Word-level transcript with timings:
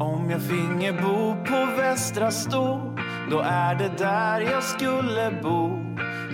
Om 0.00 0.30
jag 0.30 0.42
finge 0.42 0.92
bo 0.92 1.36
på 1.44 1.66
Västra 1.76 2.30
Stå 2.30 2.96
Då 3.30 3.40
är 3.40 3.74
det 3.74 3.90
där 3.98 4.40
jag 4.40 4.62
skulle 4.62 5.38
bo. 5.42 5.84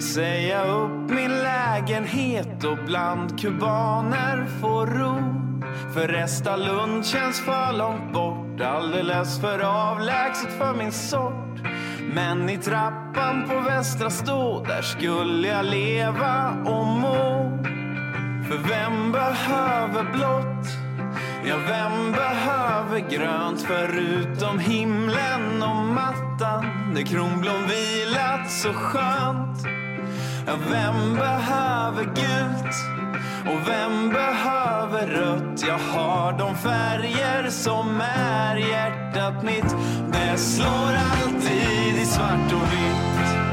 Säga 0.00 0.64
upp 0.64 1.11
min 1.11 1.31
lägenhet 1.31 2.64
och 2.64 2.78
bland 2.86 3.41
kubaner 3.41 4.47
få 4.61 4.86
ro. 4.86 5.19
För 5.95 6.08
Resta 6.08 6.56
Lund 6.56 7.06
känns 7.06 7.41
för 7.41 7.73
långt 7.78 8.12
bort 8.12 8.61
Alldeles 8.61 9.41
för 9.41 9.58
avlägset 9.58 10.58
för 10.58 10.75
min 10.75 10.92
sort. 10.92 11.61
Men 12.14 12.51
i 12.51 12.56
trappan 12.56 13.48
på 13.48 13.61
Västra 13.61 14.11
Stå 14.11 14.64
Där 14.64 14.83
skulle 14.83 15.48
jag 15.48 15.64
leva 15.64 16.51
och 16.64 16.86
må. 16.86 17.51
För 18.48 18.69
vem 18.69 19.12
behöver 19.12 20.12
blått? 20.12 20.86
Ja, 21.48 21.56
vem 21.56 22.12
behöver 22.12 23.11
grönt 23.11 23.62
förutom 23.62 24.58
himlen 24.58 25.62
och 25.62 25.77
mattan 25.77 26.94
där 26.94 27.02
kronblom 27.02 27.66
vilat 27.69 28.50
så 28.50 28.72
skönt? 28.72 29.67
Ja, 30.47 30.52
vem 30.70 31.14
behöver 31.14 32.05
gult? 32.05 32.74
Och 33.47 33.69
vem 33.69 34.08
behöver 34.08 35.06
rött? 35.06 35.64
Jag 35.67 35.78
har 35.78 36.39
de 36.39 36.55
färger 36.55 37.50
som 37.50 38.00
är 38.17 38.56
hjärtat 38.56 39.44
mitt. 39.44 39.77
Det 40.12 40.39
slår 40.39 40.94
alltid 40.94 42.02
i 42.02 42.05
svart 42.05 42.52
och 42.52 42.72
vitt. 42.72 43.45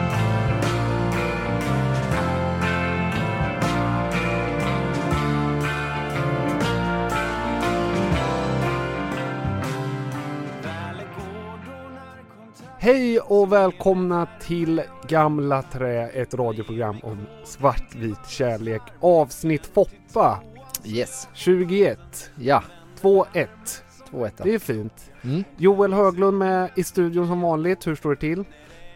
Hej 12.83 13.19
och 13.19 13.51
välkomna 13.53 14.27
till 14.41 14.81
Gamla 15.07 15.61
Trä, 15.61 16.09
ett 16.09 16.33
radioprogram 16.33 16.99
om 17.03 17.17
svartvit 17.45 18.27
kärlek. 18.29 18.81
Avsnitt 18.99 19.65
Foppa 19.73 20.39
Yes. 20.85 21.27
21 21.33 21.99
Ja, 22.35 22.63
2-1. 23.01 23.47
2-1. 24.11 24.31
Det 24.43 24.53
är 24.53 24.59
fint. 24.59 25.11
Mm. 25.21 25.43
Joel 25.57 25.93
Höglund 25.93 26.37
med 26.37 26.69
i 26.75 26.83
studion 26.83 27.27
som 27.27 27.41
vanligt. 27.41 27.87
Hur 27.87 27.95
står 27.95 28.09
det 28.09 28.15
till? 28.15 28.43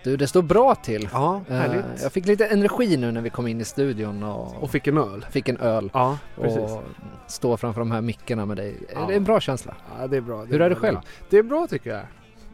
Du, 0.04 0.18
det 0.18 0.28
står 0.28 0.42
bra 0.42 0.76
till. 0.76 1.10
Ja, 1.14 1.42
Eh, 1.50 1.56
härligt. 1.56 1.86
jag 2.04 2.12
fick 2.12 2.26
lite 2.26 2.46
energi 2.48 2.98
nu 2.98 3.12
när 3.12 3.22
vi 3.22 3.30
kom 3.30 3.48
in 3.48 3.62
i 3.62 3.66
studion 3.66 4.24
och, 4.24 4.64
Och 4.64 4.72
fick 4.72 4.88
en 4.88 4.98
öl. 4.98 5.26
fick 5.32 5.50
en 5.50 5.58
öl. 5.58 5.90
Ja, 5.94 6.18
precis. 6.36 6.60
Och 6.60 6.84
stå 7.28 7.58
framför 7.58 7.82
de 7.82 7.92
här 7.92 8.02
mickarna 8.02 8.46
med 8.46 8.58
dig. 8.58 8.76
Ja. 8.96 9.06
Det 9.08 9.14
är 9.14 9.18
en 9.18 9.24
bra 9.24 9.40
känsla. 9.40 9.76
Ja, 10.00 10.08
det 10.08 10.18
är 10.18 10.22
bra. 10.22 10.44
Hur 10.46 10.62
är 10.62 10.70
det 10.70 10.76
bra. 10.76 10.82
själv? 10.82 10.98
Det 11.30 11.38
är 11.38 11.44
bra 11.44 11.68
tycker 11.70 11.90
jag. 11.90 12.02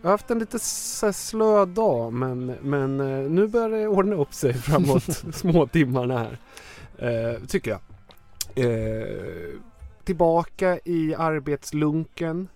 Jag 0.04 0.10
har 0.10 0.14
haft 0.14 0.32
en 0.32 0.40
lite 0.40 0.60
slö 1.14 1.66
dag 1.66 2.14
men, 2.14 2.46
men 2.46 3.00
eh, 3.00 3.32
nu 3.32 3.48
börjar 3.48 3.70
det 3.70 3.88
ordna 3.88 4.16
upp 4.16 4.34
sig 4.34 4.54
framåt 4.54 5.04
små 5.34 5.68
timmarna 5.68 6.20
här. 6.20 6.38
Eh, 6.98 7.40
tycker 7.48 7.72
jag. 7.72 7.80
Eh, 8.66 9.60
tillbaka 10.04 10.80
i 10.86 11.16
arbetslunken. 11.16 12.48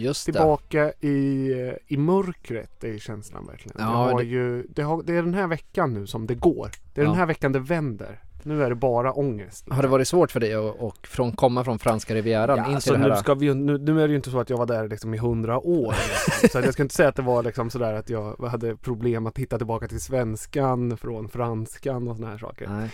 Just 0.00 0.26
det. 0.26 0.32
Tillbaka 0.32 0.92
i, 1.00 1.52
i 1.86 1.96
mörkret, 1.96 2.70
det 2.80 2.88
är 2.94 2.98
känslan 2.98 3.46
verkligen. 3.46 3.76
Ja, 3.78 3.84
det, 3.86 3.92
har 3.92 4.18
det- 4.18 4.24
Ju, 4.26 4.66
det, 4.68 4.82
har, 4.82 5.02
det 5.02 5.12
är 5.16 5.22
den 5.22 5.34
här 5.34 5.46
veckan 5.46 5.94
nu 5.94 6.06
som 6.06 6.26
det 6.26 6.34
går. 6.34 6.70
Det 6.94 7.00
är 7.00 7.04
Ja. 7.04 7.10
den 7.10 7.18
här 7.18 7.26
veckan 7.26 7.52
det 7.52 7.58
vänder. 7.58 8.18
Nu 8.42 8.62
är 8.64 8.68
det 8.68 8.74
bara 8.76 9.12
ångest. 9.12 9.66
Har 9.70 9.82
det 9.82 9.88
varit 9.88 10.08
svårt 10.08 10.30
för 10.32 10.40
dig 10.40 10.54
att 10.54 10.82
att 10.82 11.06
från, 11.06 11.32
komma 11.32 11.64
från 11.64 11.78
franska 11.78 12.14
rivieran 12.14 12.58
Ja, 12.58 12.68
in 12.68 12.74
alltså 12.74 12.92
till 12.92 13.00
det 13.00 13.06
nu, 13.08 13.14
här? 13.14 13.20
ska 13.20 13.34
vi, 13.34 13.54
nu, 13.54 13.78
nu 13.78 14.02
är 14.02 14.08
det 14.08 14.10
ju 14.10 14.16
inte 14.16 14.30
så 14.30 14.40
att 14.40 14.50
jag 14.50 14.56
var 14.56 14.66
där 14.66 14.88
liksom 14.88 15.14
i 15.14 15.18
hundra 15.18 15.58
år. 15.58 15.94
Så 16.52 16.58
jag 16.58 16.72
ska 16.72 16.82
inte 16.82 16.94
säga 16.94 17.08
att 17.08 17.16
det 17.16 17.22
var 17.22 17.42
liksom 17.42 17.70
sådär 17.70 17.94
att 17.94 18.10
jag 18.10 18.36
hade 18.36 18.76
problem 18.76 19.26
att 19.26 19.38
hitta 19.38 19.58
tillbaka 19.58 19.88
till 19.88 20.00
svenskan 20.00 20.96
från 20.96 21.28
franskan 21.28 22.08
och 22.08 22.16
sådana 22.16 22.32
här 22.32 22.38
saker. 22.38 22.68
Nej. 22.68 22.90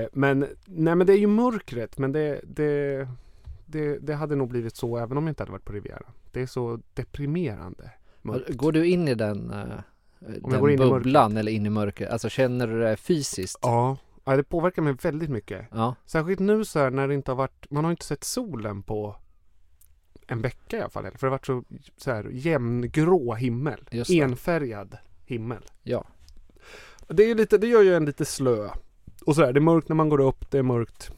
Eh, 0.00 0.06
men, 0.12 0.46
nej 0.64 0.94
men 0.94 1.06
det 1.06 1.12
är 1.12 1.18
ju 1.18 1.26
mörkret. 1.26 1.98
Men 1.98 2.12
det, 2.12 2.40
det, 2.44 3.08
det, 3.66 3.98
det 3.98 4.14
hade 4.14 4.36
nog 4.36 4.48
blivit 4.48 4.76
så 4.76 4.98
även 4.98 5.18
om 5.18 5.24
jag 5.24 5.30
inte 5.30 5.42
hade 5.42 5.52
varit 5.52 5.64
på 5.64 5.72
Rivieran. 5.72 6.12
Det 6.32 6.42
är 6.42 6.46
så 6.46 6.80
deprimerande. 6.94 7.90
mörkt. 8.22 8.50
Går 8.50 8.72
du 8.72 8.86
in 8.86 9.08
i 9.08 9.14
den, 9.14 9.52
jag 10.18 10.50
den 10.50 10.60
går 10.60 10.70
in 10.70 10.82
i 10.82 10.86
bubblan 10.86 11.36
eller 11.36 11.52
in 11.52 11.66
i 11.66 11.70
mörkret? 11.70 12.10
Alltså 12.10 12.28
känner 12.28 12.66
du 12.66 12.80
det 12.80 12.96
fysiskt? 12.96 13.58
Ja, 13.62 13.96
ja, 14.24 14.36
det 14.36 14.44
påverkar 14.44 14.82
mig 14.82 14.92
väldigt 15.02 15.30
mycket. 15.30 15.66
Ja. 15.70 15.94
Särskilt 16.06 16.40
nu 16.40 16.64
så 16.64 16.78
här 16.78 16.90
när 16.90 17.08
det 17.08 17.14
inte 17.14 17.30
har 17.30 17.36
varit, 17.36 17.70
man 17.70 17.84
har 17.84 17.90
inte 17.90 18.04
sett 18.04 18.24
solen 18.24 18.82
på 18.82 19.16
en 20.26 20.42
vecka 20.42 20.76
i 20.76 20.80
alla 20.80 20.90
fall. 20.90 21.02
För 21.02 21.10
det 21.10 21.26
har 21.26 21.30
varit 21.30 21.46
så, 21.46 21.64
så 21.96 22.10
här 22.10 22.28
jämngrå 22.32 23.34
himmel. 23.34 23.80
Enfärgad 24.10 24.96
himmel. 25.26 25.62
Ja. 25.82 26.04
Det, 27.08 27.30
är 27.30 27.34
lite, 27.34 27.58
det 27.58 27.66
gör 27.66 27.82
ju 27.82 27.94
en 27.94 28.04
lite 28.04 28.24
slö. 28.24 28.68
Och 29.26 29.34
så 29.34 29.44
här, 29.44 29.52
det 29.52 29.58
är 29.58 29.62
mörkt 29.62 29.88
när 29.88 29.96
man 29.96 30.08
går 30.08 30.20
upp, 30.20 30.50
det 30.50 30.58
är 30.58 30.62
mörkt 30.62 31.12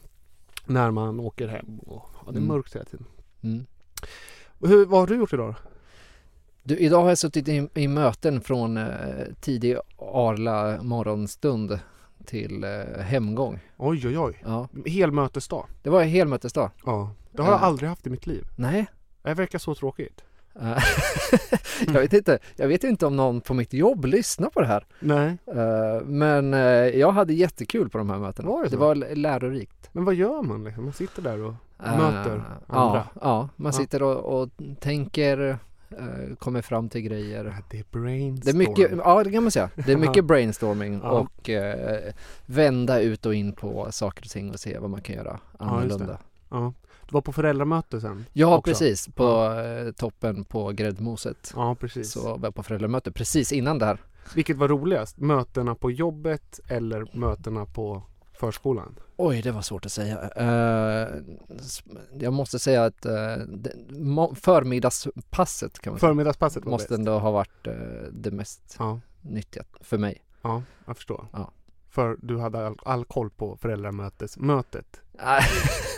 när 0.66 0.90
man 0.90 1.20
åker 1.20 1.48
hem. 1.48 1.78
Och, 1.78 2.02
ja, 2.14 2.22
det 2.24 2.30
är 2.30 2.36
Mm. 2.36 2.48
mörkt 2.48 2.74
hela 2.74 2.84
tiden. 2.84 3.06
Mm. 3.42 3.66
Hur, 4.60 4.86
vad 4.86 5.00
har 5.00 5.06
du 5.06 5.16
gjort 5.16 5.32
idag 5.32 5.48
då? 5.48 5.54
Du, 6.62 6.76
idag 6.76 7.02
har 7.02 7.08
jag 7.08 7.18
suttit 7.18 7.48
i, 7.48 7.68
i 7.74 7.88
möten 7.88 8.40
från 8.40 8.76
eh, 8.76 8.84
tidig 9.40 9.76
arla 9.98 10.82
morgonstund 10.82 11.78
till 12.24 12.64
eh, 12.64 13.00
hemgång. 13.02 13.58
Oj 13.76 14.06
oj 14.08 14.18
oj. 14.18 14.42
Ja, 14.44 14.68
Hel 14.86 15.12
mötesdag. 15.12 15.66
det 15.82 15.90
var 15.90 16.02
en 16.02 16.08
hel 16.08 16.28
mötesdag. 16.28 16.70
Ja. 16.86 17.10
Det 17.32 17.42
har 17.42 17.50
jag 17.50 17.60
Ja. 17.60 17.64
aldrig 17.64 17.88
haft 17.88 18.06
i 18.06 18.10
mitt 18.10 18.26
liv. 18.26 18.44
Nej. 18.56 18.86
Det 19.22 19.34
verkar 19.34 19.58
så 19.58 19.74
tråkigt. 19.74 20.24
Eh, 20.62 20.78
jag 21.86 22.00
vet 22.00 22.12
inte, 22.12 22.38
jag 22.56 22.68
vet 22.68 22.84
inte 22.84 23.06
om 23.06 23.16
någon 23.16 23.40
på 23.40 23.54
mitt 23.54 23.72
jobb 23.72 24.04
lyssnar 24.04 24.48
på 24.50 24.60
det 24.60 24.66
här. 24.66 24.86
Nej. 25.00 25.36
Eh, 25.46 26.04
men 26.04 26.54
eh, 26.54 26.60
jag 26.98 27.12
hade 27.12 27.34
jättekul 27.34 27.88
på 27.88 27.98
de 27.98 28.10
här 28.10 28.18
mötena. 28.18 28.48
Var 28.48 28.64
det 28.64 28.70
så? 28.70 28.76
var 28.76 28.94
lärorikt. 28.94 29.88
Men 29.92 30.04
vad 30.04 30.14
gör 30.14 30.42
man 30.42 30.64
liksom? 30.64 30.84
Man 30.84 30.92
sitter 30.92 31.22
där 31.22 31.40
och 31.42 31.54
möter 31.78 32.42
andra. 32.66 33.06
Ja, 33.06 33.06
ja 33.20 33.48
man 33.56 33.72
Ja. 33.72 33.78
sitter 33.78 34.02
och, 34.02 34.40
och 34.42 34.48
tänker, 34.80 35.58
kommer 36.38 36.62
fram 36.62 36.88
till 36.88 37.00
grejer. 37.00 37.44
Det 37.44 37.78
är 37.78 37.82
Det 37.82 37.90
brainstorm. 37.90 38.54
är 38.54 38.58
mycket, 38.68 38.90
ja 39.04 39.24
det 39.24 39.30
kan 39.32 39.42
man 39.42 39.50
säga. 39.52 39.70
Det 39.86 39.92
är 39.92 39.96
mycket 39.96 40.24
brainstorming 40.30 41.00
Ja. 41.02 41.10
och 41.10 41.50
eh, 41.50 42.12
vända 42.46 43.00
ut 43.00 43.26
och 43.26 43.34
in 43.34 43.52
på 43.52 43.88
saker 43.92 44.22
och 44.24 44.30
ting 44.30 44.50
och 44.50 44.60
se 44.60 44.78
vad 44.78 44.90
man 44.90 45.00
kan 45.00 45.16
göra 45.16 45.40
Ja, 45.58 45.64
det. 45.64 45.70
annorlunda. 45.70 46.18
Ja. 46.50 46.72
Du 47.08 47.12
var 47.12 47.20
på 47.20 47.32
föräldramöte 47.32 48.00
sen? 48.00 48.24
Ja, 48.32 48.56
också. 48.56 48.70
precis. 48.70 49.08
På 49.14 49.52
eh, 49.52 49.92
toppen 49.92 50.44
på 50.44 50.72
gräddmoset. 50.72 51.52
Ja, 51.56 51.74
precis. 51.74 52.12
Så 52.12 52.36
var 52.36 52.46
jag 52.46 52.54
på 52.54 52.62
föräldramöte 52.62 53.12
precis 53.12 53.52
innan 53.52 53.78
det 53.78 53.86
här. 53.86 53.98
Vilket 54.34 54.56
var 54.56 54.68
roligast? 54.68 55.18
Mötena 55.18 55.74
på 55.74 55.90
jobbet 55.90 56.60
eller 56.68 57.16
mötena 57.18 57.66
på 57.66 58.02
förskolan? 58.32 58.98
Oj, 59.16 59.42
det 59.42 59.50
var 59.52 59.62
svårt 59.62 59.86
att 59.86 59.92
säga. 59.92 60.18
S- 61.60 61.82
jag 62.20 62.32
måste 62.32 62.58
säga 62.58 62.84
att 62.84 63.06
uh, 63.06 64.32
förmiddagspasset 64.34 65.78
kan 65.78 65.92
man 65.92 66.00
säga, 66.00 66.08
Förmiddagspasset 66.10 66.64
var 66.64 66.70
måste 66.70 66.88
bäst. 66.88 66.98
ändå 66.98 67.18
ha 67.18 67.30
varit 67.30 67.66
eh, 67.66 67.74
det 68.12 68.30
mest 68.30 68.76
Ja, 68.78 69.00
nyttiga 69.20 69.64
för 69.80 69.98
mig. 69.98 70.24
ja, 70.42 70.62
jag 70.86 70.96
förstår. 70.96 71.26
Ja. 71.32 71.50
För 71.90 72.16
du 72.22 72.38
hade 72.38 72.66
all, 72.66 72.76
all 72.84 73.04
koll 73.04 73.30
på 73.30 73.56
föräldramötesmötet. 73.56 75.00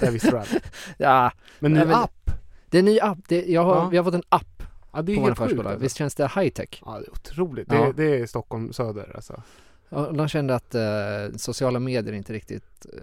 Där 0.00 0.11
visste 0.11 0.31
du 0.31 0.38
allt. 0.38 0.56
ja, 0.99 1.32
Men 1.59 1.73
men- 1.73 1.93
app! 1.94 2.31
det 2.70 2.76
är 2.76 2.79
en 2.79 2.85
ny 2.85 3.00
app. 3.00 3.19
Det, 3.29 3.47
jag 3.47 3.65
har, 3.65 3.75
Ja. 3.76 3.88
Vi 3.88 3.97
har 3.97 4.05
fått 4.05 4.15
en 4.15 4.23
app 4.29 4.62
Ja, 4.93 5.03
det 5.03 5.12
är 5.12 5.17
på 5.17 5.23
vår 5.23 5.35
förskola. 5.35 5.70
alltså. 5.70 5.82
Visst 5.82 5.97
känns 5.97 6.15
det 6.15 6.31
high 6.35 6.49
tech? 6.49 6.82
Ja, 6.87 6.93
det 6.99 7.06
är 7.06 7.11
otroligt. 7.11 7.69
Ja. 7.70 7.93
Det, 7.97 8.03
det 8.05 8.20
är 8.23 8.26
Stockholm 8.26 8.73
söder 8.73 9.12
alltså. 9.15 9.43
Ja, 9.88 10.11
de 10.12 10.29
kände 10.29 10.55
att 10.55 10.75
eh, 10.75 11.37
sociala 11.37 11.79
medier 11.79 12.12
inte 12.15 12.32
riktigt 12.32 12.87
eh, 12.93 12.99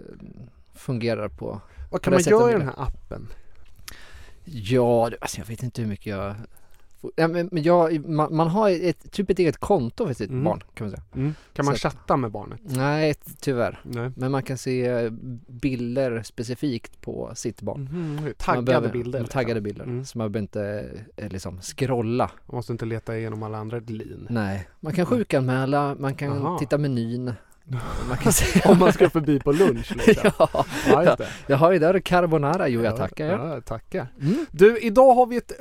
fungerar 0.74 1.28
på 1.28 1.60
Vad 1.90 2.02
kan 2.02 2.12
det 2.12 2.30
man 2.30 2.40
göra 2.40 2.50
i 2.50 2.52
den 2.52 2.62
här 2.62 2.74
appen? 2.82 3.28
Ja, 4.44 5.08
det- 5.10 5.16
alltså 5.20 5.38
jag 5.38 5.46
vet 5.46 5.62
inte 5.62 5.80
hur 5.82 5.88
mycket 5.88 6.06
jag 6.06 6.34
ja, 7.16 7.28
men, 7.28 7.48
men 7.52 7.62
jag, 7.62 8.08
man, 8.08 8.36
man 8.36 8.48
har 8.48 8.70
ett, 8.70 9.12
typ 9.12 9.30
ett 9.30 9.38
eget 9.38 9.56
konto 9.56 10.06
för 10.06 10.14
sitt 10.14 10.30
Mm. 10.30 10.44
barn 10.44 10.60
kan 10.74 10.84
man 10.86 10.90
säga. 10.90 11.02
Mm. 11.14 11.34
Kan 11.52 11.64
man 11.64 11.76
Så 11.76 11.88
att- 11.88 11.92
chatta 11.94 12.16
med 12.16 12.30
barnet? 12.30 12.60
Nej, 12.64 13.14
tyvärr. 13.40 13.80
Nej. 13.82 14.10
Men 14.16 14.30
man 14.30 14.42
kan 14.42 14.58
se 14.58 14.86
eh, 14.86 15.10
bilder 15.48 16.22
specifikt 16.22 17.00
på 17.00 17.30
sitt 17.34 17.62
barn. 17.62 17.88
Man 17.92 18.32
Taggade 18.38 18.62
behöver- 18.66 18.92
bilder? 18.92 19.18
liksom. 19.20 19.32
Taggade 19.32 19.60
bilder. 19.60 19.84
Mm. 19.84 20.04
Så 20.04 20.18
man 20.18 20.32
behöver 20.32 20.42
inte 20.42 20.90
eh, 21.16 21.28
liksom 21.28 21.60
scrolla. 21.60 22.30
Man 22.46 22.56
måste 22.56 22.72
inte 22.72 22.84
leta 22.86 23.18
igenom 23.18 23.42
alla 23.42 23.58
andra 23.58 23.78
lin. 23.78 24.26
Nej, 24.30 24.68
man 24.80 24.92
kan 24.92 25.06
sjukanmäla, 25.06 25.96
man 25.98 26.14
kan 26.14 26.32
Aha. 26.32 26.58
titta 26.58 26.78
menyn. 26.78 27.32
Man 28.08 28.16
kan 28.16 28.32
se 28.32 28.60
Om 28.68 28.78
man 28.78 28.92
ska 28.92 29.10
förbi 29.10 29.40
på 29.40 29.52
lunch 29.52 29.92
liksom. 30.06 30.30
ja, 30.38 30.64
Ja, 30.88 31.04
just 31.04 31.18
det. 31.18 31.28
jag 31.46 31.56
har 31.56 31.72
ju 31.72 31.78
där 31.78 32.00
carbonara, 32.00 32.68
jo 32.68 32.82
jag 32.82 32.92
Ja, 32.92 32.96
tackar 32.96 33.26
ja. 33.26 33.54
Ja, 33.54 33.60
tackar. 33.60 34.06
Mm. 34.22 34.46
Du, 34.50 34.78
idag 34.78 35.14
har 35.14 35.26
vi 35.26 35.36
ett 35.36 35.52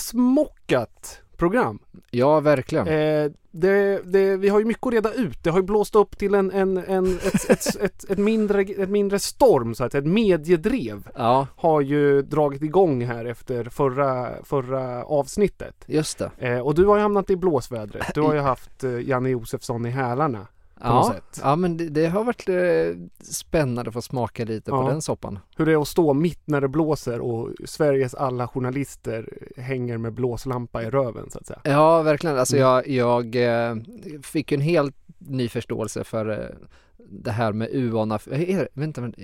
fullsmockat 0.00 1.20
program. 1.36 1.78
Ja, 2.10 2.40
verkligen. 2.40 2.86
Eh, 2.88 3.30
det, 3.50 4.00
det, 4.04 4.36
vi 4.36 4.48
har 4.48 4.58
ju 4.58 4.64
mycket 4.64 4.86
att 4.86 4.92
reda 4.92 5.12
ut. 5.12 5.44
Det 5.44 5.50
har 5.50 5.58
ju 5.58 5.62
blåst 5.64 5.94
upp 5.94 6.18
till 6.18 6.34
en, 6.34 6.50
en, 6.50 6.76
en, 6.78 7.16
ett, 7.16 7.50
ett, 7.50 7.76
ett, 7.80 8.10
ett, 8.10 8.18
mindre, 8.18 8.60
ett 8.62 8.88
mindre 8.90 9.18
storm 9.18 9.74
så 9.74 9.84
att 9.84 9.92
säga. 9.92 10.00
Ett 10.02 10.08
mediedrev 10.08 11.08
Ja, 11.16 11.46
har 11.56 11.80
ju 11.80 12.22
dragit 12.22 12.62
igång 12.62 13.04
här 13.04 13.24
efter 13.24 13.64
förra, 13.64 14.28
förra 14.44 15.04
avsnittet. 15.04 15.84
just 15.86 16.18
det. 16.18 16.30
Eh, 16.38 16.58
och 16.60 16.74
du 16.74 16.84
har 16.86 16.96
ju 16.96 17.02
hamnat 17.02 17.30
i 17.30 17.36
blåsvädret. 17.36 18.14
Du 18.14 18.20
har 18.20 18.34
ju 18.34 18.40
haft 18.52 18.84
eh, 18.84 19.00
Janne 19.08 19.28
Josefsson 19.28 19.86
i 19.86 19.90
hälarna. 19.90 20.46
På 20.80 20.88
något 20.88 21.06
Ja, 21.06 21.12
sätt. 21.14 21.40
ja 21.44 21.56
men 21.56 21.76
det, 21.76 21.88
det 21.88 22.06
har 22.06 22.24
varit 22.24 22.48
eh, 22.48 23.06
spännande 23.24 23.88
att 23.88 23.94
få 23.94 24.02
smaka 24.02 24.44
lite 24.44 24.70
Ja. 24.70 24.82
på 24.82 24.88
den 24.88 25.02
soppan. 25.02 25.38
Hur 25.56 25.66
det 25.66 25.72
är 25.72 25.82
att 25.82 25.88
stå 25.88 26.14
mitt 26.14 26.40
när 26.44 26.60
det 26.60 26.68
blåser 26.68 27.20
och 27.20 27.50
Sveriges 27.64 28.14
alla 28.14 28.48
journalister 28.48 29.28
hänger 29.56 29.98
med 29.98 30.12
blåslampa 30.12 30.82
i 30.82 30.90
röven 30.90 31.30
så 31.30 31.38
att 31.38 31.46
säga. 31.46 31.60
Ja, 31.64 32.02
verkligen. 32.02 32.38
Alltså 32.38 32.56
Mm. 32.56 32.68
jag, 32.68 32.88
jag 32.88 33.36
eh, 33.70 33.76
fick 34.22 34.52
en 34.52 34.60
helt 34.60 34.96
ny 35.18 35.48
förståelse 35.48 36.04
för 36.04 36.30
eh, 36.30 36.68
det 37.08 37.30
här 37.30 37.52
med 37.52 37.68
UON-affären. 37.72 38.66
Vänta, 38.72 39.00
men 39.00 39.14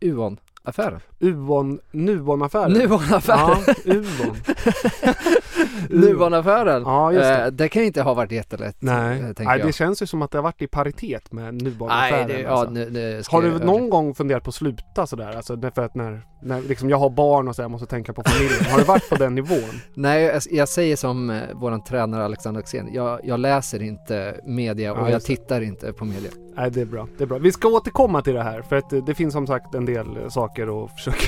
UON-affären? 0.00 1.00
Uon, 1.20 1.80
Nuon-affären. 1.90 2.72
Nuon-affären! 2.72 3.64
Ja, 3.66 3.74
Uon. 3.94 4.36
Nuon-affären! 5.90 6.82
Ja, 6.86 7.12
just 7.12 7.24
det. 7.24 7.44
Eh, 7.44 7.46
det 7.50 7.68
kan 7.68 7.82
inte 7.82 8.02
ha 8.02 8.14
varit 8.14 8.32
jättelätt, 8.32 8.76
Nej, 8.78 9.18
eh, 9.20 9.24
Nej 9.38 9.58
jag. 9.58 9.66
det 9.66 9.72
känns 9.72 10.02
ju 10.02 10.06
som 10.06 10.22
att 10.22 10.30
det 10.30 10.38
har 10.38 10.42
varit 10.42 10.62
i 10.62 10.66
paritet 10.66 11.32
med 11.32 11.54
Nej, 11.54 11.62
Nuon-affären. 11.72 12.40
ja, 12.42 12.48
alltså. 12.48 12.70
nu, 12.70 12.90
det 12.90 13.24
ska 13.24 13.36
Har 13.36 13.42
du 13.42 13.48
jag- 13.48 13.64
någon 13.64 13.90
gång 13.90 14.14
funderat 14.14 14.44
på 14.44 14.48
att 14.48 14.54
sluta 14.54 15.06
sådär? 15.06 15.32
Alltså 15.36 15.56
därför 15.56 15.82
att 15.84 15.94
när, 15.94 16.22
när 16.42 16.62
liksom 16.62 16.90
jag 16.90 16.96
har 16.98 17.10
barn 17.10 17.48
och 17.48 17.56
så 17.56 17.62
jag 17.62 17.70
måste 17.70 17.86
tänka 17.86 18.12
på 18.12 18.22
familjen. 18.26 18.64
Har 18.70 18.78
du 18.78 18.84
varit 18.84 19.08
på 19.08 19.14
den 19.16 19.34
nivån? 19.34 19.58
Nej, 19.94 20.22
jag, 20.24 20.42
jag 20.50 20.68
säger 20.68 20.96
som 20.96 21.30
eh, 21.30 21.42
våran 21.54 21.84
tränare 21.84 22.24
Alexander 22.24 22.60
Axén. 22.60 22.88
Jag, 22.94 23.20
jag 23.24 23.40
läser 23.40 23.82
inte 23.82 24.40
media 24.46 24.86
Ja, 24.88 24.92
och 24.92 25.06
jag 25.06 25.10
just 25.10 25.26
det. 25.26 25.36
tittar 25.36 25.60
inte 25.60 25.92
på 25.92 26.04
media. 26.04 26.30
Nej 26.56 26.70
det 26.70 26.80
är 26.80 26.84
bra, 26.84 27.08
det 27.18 27.24
är 27.24 27.28
bra. 27.28 27.38
Vi 27.38 27.52
ska 27.52 27.68
återkomma 27.68 28.22
till 28.22 28.34
det 28.34 28.42
här 28.42 28.62
för 28.62 28.76
att 28.76 29.06
det 29.06 29.14
finns 29.14 29.32
som 29.32 29.46
sagt 29.46 29.74
en 29.74 29.84
del 29.84 30.30
saker 30.30 30.84
att 30.84 30.90
försöka 30.96 31.18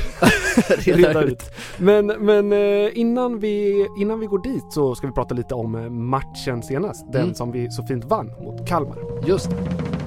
reda 0.93 1.23
ut. 1.23 1.43
Men, 1.79 2.07
men 2.07 2.53
innan, 2.93 3.39
vi, 3.39 3.87
innan 4.01 4.20
vi 4.21 4.27
går 4.27 4.39
dit 4.39 4.73
så 4.73 4.95
ska 4.95 5.07
vi 5.07 5.13
prata 5.13 5.35
lite 5.35 5.55
om 5.55 5.75
eh, 5.75 5.91
matchen 5.91 6.63
senast. 6.63 7.13
Den 7.13 7.23
Mm. 7.23 7.35
som 7.35 7.53
vi 7.53 7.71
så 7.71 7.83
fint 7.83 8.05
vann 8.05 8.33
mot 8.45 8.67
Kalmar. 8.69 8.99
Just 9.27 9.51
det. 9.51 10.00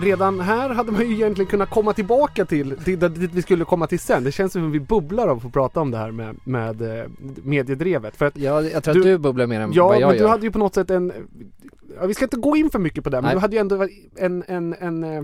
Redan 0.00 0.40
här 0.40 0.70
hade 0.70 0.92
man 0.92 1.08
ju 1.08 1.14
egentligen 1.14 1.50
kunnat 1.50 1.70
komma 1.70 1.92
tillbaka 1.92 2.44
till, 2.44 2.76
till 2.84 2.98
där- 2.98 3.08
dit 3.08 3.30
vi 3.34 3.42
skulle 3.42 3.64
komma 3.64 3.86
till 3.86 3.98
sen. 4.00 4.24
Det 4.24 4.32
känns 4.32 4.52
som 4.52 4.66
att 4.66 4.72
vi 4.72 4.80
bubblar 4.80 5.28
av 5.28 5.36
att 5.36 5.42
få 5.42 5.50
prata 5.50 5.80
om 5.80 5.90
det 5.90 5.98
här 5.98 6.10
med, 6.10 6.36
med 6.44 6.82
eh, 7.00 7.04
mediedrevet. 7.42 8.16
För 8.16 8.26
att 8.26 8.36
Ja, 8.36 8.62
jag 8.62 8.84
tror 8.84 8.94
Du- 8.94 9.00
att 9.00 9.04
du 9.06 9.18
bubblar 9.18 9.46
mer 9.46 9.60
än 9.60 9.70
Ja, 9.72 9.88
vad 9.88 10.00
jag 10.00 10.06
men 10.08 10.16
du 10.16 10.22
gör. 10.22 10.28
hade 10.28 10.42
ju 10.46 10.50
på 10.52 10.58
något 10.58 10.74
sätt 10.74 10.90
en... 10.90 11.12
Ja, 12.00 12.06
vi 12.06 12.14
ska 12.14 12.24
inte 12.24 12.36
gå 12.36 12.56
in 12.56 12.70
för 12.70 12.78
mycket 12.78 13.04
på 13.04 13.10
det, 13.10 13.16
men 13.16 13.24
Nej. 13.24 13.34
du 13.34 13.40
hade 13.40 13.56
ju 13.56 13.60
ändå 13.60 13.86
en, 14.16 14.44
en, 14.48 14.74
en, 14.78 15.04
eh, 15.04 15.22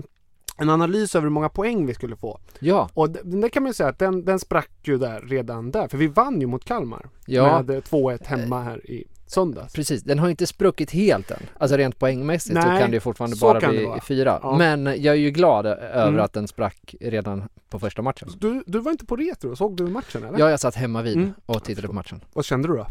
en 0.57 0.69
analys 0.69 1.15
över 1.15 1.23
hur 1.23 1.29
många 1.31 1.49
poäng 1.49 1.85
vi 1.85 1.93
skulle 1.93 2.15
få. 2.15 2.39
Ja, 2.59 2.89
Och 2.93 3.09
d- 3.09 3.19
det 3.23 3.49
kan 3.49 3.63
man 3.63 3.69
ju 3.69 3.73
säga 3.73 3.89
att 3.89 3.99
den, 3.99 4.25
den 4.25 4.39
sprack 4.39 4.69
ju 4.83 4.97
där 4.97 5.21
redan 5.21 5.71
där, 5.71 5.87
för 5.87 5.97
vi 5.97 6.07
vann 6.07 6.41
ju 6.41 6.47
mot 6.47 6.65
Kalmar. 6.65 7.05
ja. 7.25 7.61
Med 7.61 7.69
eh, 7.77 7.81
2-1 7.81 8.25
hemma 8.25 8.61
här 8.61 8.91
i 8.91 9.03
söndags. 9.25 9.73
Precis, 9.73 10.03
den 10.03 10.19
har 10.19 10.29
inte 10.29 10.47
spruckit 10.47 10.91
helt 10.91 11.31
än. 11.31 11.39
Alltså 11.57 11.77
rent 11.77 11.99
poängmässigt 11.99 12.61
så 12.61 12.67
Nej, 12.67 12.81
kan 12.81 12.91
det 12.91 12.99
fortfarande 12.99 13.35
så 13.37 13.45
bara 13.45 13.69
bli 13.69 13.89
fyra. 14.07 14.39
Ja. 14.43 14.57
Men 14.57 14.85
jag 14.85 15.05
är 15.05 15.19
ju 15.19 15.31
glad 15.31 15.65
över 15.65 16.07
Mm. 16.07 16.19
att 16.19 16.33
den 16.33 16.47
sprack 16.47 16.95
redan 17.01 17.49
på 17.69 17.79
första 17.79 18.01
matchen. 18.01 18.29
Du, 18.39 18.63
du 18.67 18.79
var 18.79 18.91
inte 18.91 19.05
på 19.05 19.15
retro, 19.15 19.55
såg 19.55 19.77
du 19.77 19.83
matchen 19.87 20.23
eller? 20.23 20.39
Ja, 20.39 20.49
jag 20.49 20.59
satt 20.59 20.75
hemma 20.75 21.01
vid 21.01 21.15
Mm. 21.17 21.33
och 21.45 21.63
tittade 21.63 21.87
på 21.87 21.93
matchen. 21.93 22.21
Vad 22.33 22.45
kände 22.45 22.67
du 22.67 22.73
då? 22.75 22.87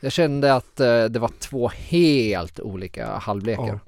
Jag 0.00 0.12
kände 0.12 0.54
att 0.54 0.80
eh, 0.80 1.04
det 1.04 1.18
var 1.18 1.30
två 1.38 1.68
helt 1.68 2.60
olika 2.60 3.06
halvlekar. 3.06 3.80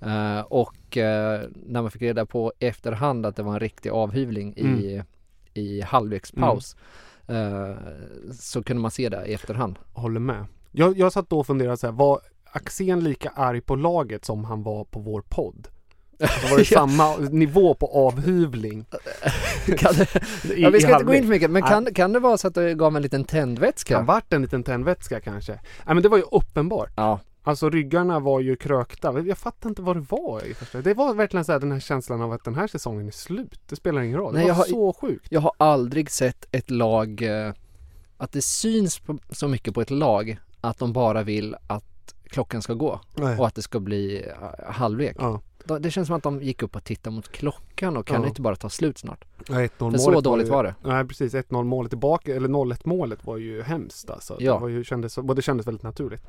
Eh, 0.00 0.40
och 0.40 0.96
eh, 0.96 1.40
när 1.66 1.82
man 1.82 1.90
fick 1.90 2.02
reda 2.02 2.26
på 2.26 2.52
efterhand 2.58 3.26
att 3.26 3.36
det 3.36 3.42
var 3.42 3.52
en 3.52 3.60
riktig 3.60 3.90
avhyvling 3.90 4.54
i, 4.56 5.02
i 5.54 5.80
halvlekspaus 5.80 6.76
eh, 7.28 7.70
så 8.40 8.62
kunde 8.62 8.82
man 8.82 8.90
se 8.90 9.08
det 9.08 9.26
i 9.26 9.34
efterhand. 9.34 9.78
Håller 9.92 10.20
med. 10.20 10.44
Jag, 10.76 10.98
jag 10.98 11.12
satt 11.12 11.30
då 11.30 11.38
och 11.40 11.46
funderade 11.46 11.76
så 11.76 11.86
här, 11.86 11.92
var 11.94 12.20
Axén 12.52 13.04
lika 13.04 13.28
arg 13.28 13.60
på 13.60 13.76
laget 13.76 14.24
som 14.24 14.44
han 14.44 14.62
var 14.62 14.84
på 14.84 15.00
vår 15.00 15.20
podd? 15.28 15.68
Alltså 16.20 16.48
var 16.50 16.58
det 16.58 16.64
samma 16.74 17.16
nivå 17.16 17.74
på 17.74 17.86
avhyvling? 17.86 18.84
kan 19.78 19.94
det, 19.94 20.16
i- 20.56 20.62
ja, 20.62 20.70
vi 20.70 20.80
ska 20.80 20.92
inte 20.92 21.04
gå 21.04 21.14
in 21.14 21.22
för 21.22 21.28
mycket, 21.30 21.50
men 21.50 21.62
kan, 21.62 21.94
kan 21.94 22.12
det 22.12 22.18
vara 22.20 22.36
så 22.38 22.48
att 22.48 22.54
det 22.54 22.74
gav 22.74 22.96
en 22.96 23.02
liten 23.02 23.24
tändvätska? 23.24 23.94
Kan 23.94 24.06
varit 24.06 24.32
en 24.32 24.42
liten 24.42 24.62
tändvätska 24.62 25.20
kanske. 25.20 25.52
Nej 25.52 25.94
men 25.94 26.02
det 26.02 26.08
var 26.08 26.16
ju 26.16 26.24
uppenbart. 26.32 26.92
Ja, 26.96 27.20
Alltså 27.46 27.70
ryggarna 27.70 28.18
var 28.20 28.40
ju 28.40 28.56
krökta. 28.56 29.20
Jag 29.20 29.38
fattar 29.38 29.68
inte 29.68 29.82
vad 29.82 29.96
det 29.96 30.06
var 30.08 30.44
i 30.46 30.54
första. 30.54 30.80
Det 30.80 30.94
var 30.94 31.14
verkligen 31.14 31.44
så 31.44 31.52
här 31.52 31.60
den 31.60 31.72
här 31.72 31.80
känslan 31.80 32.22
av 32.22 32.32
att 32.32 32.44
den 32.44 32.54
här 32.54 32.66
säsongen 32.66 33.06
är 33.06 33.10
slut. 33.10 33.60
Det 33.68 33.76
spelar 33.76 34.02
ingen 34.02 34.18
roll. 34.18 34.34
Nej, 34.34 34.42
det 34.42 34.48
var 34.48 34.56
har- 34.56 34.64
så 34.64 34.92
sjukt. 34.92 35.26
jag 35.30 35.40
har 35.40 35.52
aldrig 35.56 36.10
sett 36.10 36.46
ett 36.50 36.70
lag, 36.70 37.22
eh, 37.22 37.52
att 38.16 38.32
det 38.32 38.42
syns 38.42 38.98
på, 38.98 39.18
så 39.30 39.48
mycket 39.48 39.74
på 39.74 39.80
ett 39.80 39.90
lag 39.90 40.36
att 40.64 40.78
de 40.78 40.92
bara 40.92 41.22
vill 41.22 41.56
att 41.66 42.14
klockan 42.28 42.62
ska 42.62 42.74
gå 42.74 43.00
Nej. 43.14 43.38
och 43.38 43.46
att 43.46 43.54
det 43.54 43.62
ska 43.62 43.80
bli 43.80 44.24
eh, 44.28 44.72
halvlek. 44.72 45.16
Ja. 45.18 45.40
De- 45.64 45.82
Det 45.82 45.90
känns 45.90 46.06
som 46.06 46.16
att 46.16 46.22
de 46.22 46.42
gick 46.42 46.62
upp 46.62 46.76
och 46.76 46.84
tittade 46.84 47.16
mot 47.16 47.32
klockan 47.32 47.96
och 47.96 48.06
kan 48.06 48.22
Ja. 48.22 48.28
inte 48.28 48.42
bara 48.42 48.56
ta 48.56 48.68
slut 48.68 48.98
snart? 48.98 49.24
Ja, 49.48 49.54
1-0 49.54 49.90
För 49.90 49.98
så 49.98 50.20
dåligt 50.20 50.46
ju, 50.46 50.50
var 50.50 50.64
det. 50.64 50.74
Nej 50.84 51.04
precis, 51.04 51.34
1-0 51.34 51.64
målet 51.64 51.90
tillbaka, 51.90 52.36
eller 52.36 52.48
0-1 52.48 52.80
målet 52.84 53.26
var 53.26 53.36
ju 53.36 53.62
hemskt 53.62 54.10
alltså. 54.10 54.36
Ja. 54.40 54.54
Det 54.54 54.60
var 54.60 54.68
ju, 54.68 54.84
kändes, 54.84 55.18
och 55.18 55.34
det 55.34 55.42
kändes 55.42 55.66
väldigt 55.66 55.82
naturligt. 55.82 56.22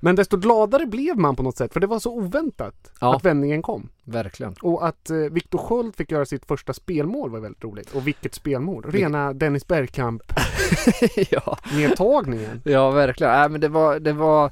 Men 0.00 0.16
desto 0.16 0.36
gladare 0.36 0.86
blev 0.86 1.16
man 1.18 1.36
på 1.36 1.42
något 1.42 1.56
sätt, 1.56 1.72
för 1.72 1.80
det 1.80 1.86
var 1.86 1.98
så 1.98 2.12
oväntat 2.12 2.90
Ja. 3.00 3.16
att 3.16 3.24
vändningen 3.24 3.62
kom. 3.62 3.88
Verkligen. 4.04 4.54
Och 4.62 4.86
att 4.86 5.10
eh, 5.10 5.16
Viktor 5.16 5.58
Sköld 5.58 5.96
fick 5.96 6.10
göra 6.10 6.24
sitt 6.24 6.44
första 6.44 6.72
spelmål 6.72 7.30
var 7.30 7.40
väldigt 7.40 7.64
roligt. 7.64 7.94
Och 7.94 8.06
vilket 8.06 8.34
spelmål! 8.34 8.84
Rena 8.88 9.32
Dennis 9.32 9.66
Bergkamp-nedtagningen. 9.66 12.60
ja, 12.64 12.70
ja 12.72 12.90
verkligen. 12.90 13.32
Nej 13.32 13.48
men 13.48 13.60
det 13.60 13.68
var, 13.68 14.00
det 14.00 14.12
var 14.12 14.50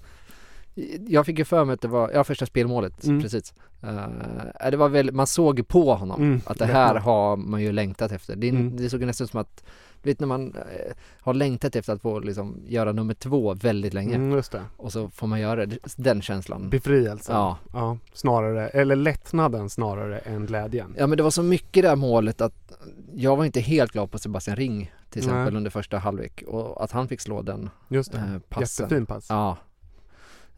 jag 1.06 1.26
fick 1.26 1.38
ju 1.38 1.44
för 1.44 1.64
mig 1.64 1.74
att 1.74 1.80
det 1.80 1.88
var, 1.88 2.10
ja 2.14 2.24
första 2.24 2.46
spelmålet, 2.46 3.04
Mm. 3.04 3.22
precis. 3.22 3.54
Uh, 3.84 4.70
det 4.70 4.76
var 4.76 4.88
väl, 4.88 5.12
man 5.12 5.26
såg 5.26 5.68
på 5.68 5.94
honom 5.94 6.20
Mm, 6.22 6.40
att 6.46 6.58
det 6.58 6.66
här 6.66 6.94
har 6.94 7.36
man 7.36 7.62
ju 7.62 7.72
längtat 7.72 8.12
efter. 8.12 8.36
Det, 8.36 8.48
Mm. 8.48 8.76
det 8.76 8.90
såg 8.90 9.00
nästan 9.04 9.28
som 9.28 9.40
att, 9.40 9.64
du 10.02 10.10
vet 10.10 10.20
när 10.20 10.26
man 10.26 10.54
eh, 10.56 10.92
har 11.20 11.34
längtat 11.34 11.76
efter 11.76 11.92
att 11.92 12.02
få 12.02 12.18
liksom 12.20 12.62
göra 12.66 12.92
nummer 12.92 13.14
två 13.14 13.54
väldigt 13.54 13.94
länge 13.94 14.14
Mm, 14.14 14.42
och 14.76 14.92
så 14.92 15.08
får 15.10 15.26
man 15.26 15.40
göra 15.40 15.66
det, 15.66 15.78
den 15.96 16.22
känslan. 16.22 16.70
Befrielsen. 16.70 17.36
Ja. 17.36 17.56
ja. 17.72 17.98
Snarare, 18.12 18.68
eller 18.68 18.96
lättnaden 18.96 19.70
snarare 19.70 20.18
än 20.18 20.46
glädjen. 20.46 20.94
Ja 20.98 21.06
men 21.06 21.16
det 21.16 21.22
var 21.22 21.30
så 21.30 21.42
mycket 21.42 21.82
det 21.82 21.88
här 21.88 21.96
målet 21.96 22.40
att 22.40 22.72
jag 23.14 23.36
var 23.36 23.44
inte 23.44 23.60
helt 23.60 23.92
glad 23.92 24.10
på 24.10 24.18
Sebastian 24.18 24.56
Ring 24.56 24.92
till 25.10 25.18
exempel 25.22 25.52
Nej. 25.52 25.56
under 25.56 25.70
första 25.70 25.98
halvlek 25.98 26.42
och 26.46 26.84
att 26.84 26.90
han 26.92 27.08
fick 27.08 27.20
slå 27.20 27.42
den 27.42 27.70
Just 27.88 28.12
det. 28.12 28.18
eh, 28.18 28.38
passen. 28.48 28.84
Jättefin 28.84 29.06
pass. 29.06 29.26
Ja. 29.28 29.56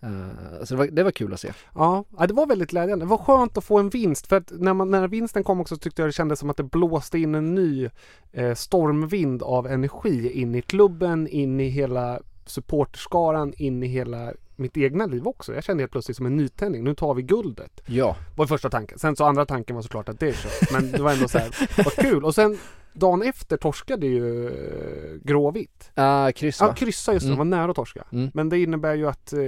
Eh, 0.02 0.64
så 0.64 0.74
det 0.74 0.78
var, 0.78 0.86
det 0.86 1.02
var 1.02 1.10
kul 1.10 1.32
att 1.32 1.40
se. 1.40 1.52
Ja, 1.74 2.04
ja, 2.18 2.26
det 2.26 2.34
var 2.34 2.46
väldigt 2.46 2.70
glädjande. 2.70 3.04
Det 3.04 3.08
var 3.08 3.18
skönt 3.18 3.58
att 3.58 3.64
få 3.64 3.78
en 3.78 3.90
vinst 3.90 4.26
för 4.26 4.36
att 4.36 4.50
när, 4.50 4.74
man, 4.74 4.90
när 4.90 5.08
vinsten 5.08 5.44
kom 5.44 5.60
också 5.60 5.76
tyckte 5.76 6.02
jag 6.02 6.08
det 6.08 6.12
kändes 6.12 6.38
som 6.38 6.50
att 6.50 6.56
det 6.56 6.62
blåste 6.62 7.18
in 7.18 7.34
en 7.34 7.54
ny 7.54 7.88
eh, 8.32 8.54
stormvind 8.54 9.42
av 9.42 9.66
energi 9.66 10.30
in 10.40 10.54
i 10.54 10.62
klubben, 10.62 11.28
in 11.28 11.60
i 11.60 11.68
hela 11.68 12.20
supporterskaran 12.46 13.52
in 13.56 13.82
i 13.82 13.86
hela 13.86 14.32
mitt 14.56 14.76
egna 14.76 15.06
liv 15.06 15.26
också. 15.26 15.54
Jag 15.54 15.64
kände 15.64 15.82
helt 15.82 15.92
plötsligt 15.92 16.16
som 16.16 16.26
en 16.26 16.36
nytändning. 16.36 16.84
Nu 16.84 16.94
tar 16.94 17.14
vi 17.14 17.22
guldet. 17.22 17.80
Ja, 17.86 18.16
Var 18.36 18.46
första 18.46 18.70
tanken. 18.70 18.98
Sen 18.98 19.16
så 19.16 19.24
andra 19.24 19.46
tanken 19.46 19.76
var 19.76 19.82
såklart 19.82 20.08
att 20.08 20.20
det 20.20 20.28
är 20.28 20.32
kört. 20.32 20.72
Men 20.72 20.92
det 20.92 21.02
var 21.02 21.12
ändå 21.12 21.28
så 21.28 21.38
här, 21.38 21.82
vad 21.84 21.94
kul. 21.94 22.24
Och 22.24 22.34
sen 22.34 22.58
dagen 22.92 23.22
efter 23.22 23.56
torskade 23.56 24.06
ju 24.06 24.46
eh, 24.48 25.20
Gråvitt. 25.22 25.90
uh, 25.98 26.30
kryss 26.30 26.60
Ja, 26.60 26.74
kryssa 26.74 27.12
just 27.12 27.26
det. 27.26 27.32
Mm. 27.32 27.38
var 27.38 27.44
nära 27.44 27.70
att 27.70 27.76
torska. 27.76 28.04
Mm. 28.12 28.30
Men 28.34 28.48
det 28.48 28.58
innebär 28.58 28.94
ju 28.94 29.08
att 29.08 29.32
eh, 29.32 29.38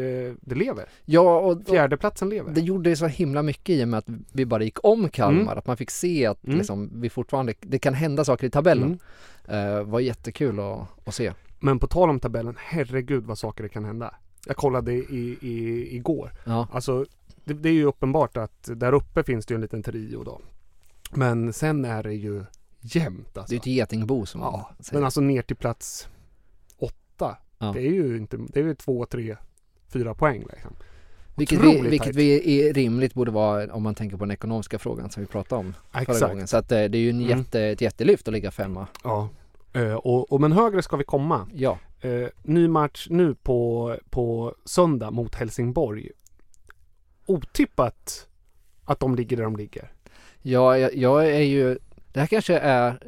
det 0.41 0.55
lever. 0.55 0.85
Ja, 1.05 1.39
och, 1.39 1.53
och 1.53 1.63
Fjärdeplatsen 1.67 2.29
lever. 2.29 2.53
det 2.53 2.61
gjorde 2.61 2.97
så 2.97 3.07
himla 3.07 3.43
mycket 3.43 3.69
i 3.71 3.85
och 3.85 3.89
med 3.89 3.99
att 3.99 4.09
vi 4.33 4.47
bara 4.47 4.63
gick 4.65 4.85
om 4.85 5.09
Kalmar, 5.09 5.41
Mm. 5.43 5.59
att 5.59 5.67
man 5.67 5.77
fick 5.77 5.91
se 5.91 6.27
att 6.27 6.45
Mm. 6.45 6.59
liksom, 6.59 6.91
vi 7.01 7.11
fortfarande, 7.11 7.55
det 7.61 7.79
kan 7.79 7.95
hända 7.95 8.25
saker 8.25 8.47
i 8.47 8.51
tabellen. 8.51 8.99
Mm. 9.49 9.79
Uh, 9.79 9.83
var 9.85 10.01
jättekul 10.01 10.61
att, 10.61 11.09
att 11.09 11.15
se. 11.15 11.33
Men 11.61 11.79
på 11.79 11.87
tal 11.87 12.11
om 12.11 12.21
tabellen, 12.21 12.55
herregud 12.59 13.25
vad 13.25 13.39
saker 13.39 13.63
det 13.63 13.69
kan 13.69 13.85
hända. 13.85 14.15
Jag 14.47 14.57
kollade 14.57 14.93
i, 14.93 15.39
i, 15.41 15.87
igår. 15.97 16.33
Ja, 16.45 16.69
Alltså, 16.73 17.07
det, 17.45 17.55
det 17.55 17.69
är 17.69 17.73
ju 17.73 17.85
uppenbart 17.85 18.37
att 18.37 18.69
där 18.77 18.93
uppe 18.93 19.23
finns 19.23 19.47
det 19.47 19.53
ju 19.53 19.57
en 19.57 19.61
liten 19.61 19.83
trio 19.83 20.23
då. 20.25 20.41
Men 21.11 21.53
sen 21.53 21.85
är 21.85 22.03
det 22.03 22.15
ju 22.15 22.45
jämnt 22.83 23.35
det 23.35 23.41
alltså. 23.41 23.55
är 23.55 23.59
ett 23.59 23.67
getingbo 23.67 24.27
som 24.27 24.41
man 24.41 24.53
Ja, 24.53 24.71
säger. 24.81 24.99
men 24.99 25.05
alltså 25.05 25.21
ner 25.21 25.43
till 25.43 25.57
plats 25.57 26.09
åtta. 26.79 27.37
Ja. 27.59 27.73
Det 27.73 27.81
är 27.81 27.93
ju 27.93 28.17
inte, 28.17 28.37
det 28.37 28.61
är 28.61 28.65
ju 28.65 28.75
två, 28.75 29.07
tre, 29.07 29.37
fyra 29.89 30.15
poäng 30.15 30.45
liksom. 30.53 30.77
vilket 31.37 31.61
vi, 31.61 31.81
vilket 31.81 32.17
vi 32.17 32.69
är 32.69 32.75
rimligt 32.75 33.15
borde 33.15 33.31
vara 33.31 33.75
om 33.75 33.83
man 33.83 33.95
tänker 33.95 34.17
på 34.17 34.25
den 34.25 34.31
ekonomiska 34.33 34.79
frågan 34.79 35.11
som 35.11 35.21
vi 35.21 35.27
pratade 35.27 35.61
om 35.61 35.75
förra 35.93 36.03
Exakt. 36.03 36.33
gången. 36.33 36.47
Så 36.47 36.57
att 36.57 36.73
eh, 36.73 36.85
det 36.85 36.99
är 36.99 37.03
ju 37.03 37.11
en 37.11 37.17
Mm. 37.23 37.39
jätte, 37.39 37.61
ett 37.63 37.81
jättelyft 37.81 38.29
att 38.29 38.35
ligga 38.35 38.51
femma. 38.51 38.87
Ja. 39.05 39.29
Eh, 39.73 39.95
och, 39.95 40.33
och 40.33 40.41
men 40.41 40.53
högre 40.53 40.83
ska 40.83 40.97
vi 40.97 41.05
komma. 41.05 41.49
Ja, 41.55 41.79
Eh, 42.05 42.29
ny 42.43 42.69
match 42.69 43.07
nu 43.11 43.35
på, 43.35 43.97
på 44.11 44.55
söndag 44.65 45.11
mot 45.11 45.35
Helsingborg. 45.35 46.11
Otippat 47.27 48.29
att 48.85 49.01
de 49.01 49.15
ligger 49.15 49.37
där 49.37 49.45
de 49.45 49.57
ligger. 49.57 49.93
Ja, 50.43 50.79
jag, 50.79 50.95
jag 50.97 51.27
är 51.27 51.41
ju, 51.41 51.79
det 52.13 52.21
här 52.21 52.27
kanske 52.27 52.59
är, 52.59 52.99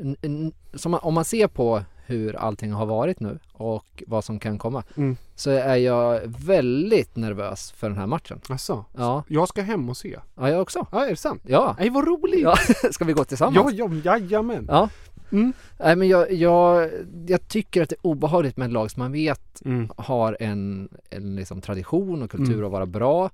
man, 0.88 1.00
om 1.02 1.14
man 1.14 1.24
ser 1.24 1.46
på 1.46 1.82
hur 2.06 2.36
allting 2.36 2.72
har 2.72 2.86
varit 2.86 3.20
nu 3.20 3.38
och 3.52 4.02
vad 4.06 4.24
som 4.24 4.38
kan 4.38 4.58
komma 4.58 4.82
Mm. 4.96 5.16
så 5.34 5.50
är 5.50 5.76
jag 5.76 6.20
väldigt 6.24 7.16
nervös 7.16 7.72
för 7.72 7.88
den 7.88 7.98
här 7.98 8.06
matchen. 8.06 8.40
Alltså, 8.48 8.84
Ja, 8.96 9.22
jag 9.28 9.48
ska 9.48 9.62
hem 9.62 9.88
och 9.88 9.96
se. 9.96 10.18
ja 10.34 10.50
jag 10.50 10.62
också. 10.62 10.86
Ja, 10.92 11.04
är 11.06 11.10
det 11.10 11.16
sant? 11.16 11.42
Ja, 11.46 11.76
Nej, 11.78 11.90
vad 11.90 12.06
roligt! 12.06 12.40
ja. 12.42 12.56
ska 12.90 13.04
vi 13.04 13.12
gå 13.12 13.24
tillsammans? 13.24 13.72
ja, 13.74 13.88
ja 14.04 14.16
jajamän! 14.18 14.66
Ja. 14.68 14.88
Mm. 15.32 15.52
Nej 15.78 15.96
men 15.96 16.08
jag, 16.08 16.32
jag, 16.32 16.90
jag 17.26 17.48
tycker 17.48 17.82
att 17.82 17.88
det 17.88 17.94
är 17.94 18.06
obehagligt 18.06 18.56
med 18.56 18.66
ett 18.66 18.72
lag 18.72 18.90
som 18.90 19.02
man 19.02 19.12
vet 19.12 19.62
Mm. 19.64 19.90
har 19.96 20.36
en, 20.40 20.88
en 21.10 21.36
liksom 21.36 21.60
tradition 21.60 22.22
och 22.22 22.30
kultur 22.30 22.52
Mm. 22.54 22.64
att 22.66 22.72
vara 22.72 22.86
bra. 22.86 23.30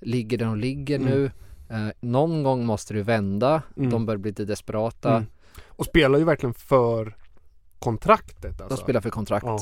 Ligger 0.00 0.38
där 0.38 0.46
de 0.46 0.56
ligger 0.58 0.96
Mm. 0.98 1.08
nu. 1.10 1.30
Eh, 1.74 1.88
någon 2.00 2.42
gång 2.42 2.66
måste 2.66 2.94
det 2.94 3.02
vända. 3.02 3.62
Mm. 3.76 3.90
De 3.90 4.06
börjar 4.06 4.18
bli 4.18 4.30
lite 4.30 4.44
desperata. 4.44 5.10
Mm. 5.10 5.26
Och 5.68 5.84
spelar 5.86 6.18
ju 6.18 6.24
verkligen 6.24 6.54
för 6.54 7.16
kontraktet 7.78 8.60
alltså. 8.60 8.76
De 8.76 8.82
spelar 8.82 9.00
för 9.00 9.10
kontrakt. 9.10 9.46
Ja. 9.46 9.58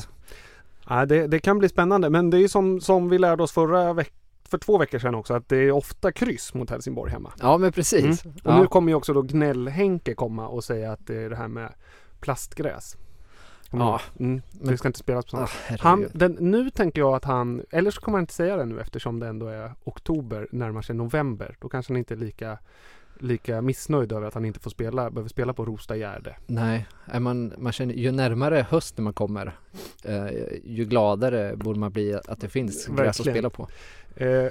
Ja, 0.89 1.05
det, 1.05 1.27
det 1.27 1.39
kan 1.39 1.59
bli 1.59 1.69
spännande 1.69 2.09
men 2.09 2.29
det 2.29 2.37
är 2.37 2.47
som, 2.47 2.81
som 2.81 3.09
vi 3.09 3.17
lärde 3.17 3.43
oss 3.43 3.51
förra 3.51 3.93
veck- 3.93 4.13
för 4.49 4.57
två 4.57 4.77
veckor 4.77 4.99
sedan 4.99 5.15
också 5.15 5.33
att 5.33 5.49
det 5.49 5.57
är 5.57 5.71
ofta 5.71 6.11
kryss 6.11 6.53
mot 6.53 6.69
Helsingborg 6.69 7.11
hemma. 7.11 7.31
Ja 7.39 7.57
men 7.57 7.71
precis. 7.71 8.25
Och 8.25 8.31
Ja. 8.43 8.59
nu 8.61 8.67
kommer 8.67 8.91
ju 8.91 8.95
också 8.95 9.13
då 9.13 9.21
Gnäll-Henke 9.21 10.13
komma 10.13 10.47
och 10.47 10.63
säga 10.63 10.91
att 10.91 11.07
det 11.07 11.15
är 11.23 11.29
det 11.29 11.35
här 11.35 11.47
med 11.47 11.73
plastgräs. 12.19 12.97
Kommer 13.73 13.85
Ja. 13.85 14.01
Mm, 14.19 14.41
det 14.51 14.77
ska 14.77 14.87
inte 14.87 14.99
spelas 14.99 15.25
på 15.25 15.29
sånt. 15.31 15.49
Ah. 15.69 15.75
Han, 15.79 16.07
den, 16.13 16.31
nu 16.31 16.69
tänker 16.69 17.01
jag 17.01 17.15
att 17.15 17.25
han, 17.25 17.61
eller 17.71 17.91
så 17.91 18.01
kommer 18.01 18.17
han 18.17 18.23
inte 18.23 18.33
säga 18.33 18.57
det 18.57 18.65
nu 18.65 18.79
eftersom 18.79 19.19
det 19.19 19.27
ändå 19.27 19.47
är 19.47 19.73
oktober, 19.83 20.47
närmar 20.51 20.81
sig 20.81 20.95
november. 20.95 21.55
Då 21.59 21.69
kanske 21.69 21.93
han 21.93 21.97
inte 21.97 22.13
är 22.13 22.17
lika, 22.17 22.57
lika 23.19 23.61
missnöjd 23.61 24.11
över 24.11 24.27
att 24.27 24.33
han 24.33 24.45
inte 24.45 24.59
får 24.59 24.69
spela, 24.69 25.09
behöver 25.09 25.29
spela 25.29 25.53
på 25.53 25.65
Rosta 25.65 25.95
Gärde. 25.95 26.35
Nej, 26.45 26.87
man, 27.19 27.53
man 27.57 27.71
känner 27.71 27.93
ju 27.93 28.11
närmare 28.11 28.65
hösten 28.69 29.03
man 29.03 29.13
kommer 29.13 29.57
eh, 30.03 30.27
ju 30.63 30.85
gladare 30.85 31.55
borde 31.55 31.79
man 31.79 31.91
bli 31.91 32.13
att 32.13 32.41
det 32.41 32.49
finns 32.49 32.87
gräs 32.87 33.19
att 33.19 33.25
spela 33.25 33.49
på. 33.49 33.67
Eh, 34.15 34.47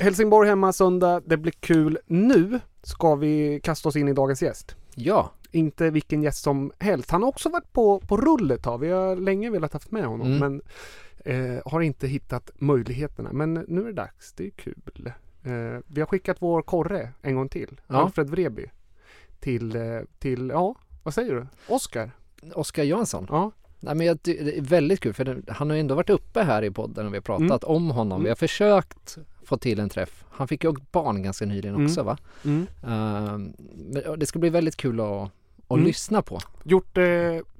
Helsingborg 0.00 0.48
hemma 0.48 0.72
söndag, 0.72 1.22
det 1.24 1.36
blir 1.36 1.52
kul. 1.52 1.98
Nu 2.06 2.60
ska 2.82 3.14
vi 3.14 3.60
kasta 3.62 3.88
oss 3.88 3.96
in 3.96 4.08
i 4.08 4.12
dagens 4.12 4.42
gäst. 4.42 4.76
Ja, 4.94 5.32
Inte 5.52 5.90
vilken 5.90 6.22
gäst 6.22 6.42
som 6.42 6.72
helst. 6.78 7.10
Han 7.10 7.22
har 7.22 7.28
också 7.28 7.48
varit 7.48 7.72
på, 7.72 8.00
på 8.00 8.16
rull 8.16 8.50
ett 8.50 8.62
tag. 8.62 8.78
Vi 8.78 8.90
har 8.90 9.16
länge 9.16 9.50
velat 9.50 9.72
haft 9.72 9.90
med 9.90 10.04
honom 10.04 10.26
Mm. 10.26 10.38
men 10.38 10.62
eh, 11.24 11.62
har 11.64 11.80
inte 11.80 12.06
hittat 12.06 12.50
möjligheterna. 12.54 13.32
Men 13.32 13.54
nu 13.54 13.80
är 13.80 13.84
det 13.86 13.92
dags. 13.92 14.32
Det 14.32 14.46
är 14.46 14.50
kul. 14.50 14.82
Eh, 15.44 15.52
vi 15.86 16.00
har 16.00 16.06
skickat 16.06 16.36
vår 16.40 16.62
korre 16.62 17.12
en 17.22 17.34
gång 17.34 17.48
till. 17.48 17.80
Ja. 17.86 17.94
Alfred 17.96 18.30
Vreby. 18.30 18.66
Till, 19.40 19.76
eh, 19.76 19.82
till, 20.18 20.48
ja, 20.48 20.74
vad 21.02 21.14
säger 21.14 21.34
du? 21.34 21.46
Oskar? 21.68 22.10
Oskar 22.54 22.82
Jansson. 22.84 23.26
Ja. 23.30 23.50
Nej, 23.80 23.94
men 23.94 24.06
jag, 24.06 24.18
det 24.22 24.58
är 24.58 24.62
väldigt 24.62 25.00
kul 25.00 25.12
för 25.14 25.24
det, 25.24 25.42
han 25.52 25.70
har 25.70 25.74
ju 25.74 25.80
ändå 25.80 25.94
varit 25.94 26.10
uppe 26.10 26.42
här 26.42 26.62
i 26.64 26.70
podden 26.70 27.06
och 27.06 27.12
vi 27.12 27.16
har 27.16 27.22
pratat 27.22 27.64
om 27.64 27.90
honom. 27.90 28.16
Mm. 28.16 28.22
Vi 28.22 28.28
har 28.28 28.36
försökt 28.36 29.18
få 29.44 29.56
till 29.56 29.80
en 29.80 29.88
träff. 29.88 30.24
Han 30.30 30.48
fick 30.48 30.64
ju 30.64 30.72
barn 30.92 31.22
ganska 31.22 31.46
nyligen 31.46 31.74
Mm. 31.74 31.86
också 31.86 32.02
va? 32.02 32.18
Mm. 32.44 32.66
Men 32.80 33.54
det 34.18 34.26
ska 34.26 34.38
bli 34.38 34.50
väldigt 34.50 34.76
kul 34.76 35.00
att, 35.00 35.30
att 35.72 35.78
Mm. 35.78 35.86
lyssna 35.86 36.22
på. 36.22 36.38
Gjort 36.64 36.98
eh, 36.98 37.04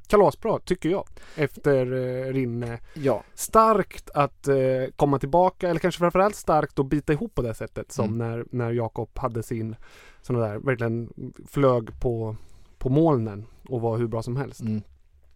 kalasbra 0.06 0.58
tycker 0.58 0.88
jag. 0.88 1.04
Efter 1.36 1.92
eh, 1.92 2.32
Rinne. 2.32 2.78
Ja, 2.94 3.22
starkt 3.34 4.10
att 4.10 4.48
eh, 4.48 4.56
komma 4.96 5.18
tillbaka 5.18 5.68
eller 5.68 5.80
kanske 5.80 5.98
framförallt 5.98 6.36
starkt 6.36 6.78
att 6.78 6.86
bita 6.86 7.12
ihop 7.12 7.34
på 7.34 7.42
det 7.42 7.54
sättet 7.54 7.92
som 7.92 8.04
Mm. 8.04 8.18
när, 8.18 8.44
när 8.50 8.70
Jakob 8.72 9.10
hade 9.18 9.42
sin 9.42 9.76
sån 10.22 10.36
där 10.36 10.58
verkligen 10.58 11.12
flög 11.48 12.00
på, 12.00 12.36
på 12.78 12.88
molnen 12.88 13.46
och 13.68 13.80
var 13.80 13.98
hur 13.98 14.06
bra 14.06 14.22
som 14.22 14.36
helst. 14.36 14.60
mm, 14.60 14.82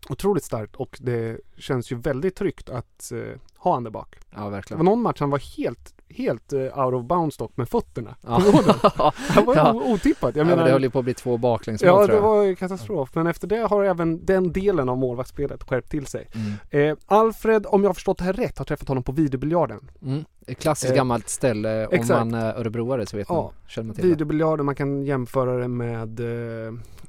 Otroligt 0.08 0.44
starkt 0.44 0.76
och 0.76 0.98
det 1.00 1.40
känns 1.58 1.92
ju 1.92 1.96
väldigt 1.96 2.36
tryggt 2.36 2.68
att 2.70 3.12
eh, 3.12 3.40
ha 3.58 3.74
han 3.74 3.84
där 3.84 3.90
bak. 3.90 4.16
ja 4.30 4.36
Det 4.38 4.44
var 4.44 4.50
verkligen. 4.50 4.84
någon 4.84 5.02
match 5.02 5.20
han 5.20 5.30
var 5.30 5.38
helt, 5.56 5.94
helt 6.08 6.52
eh, 6.52 6.78
out 6.78 6.94
of 6.94 7.04
bounds 7.04 7.36
dock 7.36 7.56
med 7.56 7.68
fötterna. 7.68 8.16
Ja. 8.26 8.42
Det? 9.34 9.40
Var 9.42 9.56
Ja. 9.56 9.72
otippat. 9.74 10.36
Jag 10.36 10.42
ja, 10.42 10.44
men 10.44 10.46
menar, 10.48 10.64
det 10.64 10.70
höll 10.72 10.82
ju 10.82 10.90
på 10.90 10.98
att 10.98 11.04
bli 11.04 11.14
två 11.14 11.36
baklängsmål 11.36 11.88
ja 11.88 12.06
det 12.06 12.20
var 12.20 12.42
ju 12.42 12.56
katastrof. 12.56 13.10
Men 13.14 13.26
efter 13.26 13.46
det 13.48 13.56
har 13.70 13.84
även 13.84 14.24
den 14.26 14.52
delen 14.52 14.88
av 14.88 14.98
målvaktsspelet 14.98 15.62
skärpt 15.62 15.90
till 15.90 16.06
sig. 16.06 16.28
Mm. 16.70 16.90
Eh, 16.90 16.96
Alfred, 17.06 17.66
om 17.68 17.82
jag 17.82 17.88
har 17.88 17.94
förstått 17.94 18.18
det 18.18 18.24
här 18.24 18.32
rätt, 18.32 18.58
har 18.58 18.64
träffat 18.64 18.88
honom 18.88 19.02
på 19.02 19.12
videobiljarden. 19.12 19.90
Mm. 20.02 20.24
Ett 20.46 20.58
klassiskt 20.58 20.90
Eh, 20.92 20.96
gammalt 20.96 21.28
ställe. 21.28 21.86
Om 21.86 21.94
exakt. 21.94 22.18
man 22.18 22.34
är 22.34 22.54
örebroare 22.54 23.06
så 23.06 23.16
vet 23.16 23.26
Ja. 23.28 23.42
man, 23.42 23.52
känner 23.68 23.86
man 23.86 23.94
till. 23.96 24.04
Videobiljarden, 24.08 24.66
man 24.66 24.74
kan 24.74 25.02
jämföra 25.02 25.56
det 25.56 25.68
med 25.68 26.20
eh, 26.20 26.66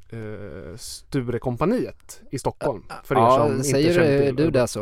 eh, 0.09 0.75
Sturekompaniet 0.77 2.21
i 2.31 2.39
Stockholm. 2.39 2.83
För 3.03 3.15
er 3.15 3.19
som 3.19 3.39
Ja, 3.47 3.47
inte 3.51 3.63
säger 3.63 3.93
känner 3.93 4.17
du, 4.19 4.25
till 4.25 4.35
du 4.35 4.51
det 4.51 4.67
så? 4.67 4.81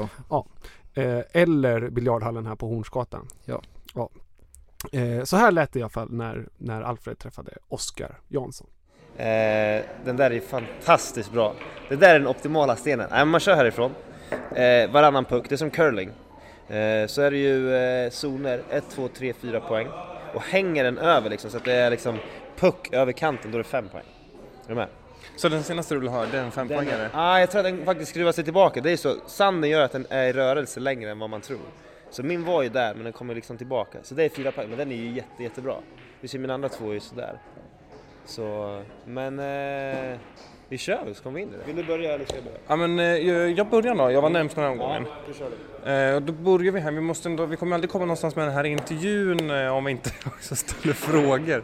Eh, 0.93 1.19
eller 1.31 1.89
biljardhallen 1.89 2.45
här 2.45 2.55
på 2.55 2.67
Hornsgatan. 2.67 3.27
Ja. 3.45 3.61
Ja. 4.91 4.99
Eh, 4.99 5.23
så 5.23 5.37
här 5.37 5.51
lät 5.51 5.71
det 5.71 5.79
i 5.79 5.81
alla 5.81 5.89
fall 5.89 6.11
när, 6.11 6.47
när 6.57 6.81
Alfred 6.81 7.19
träffade 7.19 7.51
Oskar 7.67 8.19
Jansson. 8.27 8.67
Eh, 9.17 9.83
den 10.05 10.17
där 10.17 10.31
är 10.31 10.39
fantastiskt 10.39 11.31
bra. 11.31 11.55
Det 11.89 11.95
där 11.95 12.15
är 12.15 12.19
den 12.19 12.27
optimala 12.27 12.75
stenen. 12.75 13.07
Men 13.11 13.27
man 13.27 13.39
kör 13.39 13.55
härifrån. 13.55 13.91
Eh, 14.55 14.91
varannan 14.91 15.25
puck, 15.25 15.45
det 15.49 15.55
är 15.55 15.57
som 15.57 15.71
curling. 15.71 16.09
Eh, 16.67 17.07
så 17.07 17.21
är 17.21 17.31
det 17.31 17.37
ju 17.37 17.75
eh, 17.75 18.09
zoner 18.09 18.61
1, 18.69 18.83
2, 18.89 19.07
3, 19.07 19.33
4 19.33 19.59
poäng. 19.59 19.87
Och 20.33 20.41
hänger 20.41 20.83
den 20.83 20.97
över 20.97 21.29
liksom, 21.29 21.51
så 21.51 21.57
att 21.57 21.65
det 21.65 21.73
är 21.73 21.89
liksom 21.89 22.17
puck 22.55 22.93
över 22.93 23.11
kanten, 23.11 23.51
då 23.51 23.57
är 23.57 23.63
det 23.63 23.69
5 23.69 23.89
poäng. 23.89 24.03
Är 24.65 24.69
du 24.69 24.75
med? 24.75 24.87
Så 25.35 25.49
den 25.49 25.63
senaste 25.63 25.95
du 25.95 25.99
vill 25.99 26.09
ha, 26.09 26.25
det 26.25 26.37
är 26.37 26.43
en 26.43 26.51
fempoängare? 26.51 27.09
ah, 27.13 27.39
jag 27.39 27.51
tror 27.51 27.59
att 27.59 27.65
den 27.65 27.85
faktiskt 27.85 28.11
skruvar 28.11 28.31
sig 28.31 28.43
tillbaka. 28.43 28.81
Det 28.81 28.91
är 28.91 28.97
så, 28.97 29.15
sanden 29.27 29.69
gör 29.69 29.81
att 29.81 29.91
den 29.91 30.07
är 30.09 30.23
i 30.23 30.33
rörelse 30.33 30.79
längre 30.79 31.11
än 31.11 31.19
vad 31.19 31.29
man 31.29 31.41
tror. 31.41 31.59
Så 32.15 32.23
min 32.23 32.45
var 32.45 32.63
ju 32.63 32.69
där, 32.69 32.93
men 32.93 33.03
den 33.03 33.13
kommer 33.13 33.35
liksom 33.35 33.57
tillbaka. 33.57 33.97
Så 34.03 34.15
det 34.15 34.23
är 34.23 34.29
4 34.29 34.51
poäng, 34.51 34.69
men 34.69 34.77
den 34.77 34.91
är 34.91 34.95
ju 34.95 35.11
jätte, 35.11 35.43
jättebra. 35.43 35.75
Du 36.21 36.27
ser 36.27 36.39
mina 36.39 36.53
andra 36.53 36.69
två 36.69 36.89
är 36.89 36.93
ju 36.93 36.99
sådär. 36.99 37.39
Så, 38.25 38.81
men 39.05 39.39
eh, 39.39 40.17
vi 40.69 40.77
kör 40.77 41.13
så 41.13 41.23
kommer 41.23 41.35
vi 41.35 41.41
in 41.41 41.49
i 41.49 41.57
det. 41.57 41.63
Vill 41.65 41.75
du 41.75 41.83
börja 41.83 42.13
eller 42.13 42.25
ska 42.25 42.35
jag 42.35 42.43
börja? 42.43 42.57
Ja 42.67 42.75
men 42.75 42.99
eh, 42.99 43.05
jag 43.05 43.51
jag 43.51 43.69
börjar 43.69 43.95
då, 43.95 44.11
jag 44.11 44.21
var 44.21 44.29
närmst 44.29 44.55
den 44.55 44.63
här 44.63 44.71
omgången. 44.71 45.05
du 45.27 45.33
kör 45.33 45.49
du. 45.83 45.91
Eh, 45.91 46.15
och 46.15 46.21
då 46.21 46.33
börjar 46.33 46.71
vi 46.71 46.79
här, 46.79 46.91
vi, 46.91 47.01
måste 47.01 47.29
ändå, 47.29 47.45
vi 47.45 47.57
kommer 47.57 47.75
aldrig 47.75 47.91
komma 47.91 48.05
någonstans 48.05 48.35
med 48.35 48.45
den 48.47 48.53
här 48.53 48.63
intervjun 48.63 49.49
eh, 49.49 49.75
om 49.75 49.85
vi 49.85 49.91
inte 49.91 50.11
också 50.25 50.55
ställer 50.55 50.93
frågor. 50.93 51.63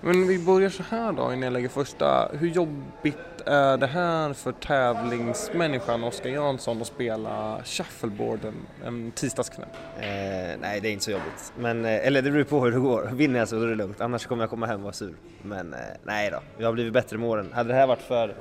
Men 0.00 0.26
vi 0.26 0.38
börjar 0.38 0.70
så 0.70 0.82
här 0.82 1.12
då 1.12 1.22
innan 1.22 1.42
jag 1.42 1.52
lägger 1.52 1.68
första. 1.68 2.28
Hur 2.32 2.48
jobbigt 2.48 3.16
är 3.46 3.76
det 3.76 3.86
här 3.86 4.32
för 4.32 4.52
tävlingsmänniskan 4.52 6.04
Oskar 6.04 6.30
Jansson 6.30 6.80
att 6.80 6.86
spela 6.86 7.60
shuffleboard 7.64 8.44
en, 8.44 8.66
en 8.86 9.12
tisdagskväll? 9.12 9.68
Eh, 9.96 10.58
nej, 10.60 10.80
det 10.80 10.88
är 10.88 10.92
inte 10.92 11.04
så 11.04 11.10
jobbigt. 11.10 11.52
Men, 11.58 11.84
eh, 11.84 12.06
eller 12.06 12.22
det 12.22 12.30
beror 12.30 12.44
på 12.44 12.64
hur 12.64 12.72
det 12.72 12.78
går. 12.78 13.10
Vinner 13.12 13.38
jag 13.38 13.48
så 13.48 13.62
är 13.62 13.66
det 13.66 13.74
lugnt, 13.74 14.00
annars 14.00 14.26
kommer 14.26 14.42
jag 14.42 14.50
komma 14.50 14.66
hem 14.66 14.76
och 14.76 14.82
vara 14.82 14.92
sur. 14.92 15.14
Men 15.42 15.72
eh, 15.74 15.78
nej 16.04 16.30
då, 16.30 16.38
jag 16.58 16.66
har 16.66 16.72
blivit 16.72 16.92
bättre 16.92 17.18
med 17.18 17.28
åren. 17.28 17.52
Hade 17.52 17.68
det 17.68 17.74
här 17.74 17.86
varit 17.86 18.02
för 18.02 18.34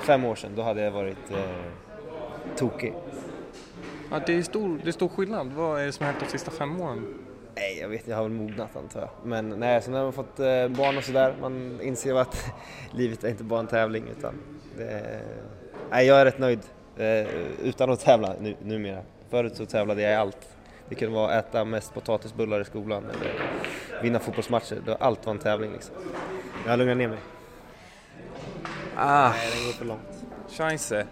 fem 0.00 0.24
år 0.24 0.34
sedan, 0.34 0.52
då 0.56 0.62
hade 0.62 0.82
jag 0.82 0.90
varit 0.90 1.30
eh, 1.30 2.56
tokig. 2.56 2.94
Ja, 4.10 4.20
det, 4.26 4.34
är 4.34 4.42
stor, 4.42 4.80
det 4.82 4.90
är 4.90 4.92
stor 4.92 5.08
skillnad. 5.08 5.52
Vad 5.52 5.80
är 5.80 5.86
det 5.86 5.92
som 5.92 6.06
har 6.06 6.12
hänt 6.12 6.24
de 6.24 6.30
sista 6.30 6.50
fem 6.50 6.80
åren? 6.80 7.14
Nej, 7.58 7.78
jag 7.80 7.88
vet 7.88 8.08
jag 8.08 8.16
har 8.16 8.22
väl 8.22 8.32
mognat 8.32 8.76
antar 8.76 9.00
jag. 9.00 9.10
Men 9.24 9.48
nej, 9.48 9.82
sen 9.82 9.94
har 9.94 10.02
man 10.02 10.12
fått 10.12 10.38
eh, 10.40 10.68
barn 10.68 10.96
och 10.98 11.04
sådär, 11.04 11.34
man 11.40 11.80
inser 11.82 12.14
att 12.14 12.44
livet 12.92 13.24
är 13.24 13.28
inte 13.28 13.44
bara 13.44 13.60
en 13.60 13.66
tävling 13.66 14.04
utan 14.18 14.34
det, 14.76 15.20
nej, 15.90 16.06
jag 16.06 16.20
är 16.20 16.24
rätt 16.24 16.38
nöjd 16.38 16.60
eh, 16.96 17.26
utan 17.62 17.90
att 17.90 18.00
tävla 18.00 18.34
nu, 18.40 18.56
numera. 18.62 19.02
Förut 19.30 19.56
så 19.56 19.66
tävlade 19.66 20.02
jag 20.02 20.12
i 20.12 20.14
allt. 20.14 20.48
Det 20.88 20.94
kunde 20.94 21.14
vara 21.14 21.38
att 21.38 21.48
äta 21.48 21.64
mest 21.64 21.94
potatisbullar 21.94 22.60
i 22.60 22.64
skolan 22.64 23.04
eller 23.04 23.32
vinna 24.02 24.18
fotbollsmatcher. 24.18 24.78
Det 24.84 24.90
var 24.90 24.98
allt 25.00 25.26
var 25.26 25.32
en 25.32 25.38
tävling 25.38 25.72
liksom. 25.72 25.94
Jag 26.64 26.72
har 26.72 26.76
lugnat 26.76 26.96
ner 26.96 27.08
mig. 27.08 27.18
Ah, 28.96 29.28
Nej, 29.30 29.50
den 29.56 29.64
går 29.66 29.72
för 29.72 29.84
långt. 29.84 30.24
scheisse. 30.50 31.06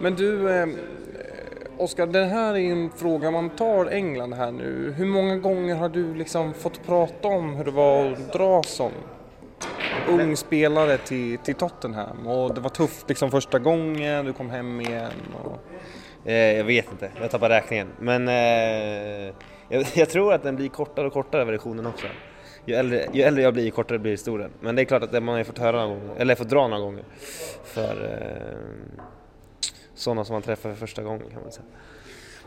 Men 0.00 0.14
du, 0.14 0.50
eh, 0.50 0.66
Oskar, 1.78 2.06
den 2.06 2.28
här 2.28 2.54
är 2.54 2.58
ju 2.58 2.72
en 2.72 2.90
fråga 2.90 3.30
man 3.30 3.50
tar 3.50 3.86
England 3.86 4.32
här 4.32 4.52
nu. 4.52 4.94
Hur 4.96 5.06
många 5.06 5.36
gånger 5.36 5.74
har 5.74 5.88
du 5.88 6.14
liksom 6.14 6.54
fått 6.54 6.86
prata 6.86 7.28
om 7.28 7.54
hur 7.54 7.64
det 7.64 7.70
var 7.70 8.12
att 8.12 8.32
dra 8.32 8.62
som 8.62 8.90
ung 10.08 10.36
spelare 10.36 10.98
till, 10.98 11.38
till 11.38 11.54
Tottenham? 11.54 12.26
Och 12.26 12.54
det 12.54 12.60
var 12.60 12.70
tufft 12.70 13.08
liksom 13.08 13.30
första 13.30 13.58
gången, 13.58 14.24
du 14.24 14.32
kom 14.32 14.50
hem 14.50 14.80
igen. 14.80 15.10
Och... 15.44 15.58
Eh, 16.30 16.56
jag 16.56 16.64
vet 16.64 16.92
inte, 16.92 17.10
jag 17.20 17.30
tappar 17.30 17.48
räkningen. 17.48 17.88
Men 17.98 18.28
eh, 18.28 19.34
jag, 19.68 19.86
jag 19.94 20.10
tror 20.10 20.32
att 20.32 20.42
den 20.42 20.56
blir 20.56 20.68
kortare 20.68 21.06
och 21.06 21.12
kortare 21.12 21.44
versionen 21.44 21.86
också. 21.86 22.06
Ju 22.64 22.74
äldre, 22.74 23.06
ju 23.12 23.22
äldre 23.22 23.42
jag 23.42 23.54
blir, 23.54 23.64
ju 23.64 23.70
kortare 23.70 23.98
blir 23.98 24.12
historien. 24.12 24.50
Men 24.60 24.76
det 24.76 24.82
är 24.82 24.84
klart 24.84 25.02
att 25.02 25.12
det 25.12 25.20
man 25.20 25.36
har 25.36 25.44
fått 25.44 25.58
höra 25.58 25.86
några 25.86 25.86
gånger, 25.86 26.14
eller 26.18 26.34
fått 26.34 26.48
dra 26.48 26.68
några 26.68 26.82
gånger. 26.82 27.04
För 27.64 28.04
eh, 28.04 29.04
sådana 29.98 30.24
som 30.24 30.32
man 30.34 30.42
träffar 30.42 30.70
för 30.70 30.76
första 30.76 31.02
gången 31.02 31.30
kan 31.30 31.42
man 31.42 31.52
säga. 31.52 31.66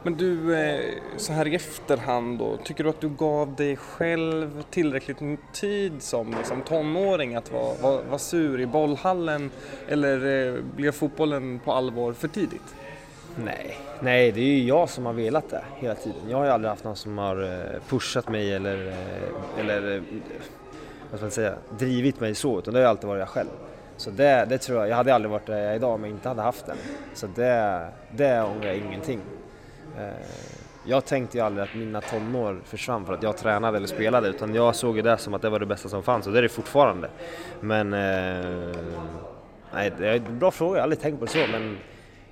Men 0.03 0.17
du, 0.17 0.55
eh, 0.55 0.79
så 1.17 1.34
här 1.34 1.48
i 1.48 1.55
efterhand 1.55 2.39
då, 2.39 2.58
tycker 2.58 2.84
du 2.84 2.89
att 2.89 3.01
du 3.01 3.10
gav 3.10 3.55
dig 3.55 3.75
själv 3.75 4.63
tillräckligt 4.70 5.20
med 5.20 5.38
tid 5.53 6.01
som 6.01 6.36
liksom, 6.38 6.62
tonåring 6.62 7.36
att 7.36 7.51
vara, 7.51 7.74
vara, 7.81 8.01
vara 8.01 8.20
sur 8.20 8.60
i 8.60 8.65
bollhallen 8.65 9.51
eller 9.88 10.48
eh, 10.48 10.63
blev 10.75 10.91
fotbollen 10.91 11.60
på 11.60 11.74
allvar 11.74 12.13
för 12.13 12.27
tidigt? 12.27 12.75
Nej, 13.36 13.77
nej, 14.00 14.31
det 14.31 14.41
är 14.41 14.46
ju 14.46 14.63
jag 14.63 14.89
som 14.89 15.05
har 15.05 15.13
velat 15.13 15.50
det 15.50 15.63
hela 15.77 15.96
tiden. 15.96 16.22
Jag 16.29 16.38
har 16.38 16.46
ju 16.46 16.51
aldrig 16.51 16.70
haft 16.70 16.84
någon 16.84 16.96
som 16.96 17.17
har 17.17 17.43
eh, 17.43 17.81
pushat 17.89 18.29
mig 18.29 18.53
eller, 18.53 18.93
eller 19.60 20.03
vad 21.10 21.20
ska 21.20 21.25
man 21.25 21.31
säga, 21.31 21.53
drivit 21.79 22.20
mig 22.20 22.36
så, 22.36 22.60
utan 22.60 22.74
det 22.74 22.79
har 22.79 22.84
ju 22.84 22.89
alltid 22.89 23.08
varit 23.08 23.20
jag 23.20 23.29
själv. 23.29 23.50
Så 24.01 24.10
det, 24.10 24.46
det 24.50 24.58
tror 24.58 24.79
jag, 24.79 24.89
jag 24.89 24.96
hade 24.96 25.15
aldrig 25.15 25.31
varit 25.31 25.46
där 25.46 25.58
jag 25.58 25.72
är 25.72 25.75
idag 25.75 25.93
om 25.93 26.03
jag 26.03 26.12
inte 26.12 26.29
hade 26.29 26.41
haft 26.41 26.65
den. 26.65 26.77
Så 27.13 27.27
det, 27.27 27.88
det 28.12 28.41
ångrar 28.41 28.67
jag 28.67 28.77
ingenting. 28.77 29.22
Eh, 29.98 30.10
jag 30.86 31.05
tänkte 31.05 31.38
ju 31.38 31.43
aldrig 31.43 31.63
att 31.63 31.75
mina 31.75 32.01
tonår 32.01 32.62
försvann 32.65 33.05
för 33.05 33.13
att 33.13 33.24
jag 33.24 33.38
tränade 33.38 33.77
eller 33.77 33.88
spelade 33.88 34.29
utan 34.29 34.55
jag 34.55 34.75
såg 34.75 34.96
ju 34.96 35.01
det 35.01 35.17
som 35.17 35.34
att 35.34 35.41
det 35.41 35.50
var 35.50 35.60
det 35.60 35.65
bästa 35.65 35.89
som 35.89 36.03
fanns 36.03 36.27
och 36.27 36.34
det 36.34 36.39
är 36.39 36.43
det 36.43 36.50
fortfarande. 36.50 37.10
Men 37.60 37.93
eh, 37.93 38.75
nej, 39.74 39.91
det 39.98 40.08
är 40.08 40.15
en 40.15 40.39
bra 40.39 40.51
fråga, 40.51 40.72
jag 40.72 40.79
har 40.79 40.84
aldrig 40.84 41.00
tänkt 41.00 41.20
på 41.20 41.25
det 41.25 41.31
så 41.31 41.51
men 41.51 41.77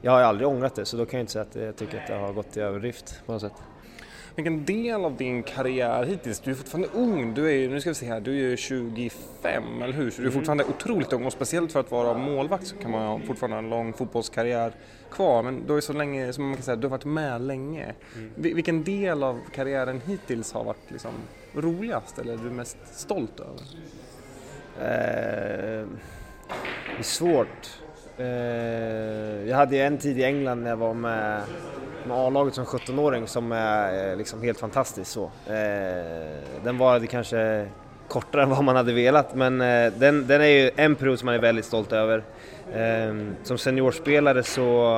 jag 0.01 0.11
har 0.11 0.19
ju 0.19 0.25
aldrig 0.25 0.47
ångrat 0.47 0.75
det 0.75 0.85
så 0.85 0.97
då 0.97 1.05
kan 1.05 1.17
jag 1.17 1.23
inte 1.23 1.33
säga 1.33 1.45
att 1.49 1.55
jag 1.55 1.75
tycker 1.75 2.01
att 2.01 2.07
det 2.07 2.13
har 2.13 2.33
gått 2.33 2.57
i 2.57 2.59
överdrift 2.59 3.21
på 3.25 3.31
något 3.31 3.41
sätt. 3.41 3.53
Vilken 4.39 4.65
del 4.65 5.05
av 5.05 5.17
din 5.17 5.43
karriär 5.43 6.03
hittills, 6.03 6.39
du 6.39 6.51
är 6.51 6.55
fortfarande 6.55 6.87
ung, 6.93 7.33
du 7.33 7.47
är 7.47 7.51
ju, 7.53 7.69
nu 7.69 7.81
ska 7.81 7.89
vi 7.89 7.93
se 7.95 8.05
här, 8.05 8.19
du 8.19 8.31
är 8.31 8.49
ju 8.49 8.57
25, 8.57 9.81
eller 9.81 9.93
hur? 9.93 10.11
Så 10.11 10.21
du 10.21 10.27
är 10.27 10.31
fortfarande 10.31 10.63
otroligt 10.63 11.13
ung 11.13 11.25
och 11.25 11.31
speciellt 11.33 11.71
för 11.71 11.79
att 11.79 11.91
vara 11.91 12.17
målvakt 12.17 12.67
så 12.67 12.75
kan 12.75 12.91
man 12.91 13.01
ha 13.07 13.19
fortfarande 13.27 13.57
en 13.57 13.69
lång 13.69 13.93
fotbollskarriär 13.93 14.71
kvar. 15.11 15.43
Men 15.43 15.67
du 15.67 15.77
är 15.77 15.81
så 15.81 15.93
länge, 15.93 16.33
som 16.33 16.43
man 16.45 16.53
kan 16.55 16.63
säga, 16.63 16.75
du 16.75 16.87
har 16.87 16.91
varit 16.91 17.05
med 17.05 17.41
länge. 17.41 17.93
Vil- 18.35 18.55
Vilken 18.55 18.83
del 18.83 19.23
av 19.23 19.39
karriären 19.55 20.01
hittills 20.05 20.53
har 20.53 20.63
varit 20.63 20.91
liksom 20.91 21.11
roligast 21.55 22.19
eller 22.19 22.33
är 22.33 22.37
du 22.37 22.49
mest 22.49 22.77
stolt 22.93 23.39
över? 23.39 23.61
Eh, 24.81 25.87
det 26.95 26.99
är 26.99 27.03
svårt. 27.03 27.79
Eh, 28.17 28.25
jag 29.49 29.55
hade 29.57 29.75
ju 29.75 29.81
en 29.81 29.97
tid 29.97 30.19
i 30.19 30.23
England 30.23 30.63
när 30.63 30.69
jag 30.69 30.77
var 30.77 30.93
med, 30.93 31.41
med 32.09 32.17
A-laget 32.17 32.53
som 32.53 32.65
17-åring 32.65 33.27
som 33.27 33.51
är 33.51 34.11
eh, 34.11 34.17
liksom 34.17 34.41
helt 34.41 34.59
fantastisk. 34.59 35.11
Så. 35.11 35.23
Eh, 35.47 36.63
den 36.63 36.77
varade 36.77 37.07
kanske 37.07 37.67
kortare 38.07 38.43
än 38.43 38.49
vad 38.49 38.63
man 38.63 38.75
hade 38.75 38.93
velat 38.93 39.35
men 39.35 39.61
eh, 39.61 39.93
den, 39.93 40.27
den 40.27 40.41
är 40.41 40.45
ju 40.45 40.71
en 40.75 40.95
period 40.95 41.19
som 41.19 41.25
man 41.25 41.35
är 41.35 41.39
väldigt 41.39 41.65
stolt 41.65 41.91
över. 41.93 42.23
Ehm, 42.73 43.35
som 43.43 43.57
seniorspelare 43.57 44.43
så 44.43 44.95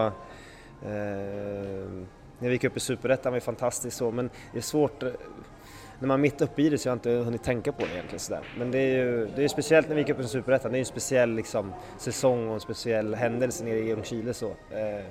ehm, 0.86 2.08
när 2.40 2.48
vi 2.48 2.52
gick 2.52 2.64
upp 2.64 2.78
i 2.78 2.80
Superettan 2.80 3.32
var 3.32 3.38
ju 3.38 3.42
fantastiskt 3.42 3.98
så 3.98 4.12
men 4.12 4.30
det 4.52 4.58
är 4.58 4.62
svårt 4.62 5.04
när 6.00 6.08
man 6.08 6.20
är 6.20 6.22
mitt 6.22 6.42
uppe 6.42 6.62
i 6.62 6.70
det 6.70 6.78
så 6.78 6.90
har 6.90 6.92
jag 6.92 6.96
inte 6.96 7.10
hunnit 7.10 7.44
tänka 7.44 7.72
på 7.72 7.82
det 7.86 7.92
egentligen 7.94 8.20
sådär. 8.20 8.44
Men 8.58 8.72
det 8.72 8.80
är 8.80 8.96
ju 8.96 9.28
det 9.36 9.44
är 9.44 9.48
speciellt 9.48 9.88
när 9.88 9.96
vi 9.96 10.02
gick 10.02 10.10
upp 10.10 10.20
i 10.20 10.24
Superettan, 10.24 10.72
det 10.72 10.76
är 10.76 10.80
ju 10.80 10.82
en 10.82 10.86
speciell 10.86 11.36
liksom, 11.36 11.74
säsong 11.98 12.48
och 12.48 12.54
en 12.54 12.60
speciell 12.60 13.16
händelse 13.16 13.64
nere 13.64 13.78
i 13.78 13.88
Ljungskile 13.88 14.34
så. 14.34 14.54
Ehm, 14.72 15.06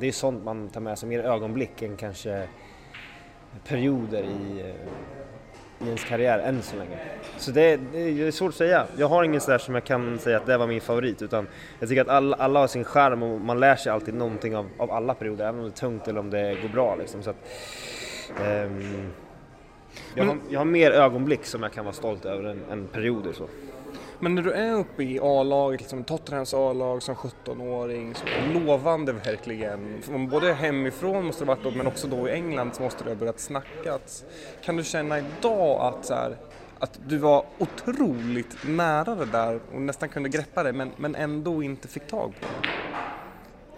det 0.00 0.08
är 0.08 0.12
sånt 0.12 0.44
man 0.44 0.68
tar 0.68 0.80
med 0.80 0.98
sig, 0.98 1.08
mer 1.08 1.20
ögonblick 1.20 1.82
än 1.82 1.96
kanske 1.96 2.48
perioder 3.68 4.22
i, 4.22 4.60
eh, 4.60 5.84
i 5.84 5.86
ens 5.86 6.04
karriär 6.04 6.38
än 6.38 6.62
så 6.62 6.76
länge. 6.76 6.98
Så 7.36 7.50
det, 7.50 7.76
det 7.92 7.98
är 7.98 8.30
svårt 8.30 8.48
att 8.48 8.54
säga. 8.54 8.86
Jag 8.96 9.08
har 9.08 9.24
ingen 9.24 9.40
sådär 9.40 9.58
som 9.58 9.74
jag 9.74 9.84
kan 9.84 10.18
säga 10.18 10.36
att 10.36 10.46
det 10.46 10.58
var 10.58 10.66
min 10.66 10.80
favorit 10.80 11.22
utan 11.22 11.48
jag 11.78 11.88
tycker 11.88 12.02
att 12.02 12.08
alla, 12.08 12.36
alla 12.36 12.60
har 12.60 12.66
sin 12.66 12.84
charm 12.84 13.22
och 13.22 13.40
man 13.40 13.60
lär 13.60 13.76
sig 13.76 13.92
alltid 13.92 14.14
någonting 14.14 14.56
av, 14.56 14.68
av 14.78 14.90
alla 14.90 15.14
perioder, 15.14 15.48
även 15.48 15.60
om 15.60 15.66
det 15.66 15.70
är 15.70 15.76
tungt 15.76 16.08
eller 16.08 16.20
om 16.20 16.30
det 16.30 16.56
går 16.62 16.68
bra 16.68 16.96
liksom. 16.96 17.22
Så 17.22 17.30
att, 17.30 17.36
ehm, 18.44 19.10
jag, 20.14 20.24
har, 20.24 20.36
jag 20.48 20.60
har 20.60 20.64
mer 20.64 20.90
ögonblick 20.90 21.44
som 21.44 21.62
jag 21.62 21.72
kan 21.72 21.84
vara 21.84 21.94
stolt 21.94 22.24
över 22.24 22.44
än, 22.44 22.60
än 22.70 22.86
perioder 22.86 23.32
så. 23.32 23.48
Men 24.22 24.34
när 24.34 24.42
du 24.42 24.52
är 24.52 24.72
uppe 24.72 25.02
i 25.02 25.20
A-laget, 25.22 25.80
liksom 25.80 26.04
Tottenhams 26.04 26.54
A-lag 26.54 27.02
som 27.02 27.14
17-åring, 27.14 28.14
så 28.14 28.24
lovande 28.54 29.12
verkligen. 29.12 30.02
Från 30.02 30.28
Både 30.28 30.52
hemifrån 30.52 31.24
måste 31.24 31.44
det 31.44 31.48
varit 31.48 31.62
då, 31.62 31.70
men 31.70 31.86
också 31.86 32.06
då 32.06 32.28
i 32.28 32.32
England 32.32 32.74
så 32.74 32.82
måste 32.82 33.04
det 33.04 33.10
ha 33.10 33.16
börjat 33.16 33.40
snackas. 33.40 34.24
Kan 34.64 34.76
du 34.76 34.84
känna 34.84 35.18
idag 35.18 35.80
att, 35.80 36.04
så 36.04 36.14
här, 36.14 36.36
att 36.78 37.00
du 37.06 37.18
var 37.18 37.44
otroligt 37.58 38.56
nära 38.66 39.14
det 39.14 39.26
där 39.26 39.60
och 39.74 39.80
nästan 39.80 40.08
kunde 40.08 40.28
greppa 40.28 40.62
det, 40.62 40.72
men, 40.72 40.90
men 40.96 41.14
ändå 41.14 41.62
inte 41.62 41.88
fick 41.88 42.06
tag 42.06 42.34
på 42.40 42.46
det? 42.46 42.68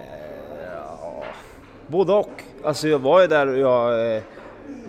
Eh, 0.04 0.72
ja, 1.00 1.24
både 1.86 2.12
och. 2.12 2.42
Alltså 2.64 2.88
jag 2.88 2.98
var 2.98 3.20
ju 3.20 3.26
där 3.26 3.46
och 3.46 3.58
jag, 3.58 4.16
eh, 4.16 4.22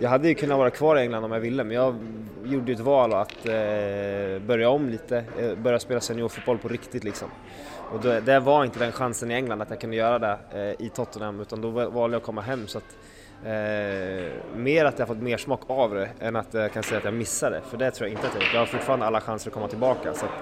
jag 0.00 0.10
hade 0.10 0.28
ju 0.28 0.34
kunnat 0.34 0.58
vara 0.58 0.70
kvar 0.70 0.96
i 0.96 1.00
England 1.00 1.24
om 1.24 1.32
jag 1.32 1.40
ville 1.40 1.64
men 1.64 1.76
jag 1.76 1.96
gjorde 2.44 2.72
ju 2.72 2.74
ett 2.74 2.80
val 2.80 3.14
att 3.14 3.46
eh, 3.46 3.52
börja 4.46 4.68
om 4.68 4.88
lite, 4.88 5.24
eh, 5.38 5.54
börja 5.58 5.78
spela 5.78 6.00
seniorfotboll 6.00 6.58
på 6.58 6.68
riktigt 6.68 7.04
liksom. 7.04 7.28
Och 7.92 8.00
då, 8.00 8.20
det 8.20 8.40
var 8.40 8.64
inte 8.64 8.78
den 8.78 8.92
chansen 8.92 9.30
i 9.30 9.34
England 9.34 9.62
att 9.62 9.70
jag 9.70 9.80
kunde 9.80 9.96
göra 9.96 10.18
det 10.18 10.38
eh, 10.52 10.86
i 10.86 10.88
Tottenham 10.88 11.40
utan 11.40 11.60
då 11.60 11.70
valde 11.70 12.14
jag 12.14 12.20
att 12.20 12.26
komma 12.26 12.40
hem 12.40 12.66
så 12.66 12.78
att 12.78 12.96
Eh, 13.44 14.32
mer 14.56 14.84
att 14.84 14.98
jag 14.98 15.08
fått 15.08 15.22
mer 15.22 15.36
smak 15.36 15.60
av 15.66 15.94
det 15.94 16.08
än 16.20 16.36
att 16.36 16.54
jag 16.54 16.72
kan 16.72 16.82
säga 16.82 16.98
att 16.98 17.04
jag 17.04 17.14
missade 17.14 17.60
för 17.70 17.76
det 17.76 17.90
tror 17.90 18.08
jag 18.08 18.16
inte 18.16 18.26
att 18.26 18.34
jag 18.34 18.42
gjort. 18.42 18.52
Jag 18.52 18.60
har 18.60 18.66
fortfarande 18.66 19.06
alla 19.06 19.20
chanser 19.20 19.50
att 19.50 19.54
komma 19.54 19.68
tillbaka. 19.68 20.14
Så 20.14 20.26
att, 20.26 20.32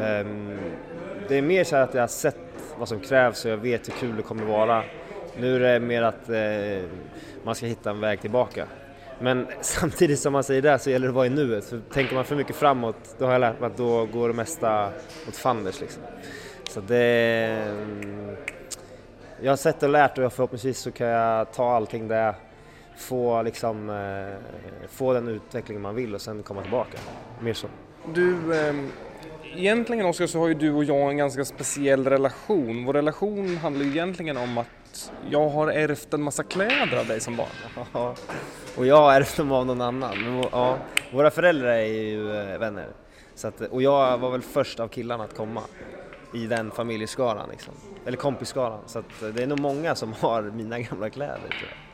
ehm, 0.00 0.58
det 1.28 1.38
är 1.38 1.42
mer 1.42 1.64
så 1.64 1.76
här 1.76 1.82
att 1.82 1.94
jag 1.94 2.02
har 2.02 2.08
sett 2.08 2.36
vad 2.78 2.88
som 2.88 3.00
krävs 3.00 3.44
och 3.44 3.50
jag 3.50 3.56
vet 3.56 3.88
hur 3.88 3.92
kul 3.92 4.16
det 4.16 4.22
kommer 4.22 4.44
vara. 4.44 4.82
Nu 5.38 5.56
är 5.56 5.60
det 5.60 5.80
mer 5.80 6.02
att 6.02 6.28
eh, 6.28 6.90
man 7.44 7.54
ska 7.54 7.66
hitta 7.66 7.90
en 7.90 8.00
väg 8.00 8.20
tillbaka. 8.20 8.66
Men 9.18 9.46
samtidigt 9.60 10.18
som 10.18 10.32
man 10.32 10.44
säger 10.44 10.62
det 10.62 10.78
så 10.78 10.90
gäller 10.90 11.06
det 11.06 11.10
att 11.10 11.14
vara 11.14 11.26
i 11.26 11.30
nuet. 11.30 11.64
För 11.64 11.80
tänker 11.92 12.14
man 12.14 12.24
för 12.24 12.36
mycket 12.36 12.56
framåt, 12.56 13.14
då 13.18 13.24
har 13.24 13.32
jag 13.32 13.40
lärt 13.40 13.60
mig 13.60 13.66
att 13.66 13.76
då 13.76 14.06
går 14.06 14.28
det 14.28 14.34
mesta 14.34 14.92
åt 15.28 15.36
fanders 15.36 15.80
liksom. 15.80 16.02
Så 16.70 16.80
det... 16.80 17.64
Mm, 17.68 18.36
jag 19.42 19.52
har 19.52 19.56
sett 19.56 19.82
och 19.82 19.88
lärt 19.88 20.18
och 20.18 20.32
förhoppningsvis 20.32 20.78
så 20.78 20.90
kan 20.90 21.06
jag 21.06 21.52
ta 21.52 21.76
allting 21.76 22.08
där, 22.08 22.34
få 22.96 23.42
liksom, 23.42 23.90
eh, 23.90 24.88
få 24.88 25.12
den 25.12 25.28
utveckling 25.28 25.80
man 25.80 25.94
vill 25.94 26.14
och 26.14 26.20
sen 26.20 26.42
komma 26.42 26.62
tillbaka. 26.62 26.98
Mer 27.40 27.54
så. 27.54 27.66
Du, 28.14 28.54
eh, 28.54 28.74
egentligen 29.56 30.06
Oskar 30.06 30.26
så 30.26 30.38
har 30.38 30.48
ju 30.48 30.54
du 30.54 30.72
och 30.72 30.84
jag 30.84 31.10
en 31.10 31.16
ganska 31.16 31.44
speciell 31.44 32.06
relation. 32.06 32.84
Vår 32.84 32.92
relation 32.92 33.56
handlar 33.56 33.84
ju 33.84 33.90
egentligen 33.90 34.36
om 34.36 34.58
att 34.58 35.12
jag 35.30 35.48
har 35.48 35.68
ärvt 35.68 36.14
en 36.14 36.22
massa 36.22 36.42
kläder 36.42 36.98
av 37.00 37.06
dig 37.06 37.20
som 37.20 37.36
barn. 37.36 37.86
Ja, 37.92 38.14
och 38.76 38.86
jag 38.86 38.96
har 38.96 39.12
ärvt 39.12 39.36
dem 39.36 39.52
av 39.52 39.66
någon 39.66 39.80
annan. 39.80 40.18
Men, 40.18 40.44
ja, 40.52 40.78
våra 41.12 41.30
föräldrar 41.30 41.70
är 41.70 41.84
ju 41.84 42.36
eh, 42.36 42.58
vänner. 42.58 42.88
Så 43.34 43.48
att, 43.48 43.60
och 43.60 43.82
jag 43.82 44.18
var 44.18 44.30
väl 44.30 44.42
först 44.42 44.80
av 44.80 44.88
killarna 44.88 45.24
att 45.24 45.36
komma 45.36 45.62
i 46.34 46.46
den 46.46 46.70
familjeskaran 46.70 47.48
liksom. 47.50 47.74
Eller 48.06 48.16
kompisskaran. 48.16 48.80
Så 48.86 48.98
att, 48.98 49.22
eh, 49.22 49.28
det 49.28 49.42
är 49.42 49.46
nog 49.46 49.60
många 49.60 49.94
som 49.94 50.12
har 50.12 50.42
mina 50.42 50.80
gamla 50.80 51.10
kläder 51.10 51.38
tror 51.38 51.70
jag. 51.70 51.89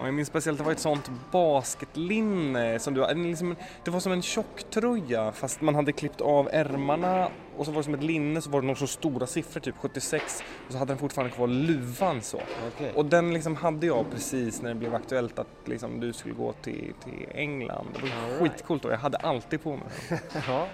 Och 0.00 0.06
jag 0.06 0.14
minns 0.14 0.28
speciellt 0.28 0.58
det 0.58 0.64
var 0.64 0.72
ett 0.72 0.78
sånt 0.78 1.10
basketlinne 1.32 2.78
som 2.78 2.94
du 2.94 3.14
liksom, 3.14 3.56
Det 3.84 3.90
var 3.90 4.00
som 4.00 4.12
en 4.12 4.22
tjocktröja 4.22 5.32
fast 5.32 5.60
man 5.60 5.74
hade 5.74 5.92
klippt 5.92 6.20
av 6.20 6.48
ärmarna 6.52 7.28
och 7.56 7.66
så 7.66 7.72
var 7.72 7.78
det 7.78 7.84
som 7.84 7.94
ett 7.94 8.02
linne 8.02 8.40
så 8.40 8.50
var 8.50 8.60
det 8.60 8.66
några 8.66 8.78
så 8.78 8.86
stora 8.86 9.26
siffror, 9.26 9.60
typ 9.60 9.74
76 9.80 10.42
och 10.66 10.72
så 10.72 10.78
hade 10.78 10.90
den 10.90 10.98
fortfarande 10.98 11.34
kvar 11.34 11.46
luvan 11.46 12.22
så. 12.22 12.40
Okej. 12.74 12.92
Och 12.94 13.04
den 13.04 13.34
liksom 13.34 13.56
hade 13.56 13.86
jag 13.86 14.10
precis 14.10 14.62
när 14.62 14.68
det 14.68 14.74
blev 14.74 14.94
aktuellt 14.94 15.38
att 15.38 15.48
liksom 15.64 16.00
du 16.00 16.12
skulle 16.12 16.34
gå 16.34 16.52
till, 16.52 16.94
till 17.04 17.26
England. 17.34 17.86
Det 17.94 18.00
var 18.00 18.38
right. 18.38 18.52
skitcoolt 18.52 18.84
och 18.84 18.92
jag 18.92 18.98
hade 18.98 19.18
alltid 19.18 19.62
på 19.62 19.70
mig 19.70 19.86
den. 20.08 20.18
Ja, 20.48 20.66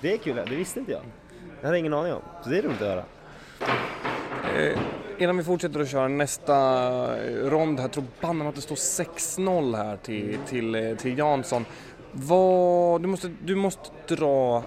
det 0.00 0.12
är 0.12 0.18
kul. 0.18 0.36
Det 0.36 0.56
visste 0.56 0.80
inte 0.80 0.92
jag. 0.92 1.02
Det 1.60 1.66
hade 1.66 1.76
jag 1.76 1.80
ingen 1.80 1.94
aning 1.94 2.12
om. 2.12 2.22
Så 2.42 2.50
det 2.50 2.58
är 2.58 2.62
roligt 2.62 2.82
att 2.82 2.88
höra. 2.88 3.04
Eh, 4.56 4.78
innan 5.18 5.36
vi 5.36 5.44
fortsätter 5.44 5.80
att 5.80 5.88
köra 5.88 6.08
nästa 6.08 6.56
eh, 7.24 7.34
rond 7.34 7.80
här, 7.80 7.88
tror 7.88 8.04
banne 8.20 8.48
att 8.48 8.54
det 8.54 8.60
står 8.60 8.76
6-0 8.76 9.76
här 9.76 9.96
till, 9.96 10.38
till, 10.46 10.74
eh, 10.74 10.96
till 10.96 11.18
Jansson. 11.18 11.64
Vad, 12.12 13.02
du, 13.02 13.08
måste, 13.08 13.30
du 13.44 13.54
måste 13.54 14.14
dra 14.14 14.62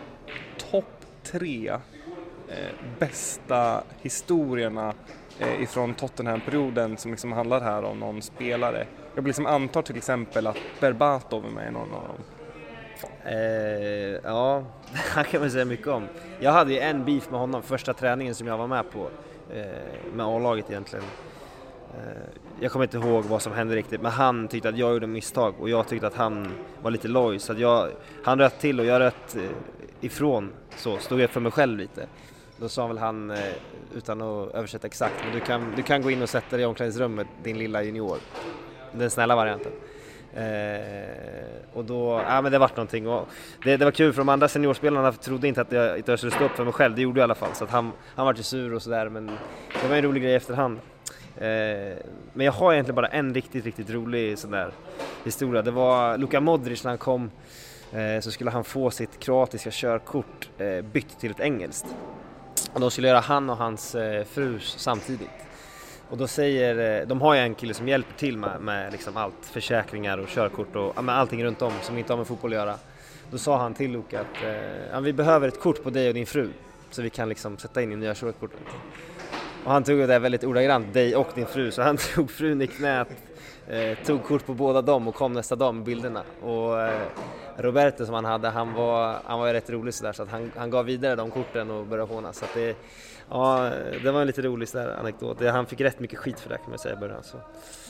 topp 0.72 1.06
tre 1.24 1.70
eh, 2.48 2.74
bästa 3.00 3.84
historierna 4.02 4.94
eh, 5.40 5.62
ifrån 5.62 5.94
Tottenham-perioden 5.94 6.98
som 6.98 7.12
liksom 7.12 7.32
handlar 7.32 7.62
här 7.62 7.84
om 7.84 8.00
någon 8.00 8.22
spelare. 8.22 8.88
Jag 9.16 9.28
liksom 9.28 9.46
antar 9.46 9.82
till 9.82 9.98
exempel 9.98 10.48
att 10.48 10.58
Berbatov 10.80 11.46
är 11.46 11.50
med 11.50 11.68
i 11.68 11.72
någon 11.72 11.94
av 11.94 12.08
dem. 12.08 12.18
Eh, 13.26 14.20
ja, 14.24 14.64
han 14.94 15.24
kan 15.24 15.42
man 15.42 15.52
säga 15.52 15.66
mycket 15.66 15.88
om. 15.88 16.08
Jag 16.40 16.52
hade 16.52 16.74
ju 16.74 16.80
en 16.80 17.06
beef 17.06 17.30
med 17.30 17.40
honom 17.40 17.64
första 17.64 17.94
träningen 17.94 18.36
som 18.36 18.48
jag 18.48 18.58
var 18.58 18.68
med 18.68 18.92
på. 18.92 19.10
Eh, 19.54 20.14
med 20.14 20.26
A-laget 20.26 20.70
egentligen. 20.70 21.06
Eh, 21.94 22.22
jag 22.60 22.72
kommer 22.72 22.86
inte 22.86 22.98
ihåg 22.98 23.24
vad 23.24 23.42
som 23.42 23.54
hände 23.54 23.76
riktigt, 23.76 24.02
men 24.02 24.12
han 24.12 24.48
tyckte 24.48 24.70
att 24.70 24.78
jag 24.78 24.94
gjorde 24.94 25.08
misstag 25.08 25.56
och 25.60 25.70
jag 25.70 25.88
tyckte 25.88 26.08
att 26.08 26.16
han 26.16 26.52
var 26.82 26.92
lite 26.92 27.08
loj. 27.08 27.40
Så 27.40 27.52
att 27.52 27.60
jag, 27.60 27.90
han 28.24 28.40
röt 28.40 28.60
till 28.60 28.80
och 28.80 28.86
jag 28.86 29.00
röt 29.00 29.36
eh, 29.36 29.44
ifrån, 30.02 30.54
så 30.76 30.98
stod 30.98 31.20
jag 31.20 31.30
för 31.30 31.42
mig 31.42 31.52
själv 31.52 31.78
lite. 31.78 32.08
Då 32.58 32.70
sa 32.70 32.88
väl 32.88 32.98
han, 32.98 33.34
utan 33.96 34.22
att 34.22 34.54
översätta 34.54 34.88
exakt, 34.88 35.16
men 35.26 35.34
du 35.34 35.40
kan, 35.40 35.74
du 35.76 35.84
kan 35.84 36.02
gå 36.02 36.12
in 36.12 36.22
och 36.22 36.30
sätta 36.30 36.56
dig 36.56 36.64
i 36.64 36.66
omklädningsrummet, 36.66 37.28
din 37.44 37.58
lilla 37.58 37.84
junior. 37.84 38.18
Den 38.92 39.10
snälla 39.10 39.36
varianten. 39.36 39.72
Eh, 40.36 41.74
och 41.74 41.86
då, 41.86 42.22
ja 42.28 42.42
men 42.42 42.52
det 42.52 42.58
vart 42.58 42.78
någonting 42.78 43.08
och 43.08 43.28
det, 43.63 43.78
det 43.78 43.86
var 43.86 43.92
kul 43.92 44.13
för 44.13 44.22
de 44.22 44.30
andra 44.30 44.48
seniorspelarna 44.48 45.12
trodde 45.12 45.48
inte 45.48 45.62
att 45.62 45.72
jag, 45.72 46.00
att 46.00 46.08
jag 46.08 46.20
skulle 46.20 46.32
stå 46.32 46.46
upp 46.46 46.52
för 46.52 46.63
mig 46.63 46.74
själv, 46.74 46.96
det 46.96 47.02
gjorde 47.02 47.20
jag 47.20 47.24
i 47.24 47.28
alla 47.28 47.36
fall. 47.36 47.54
Så 47.54 47.63
att 47.63 47.70
han, 47.70 47.92
han 48.16 48.26
vart 48.26 48.40
ju 48.40 48.44
sur 48.44 48.74
och 48.74 48.82
sådär 48.82 49.10
men 49.10 49.32
det 49.82 49.88
var 49.90 49.96
en 49.96 50.04
rolig 50.04 50.24
grej 50.24 50.32
i 50.32 50.36
efterhand. 50.36 50.80
Eh, 51.38 51.98
men 52.34 52.46
jag 52.46 52.52
har 52.52 52.74
egentligen 52.74 52.96
bara 52.96 53.08
en 53.08 53.34
riktigt, 53.34 53.66
riktigt 53.66 53.90
rolig 53.90 54.40
sån 54.40 54.52
där 54.52 54.72
historia. 55.24 55.62
Det 55.62 55.72
var 55.72 56.18
Luka 56.18 56.42
Modric 56.42 56.84
när 56.84 56.92
han 56.92 56.98
kom 56.98 57.32
eh, 57.92 58.22
så 58.22 58.32
skulle 58.32 58.52
han 58.52 58.63
få 58.63 58.92
sitt 58.92 59.20
kroatiska 59.20 59.70
körkort 59.72 60.50
eh, 60.58 60.82
bytt 60.82 61.20
till 61.20 61.32
ett 61.32 61.40
engelskt. 61.40 61.96
Och 62.74 62.80
de 62.80 62.92
skulle 62.92 63.08
göra 63.08 63.20
han 63.20 63.50
och 63.50 63.58
hans 63.58 63.96
eh, 63.96 64.26
fru 64.26 64.60
samtidigt. 64.60 65.47
Och 66.10 66.17
då 66.17 66.28
säger, 66.28 67.02
eh, 67.02 67.08
de 67.08 67.22
har 67.22 67.34
ju 67.34 67.39
en 67.39 67.56
kille 67.56 67.74
som 67.74 67.88
hjälper 67.88 68.13
till 68.13 68.38
med, 68.38 68.62
med 68.62 68.91
liksom 68.91 69.17
allt, 69.17 69.46
försäkringar 69.46 70.17
och 70.17 70.28
körkort 70.28 70.76
och 70.76 71.04
med 71.04 71.15
allting 71.15 71.43
runt 71.43 71.62
om 71.62 71.74
som 71.82 71.98
inte 71.98 72.13
har 72.13 72.17
med 72.17 72.28
fotboll 72.28 72.52
att 72.52 72.58
göra. 72.58 72.76
Då 73.32 73.38
sa 73.38 73.58
han 73.58 73.74
till 73.74 73.91
Luka 73.91 74.22
att 74.22 74.43
eh, 74.93 75.02
vi 75.02 75.13
behöver 75.13 75.48
ett 75.48 75.60
kort 75.60 75.84
på 75.84 75.89
dig 75.89 76.08
och 76.08 76.13
din 76.13 76.26
fru 76.26 76.50
så 76.89 77.02
vi 77.02 77.10
kan 77.10 77.30
liksom 77.30 77.58
sätta 77.58 77.82
in 77.82 77.91
i 77.91 77.96
nya 77.96 78.15
körkortet. 78.15 78.60
Och 79.65 79.72
han 79.72 79.84
tog 79.84 80.00
det 80.00 80.20
väldigt 80.20 80.43
ordagrant, 80.43 80.93
dig 80.93 81.15
och 81.15 81.28
din 81.36 81.46
fru, 81.46 81.72
så 81.72 81.82
han 81.82 81.98
tog 82.15 82.32
frun 82.32 82.62
i 82.62 82.67
knät, 82.67 83.08
eh, 83.67 83.98
tog 84.06 84.24
kort 84.24 84.46
på 84.46 84.54
båda 84.54 84.82
dem 84.82 85.08
och 85.08 85.15
kom 85.15 85.34
nästa 85.34 85.56
dag 85.56 85.76
med 85.76 85.84
bilderna. 85.84 86.24
Och 86.41 86.82
eh, 86.82 87.02
Roberto 87.58 88.06
som 88.06 88.13
han 88.15 88.26
hade, 88.26 88.50
han 88.50 88.74
var, 88.74 89.17
han 89.26 89.39
var 89.39 89.48
ju 89.48 89.54
rätt 89.54 89.70
rolig 89.70 89.93
sådär 89.93 90.13
så 90.13 90.24
att 90.24 90.30
han, 90.30 90.52
han 90.56 90.70
gav 90.70 90.86
vidare 90.86 91.15
de 91.15 91.32
korten 91.32 91.72
och 91.72 91.86
började 91.86 92.13
håna. 92.13 92.34
Så 92.34 92.46
att 92.46 92.54
det, 92.54 92.76
ja, 93.30 93.72
det 94.04 94.12
var 94.12 94.22
en 94.22 94.28
lite 94.28 94.42
rolig 94.42 94.70
sådär 94.70 94.96
anekdot. 95.00 95.42
Han 95.42 95.66
fick 95.66 95.82
rätt 95.82 96.00
mycket 96.00 96.20
skit 96.20 96.40
för 96.40 96.50
det 96.50 96.58
kan 96.58 96.70
man 96.70 96.80
säga 96.80 96.96
i 96.96 96.98
början. 96.98 97.24
Så. 97.24 97.38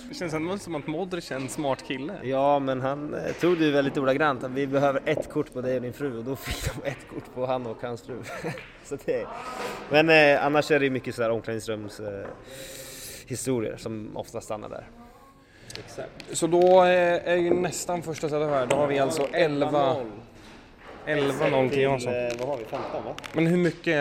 Det 0.10 0.16
känns 0.16 0.34
ändå 0.34 0.58
som 0.58 0.76
att 0.76 0.88
Modric 0.88 1.32
är 1.32 1.36
en 1.36 1.50
smart 1.50 1.84
kille. 1.88 2.14
Ja, 2.24 2.60
men 2.60 2.82
han 2.82 3.14
eh, 3.14 3.34
tog 3.34 3.58
det 3.58 3.66
ju 3.66 3.72
väldigt 3.72 3.98
ordagrant. 3.98 4.44
att 4.44 4.52
Vi 4.52 4.68
behöver 4.68 5.02
ett 5.06 5.30
kort 5.30 5.54
på 5.54 5.62
dig 5.62 5.76
och 5.76 5.82
din 5.82 5.94
fru 5.94 6.18
och 6.18 6.24
då 6.24 6.36
fick 6.36 6.74
de 6.74 6.90
ett 6.90 7.08
kort 7.14 7.36
på 7.36 7.46
han 7.46 7.66
och 7.66 7.78
hans 7.82 8.02
fru. 8.02 8.16
så 8.84 8.98
det, 9.06 9.28
men 9.90 10.10
eh, 10.10 10.46
annars 10.46 10.72
är 10.72 10.80
det 10.80 10.86
ju 10.86 10.92
mycket 10.92 11.16
sådär 11.16 11.30
omklädningsrums 11.30 12.00
eh, 12.00 12.26
historier 13.26 13.78
som 13.78 14.18
ofta 14.18 14.42
stannar 14.42 14.70
där. 14.70 14.88
Så 16.32 16.48
då 16.48 16.82
är, 16.82 17.20
är 17.20 17.36
ju 17.36 17.54
nästan 17.54 18.04
första 18.04 18.30
setup 18.30 18.50
här, 18.50 18.66
då 18.66 18.76
har 18.76 18.88
vi 18.88 19.00
alltså 19.00 19.28
11 21.08 21.46
11-0 21.46 21.70
till 21.70 21.82
Jansson. 21.82 22.14
eh, 22.14 22.32
vad 22.40 22.48
har 22.48 22.58
vi, 22.58 22.64
15 22.66 23.04
va? 23.06 23.16
Men 23.34 23.48
hur 23.48 23.58
mycket, 23.58 23.98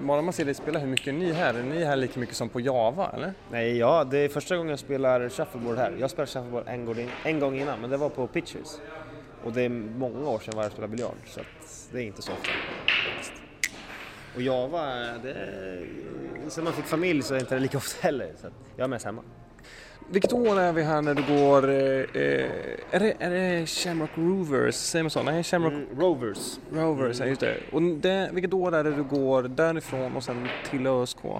bara 0.00 0.22
man 0.22 0.32
ser 0.32 0.44
dig 0.44 0.54
spela, 0.54 0.78
hur 0.78 0.86
mycket 0.86 1.06
är 1.06 1.12
ni 1.12 1.32
här? 1.32 1.54
Är 1.54 1.62
ni 1.62 1.84
här 1.84 1.96
lika 1.96 2.20
mycket 2.20 2.36
som 2.36 2.48
på 2.48 2.60
Java 2.60 3.10
eller? 3.14 3.32
Nej, 3.50 3.76
ja, 3.78 4.04
det 4.04 4.18
är 4.18 4.28
första 4.28 4.56
gången 4.56 4.70
jag 4.70 4.78
spelar 4.78 5.28
shuffleboard 5.28 5.78
här. 5.78 5.92
Jag 6.00 6.10
spelade 6.10 6.30
shuffleboard 6.32 6.64
en 6.66 6.84
gång, 6.84 7.10
en 7.24 7.40
gång 7.40 7.60
innan, 7.60 7.80
men 7.80 7.90
det 7.90 7.96
var 7.96 8.08
på 8.08 8.26
pitches. 8.26 8.80
Och 9.44 9.52
det 9.52 9.62
är 9.62 9.68
många 9.68 10.28
år 10.28 10.38
sedan 10.38 10.54
jag 10.58 10.72
spelade 10.72 10.90
biljard, 10.90 11.14
så 11.26 11.40
att 11.40 11.88
det 11.92 11.98
är 11.98 12.02
inte 12.02 12.22
så 12.22 12.32
ofta. 12.32 12.50
Och 14.34 14.42
Java, 14.42 14.84
det 15.22 15.30
är, 15.30 15.86
sen 16.48 16.64
man 16.64 16.72
fick 16.72 16.84
familj 16.84 17.22
så 17.22 17.34
är 17.34 17.38
inte 17.40 17.54
det 17.54 17.60
lika 17.60 17.76
ofta 17.78 17.96
heller. 18.02 18.32
Så 18.40 18.46
jag 18.76 18.84
är 18.84 18.88
mest 18.88 19.04
hemma. 19.04 19.22
Vilket 20.08 20.32
år 20.32 20.60
är 20.60 20.72
vi 20.72 20.82
här 20.82 21.02
när 21.02 21.14
du 21.14 21.22
går, 21.22 21.68
eh, 21.68 22.22
eh, 22.22 22.50
är, 22.90 23.00
det, 23.00 23.16
är 23.18 23.30
det 23.30 23.66
Shamrock 23.66 24.10
Rovers, 24.14 24.74
säger 24.74 25.02
man 25.02 25.10
så? 25.10 25.22
Nej, 25.22 25.42
Shamrock 25.42 25.72
Rovers. 25.98 26.58
Rovers, 26.72 27.20
ja 27.20 27.26
just 27.26 27.40
det. 27.40 27.56
Och 27.72 27.82
det, 27.82 28.30
vilket 28.32 28.52
år 28.52 28.74
är 28.74 28.84
det 28.84 28.90
du 28.90 29.02
går 29.02 29.42
därifrån 29.42 30.16
och 30.16 30.24
sen 30.24 30.48
till 30.70 30.86
ÖSK? 30.86 31.18
Eh, 31.24 31.36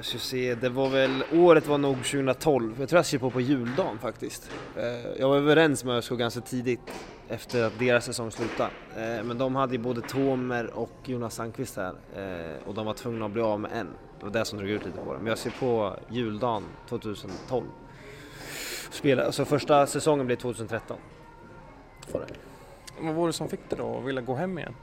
ska 0.00 0.18
se, 0.18 0.54
det 0.54 0.68
var 0.68 0.88
väl, 0.88 1.24
året 1.32 1.66
var 1.66 1.78
nog 1.78 1.96
2012. 1.96 2.74
Jag 2.78 2.88
tror 2.88 2.98
jag 2.98 3.06
skrev 3.06 3.18
på 3.18 3.30
på 3.30 3.40
juldagen 3.40 3.98
faktiskt. 3.98 4.50
Eh, 4.76 5.20
jag 5.20 5.28
var 5.28 5.36
överens 5.36 5.84
med 5.84 5.96
ÖSK 5.96 6.10
ganska 6.10 6.40
tidigt 6.40 6.80
efter 7.28 7.64
att 7.64 7.78
deras 7.78 8.04
säsong 8.04 8.30
slutade. 8.30 8.70
Eh, 8.96 9.24
men 9.24 9.38
de 9.38 9.56
hade 9.56 9.72
ju 9.72 9.78
både 9.78 10.00
Tomer 10.00 10.70
och 10.74 10.90
Jonas 11.04 11.34
Sandqvist 11.34 11.76
här 11.76 11.94
eh, 12.16 12.68
och 12.68 12.74
de 12.74 12.86
var 12.86 12.94
tvungna 12.94 13.24
att 13.24 13.30
bli 13.30 13.42
av 13.42 13.60
med 13.60 13.70
en. 13.74 13.88
Det 14.18 14.24
var 14.24 14.32
det 14.32 14.44
som 14.44 14.58
drog 14.58 14.70
ut 14.70 14.84
lite 14.84 14.98
på 14.98 15.12
det. 15.12 15.18
Men 15.18 15.26
jag 15.26 15.38
skrev 15.38 15.52
på 15.60 15.96
juldagen 16.08 16.62
2012. 16.88 17.64
Spela, 18.90 19.24
alltså 19.24 19.44
första 19.44 19.86
säsongen 19.86 20.26
blev 20.26 20.36
2013. 20.36 20.96
Var 22.12 22.20
det. 22.20 22.26
Vad 23.00 23.14
var 23.14 23.26
det 23.26 23.32
som 23.32 23.48
fick 23.48 23.70
dig 23.70 23.78
då 23.78 23.98
att 23.98 24.04
vilja 24.04 24.22
gå 24.22 24.34
hem 24.34 24.58
igen? 24.58 24.74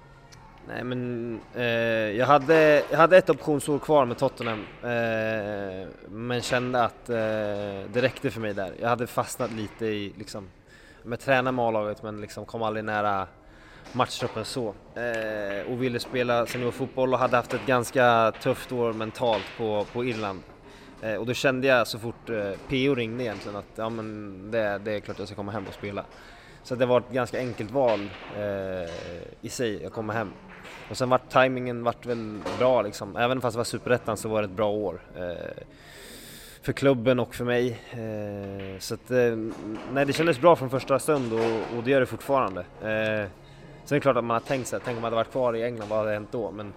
Nej 0.67 0.83
men 0.83 1.39
eh, 1.55 1.63
jag, 2.17 2.25
hade, 2.25 2.83
jag 2.89 2.97
hade 2.97 3.17
ett 3.17 3.29
optionsår 3.29 3.79
kvar 3.79 4.05
med 4.05 4.17
Tottenham 4.17 4.65
eh, 4.83 5.87
men 6.09 6.41
kände 6.41 6.83
att 6.83 7.05
det 7.05 8.01
räckte 8.01 8.31
för 8.31 8.41
mig 8.41 8.53
där. 8.53 8.73
Jag 8.81 8.89
hade 8.89 9.07
fastnat 9.07 9.51
lite 9.51 9.85
i 9.85 10.13
liksom, 10.17 10.47
med 11.03 11.19
träna 11.19 11.51
med 11.51 11.65
A-laget 11.65 12.03
men 12.03 12.21
liksom 12.21 12.45
kom 12.45 12.63
aldrig 12.63 12.85
nära 12.85 13.27
matchtruppen 13.91 14.45
så. 14.45 14.73
Eh, 14.95 15.71
och 15.71 15.83
ville 15.83 15.99
spela 15.99 16.45
seniorfotboll 16.45 17.13
och 17.13 17.19
hade 17.19 17.37
haft 17.37 17.53
ett 17.53 17.65
ganska 17.65 18.33
tufft 18.41 18.71
år 18.71 18.93
mentalt 18.93 19.45
på, 19.57 19.85
på 19.93 20.05
Irland. 20.05 20.43
Eh, 21.01 21.15
och 21.15 21.25
då 21.25 21.33
kände 21.33 21.67
jag 21.67 21.87
så 21.87 21.99
fort 21.99 22.29
eh, 22.29 22.51
PO 22.69 22.95
ringde 22.95 23.23
egentligen 23.23 23.55
att 23.55 23.71
ja, 23.75 23.89
men 23.89 24.37
det, 24.51 24.81
det 24.83 24.91
är 24.91 24.99
klart 24.99 25.19
jag 25.19 25.27
ska 25.27 25.35
komma 25.35 25.51
hem 25.51 25.67
och 25.67 25.73
spela. 25.73 26.05
Så 26.63 26.75
det 26.75 26.85
var 26.85 26.99
ett 26.99 27.11
ganska 27.11 27.39
enkelt 27.39 27.71
val 27.71 28.09
eh, 28.37 28.89
i 29.41 29.49
sig, 29.49 29.85
att 29.85 29.93
komma 29.93 30.13
hem. 30.13 30.31
Och 30.89 30.97
sen 30.97 31.09
vart 31.09 31.29
tajmingen 31.29 31.83
vart 31.83 32.05
väl 32.05 32.39
bra 32.59 32.81
liksom. 32.81 33.15
Även 33.15 33.41
fast 33.41 33.53
det 33.53 33.57
var 33.57 33.63
superettan 33.63 34.17
så 34.17 34.29
var 34.29 34.41
det 34.41 34.45
ett 34.45 34.51
bra 34.51 34.69
år. 34.69 35.01
Eh, 35.15 35.63
för 36.61 36.73
klubben 36.73 37.19
och 37.19 37.35
för 37.35 37.45
mig. 37.45 37.79
Eh, 37.91 38.79
så 38.79 38.93
att, 38.93 39.11
eh, 39.11 39.37
nej, 39.93 40.05
det 40.05 40.13
kändes 40.13 40.41
bra 40.41 40.55
från 40.55 40.69
första 40.69 40.99
stund 40.99 41.33
och, 41.33 41.77
och 41.77 41.83
det 41.83 41.91
gör 41.91 41.99
det 41.99 42.05
fortfarande. 42.05 42.61
Eh, 42.61 43.29
sen 43.85 43.95
är 43.95 43.95
det 43.95 43.99
klart 43.99 44.17
att 44.17 44.23
man 44.23 44.35
har 44.35 44.41
tänkt 44.41 44.67
sig, 44.67 44.79
tänk 44.85 44.95
om 44.95 45.01
man 45.01 45.03
hade 45.03 45.15
varit 45.15 45.31
kvar 45.31 45.55
i 45.55 45.63
England, 45.63 45.89
vad 45.89 45.99
hade 45.99 46.11
hänt 46.11 46.31
då? 46.31 46.51
Men 46.51 46.73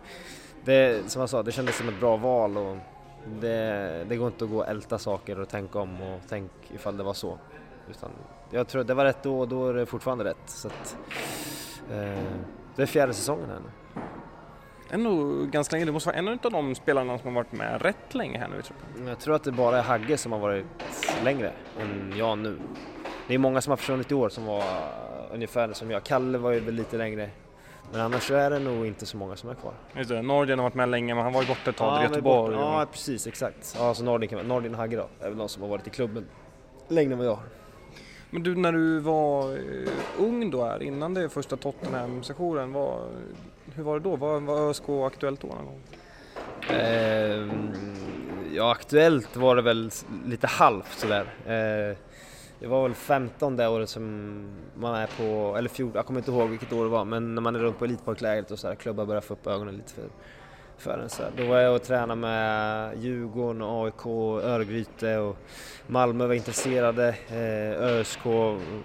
det, 0.64 1.10
som 1.10 1.20
jag 1.20 1.28
sa, 1.28 1.42
det 1.42 1.52
kändes 1.52 1.76
som 1.76 1.88
ett 1.88 2.00
bra 2.00 2.16
val 2.16 2.56
och 2.56 2.76
det, 3.40 4.06
det 4.08 4.16
går 4.16 4.26
inte 4.26 4.44
att 4.44 4.50
gå 4.50 4.56
och 4.56 4.68
älta 4.68 4.98
saker 4.98 5.40
och 5.40 5.48
tänka 5.48 5.78
om 5.78 6.02
och 6.02 6.20
tänk 6.28 6.50
ifall 6.74 6.96
det 6.96 7.02
var 7.02 7.14
så. 7.14 7.38
Utan 7.90 8.10
jag 8.50 8.68
tror 8.68 8.80
att 8.80 8.86
det 8.86 8.94
var 8.94 9.04
rätt 9.04 9.22
då 9.22 9.40
och 9.40 9.48
då 9.48 9.68
är 9.68 9.74
det 9.74 9.86
fortfarande 9.86 10.24
rätt. 10.24 10.36
Så 10.46 10.68
att, 10.68 10.96
eh, 11.90 12.22
det 12.76 12.82
är 12.82 12.86
fjärde 12.86 13.14
säsongen 13.14 13.50
här 13.50 13.60
nu. 13.64 13.83
Ändå 14.90 15.44
ganska 15.46 15.76
länge, 15.76 15.84
du 15.86 15.92
måste 15.92 16.08
vara 16.08 16.16
en 16.18 16.28
av 16.28 16.50
de 16.50 16.74
spelarna 16.74 17.18
som 17.18 17.26
har 17.28 17.34
varit 17.34 17.52
med 17.52 17.82
rätt 17.82 18.14
länge 18.14 18.38
här 18.38 18.48
nu 18.48 18.58
i 18.58 18.62
truppen. 18.62 19.06
Jag 19.06 19.18
tror 19.18 19.34
att 19.34 19.44
det 19.44 19.52
bara 19.52 19.78
är 19.78 19.82
Hagge 19.82 20.16
som 20.16 20.32
har 20.32 20.38
varit 20.38 20.64
längre 21.24 21.52
än 21.80 22.12
jag 22.16 22.38
nu. 22.38 22.58
Det 23.28 23.34
är 23.34 23.38
många 23.38 23.60
som 23.60 23.70
har 23.70 23.76
försvunnit 23.76 24.10
i 24.10 24.14
år 24.14 24.28
som 24.28 24.44
var 24.46 24.62
ungefär 25.32 25.72
som 25.72 25.90
jag. 25.90 26.02
Kalle 26.04 26.38
var 26.38 26.50
ju 26.50 26.60
väl 26.60 26.74
lite 26.74 26.96
längre. 26.96 27.30
Men 27.92 28.00
annars 28.00 28.30
är 28.30 28.50
det 28.50 28.58
nog 28.58 28.86
inte 28.86 29.06
så 29.06 29.16
många 29.16 29.36
som 29.36 29.50
är 29.50 29.54
kvar. 29.54 29.72
Just 29.96 30.10
det, 30.10 30.22
Nordin 30.22 30.58
har 30.58 30.62
varit 30.64 30.74
med 30.74 30.88
länge 30.88 31.14
men 31.14 31.24
han 31.24 31.32
var 31.32 31.42
ju 31.42 31.48
borta 31.48 31.70
ett 31.70 31.76
tag 31.76 31.90
han 31.90 32.02
i 32.02 32.04
är 32.04 32.08
Göteborg. 32.08 32.54
Ja 32.56 32.86
precis, 32.92 33.26
exakt. 33.26 33.76
Ja, 33.78 33.94
så 33.94 34.04
Nordin, 34.04 34.28
kan, 34.28 34.48
Nordin 34.48 34.72
och 34.72 34.78
Hagge 34.78 34.96
då, 34.96 35.08
är 35.20 35.28
väl 35.28 35.38
de 35.38 35.48
som 35.48 35.62
har 35.62 35.68
varit 35.68 35.86
i 35.86 35.90
klubben 35.90 36.26
längre 36.88 37.12
än 37.12 37.18
vad 37.18 37.26
jag 37.26 37.34
har. 37.34 37.44
Men 38.30 38.42
du, 38.42 38.56
när 38.56 38.72
du 38.72 38.98
var 39.00 39.52
eh, 39.52 39.88
ung 40.18 40.50
då 40.50 40.64
här, 40.64 40.82
innan 40.82 41.14
det 41.14 41.28
första 41.28 41.56
Tottenham-sessionen, 41.56 42.72
vad- 42.72 43.08
hur 43.74 43.84
var 43.84 43.98
det 43.98 44.04
då? 44.04 44.16
Var, 44.16 44.40
var 44.40 44.70
ÖSK 44.70 44.88
aktuellt 44.88 45.40
då 45.40 45.48
någon 45.48 45.64
gång? 45.64 45.82
Eh, 46.70 47.48
ja, 48.52 48.72
aktuellt 48.72 49.36
var 49.36 49.56
det 49.56 49.62
väl 49.62 49.90
lite 50.26 50.46
halvt 50.46 50.92
sådär. 50.92 51.34
Eh, 51.46 51.96
det 52.60 52.66
var 52.66 52.82
väl 52.82 52.94
15 52.94 53.56
det 53.56 53.68
året 53.68 53.88
som 53.88 54.04
man 54.74 54.94
är 54.94 55.06
på, 55.06 55.56
eller 55.56 55.68
14, 55.68 55.96
jag 55.96 56.06
kommer 56.06 56.20
inte 56.20 56.30
ihåg 56.30 56.48
vilket 56.48 56.72
år 56.72 56.84
det 56.84 56.90
var, 56.90 57.04
men 57.04 57.34
när 57.34 57.42
man 57.42 57.54
är 57.56 57.58
runt 57.58 57.78
på 57.78 57.84
Elitparklägret 57.84 58.50
och 58.50 58.58
sådär, 58.58 58.74
klubbar 58.74 59.04
börjar 59.04 59.20
få 59.20 59.34
upp 59.34 59.46
ögonen 59.46 59.76
lite 59.76 59.92
för, 59.92 60.04
för 60.78 60.98
en. 60.98 61.08
Så 61.08 61.22
här. 61.22 61.30
Då 61.36 61.46
var 61.46 61.58
jag 61.58 61.74
och 61.74 61.82
tränade 61.82 62.20
med 62.20 62.98
Djurgården, 62.98 63.62
AIK, 63.62 64.06
Örgryte 64.44 65.18
och 65.18 65.36
Malmö 65.86 66.26
var 66.26 66.34
intresserade. 66.34 67.08
Eh, 67.28 67.82
ÖSK 67.82 68.24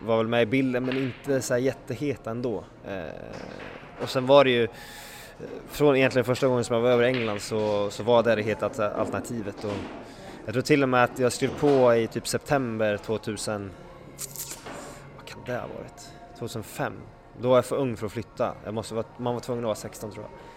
var 0.05 0.17
väl 0.17 0.27
med 0.27 0.41
i 0.41 0.45
bilden 0.45 0.85
men 0.85 0.97
inte 0.97 1.41
så 1.41 1.53
här 1.53 1.61
jätteheta 1.61 2.31
ändå. 2.31 2.63
Eh, 2.87 3.05
och 4.01 4.09
sen 4.09 4.25
var 4.25 4.43
det 4.43 4.49
ju 4.49 4.67
från 5.67 5.95
egentligen 5.95 6.25
första 6.25 6.47
gången 6.47 6.63
som 6.63 6.75
jag 6.75 6.81
var 6.83 6.89
över 6.89 7.03
England 7.03 7.41
så, 7.41 7.89
så 7.89 8.03
var 8.03 8.23
det 8.23 8.35
det 8.35 8.41
heta 8.41 8.91
alternativet. 8.95 9.63
Och 9.63 9.73
jag 10.45 10.53
tror 10.53 10.61
till 10.61 10.83
och 10.83 10.89
med 10.89 11.03
att 11.03 11.19
jag 11.19 11.33
skrev 11.33 11.59
på 11.59 11.95
i 11.95 12.07
typ 12.07 12.27
september 12.27 12.97
2000, 12.97 13.71
vad 15.15 15.25
kan 15.25 15.39
det 15.45 15.51
ha 15.51 15.67
varit? 15.67 16.09
2005. 16.39 16.93
Då 17.41 17.49
var 17.49 17.55
jag 17.55 17.65
för 17.65 17.75
ung 17.75 17.97
för 17.97 18.05
att 18.05 18.11
flytta. 18.11 18.53
Jag 18.65 18.73
måste 18.73 19.03
man 19.17 19.33
var 19.33 19.41
tvungen 19.41 19.63
att 19.63 19.67
vara 19.67 19.75
16 19.75 20.11
tror 20.11 20.23
jag. 20.23 20.48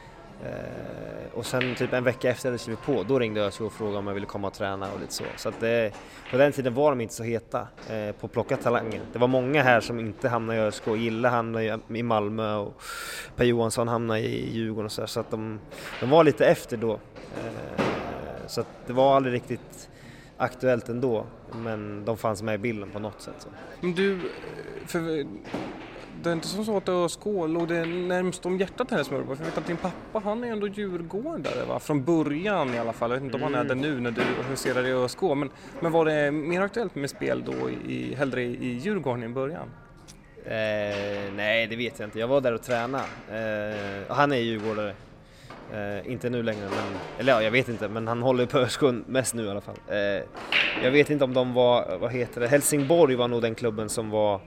Eh, 0.42 1.38
och 1.38 1.46
sen 1.46 1.74
typ 1.74 1.92
en 1.92 2.04
vecka 2.04 2.30
efter 2.30 2.48
jag 2.48 2.50
hade 2.50 2.58
skrivit 2.58 2.82
på, 2.82 3.02
då 3.02 3.18
ringde 3.18 3.40
ÖSK 3.46 3.60
och 3.60 3.72
frågade 3.72 3.98
om 3.98 4.06
jag 4.06 4.14
ville 4.14 4.26
komma 4.26 4.46
och 4.48 4.54
träna 4.54 4.92
och 4.92 5.00
lite 5.00 5.12
så. 5.14 5.24
Så 5.36 5.48
att 5.48 5.60
det, 5.60 5.92
på 6.30 6.36
den 6.36 6.52
tiden 6.52 6.74
var 6.74 6.90
de 6.90 7.00
inte 7.00 7.14
så 7.14 7.22
heta 7.22 7.60
eh, 7.90 8.12
på 8.20 8.26
att 8.26 8.32
plocka 8.32 8.56
talanger. 8.56 9.00
Det 9.12 9.18
var 9.18 9.28
många 9.28 9.62
här 9.62 9.80
som 9.80 10.00
inte 10.00 10.28
hamnade 10.28 10.58
i 10.58 10.62
ÖSK. 10.62 10.86
Gille 10.86 11.28
hamnade 11.28 11.78
i- 11.94 12.02
Malmö 12.02 12.54
och 12.56 12.82
Per 13.36 13.44
Johansson 13.44 13.88
hamnade 13.88 14.20
i 14.20 14.50
Djurgården 14.56 14.84
och 14.86 14.92
så, 14.92 15.00
där. 15.00 15.06
så 15.08 15.20
att 15.20 15.30
de, 15.30 15.60
de 16.00 16.10
var 16.10 16.24
lite 16.24 16.46
efter 16.46 16.76
då. 16.76 16.92
Eh, 16.92 17.82
så 18.46 18.60
att 18.60 18.68
det 18.86 18.92
var 18.92 19.16
aldrig 19.16 19.34
riktigt 19.34 19.88
aktuellt 20.36 20.88
ändå, 20.88 21.26
men 21.54 22.04
de 22.04 22.16
fanns 22.16 22.42
med 22.42 22.54
i 22.54 22.58
bilden 22.58 22.90
på 22.90 22.98
något 22.98 23.20
sätt. 23.20 23.34
Så. 23.38 23.48
Men 23.80 23.92
du, 23.94 24.18
för 24.86 25.26
det 26.22 26.30
är 26.30 26.32
inte 26.32 26.46
som 26.46 26.64
så 26.64 26.76
att 26.76 26.88
ÖSK 26.88 27.24
låg 27.24 27.68
det 27.68 27.86
närmst 27.86 28.46
om 28.46 28.58
hjärtat 28.58 28.90
här? 28.90 29.04
För 29.04 29.16
jag 29.16 29.36
vet 29.36 29.58
att 29.58 29.66
din 29.66 29.76
pappa, 29.76 30.18
han 30.24 30.44
är 30.44 30.52
ändå 30.52 30.68
djurgårdare 30.68 31.64
va? 31.68 31.78
Från 31.78 32.04
början 32.04 32.74
i 32.74 32.78
alla 32.78 32.92
fall. 32.92 33.10
Jag 33.10 33.16
vet 33.16 33.24
inte 33.24 33.36
om 33.36 33.42
han 33.42 33.54
är 33.54 33.64
det 33.64 33.74
nu 33.74 34.00
när 34.00 34.10
du 34.10 34.22
huserar 34.50 34.86
i 34.86 34.92
ÖSK. 34.92 35.22
Men, 35.22 35.50
men 35.80 35.92
var 35.92 36.04
det 36.04 36.30
mer 36.30 36.60
aktuellt 36.60 36.94
med 36.94 37.10
spel 37.10 37.44
då 37.46 37.70
i, 37.70 38.14
hellre 38.14 38.42
i, 38.42 38.78
Djurgården 38.82 39.22
i 39.24 39.28
början? 39.28 39.68
Eh, 40.44 41.32
nej, 41.36 41.66
det 41.66 41.76
vet 41.76 41.98
jag 41.98 42.06
inte. 42.06 42.18
Jag 42.18 42.28
var 42.28 42.40
där 42.40 42.54
och 42.54 42.62
tränade. 42.62 43.04
Eh, 43.30 44.10
och 44.10 44.16
han 44.16 44.32
är 44.32 44.36
djurgårdare. 44.36 44.94
Eh, 45.72 46.12
inte 46.12 46.30
nu 46.30 46.42
längre, 46.42 46.62
men, 46.62 46.98
eller 47.18 47.32
ja, 47.32 47.42
jag 47.42 47.50
vet 47.50 47.68
inte, 47.68 47.88
men 47.88 48.08
han 48.08 48.22
håller 48.22 48.46
på 48.46 48.58
ÖSK 48.58 48.82
mest 49.06 49.34
nu 49.34 49.44
i 49.44 49.50
alla 49.50 49.60
fall. 49.60 49.76
Eh, 49.88 49.96
jag 50.82 50.90
vet 50.90 51.10
inte 51.10 51.24
om 51.24 51.34
de 51.34 51.54
var, 51.54 51.98
vad 52.00 52.12
heter 52.12 52.40
det, 52.40 52.48
Helsingborg 52.48 53.14
var 53.14 53.28
nog 53.28 53.42
den 53.42 53.54
klubben 53.54 53.88
som 53.88 54.10
var 54.10 54.40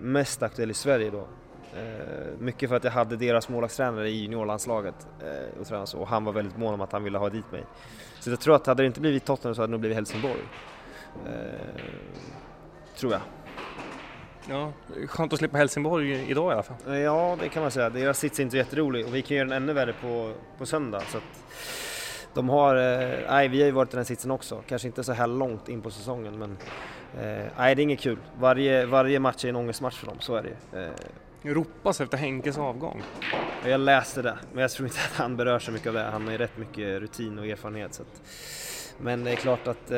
mest 0.00 0.42
aktuell 0.42 0.70
i 0.70 0.74
Sverige 0.74 1.10
då. 1.10 1.26
Eh, 1.76 2.38
mycket 2.38 2.68
för 2.68 2.76
att 2.76 2.84
jag 2.84 2.90
hade 2.90 3.16
deras 3.16 3.48
målvaktstränare 3.48 4.08
i 4.08 4.22
juniorlandslaget 4.22 5.06
eh, 5.20 5.60
och, 5.60 5.66
tränade 5.66 5.96
och 5.96 6.08
han 6.08 6.24
var 6.24 6.32
väldigt 6.32 6.56
mån 6.56 6.74
om 6.74 6.80
att 6.80 6.92
han 6.92 7.04
ville 7.04 7.18
ha 7.18 7.28
dit 7.28 7.52
mig. 7.52 7.64
Så 8.20 8.30
jag 8.30 8.40
tror 8.40 8.56
att 8.56 8.66
hade 8.66 8.82
det 8.82 8.86
inte 8.86 9.00
blivit 9.00 9.24
Tottenham 9.24 9.54
så 9.54 9.60
hade 9.60 9.68
det 9.68 9.72
nog 9.72 9.80
blivit 9.80 9.96
Helsingborg. 9.96 10.42
Eh, 11.26 11.32
tror 12.96 13.12
jag. 13.12 13.20
Ja, 14.48 14.72
skönt 15.06 15.32
att 15.32 15.38
slippa 15.38 15.58
Helsingborg 15.58 16.30
idag 16.30 16.50
i 16.50 16.54
alla 16.54 16.62
fall. 16.62 16.96
Ja, 16.96 17.36
det 17.40 17.48
kan 17.48 17.62
man 17.62 17.70
säga. 17.70 17.90
Deras 17.90 18.18
sits 18.18 18.38
är 18.38 18.42
inte 18.42 18.56
jätterolig 18.56 19.06
och 19.06 19.14
vi 19.14 19.22
kan 19.22 19.36
göra 19.36 19.48
den 19.48 19.62
ännu 19.62 19.72
värre 19.72 19.92
på, 19.92 20.32
på 20.58 20.66
söndag. 20.66 21.00
Så 21.00 21.18
de 22.34 22.48
har, 22.48 22.76
eh, 22.76 23.18
nej 23.28 23.48
vi 23.48 23.60
har 23.60 23.66
ju 23.66 23.72
varit 23.72 23.92
i 23.92 23.96
den 23.96 24.04
sitsen 24.04 24.30
också. 24.30 24.62
Kanske 24.66 24.88
inte 24.88 25.04
så 25.04 25.12
här 25.12 25.26
långt 25.26 25.68
in 25.68 25.82
på 25.82 25.90
säsongen 25.90 26.38
men 26.38 26.58
eh, 27.18 27.46
nej 27.58 27.74
det 27.74 27.80
är 27.80 27.84
inget 27.84 28.00
kul. 28.00 28.18
Varje, 28.38 28.86
varje 28.86 29.20
match 29.20 29.44
är 29.44 29.48
en 29.48 29.56
ångestmatch 29.56 29.98
för 29.98 30.06
dem, 30.06 30.16
så 30.20 30.34
är 30.34 30.42
det 30.42 30.48
ju. 30.78 30.84
eh, 30.84 30.90
Ropas 31.54 32.00
efter 32.00 32.18
Henkes 32.18 32.58
avgång. 32.58 33.02
Jag 33.66 33.80
läste 33.80 34.22
det, 34.22 34.38
men 34.52 34.62
jag 34.62 34.70
tror 34.70 34.88
inte 34.88 35.00
att 35.10 35.16
han 35.16 35.36
berör 35.36 35.58
så 35.58 35.72
mycket 35.72 35.86
av 35.86 35.94
det. 35.94 36.02
Han 36.02 36.24
har 36.24 36.32
ju 36.32 36.38
rätt 36.38 36.58
mycket 36.58 37.00
rutin 37.00 37.38
och 37.38 37.46
erfarenhet. 37.46 37.94
Så 37.94 38.02
att, 38.02 38.22
men 38.98 39.24
det 39.24 39.30
är 39.30 39.36
klart 39.36 39.66
att 39.66 39.90
eh, 39.90 39.96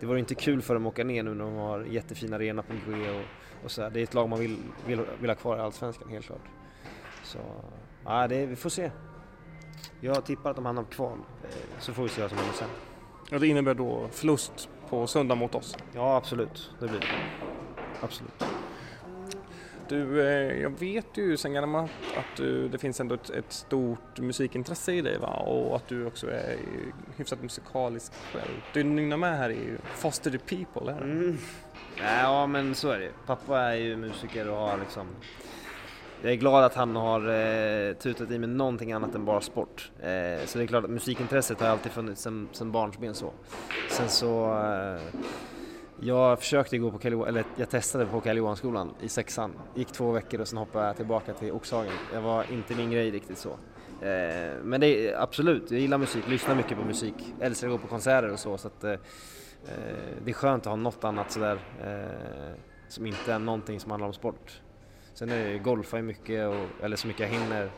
det 0.00 0.06
vore 0.06 0.18
inte 0.18 0.34
kul 0.34 0.62
för 0.62 0.74
dem 0.74 0.86
att 0.86 0.92
åka 0.92 1.04
ner 1.04 1.22
nu 1.22 1.34
när 1.34 1.44
de 1.44 1.54
har 1.54 1.80
jättefin 1.80 2.34
arena 2.34 2.62
på 2.62 2.72
G 2.72 3.10
och, 3.10 3.64
och 3.64 3.70
så 3.70 3.82
här. 3.82 3.90
Det 3.90 4.00
är 4.00 4.02
ett 4.02 4.14
lag 4.14 4.28
man 4.28 4.38
vill, 4.38 4.56
vill, 4.86 5.00
vill 5.20 5.30
ha 5.30 5.34
kvar 5.34 5.56
i 5.56 5.60
Allsvenskan, 5.60 6.08
helt 6.08 6.26
klart. 6.26 6.44
Så 7.24 7.38
ja, 8.04 8.28
det, 8.28 8.46
vi 8.46 8.56
får 8.56 8.70
se. 8.70 8.90
Jag 10.00 10.24
tippar 10.24 10.50
att 10.50 10.56
de 10.56 10.66
hamnar 10.66 10.82
på 10.82 10.90
kval, 10.90 11.18
eh, 11.44 11.48
så 11.80 11.92
får 11.92 12.02
vi 12.02 12.08
se 12.08 12.20
vad 12.20 12.30
som 12.30 12.38
händer 12.38 12.54
sen. 12.54 12.68
Ja, 13.30 13.38
det 13.38 13.46
innebär 13.46 13.74
då 13.74 14.08
förlust 14.12 14.68
på 14.90 15.06
söndag 15.06 15.34
mot 15.34 15.54
oss. 15.54 15.76
Ja, 15.94 16.16
absolut. 16.16 16.70
Det 16.78 16.88
blir 16.88 17.00
det. 17.00 17.06
Absolut. 18.00 18.44
Du, 19.88 20.22
eh, 20.22 20.62
jag 20.62 20.70
vet 20.70 21.06
ju 21.14 21.36
sen 21.36 21.52
gammalt 21.52 21.90
att 22.16 22.36
du, 22.36 22.68
det 22.68 22.78
finns 22.78 23.00
ändå 23.00 23.14
ett, 23.14 23.30
ett 23.30 23.52
stort 23.52 24.18
musikintresse 24.18 24.92
i 24.92 25.00
dig 25.00 25.18
va? 25.18 25.28
och 25.28 25.76
att 25.76 25.88
du 25.88 26.06
också 26.06 26.30
är 26.30 26.56
hyfsat 27.16 27.42
musikalisk 27.42 28.12
själv. 28.32 28.62
Du 28.72 28.84
nynnar 28.84 29.16
med 29.16 29.38
här 29.38 29.50
i 29.50 29.76
Foster 29.94 30.30
the 30.30 30.38
People 30.38 30.92
här. 30.92 31.00
Mm. 31.00 31.38
Ja 31.98 32.46
men 32.46 32.74
så 32.74 32.90
är 32.90 32.98
det 32.98 33.10
Pappa 33.26 33.60
är 33.60 33.74
ju 33.74 33.96
musiker 33.96 34.48
och 34.48 34.56
har 34.56 34.78
liksom 34.78 35.06
jag 36.22 36.32
är 36.32 36.36
glad 36.36 36.64
att 36.64 36.74
han 36.74 36.96
har 36.96 37.20
eh, 37.20 37.94
tutat 37.94 38.30
i 38.30 38.38
mig 38.38 38.48
någonting 38.48 38.92
annat 38.92 39.14
än 39.14 39.24
bara 39.24 39.40
sport. 39.40 39.90
Eh, 39.98 40.46
så 40.46 40.58
det 40.58 40.64
är 40.64 40.66
klart 40.66 40.84
att 40.84 40.90
musikintresset 40.90 41.60
har 41.60 41.68
alltid 41.68 41.92
funnits 41.92 42.22
sen, 42.22 42.48
sen 42.52 42.72
barnsben 42.72 43.14
så. 43.14 43.32
Sen 43.90 44.08
så 44.08 44.44
eh, 44.62 45.00
Jag 46.00 46.38
försökte 46.38 46.78
gå 46.78 46.90
på 46.90 46.98
Kalle, 46.98 47.28
eller 47.28 47.44
jag 47.56 47.70
testade 47.70 48.06
på 48.06 48.20
Kalle 48.20 48.38
Johanskolan 48.38 48.94
i 49.00 49.08
sexan. 49.08 49.52
Gick 49.74 49.88
två 49.88 50.12
veckor 50.12 50.40
och 50.40 50.48
sen 50.48 50.58
hoppade 50.58 50.86
jag 50.86 50.96
tillbaka 50.96 51.32
till 51.32 51.52
Oxhagen. 51.52 51.92
Jag 52.12 52.22
var 52.22 52.52
inte 52.52 52.74
min 52.74 52.90
grej 52.90 53.10
riktigt 53.10 53.38
så. 53.38 53.50
Eh, 54.00 54.54
men 54.62 54.80
det 54.80 54.86
är 54.86 55.22
absolut, 55.22 55.70
jag 55.70 55.80
gillar 55.80 55.98
musik, 55.98 56.28
lyssnar 56.28 56.54
mycket 56.54 56.78
på 56.78 56.84
musik. 56.84 57.34
Älskar 57.40 57.68
att 57.68 57.72
gå 57.72 57.78
på 57.78 57.86
konserter 57.86 58.32
och 58.32 58.38
så. 58.38 58.58
så 58.58 58.68
att, 58.68 58.84
Eh, 58.84 58.92
eh 58.92 58.98
det 60.24 60.30
är 60.30 60.34
skönt 60.34 60.62
att 60.62 60.70
ha 60.70 60.76
något 60.76 61.04
annat 61.04 61.30
sådär 61.30 61.58
eh, 61.84 62.60
som 62.88 63.06
inte 63.06 63.32
är 63.32 63.38
någonting 63.38 63.80
som 63.80 63.90
handlar 63.90 64.06
om 64.06 64.14
sport. 64.14 64.60
Sen 65.20 65.30
är 65.30 65.48
det 65.48 65.58
golfa 65.58 65.96
ju 65.96 66.02
mycket, 66.02 66.48
och, 66.48 66.84
eller 66.84 66.96
så 66.96 67.06
mycket 67.06 67.20
jag 67.20 67.38
hinner. 67.38 67.70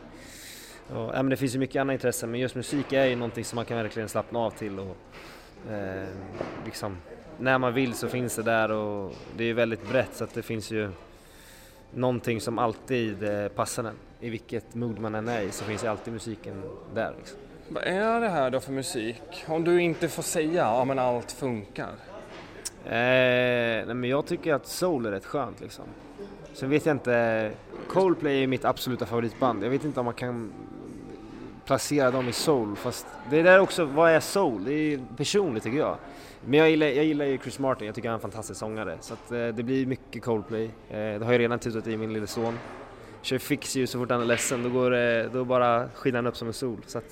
Och, 0.89 0.97
ja, 0.97 1.13
men 1.13 1.29
det 1.29 1.37
finns 1.37 1.55
ju 1.55 1.59
mycket 1.59 1.81
andra 1.81 1.95
intressen 1.95 2.31
men 2.31 2.41
just 2.41 2.55
musik 2.55 2.93
är 2.93 3.05
ju 3.05 3.17
någonting 3.17 3.45
som 3.45 3.57
man 3.57 3.65
kan 3.65 3.77
verkligen 3.77 4.09
slappna 4.09 4.39
av 4.39 4.51
till. 4.51 4.79
Och, 4.79 4.97
eh, 5.73 6.09
liksom, 6.65 6.97
när 7.39 7.59
man 7.59 7.75
vill 7.75 7.95
så 7.95 8.09
finns 8.09 8.37
det 8.37 8.43
där 8.43 8.71
och 8.71 9.15
det 9.37 9.45
är 9.45 9.55
väldigt 9.55 9.89
brett 9.89 10.15
så 10.15 10.25
att 10.25 10.35
det 10.35 10.43
finns 10.43 10.71
ju 10.71 10.91
någonting 11.95 12.41
som 12.41 12.59
alltid 12.59 13.23
eh, 13.23 13.49
passar 13.49 13.85
en. 13.85 13.97
I 14.21 14.31
vilket 14.31 14.75
mood 14.75 14.99
man 14.99 15.15
än 15.15 15.29
är 15.29 15.43
i 15.43 15.51
så 15.51 15.65
finns 15.65 15.85
ju 15.85 15.89
alltid 15.89 16.13
musiken 16.13 16.63
där. 16.95 17.15
Liksom. 17.19 17.39
Vad 17.69 17.83
är 17.83 18.21
det 18.21 18.29
här 18.29 18.51
då 18.51 18.61
för 18.61 18.73
musik? 18.73 19.45
Om 19.47 19.65
du 19.65 19.83
inte 19.83 20.09
får 20.09 20.23
säga, 20.23 20.63
ja 20.63 20.85
men 20.85 20.99
allt 20.99 21.33
funkar. 21.33 21.93
Eh, 22.85 22.91
nej 23.87 23.95
men 23.95 24.11
jag 24.11 24.27
tycker 24.27 24.55
att 24.55 24.67
soul 24.67 25.07
är 25.07 25.11
rätt 25.11 25.27
skönt 25.27 25.61
liksom. 25.61 25.85
Sen 26.55 26.71
vet 26.71 26.87
jag 26.87 26.95
inte, 26.95 27.51
Coldplay 27.88 28.43
är 28.43 28.47
mitt 28.47 28.65
absoluta 28.65 29.07
favoritband. 29.07 29.65
Jag 29.65 29.71
vet 29.71 29.85
inte 29.85 30.01
om 30.01 30.05
man 30.07 30.15
kan 30.15 30.53
placera 31.67 32.11
dem 32.11 32.29
i 32.29 32.33
soul, 32.33 32.77
fast 32.77 33.07
det 33.31 33.38
är 33.38 33.45
där 33.45 33.59
också, 33.61 33.85
vad 33.85 34.11
är 34.11 34.21
soul? 34.21 34.65
Det 34.65 34.73
är 34.73 35.01
personligt 35.17 35.62
tycker 35.62 35.79
jag. 35.79 35.97
Men 36.45 36.59
jag 36.61 36.71
gillar, 36.71 36.87
jag 36.87 37.05
gillar 37.05 37.25
ju 37.25 37.38
Chris 37.38 37.59
Martin, 37.59 37.87
jag 37.87 37.95
tycker 37.95 38.09
han 38.09 38.15
är 38.15 38.19
en 38.19 38.23
fantastisk 38.31 38.61
sångare. 38.61 38.97
Så 39.01 39.15
att, 39.15 39.33
eh, 39.33 39.47
det 39.49 39.62
blir 39.62 39.87
mycket 39.87 40.23
Coldplay. 40.25 40.65
Eh, 40.65 40.71
det 40.91 41.21
har 41.25 41.33
jag 41.33 41.38
redan 41.41 41.59
tutat 41.59 41.87
i 41.87 41.97
min 41.97 42.12
lille 42.12 42.27
son. 42.27 42.59
Kör 43.23 43.38
fix 43.38 43.77
ju 43.77 43.87
så 43.87 43.99
fort 43.99 44.11
han 44.11 44.21
är 44.21 44.25
ledsen, 44.25 44.62
då, 44.62 44.69
går, 44.69 44.91
det- 44.91 45.29
då 45.33 45.45
bara 45.45 45.88
skiner 45.95 46.19
han 46.19 46.27
upp 46.27 46.37
som 46.37 46.49
en 46.49 46.55
sol. 46.55 46.79
Så 46.87 46.99
att, 46.99 47.05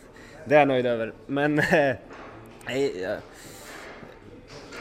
det 0.45 0.55
är 0.55 0.59
jag 0.59 0.69
nöjd 0.69 0.87
över. 0.87 1.13
Men 1.27 1.59
eh, 1.59 1.91
eh, 1.91 3.19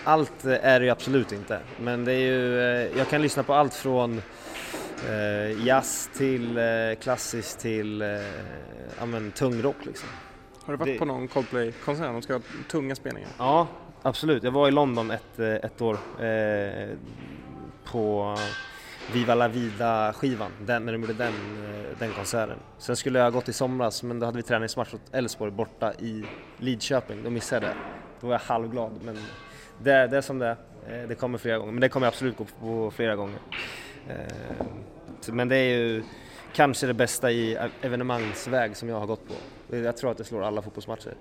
allt 0.03 0.45
är 0.45 0.79
det 0.79 0.85
ju 0.85 0.91
absolut 0.91 1.31
inte, 1.31 1.59
men 1.81 2.05
det 2.05 2.13
är 2.13 2.19
ju, 2.19 2.59
eh, 2.61 2.97
jag 2.97 3.07
kan 3.09 3.21
lyssna 3.21 3.43
på 3.43 3.53
allt 3.53 3.73
från 3.73 4.21
eh, 5.09 5.65
jazz 5.65 6.09
till 6.17 6.57
eh, 6.57 6.63
klassiskt 7.01 7.59
till 7.59 8.01
eh, 8.01 8.07
ja, 8.99 9.05
men, 9.05 9.31
tung 9.31 9.61
rock 9.61 9.75
liksom. 9.85 10.09
Har 10.65 10.73
du 10.73 10.77
varit 10.77 10.93
Det- 10.93 10.99
på 10.99 11.05
någon 11.05 11.27
Coldplay-konsert? 11.27 12.05
De 12.05 12.21
ska 12.21 12.33
ha 12.33 12.41
tunga 12.71 12.95
spelningar. 12.95 13.29
Ja, 13.37 13.67
absolut. 14.01 14.43
Jag 14.43 14.51
var 14.51 14.67
i 14.67 14.71
London 14.71 15.11
ett, 15.11 15.39
eh, 15.39 15.47
ett 15.53 15.81
år 15.81 15.97
eh, 16.23 16.89
på 17.91 18.37
Viva 19.13 19.35
La 19.35 19.47
Vida 19.47 20.13
skivan, 20.13 20.51
den, 20.65 20.85
när 20.85 20.93
de 20.93 21.01
gjorde 21.01 21.13
den, 21.13 21.33
eh, 21.33 21.97
den 21.99 22.11
konserten. 22.11 22.57
Sen 22.77 22.95
skulle 22.95 23.19
jag 23.19 23.25
ha 23.25 23.29
gått 23.31 23.49
i 23.49 23.53
somras 23.53 24.03
men 24.03 24.19
då 24.19 24.25
hade 24.25 24.35
vi 24.37 24.43
träningsmatch 24.43 24.93
mot 24.93 25.01
Elfsborg 25.11 25.51
borta 25.51 25.93
i 25.93 26.25
Lidköping, 26.57 27.23
då 27.23 27.29
missade 27.29 27.65
jag 27.67 27.75
det. 27.75 27.79
Då 28.21 28.27
var 28.27 28.33
jag 28.33 28.39
halvglad 28.39 28.91
men 29.05 29.15
det, 29.83 30.07
det 30.07 30.17
är 30.17 30.21
som 30.21 30.39
det 30.39 30.45
är. 30.47 31.01
Eh, 31.01 31.07
Det 31.07 31.15
kommer 31.15 31.37
flera 31.37 31.57
gånger, 31.57 31.71
men 31.71 31.81
det 31.81 31.89
kommer 31.89 32.07
absolut 32.07 32.37
gå 32.37 32.45
på 32.59 32.91
flera 32.91 33.15
gånger. 33.15 33.39
Eh, 34.09 34.65
Men 35.31 35.47
det 35.47 35.55
är 35.55 35.77
ju 35.77 36.03
kanske 36.53 36.87
det 36.87 36.93
bästa 36.93 37.31
i 37.31 37.57
evenemangsväg 37.81 38.77
som 38.77 38.89
jag 38.89 38.99
har 38.99 39.07
gått 39.07 39.27
på. 39.27 39.75
Jag 39.75 39.97
tror 39.97 40.11
att 40.11 40.17
det 40.17 40.23
slår 40.23 40.43
alla 40.43 40.61
fotbollsmatcher 40.61 41.13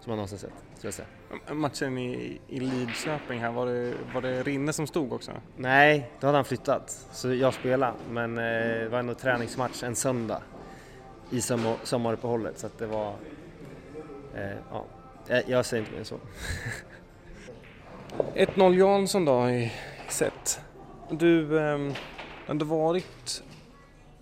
som 0.00 0.10
jag 0.10 0.16
någonsin 0.16 0.38
sett, 0.38 0.50
skulle 0.78 0.86
jag 0.88 0.94
säga. 0.94 1.54
Matchen 1.54 1.98
i, 1.98 2.40
i 2.48 2.60
Lidköping 2.60 3.40
här, 3.40 3.52
var 3.52 3.66
det, 3.66 3.94
var 4.14 4.22
det 4.22 4.42
Rinne 4.42 4.72
som 4.72 4.86
stod 4.86 5.12
också? 5.12 5.32
Nej, 5.56 6.10
då 6.20 6.26
hade 6.26 6.38
han 6.38 6.44
flyttat, 6.44 7.06
så 7.12 7.34
jag 7.34 7.54
spelade. 7.54 7.92
Men 8.10 8.38
eh, 8.38 8.44
det 8.44 8.88
var 8.88 8.98
ändå 8.98 9.14
träningsmatch 9.14 9.82
en 9.82 9.96
söndag 9.96 10.42
i 11.30 11.40
sommar, 11.40 11.76
sommaruppehållet, 11.82 12.58
så 12.58 12.66
att 12.66 12.78
det 12.78 12.86
var... 12.86 13.14
Eh, 14.34 14.56
ja, 14.70 14.84
jag, 15.26 15.48
jag 15.48 15.66
säger 15.66 15.80
inte 15.80 15.92
mer 15.92 15.98
än 15.98 16.04
så. 16.04 16.18
1-0 18.34 18.74
Jansson 18.78 19.24
då 19.24 19.50
i 19.50 19.72
set. 20.08 20.60
Du, 21.18 21.58
eh, 21.58 21.78
det 22.46 22.64
har 22.64 22.64
varit 22.64 23.42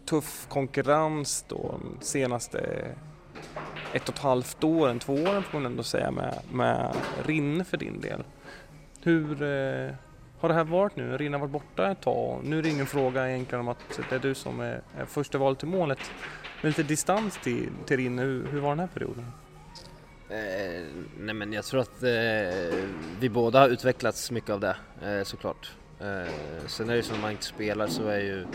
tuff 0.05 0.46
konkurrens 0.48 1.44
då 1.48 1.57
de 1.57 2.05
senaste 2.05 2.59
ett 3.92 4.09
och 4.09 4.14
ett 4.14 4.20
halvt 4.20 4.64
åren, 4.64 4.98
två 4.98 5.14
åren 5.14 5.42
får 5.42 5.59
man 5.59 5.66
ändå 5.66 5.83
säga 5.83 6.11
med, 6.11 6.40
med 6.53 6.96
Rinne 7.24 7.64
för 7.64 7.76
din 7.76 8.00
del. 8.00 8.24
Hur 9.03 9.42
eh, 9.42 9.94
har 10.40 10.48
det 10.48 10.55
här 10.55 10.64
varit 10.64 10.96
nu? 10.96 11.16
Rinne 11.16 11.37
har 11.37 11.40
varit 11.40 11.53
borta 11.53 11.90
ett 11.90 12.00
tag. 12.00 12.40
Nu 12.44 12.59
är 12.59 12.62
det 12.62 12.68
ingen 12.68 12.87
fråga 12.87 13.31
egentligen 13.31 13.61
om 13.61 13.68
att 13.68 14.00
det 14.11 14.16
är 14.16 14.18
du 14.18 14.35
som 14.35 14.61
är, 14.61 14.83
är 14.98 15.05
första 15.05 15.38
valet 15.38 15.59
till 15.59 15.68
målet. 15.68 15.98
Med 16.62 16.70
lite 16.70 16.83
distans 16.83 17.38
till, 17.42 17.68
till 17.87 17.96
Rinne, 17.96 18.22
hur, 18.22 18.46
hur 18.46 18.61
var 18.61 18.70
den 18.70 18.81
här 18.81 18.87
perioden? 18.87 19.26
Eh, 20.29 20.87
nej 21.18 21.35
men 21.35 21.53
jag 21.53 21.64
tror 21.64 21.81
att 21.81 22.03
eh, 22.03 22.85
vi 23.20 23.29
båda 23.29 23.61
har 23.61 23.68
utvecklats 23.68 24.31
mycket 24.31 24.50
av 24.50 24.61
det 24.61 24.76
eh, 25.03 25.22
såklart. 25.24 25.72
Eh, 26.01 26.33
sen 26.67 26.89
är 26.89 26.93
det 26.93 26.97
ju 26.97 27.03
som 27.03 27.15
när 27.15 27.23
man 27.23 27.31
inte 27.31 27.45
spelar 27.45 27.87
så 27.87 28.09
är 28.09 28.19
ju 28.19 28.47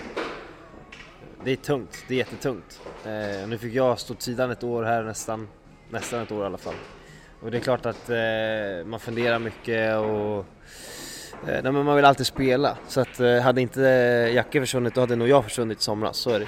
det 1.43 1.51
är 1.51 1.55
tungt, 1.55 2.05
det 2.07 2.13
är 2.13 2.17
jättetungt. 2.17 2.81
Eh, 3.05 3.47
nu 3.47 3.57
fick 3.57 3.73
jag 3.73 3.99
stå 3.99 4.15
sidan 4.19 4.51
ett 4.51 4.63
år 4.63 4.83
här 4.83 5.03
nästan, 5.03 5.47
nästan 5.89 6.21
ett 6.21 6.31
år 6.31 6.43
i 6.43 6.45
alla 6.45 6.57
fall. 6.57 6.75
Och 7.41 7.51
det 7.51 7.57
är 7.57 7.61
klart 7.61 7.85
att 7.85 8.09
eh, 8.09 8.85
man 8.85 8.99
funderar 8.99 9.39
mycket 9.39 9.97
och 9.97 10.37
eh, 11.49 11.63
nej, 11.63 11.71
men 11.71 11.85
man 11.85 11.95
vill 11.95 12.05
alltid 12.05 12.25
spela. 12.25 12.77
Så 12.87 13.01
att 13.01 13.19
eh, 13.19 13.39
hade 13.39 13.61
inte 13.61 13.81
Jacke 14.35 14.59
försvunnit 14.59 14.95
då 14.95 15.01
hade 15.01 15.15
nog 15.15 15.27
jag 15.27 15.43
försvunnit 15.43 15.79
i 15.79 15.83
somras, 15.83 16.17
så 16.17 16.29
är 16.29 16.39
det 16.39 16.47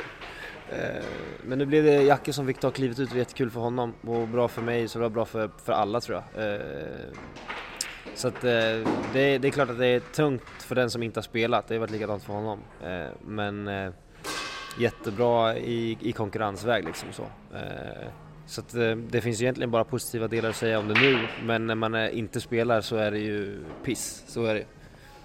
Eh, 0.70 1.04
Men 1.44 1.58
nu 1.58 1.66
blev 1.66 1.84
det 1.84 2.04
Jacke 2.04 2.34
som 2.34 2.48
fick 2.48 2.60
ta 2.60 2.72
klivet 2.72 3.00
ut, 3.00 3.10
det 3.10 3.16
var 3.16 3.20
jättekul 3.20 3.50
för 3.50 3.60
honom 3.60 3.94
och 4.02 4.28
bra 4.28 4.48
för 4.48 4.62
mig 4.62 4.88
så 4.88 5.00
det 5.00 5.04
var 5.04 5.10
bra 5.10 5.26
för, 5.26 5.52
för 5.66 5.74
alla 5.74 6.02
tror 6.02 6.24
jag. 6.34 6.54
Eh, 6.54 6.62
så 8.16 8.28
att 8.28 8.44
eh, 8.44 8.50
det, 9.14 9.38
det 9.38 9.48
är 9.48 9.52
klart 9.52 9.70
att 9.70 9.78
det 9.80 9.88
är 9.88 10.00
tungt 10.00 10.44
för 10.64 10.76
den 10.76 10.90
som 10.90 11.04
inte 11.04 11.18
har 11.18 11.24
spelat, 11.24 11.68
det 11.68 11.76
har 11.76 11.80
varit 11.80 11.92
likadant 11.92 12.24
för 12.24 12.34
honom. 12.34 12.60
Eh, 12.84 13.08
Men 13.22 13.68
eh, 13.68 13.92
jättebra 14.80 15.58
i, 15.58 15.98
i 16.02 16.12
konkurrensväg 16.12 16.86
liksom 16.86 17.10
så. 17.14 17.24
Eh, 17.56 18.08
Så 18.46 18.62
att 18.62 18.74
eh, 18.76 18.96
det 18.96 19.22
finns 19.22 19.42
ju 19.42 19.44
egentligen 19.46 19.72
bara 19.72 19.84
positiva 19.84 20.28
delar 20.28 20.50
att 20.50 20.56
säga 20.56 20.80
om 20.80 20.88
det 20.88 20.94
nu, 21.02 21.28
men 21.44 21.68
när 21.68 21.76
man 21.76 21.96
eh, 21.96 22.18
inte 22.18 22.42
spelar 22.42 22.82
så 22.82 22.96
är 22.96 23.12
det 23.12 23.20
ju 23.20 23.60
piss, 23.84 24.24
så 24.28 24.46
är 24.46 24.56
det. 24.56 24.66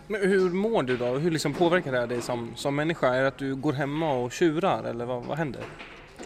Men 0.08 0.20
hur 0.20 0.50
mår 0.50 0.82
du 0.82 0.96
då? 0.96 1.06
Hur 1.06 1.30
liksom 1.30 1.54
påverkar 1.54 1.92
det 1.92 1.98
här 1.98 2.06
dig 2.06 2.22
som, 2.22 2.52
som 2.56 2.76
människa? 2.76 3.14
Är 3.14 3.22
det 3.22 3.28
att 3.28 3.38
du 3.38 3.54
går 3.56 3.72
hemma 3.72 4.12
och 4.12 4.32
tjurar 4.32 4.84
eller 4.84 5.04
vad, 5.04 5.24
vad 5.24 5.38
händer? 5.38 5.62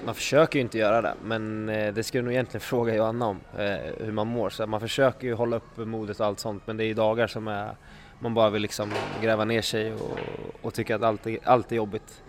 Man 0.04 0.14
försöker 0.14 0.58
ju 0.58 0.62
inte 0.62 0.78
göra 0.78 1.02
det, 1.02 1.14
men 1.24 1.68
eh, 1.68 1.94
det 1.94 2.02
skulle 2.02 2.20
du 2.20 2.24
nog 2.24 2.32
egentligen 2.32 2.60
fråga 2.60 2.94
Johanna 2.94 3.26
om, 3.26 3.40
eh, 3.58 4.04
hur 4.04 4.12
man 4.12 4.26
mår. 4.26 4.50
Så 4.50 4.66
man 4.66 4.80
försöker 4.80 5.26
ju 5.26 5.34
hålla 5.34 5.56
uppe 5.56 5.84
modet 5.84 6.20
och 6.20 6.26
allt 6.26 6.40
sånt, 6.40 6.62
men 6.66 6.76
det 6.76 6.84
är 6.84 6.94
dagar 6.94 7.26
som 7.26 7.48
är, 7.48 7.76
man 8.18 8.34
bara 8.34 8.50
vill 8.50 8.62
liksom 8.62 8.90
gräva 9.22 9.44
ner 9.44 9.62
sig 9.62 9.92
och, 9.92 10.18
och 10.62 10.74
tycka 10.74 10.96
att 10.96 11.02
allt 11.02 11.26
är, 11.26 11.38
allt 11.44 11.72
är 11.72 11.76
jobbigt. 11.76 12.22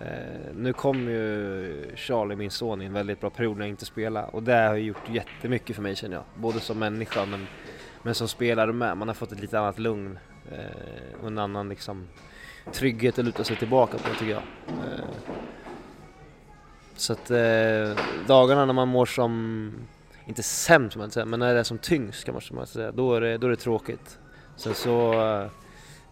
Eh, 0.00 0.54
nu 0.54 0.72
kom 0.72 1.08
ju 1.08 1.92
Charlie, 1.96 2.36
min 2.36 2.50
son, 2.50 2.82
i 2.82 2.84
en 2.84 2.92
väldigt 2.92 3.20
bra 3.20 3.30
period 3.30 3.56
när 3.56 3.64
jag 3.64 3.70
inte 3.70 3.84
spelade 3.84 4.26
och 4.26 4.42
det 4.42 4.54
har 4.54 4.74
ju 4.74 4.82
gjort 4.82 5.08
jättemycket 5.08 5.76
för 5.76 5.82
mig 5.82 5.96
känner 5.96 6.16
jag. 6.16 6.24
Både 6.34 6.60
som 6.60 6.78
människa 6.78 7.26
men, 7.26 7.46
men 8.02 8.14
som 8.14 8.28
spelare 8.28 8.72
med. 8.72 8.96
Man 8.96 9.08
har 9.08 9.14
fått 9.14 9.32
ett 9.32 9.40
lite 9.40 9.58
annat 9.58 9.78
lugn 9.78 10.18
och 11.20 11.26
en 11.26 11.38
annan 11.38 11.68
liksom 11.68 12.08
trygghet 12.72 13.18
att 13.18 13.24
luta 13.24 13.44
sig 13.44 13.56
tillbaka 13.56 13.98
på 13.98 14.14
tycker 14.18 14.32
jag. 14.32 14.42
Så 16.96 17.12
att 17.12 17.30
eh, 17.30 18.04
dagarna 18.26 18.64
när 18.64 18.72
man 18.72 18.88
mår 18.88 19.06
som, 19.06 19.72
inte 20.26 20.42
sämst 20.42 20.96
man 20.96 21.10
säga, 21.10 21.26
men 21.26 21.40
när 21.40 21.54
det 21.54 21.60
är 21.60 21.64
som 21.64 21.78
tyngst 21.78 22.24
kan 22.24 22.40
man 22.52 22.66
säga, 22.66 22.92
då 22.92 23.14
är 23.14 23.20
det, 23.20 23.38
då 23.38 23.46
är 23.46 23.50
det 23.50 23.56
tråkigt. 23.56 24.18
Sen 24.56 24.74
så, 24.74 25.12
eh, 25.12 25.46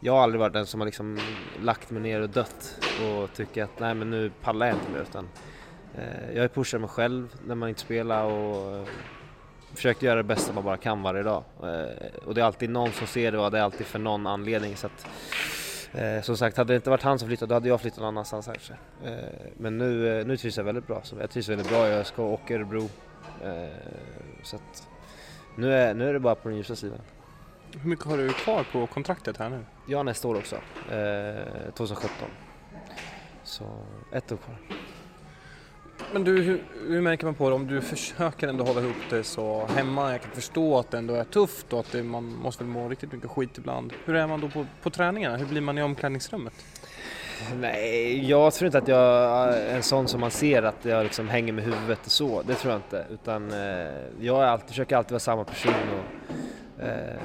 jag 0.01 0.13
har 0.13 0.23
aldrig 0.23 0.41
varit 0.41 0.53
den 0.53 0.67
som 0.67 0.81
har 0.81 0.87
liksom 0.87 1.19
lagt 1.63 1.91
mig 1.91 2.03
ner 2.03 2.21
och 2.21 2.29
dött 2.29 2.79
och 3.03 3.33
tycker 3.33 3.65
att 3.65 3.81
nej 3.81 3.95
men 3.95 4.11
nu 4.11 4.31
pallar 4.43 4.67
jag 4.67 4.77
inte 4.77 4.91
mer 4.91 5.01
utan 5.01 5.29
eh, 5.95 6.35
jag 6.35 6.43
har 6.43 6.49
pushat 6.49 6.81
mig 6.81 6.91
själv 6.91 7.35
när 7.47 7.55
man 7.55 7.69
inte 7.69 7.81
spelar 7.81 8.25
och 8.25 8.77
eh, 8.77 8.85
försökt 9.75 10.03
göra 10.03 10.17
det 10.17 10.23
bästa 10.23 10.53
man 10.53 10.65
bara 10.65 10.77
kan 10.77 11.03
varje 11.03 11.23
dag. 11.23 11.45
Eh, 11.63 12.27
och 12.27 12.35
det 12.35 12.41
är 12.41 12.45
alltid 12.45 12.71
någon 12.71 12.93
som 12.93 13.07
ser 13.07 13.33
det 13.33 13.39
och 13.39 13.51
det 13.51 13.59
är 13.59 13.63
alltid 13.63 13.87
för 13.87 13.99
någon 13.99 14.27
anledning 14.27 14.77
så 14.77 14.87
att 14.87 15.07
Eh, 15.95 16.23
som 16.23 16.37
sagt, 16.37 16.57
hade 16.57 16.73
det 16.73 16.77
inte 16.77 16.91
varit 16.91 17.03
han 17.03 17.19
som 17.19 17.29
flyttade 17.29 17.49
då 17.49 17.55
hade 17.55 17.69
jag 17.69 17.81
flyttat 17.81 17.99
någon 17.99 18.09
annanstans 18.09 18.47
kanske. 18.47 18.73
Eh, 19.05 19.51
men 19.57 19.79
nu, 19.79 20.21
eh, 20.21 20.27
nu 20.27 20.37
trivs 20.37 20.57
jag 20.57 20.65
väldigt 20.65 20.87
bra. 20.87 21.01
Så 21.03 21.17
jag 21.21 21.31
trivs 21.31 21.49
väldigt 21.49 21.69
bra 21.69 21.89
i 21.89 21.93
ÖSK 21.93 22.19
och 22.19 22.51
Örebro. 22.51 22.91
Eh, 23.45 23.69
så 24.43 24.57
att 24.57 24.89
nu 25.57 25.75
är, 25.75 25.95
nu 25.95 26.09
är 26.09 26.13
det 26.13 26.21
bara 26.21 26.35
på 26.35 26.49
den 26.49 26.59
ljusa 26.59 26.77
sidan. 26.77 26.99
Hur 27.73 27.91
mycket 27.91 28.05
har 28.05 28.19
du 28.19 28.29
kvar 28.29 28.65
på 28.73 28.87
kontraktet 28.87 29.37
här 29.37 29.49
nu? 29.49 29.95
Har 29.95 30.05
nästa 30.05 30.29
år 30.29 30.35
också, 30.35 30.57
eh, 30.91 31.73
2017. 31.75 32.29
Så 33.45 33.65
ett 34.13 34.33
år 34.33 34.37
kvar. 34.37 34.57
Men 36.13 36.25
du, 36.25 36.43
hur, 36.43 36.63
hur 36.89 37.01
märker 37.01 37.25
man 37.25 37.35
på 37.35 37.49
det 37.49 37.55
om 37.55 37.67
du 37.67 37.81
försöker 37.81 38.49
ändå 38.49 38.65
hålla 38.65 38.81
ihop 38.81 38.97
det 39.11 39.25
så 39.25 39.67
hemma? 39.67 40.13
Jag 40.13 40.23
kan 40.23 40.31
förstå 40.31 40.79
att 40.79 40.91
det 40.91 40.99
ändå 40.99 41.15
är 41.15 41.25
tufft 41.25 41.73
och 41.73 41.81
att 41.81 41.93
det, 41.93 42.03
man 42.03 42.25
måste 42.25 42.65
väl 42.65 42.73
må 42.73 42.89
riktigt 42.89 43.13
mycket 43.13 43.31
skit 43.31 43.59
ibland. 43.59 43.93
Hur 44.05 44.15
är 44.15 44.27
man 44.27 44.41
då 44.41 44.49
på, 44.49 44.67
på 44.83 44.91
träningarna? 44.91 45.37
Hur 45.37 45.47
blir 45.47 45.61
man 45.61 45.79
i 45.79 45.83
omklädningsrummet? 45.83 46.53
Nej, 47.61 48.29
jag 48.31 48.53
tror 48.55 48.67
inte 48.67 48.79
att 48.79 48.89
jag 48.89 49.01
är 49.55 49.77
en 49.77 49.83
sån 49.83 50.09
som 50.09 50.21
man 50.21 50.31
ser 50.31 50.63
att 50.63 50.85
jag 50.85 51.05
liksom 51.05 51.29
hänger 51.29 51.53
med 51.53 51.65
huvudet 51.65 52.07
och 52.07 52.13
så. 52.13 52.43
Det 52.43 52.55
tror 52.55 52.73
jag 52.73 52.79
inte. 52.79 53.07
Utan 53.11 53.51
eh, 53.51 53.59
jag 54.21 54.43
är 54.43 54.47
alltid, 54.47 54.69
försöker 54.69 54.97
alltid 54.97 55.11
vara 55.11 55.21
samma 55.21 55.45
person. 55.45 55.75
Och, 55.75 56.85
eh, 56.85 57.21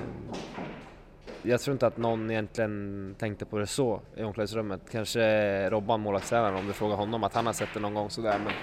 jag 1.48 1.62
tror 1.62 1.74
inte 1.74 1.88
att 1.88 1.98
någon 1.98 2.32
egentligen 2.32 3.16
tänkte 3.20 3.46
på 3.46 3.58
det 3.58 3.68
så 3.68 4.02
i 4.16 4.24
omklädningsrummet. 4.24 4.82
Kanske 4.92 5.70
Robban, 5.70 6.00
målvaktstränaren, 6.00 6.56
om 6.56 6.68
du 6.68 6.74
frågar 6.74 6.96
honom 6.96 7.24
att 7.24 7.34
han 7.34 7.46
har 7.46 7.54
sett 7.54 7.70
det 7.74 7.80
någon 7.80 7.94
gång 7.94 8.10
sådär. 8.10 8.40
Men, 8.44 8.54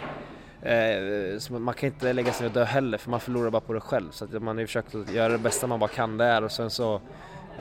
eh, 0.72 1.38
så 1.38 1.52
man 1.52 1.74
kan 1.74 1.86
inte 1.86 2.12
lägga 2.12 2.32
sig 2.32 2.46
och 2.46 2.52
dö 2.52 2.64
heller 2.64 2.98
för 2.98 3.10
man 3.10 3.20
förlorar 3.20 3.50
bara 3.50 3.60
på 3.60 3.72
det 3.72 3.80
själv. 3.80 4.10
Så 4.10 4.24
att 4.24 4.42
man 4.42 4.56
har 4.56 4.60
ju 4.60 4.66
försökt 4.66 4.94
att 4.94 5.12
göra 5.12 5.32
det 5.32 5.38
bästa 5.38 5.66
man 5.66 5.80
bara 5.80 5.90
kan 5.90 6.16
där 6.16 6.44
och 6.44 6.52
sen 6.52 6.70
så 6.70 7.00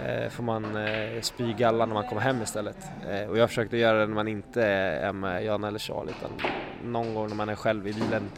eh, 0.06 0.30
får 0.30 0.44
man 0.44 0.76
eh, 0.76 1.22
spy 1.22 1.54
galla 1.54 1.86
när 1.86 1.94
man 1.94 2.08
kommer 2.08 2.22
hem 2.22 2.42
istället. 2.42 2.78
Eh, 3.10 3.30
och 3.30 3.38
jag 3.38 3.50
försökte 3.50 3.78
göra 3.78 4.00
det 4.00 4.08
när 4.08 4.16
man 4.16 4.28
inte 4.28 4.64
är 4.66 5.14
med 5.14 5.46
Jan 5.46 5.64
eller 5.64 5.80
Charlie 5.80 6.12
utan 6.12 6.32
någon 6.84 7.14
gång 7.14 7.28
när 7.28 7.36
man 7.36 7.50
är 7.50 7.56
själv 7.56 7.88
i 7.88 7.94
bilen 7.94 8.30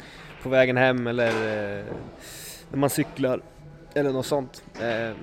på 0.43 0.49
vägen 0.49 0.77
hem 0.77 1.07
eller 1.07 1.27
eh, 1.27 1.85
när 2.71 2.77
man 2.77 2.89
cyklar 2.89 3.41
eller 3.93 4.11
något 4.11 4.25
sånt. 4.25 4.63
Eh, 4.81 5.15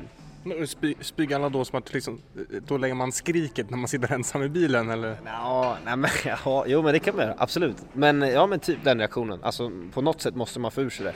Spy, 0.67 0.95
spyger 1.01 1.37
alla 1.37 1.49
då 1.49 1.65
som 1.65 1.79
att 1.79 1.93
liksom, 1.93 2.21
då 2.67 2.77
lägger 2.77 2.95
man 2.95 3.13
skriket 3.13 3.71
när 3.71 3.79
man 3.79 3.89
sitter 3.89 4.13
ensam 4.13 4.43
i 4.43 4.49
bilen 4.49 4.91
eller? 4.91 5.17
Ja, 5.25 5.77
nej 5.85 5.97
men, 5.97 6.11
ja, 6.45 6.65
jo 6.67 6.83
men 6.83 6.93
det 6.93 6.99
kan 6.99 7.17
man 7.17 7.25
göra, 7.25 7.35
absolut. 7.39 7.77
Men 7.93 8.23
eh, 8.23 8.31
ja 8.31 8.47
men 8.47 8.61
typ 8.61 8.85
den 8.85 8.99
reaktionen, 8.99 9.39
alltså 9.43 9.71
på 9.93 10.03
något 10.03 10.21
sätt 10.21 10.35
måste 10.35 10.61
man 10.61 10.71
få 10.71 10.83
ur 10.83 10.91
sig 10.91 11.05
det. 11.07 11.15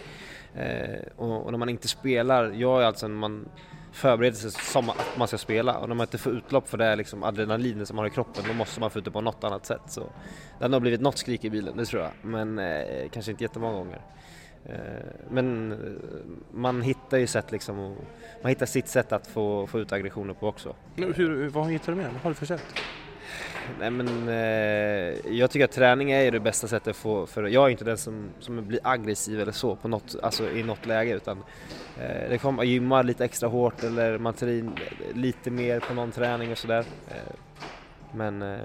Eh, 0.63 1.13
och, 1.17 1.45
och 1.45 1.51
när 1.51 1.59
man 1.59 1.69
inte 1.69 1.89
spelar, 1.89 2.51
jag 2.51 2.83
är 2.83 2.87
alltså 2.87 3.09
när 3.09 3.17
man 3.17 3.49
förbereder 3.93 4.37
sig 4.37 4.51
som 4.51 4.91
att 4.91 5.19
man 5.19 5.29
ska 5.29 5.39
spela 5.39 5.79
och 5.79 5.89
när 5.89 5.95
man 5.95 6.05
inte 6.05 6.19
får 6.19 6.33
utlopp 6.33 6.69
för 6.69 6.79
det 6.79 6.97
liksom 6.97 7.23
adrenalinet 7.23 7.89
som 7.89 7.97
man 7.97 8.03
har 8.03 8.11
i 8.11 8.15
kroppen 8.15 8.45
då 8.49 8.55
måste 8.55 8.81
man 8.81 8.91
få 8.91 8.99
ut 8.99 9.05
det 9.05 9.11
på 9.11 9.21
något 9.21 9.45
annat 9.45 9.67
sätt. 9.67 9.83
Så 9.87 10.01
det 10.59 10.65
har 10.65 10.69
nog 10.69 10.81
blivit 10.81 11.01
något 11.01 11.19
skrik 11.19 11.45
i 11.45 11.51
bilen, 11.51 11.77
det 11.77 11.85
tror 11.85 12.03
jag. 12.03 12.13
Men 12.23 12.59
eh, 12.59 13.09
kanske 13.13 13.31
inte 13.31 13.45
jättemånga 13.45 13.75
gånger. 13.79 14.01
Eh, 14.69 14.77
men 15.31 15.73
eh, 15.73 15.79
man 16.51 16.83
hittar 16.83 17.19
ju 17.19 17.27
sätt 17.27 17.53
liksom, 17.53 17.77
man 18.43 18.49
hittar 18.49 18.67
sitt 18.67 18.89
sätt 18.89 19.13
att 19.13 19.27
få, 19.27 19.67
få 19.67 19.81
ut 19.81 19.93
aggressioner 19.93 20.35
på 20.35 20.49
också. 20.49 20.75
Hur, 20.97 21.49
vad 21.49 21.71
hittar 21.71 21.93
du 21.93 21.99
med? 21.99 22.13
Vad 22.13 22.23
har 22.23 22.31
du 22.31 22.35
för 22.35 22.47
sätt? 22.47 22.65
Nej 23.79 23.91
men 23.91 24.29
eh, 24.29 25.37
jag 25.37 25.51
tycker 25.51 25.65
att 25.65 25.73
träning 25.73 26.11
är 26.11 26.31
det 26.31 26.41
bästa 26.41 26.69
sättet 26.69 26.89
att 26.89 26.97
få, 26.97 27.27
för 27.27 27.45
jag 27.45 27.67
är 27.67 27.71
inte 27.71 27.85
den 27.85 27.99
som, 27.99 28.29
som 28.41 28.67
blir 28.69 28.81
aggressiv 28.83 29.41
eller 29.41 29.53
så 29.53 29.77
på 29.77 29.89
något, 29.89 30.17
alltså 30.23 30.51
i 30.51 30.63
något 30.63 30.87
läge 30.87 31.15
utan 31.15 31.39
eh, 32.01 32.31
det 32.31 32.39
kommer, 32.39 32.57
man 32.57 32.69
gymmar 32.69 33.03
lite 33.03 33.25
extra 33.25 33.49
hårt 33.49 33.85
eller 33.85 34.19
man 34.19 34.35
tar 34.35 34.47
in 34.47 34.73
lite 35.15 35.51
mer 35.51 35.81
på 35.81 35.95
någon 35.95 36.13
träning 36.13 36.53
och 36.53 36.59
sådär. 36.59 36.85
Eh, 37.09 37.35
men 38.13 38.43
eh, 38.43 38.61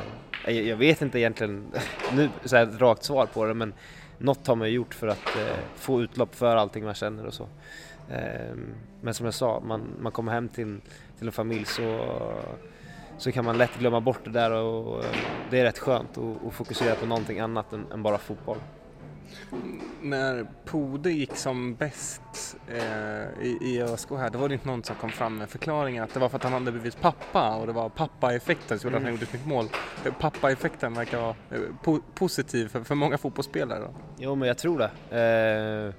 jag, 0.46 0.54
jag 0.54 0.78
vet 0.78 1.02
inte 1.02 1.20
egentligen 1.20 1.66
nu 2.16 2.30
så 2.46 2.56
här 2.56 2.64
ett 2.64 2.82
rakt 2.82 3.04
svar 3.04 3.26
på 3.26 3.46
det 3.46 3.54
men 3.54 3.74
något 4.22 4.48
har 4.48 4.56
man 4.56 4.68
ju 4.68 4.74
gjort 4.74 4.94
för 4.94 5.08
att 5.08 5.36
eh, 5.36 5.58
få 5.76 6.02
utlopp 6.02 6.36
för 6.36 6.56
allting 6.56 6.84
man 6.84 6.94
känner 6.94 7.26
och 7.26 7.34
så. 7.34 7.48
Eh, 8.10 8.56
men 9.02 9.14
som 9.14 9.26
jag 9.26 9.34
sa, 9.34 9.60
man, 9.60 9.82
man 10.00 10.12
kommer 10.12 10.32
hem 10.32 10.50
till, 10.50 10.82
till 11.18 11.28
en 11.28 11.34
familj 11.34 11.66
så, 11.66 12.06
så 13.18 13.32
kan 13.32 13.46
man 13.46 13.58
lätt 13.58 13.80
glömma 13.80 14.02
bort 14.02 14.20
det 14.24 14.32
där 14.32 14.52
och 14.52 14.72
och 14.88 15.04
det 15.50 15.60
är 15.60 15.64
rätt 15.64 15.80
skönt 15.80 16.18
att 16.18 16.54
fokusera 16.54 16.96
på 16.96 17.06
någonting 17.06 17.40
annat 17.40 17.74
än, 17.74 17.86
än 17.92 18.04
bara 18.04 18.18
fotboll. 18.18 18.58
När 20.02 20.48
Pode 20.66 21.12
gick 21.12 21.36
som 21.36 21.76
bäst 21.76 22.58
eh, 22.68 23.46
i, 23.46 23.58
i 23.62 23.82
ÖSK 23.82 24.10
här, 24.10 24.30
då 24.30 24.40
var 24.40 24.48
det 24.50 24.54
inte 24.54 24.68
någon 24.68 24.84
som 24.84 24.96
kom 24.96 25.10
fram 25.10 25.38
med 25.38 25.50
förklaringen 25.50 26.04
att 26.04 26.14
det 26.14 26.20
var 26.20 26.30
för 26.30 26.38
att 26.38 26.44
han 26.44 26.54
hade 26.54 26.72
blivit 26.72 27.02
pappa 27.02 27.56
och 27.56 27.68
det 27.68 27.74
var 27.74 27.90
pappa-effekten 27.90 28.80
som 28.80 28.88
gjorde 28.88 28.98
att 28.98 29.04
han 29.04 29.12
gjorde 29.12 29.26
sitt 29.26 29.46
mål. 29.46 29.66
Eh, 30.06 30.14
Pappa-effekten 30.14 30.94
verkar 30.94 31.22
vara 31.22 31.36
eh, 31.52 31.60
po 31.84 32.00
positiv 32.14 32.68
för, 32.68 32.84
för 32.84 32.96
många 32.96 33.18
fotbollsspelare. 33.18 33.80
Då. 33.80 33.94
Jo 34.18 34.36
men 34.36 34.48
jag 34.48 34.58
tror 34.58 34.80
det. 34.80 34.92
Eh, 35.92 35.94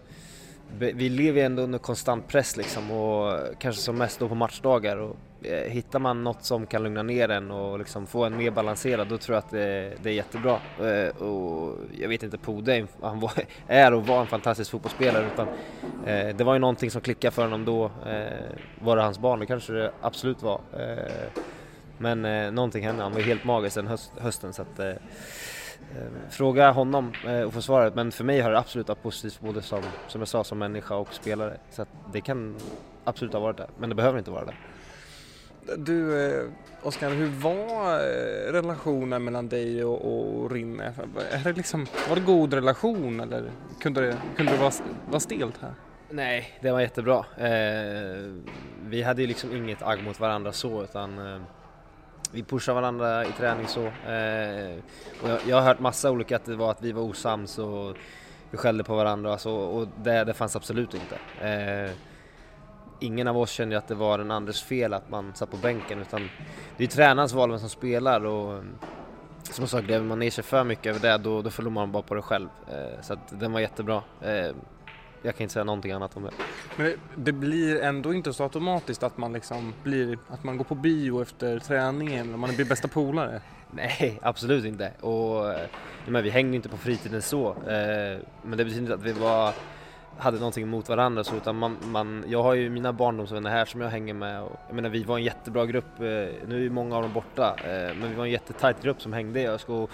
vi 0.78 1.08
lever 1.08 1.44
ändå 1.44 1.62
under 1.62 1.78
konstant 1.78 2.28
press 2.28 2.56
liksom 2.56 2.90
och 2.90 3.38
kanske 3.58 3.82
som 3.82 3.96
mest 3.96 4.18
då 4.18 4.28
på 4.28 4.34
matchdagar. 4.34 4.96
Och, 4.96 5.16
Eh, 5.44 5.70
hittar 5.70 5.98
man 5.98 6.24
något 6.24 6.44
som 6.44 6.66
kan 6.66 6.82
lugna 6.82 7.02
ner 7.02 7.28
en 7.28 7.50
och 7.50 7.78
liksom 7.78 8.06
få 8.06 8.24
en 8.24 8.36
mer 8.36 8.50
balanserad 8.50 9.08
då 9.08 9.18
tror 9.18 9.34
jag 9.34 9.38
att 9.38 9.50
det, 9.50 9.92
det 10.02 10.10
är 10.10 10.14
jättebra. 10.14 10.60
Eh, 10.80 11.22
och 11.22 11.76
jag 11.98 12.08
vet 12.08 12.22
inte, 12.22 12.38
Pode 12.38 12.86
han 13.02 13.20
var, 13.20 13.32
är 13.66 13.94
och 13.94 14.06
var 14.06 14.20
en 14.20 14.26
fantastisk 14.26 14.70
fotbollsspelare 14.70 15.26
utan 15.34 15.48
eh, 16.06 16.36
det 16.36 16.44
var 16.44 16.52
ju 16.52 16.58
någonting 16.58 16.90
som 16.90 17.00
klickade 17.00 17.34
för 17.34 17.42
honom 17.42 17.64
då. 17.64 17.84
Eh, 17.84 18.56
var 18.80 18.96
det 18.96 19.02
hans 19.02 19.18
barn? 19.18 19.40
Det 19.40 19.46
kanske 19.46 19.72
det 19.72 19.92
absolut 20.00 20.42
var. 20.42 20.60
Eh, 20.72 21.42
men 21.98 22.24
eh, 22.24 22.52
någonting 22.52 22.86
hände, 22.86 23.02
han 23.02 23.12
var 23.12 23.20
helt 23.20 23.44
magisk 23.44 23.76
den 23.76 23.86
höst, 23.86 24.12
hösten 24.18 24.52
så 24.52 24.62
att 24.62 24.78
Eh, 24.78 24.88
eh 26.02 26.10
fråga 26.30 26.70
honom 26.70 27.12
eh, 27.26 27.40
och 27.40 27.52
få 27.52 27.62
svaret 27.62 27.94
men 27.94 28.12
för 28.12 28.24
mig 28.24 28.40
har 28.40 28.50
det 28.50 28.58
absolut 28.58 28.88
varit 28.88 29.02
positivt 29.02 29.40
både 29.40 29.62
som, 29.62 29.82
som 30.08 30.20
jag 30.20 30.28
sa, 30.28 30.44
som 30.44 30.58
människa 30.58 30.96
och 30.96 31.14
spelare. 31.14 31.56
Så 31.70 31.82
att 31.82 31.88
det 32.12 32.20
kan 32.20 32.56
absolut 33.04 33.32
ha 33.32 33.40
varit 33.40 33.56
det, 33.56 33.66
men 33.78 33.88
det 33.88 33.94
behöver 33.94 34.18
inte 34.18 34.30
vara 34.30 34.44
det. 34.44 34.54
Du 35.76 36.26
eh, 36.26 36.48
Oskar, 36.82 37.10
hur 37.10 37.26
var 37.26 37.94
eh, 37.94 38.52
relationen 38.52 39.24
mellan 39.24 39.48
dig 39.48 39.84
och, 39.84 40.04
och 40.04 40.50
Rinne? 40.50 40.92
Är 41.30 41.44
det 41.44 41.52
liksom, 41.52 41.86
var 42.08 42.16
det 42.16 42.22
god 42.22 42.54
relation 42.54 43.20
eller 43.20 43.50
kunde 43.80 44.00
det, 44.00 44.16
kunde 44.36 44.52
det 44.52 44.58
vara, 44.58 44.72
vara 45.10 45.20
stelt 45.20 45.58
här? 45.60 45.74
Nej, 46.10 46.58
det 46.60 46.70
var 46.70 46.80
jättebra. 46.80 47.24
Eh, 47.38 48.32
vi 48.84 49.02
hade 49.02 49.22
ju 49.22 49.28
liksom 49.28 49.56
inget 49.56 49.82
agg 49.82 50.02
mot 50.04 50.20
varandra 50.20 50.52
så 50.52 50.82
utan 50.82 51.34
eh, 51.34 51.42
vi 52.32 52.42
pushar 52.42 52.74
varandra 52.74 53.24
i 53.24 53.32
träning 53.32 53.66
så. 53.66 53.84
Eh, 53.86 54.78
och 55.22 55.28
jag, 55.28 55.38
jag, 55.46 55.56
har 55.56 55.62
hört 55.62 55.80
massa 55.80 56.10
olika 56.10 56.36
att 56.36 56.44
det 56.44 56.56
var 56.56 56.70
att 56.70 56.82
vi 56.82 56.92
var 56.92 57.02
osams 57.02 57.58
och 57.58 57.96
vi 58.50 58.58
skällde 58.58 58.84
på 58.84 58.96
varandra 58.96 59.38
så, 59.38 59.54
och 59.54 59.88
det, 60.02 60.24
det 60.24 60.34
fanns 60.34 60.56
absolut 60.56 60.94
inte. 60.94 61.46
Eh, 61.48 61.90
Eh, 63.02 63.06
ingen 63.06 63.28
av 63.28 63.38
oss 63.38 63.50
kände 63.50 63.78
att 63.78 63.88
det 63.88 63.94
var 63.94 64.18
den 64.18 64.30
andres 64.30 64.62
fel 64.62 64.94
att 64.94 65.10
man 65.10 65.34
satt 65.34 65.50
på 65.50 65.56
bänken 65.56 66.00
utan 66.00 66.30
det 66.76 66.84
är 66.84 66.88
tränarens 66.88 67.32
val 67.32 67.50
vem 67.50 67.58
som 67.58 67.68
spelar 67.68 68.26
och 68.26 68.64
som 69.42 69.66
sagt, 69.66 69.86
gräver 69.86 70.04
man 70.04 70.18
ner 70.18 70.30
sig 70.30 70.44
för 70.44 70.64
mycket 70.64 70.86
över 70.86 71.08
det 71.08 71.18
då, 71.18 71.42
då 71.42 71.50
förlorar 71.50 71.74
man 71.74 71.92
bara 71.92 72.02
på 72.02 72.14
det 72.14 72.22
själv. 72.22 72.48
Eh, 72.68 73.02
så 73.02 73.12
att 73.12 73.40
den 73.40 73.52
var 73.52 73.60
jättebra. 73.60 74.02
Eh, 74.20 74.54
jag 75.24 75.36
kan 75.36 75.42
inte 75.42 75.52
säga 75.52 75.64
någonting 75.64 75.92
annat 75.92 76.16
om 76.16 76.22
det. 76.22 76.30
Men 76.76 76.94
det 77.14 77.32
blir 77.32 77.82
ändå 77.82 78.14
inte 78.14 78.32
så 78.32 78.42
automatiskt 78.42 79.02
att 79.02 79.18
man 79.18 79.32
liksom 79.32 79.74
blir, 79.82 80.18
att 80.28 80.44
man 80.44 80.56
går 80.56 80.64
på 80.64 80.74
bio 80.74 81.22
efter 81.22 81.58
träningen 81.58 82.32
och 82.32 82.38
man 82.38 82.54
blir 82.56 82.64
bästa 82.64 82.88
polare? 82.88 83.40
Nej, 83.70 84.18
absolut 84.22 84.64
inte. 84.64 84.92
Och 85.00 85.54
men 86.06 86.24
vi 86.24 86.30
hängde 86.30 86.56
inte 86.56 86.68
på 86.68 86.76
fritiden 86.76 87.22
så. 87.22 87.48
Eh, 87.48 88.18
men 88.42 88.58
det 88.58 88.64
betyder 88.64 88.80
inte 88.80 88.94
att 88.94 89.02
vi 89.02 89.12
var, 89.12 89.52
hade 90.18 90.38
någonting 90.38 90.62
emot 90.62 90.88
varandra 90.88 91.24
så, 91.24 91.36
utan 91.36 91.56
man, 91.56 91.76
man, 91.84 92.24
jag 92.28 92.42
har 92.42 92.54
ju 92.54 92.70
mina 92.70 92.92
barndomsvänner 92.92 93.50
här 93.50 93.64
som 93.64 93.80
jag 93.80 93.88
hänger 93.88 94.14
med. 94.14 94.42
Och, 94.42 94.56
jag 94.68 94.74
menar, 94.74 94.88
vi 94.88 95.04
var 95.04 95.18
en 95.18 95.24
jättebra 95.24 95.66
grupp. 95.66 96.00
Eh, 96.00 96.04
nu 96.46 96.56
är 96.56 96.60
ju 96.60 96.70
många 96.70 96.96
av 96.96 97.02
dem 97.02 97.12
borta, 97.12 97.56
eh, 97.64 97.94
men 97.96 98.10
vi 98.10 98.14
var 98.14 98.24
en 98.24 98.30
jättetajt 98.30 98.82
grupp 98.82 99.02
som 99.02 99.12
hängde. 99.12 99.42
Jag 99.42 99.60
ska, 99.60 99.86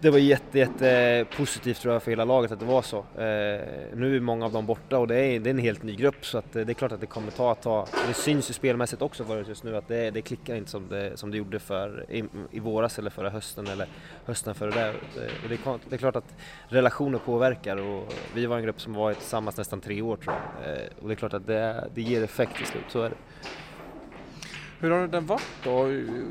det 0.00 0.10
var 0.10 0.18
jätte, 0.18 0.58
jätte 0.58 1.26
positivt 1.36 1.80
tror 1.80 1.94
jag 1.94 2.02
för 2.02 2.10
hela 2.10 2.24
laget 2.24 2.52
att 2.52 2.60
det 2.60 2.66
var 2.66 2.82
så. 2.82 2.98
Eh, 2.98 3.60
nu 3.94 4.16
är 4.16 4.20
många 4.20 4.44
av 4.44 4.52
dem 4.52 4.66
borta 4.66 4.98
och 4.98 5.08
det 5.08 5.16
är, 5.16 5.40
det 5.40 5.50
är 5.50 5.54
en 5.54 5.58
helt 5.58 5.82
ny 5.82 5.96
grupp 5.96 6.26
så 6.26 6.38
att, 6.38 6.56
eh, 6.56 6.64
det 6.64 6.72
är 6.72 6.74
klart 6.74 6.92
att 6.92 7.00
det 7.00 7.06
kommer 7.06 7.30
ta 7.30 7.52
ett 7.52 7.62
tag. 7.62 7.88
Det 8.08 8.14
syns 8.14 8.50
ju 8.50 8.54
spelmässigt 8.54 9.02
också 9.02 9.24
för 9.24 9.44
just 9.44 9.64
nu 9.64 9.76
att 9.76 9.88
det, 9.88 10.10
det 10.10 10.22
klickar 10.22 10.56
inte 10.56 10.70
som 10.70 10.88
det, 10.88 11.16
som 11.16 11.30
det 11.30 11.36
gjorde 11.36 11.58
för, 11.58 12.04
i, 12.08 12.24
i 12.50 12.60
våras 12.60 12.98
eller 12.98 13.10
förra 13.10 13.30
hösten 13.30 13.66
eller 13.66 13.86
hösten 14.24 14.54
före 14.54 14.70
det. 14.70 14.88
Eh, 14.88 14.94
det, 15.48 15.48
det, 15.48 15.78
det 15.88 15.94
är 15.94 15.98
klart 15.98 16.16
att 16.16 16.34
relationer 16.68 17.18
påverkar 17.18 17.76
och 17.76 18.14
vi 18.34 18.46
var 18.46 18.56
en 18.56 18.62
grupp 18.62 18.80
som 18.80 18.94
varit 18.94 19.18
tillsammans 19.18 19.56
nästan 19.56 19.80
tre 19.80 20.02
år 20.02 20.16
tror 20.16 20.34
jag. 20.34 20.72
Eh, 20.72 20.82
och 21.02 21.08
det 21.08 21.14
är 21.14 21.16
klart 21.16 21.34
att 21.34 21.46
det, 21.46 21.88
det 21.94 22.02
ger 22.02 22.22
effekt 22.22 22.56
till 22.56 22.66
slut, 22.66 22.84
så 22.88 23.02
är 23.02 23.10
det. 23.10 23.16
Hur 24.82 24.90
har 24.90 25.06
det 25.06 25.20
varit 25.20 25.42
då? 25.64 25.86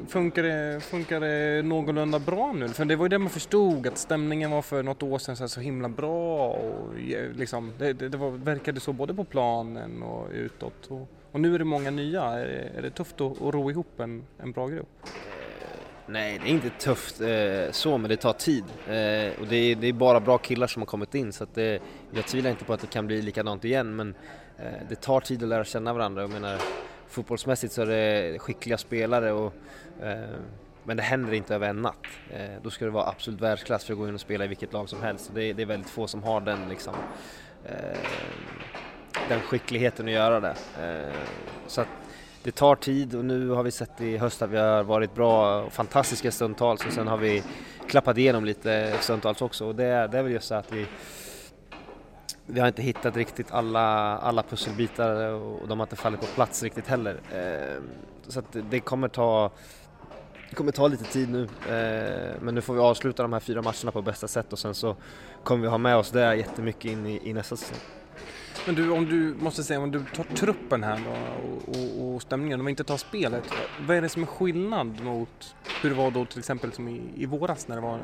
Funkar 0.08 0.44
det, 0.44 0.84
funkar 0.84 1.20
det 1.20 1.62
någorlunda 1.62 2.20
bra 2.20 2.52
nu? 2.52 2.70
För 2.70 2.86
det 2.86 2.96
var 2.96 3.06
ju 3.06 3.10
det 3.10 3.18
man 3.18 3.30
förstod 3.30 3.88
att 3.88 3.98
stämningen 3.98 4.52
var 4.52 4.62
för 4.62 4.84
något 4.84 5.04
år 5.04 5.18
sedan 5.18 5.36
så, 5.36 5.48
så 5.48 5.60
himla 5.60 5.90
bra 5.90 6.50
och 6.50 6.94
liksom, 7.36 7.74
det, 7.78 7.94
det, 7.94 8.10
det 8.10 8.18
var, 8.18 8.32
verkade 8.32 8.80
så 8.80 8.94
både 8.94 9.14
på 9.14 9.24
planen 9.24 10.04
och 10.04 10.28
utåt. 10.34 10.88
Och, 10.88 11.10
och 11.32 11.40
nu 11.40 11.56
är 11.56 11.60
det 11.60 11.66
många 11.66 11.92
nya. 11.92 12.24
Är 12.24 12.46
det, 12.46 12.78
är 12.78 12.82
det 12.82 12.90
tufft 12.90 13.22
att, 13.22 13.42
att 13.42 13.54
ro 13.54 13.72
ihop 13.72 14.00
en, 14.00 14.24
en 14.38 14.52
bra 14.52 14.68
grupp? 14.68 14.88
Eh, 15.04 15.10
nej, 16.08 16.40
det 16.44 16.50
är 16.50 16.52
inte 16.52 16.70
tufft 16.70 17.22
eh, 17.22 17.72
så, 17.72 17.98
men 17.98 18.10
det 18.10 18.18
tar 18.18 18.34
tid. 18.34 18.64
Eh, 18.88 19.42
och 19.42 19.48
det 19.50 19.56
är, 19.56 19.76
det 19.76 19.88
är, 19.88 19.94
bara 19.94 20.20
bra 20.20 20.38
killar 20.38 20.68
som 20.68 20.82
har 20.82 20.88
kommit 20.88 21.16
in, 21.16 21.34
så 21.34 21.44
att 21.44 21.56
det, 21.56 21.80
jag 22.12 22.26
tvivlar 22.26 22.52
inte 22.52 22.66
på 22.66 22.74
att 22.74 22.82
det 22.82 22.88
kan 22.88 23.08
bli 23.08 23.22
likadant 23.22 23.66
igen, 23.66 23.96
men 23.96 24.16
eh, 24.58 24.66
det 24.90 24.96
tar 24.96 25.20
tid 25.20 25.44
att 25.44 25.50
lära 25.50 25.64
känna 25.64 25.94
varandra. 25.94 26.22
Jag 26.22 26.32
menar, 26.32 26.62
fotbollsmässigt 27.10 27.74
så 27.74 27.82
är 27.82 27.86
det 27.86 28.40
skickliga 28.40 28.78
spelare 28.78 29.32
och 29.32 29.54
eh, 30.02 30.40
men 30.84 30.98
det 30.98 31.04
händer 31.04 31.34
inte 31.34 31.56
över 31.56 31.70
en 31.70 31.82
natt. 31.82 32.06
Eh, 32.34 32.62
då 32.64 32.70
ska 32.70 32.86
det 32.86 32.92
vara 32.92 33.10
absolut 33.10 33.42
världsklass 33.42 33.86
för 33.86 33.94
att 33.94 34.00
gå 34.00 34.08
in 34.08 34.14
och 34.14 34.22
spela 34.22 34.46
i 34.46 34.48
vilket 34.48 34.74
lag 34.74 34.90
som 34.90 35.02
helst. 35.02 35.32
Det 35.34 35.44
är, 35.44 35.54
det 35.54 35.62
är 35.62 35.66
väldigt 35.66 35.90
få 35.90 36.08
som 36.08 36.24
har 36.24 36.42
den 36.42 36.70
liksom 36.70 36.94
eh, 37.66 37.98
den 39.30 39.42
skickligheten 39.42 40.06
att 40.06 40.12
göra 40.12 40.40
det. 40.40 40.56
Eh, 40.82 41.16
så 41.68 41.82
att 41.82 41.88
det 42.44 42.52
tar 42.52 42.76
tid 42.76 43.16
och 43.16 43.26
nu 43.26 43.50
har 43.50 43.64
vi 43.64 43.72
sett 43.72 44.02
i 44.02 44.18
höst 44.18 44.42
att 44.42 44.50
vi 44.50 44.58
har 44.58 44.84
varit 44.84 45.16
bra 45.16 45.62
och 45.62 45.74
fantastiska 45.74 46.32
stundtals 46.32 46.86
och 46.86 46.94
sen 46.94 47.08
har 47.08 47.18
vi 47.18 47.44
klappat 47.88 48.18
igenom 48.18 48.46
lite 48.46 48.94
stundtals 49.00 49.42
också 49.42 49.66
och 49.66 49.76
det, 49.76 49.84
det 49.84 50.18
är 50.18 50.24
väl 50.24 50.32
just 50.32 50.48
så 50.48 50.56
att 50.56 50.72
vi 50.74 50.88
vi 52.50 52.60
har 52.60 52.68
inte 52.68 52.82
hittat 52.82 53.16
riktigt 53.16 53.52
alla, 53.52 54.18
alla 54.18 54.44
pusselbitar 54.44 55.32
och 55.32 55.68
de 55.68 55.80
har 55.80 55.86
inte 55.86 55.96
fallit 55.96 56.20
på 56.20 56.26
plats 56.26 56.64
riktigt 56.64 56.88
heller. 56.88 57.20
Eh, 57.34 57.82
så 58.28 58.40
att 58.40 58.56
det 58.70 58.80
kommer 58.80 59.08
ta 59.08 59.52
det 60.50 60.56
kommer 60.56 60.72
ta 60.72 60.88
lite 60.88 61.04
tid 61.04 61.30
nu, 61.30 61.44
eh, 61.44 62.36
men 62.42 62.56
nu 62.56 62.62
får 62.62 62.74
vi 62.74 62.80
avsluta 62.80 63.24
de 63.24 63.34
här 63.34 63.40
fyra 63.40 63.62
matcherna 63.62 63.92
på 63.92 64.02
bästa 64.02 64.28
sätt 64.28 64.54
och 64.54 64.60
sen 64.60 64.76
så 64.76 64.96
kommer 65.44 65.62
vi 65.62 65.68
ha 65.68 65.78
med 65.78 65.98
oss 65.98 66.12
det 66.12 66.36
jättemycket 66.36 66.92
in 66.92 67.06
i, 67.06 67.30
i 67.30 67.34
nästa 67.34 67.56
säsong. 67.56 67.78
Men 68.66 68.76
du, 68.76 68.92
om 68.92 69.06
du 69.06 69.36
måste 69.40 69.64
säga, 69.64 69.80
om 69.80 69.92
du 69.92 70.04
tar 70.16 70.24
truppen 70.24 70.84
här 70.84 71.00
då 71.06 71.12
och, 71.48 71.78
och, 71.78 72.16
och 72.16 72.22
stämningen, 72.22 72.60
om 72.60 72.66
vi 72.66 72.70
inte 72.70 72.84
tar 72.84 72.98
spelet, 72.98 73.44
vad 73.88 73.98
är 73.98 74.02
det 74.02 74.10
som 74.10 74.22
är 74.22 74.28
skillnad 74.28 75.02
mot 75.02 75.56
hur 75.82 75.90
det 75.90 75.96
var 75.96 76.12
då 76.12 76.26
till 76.26 76.40
exempel 76.40 76.72
som 76.72 76.88
i, 76.88 77.02
i 77.16 77.26
våras 77.26 77.68
när 77.68 77.76
det 77.76 77.82
var 77.82 77.94
en, 77.94 78.02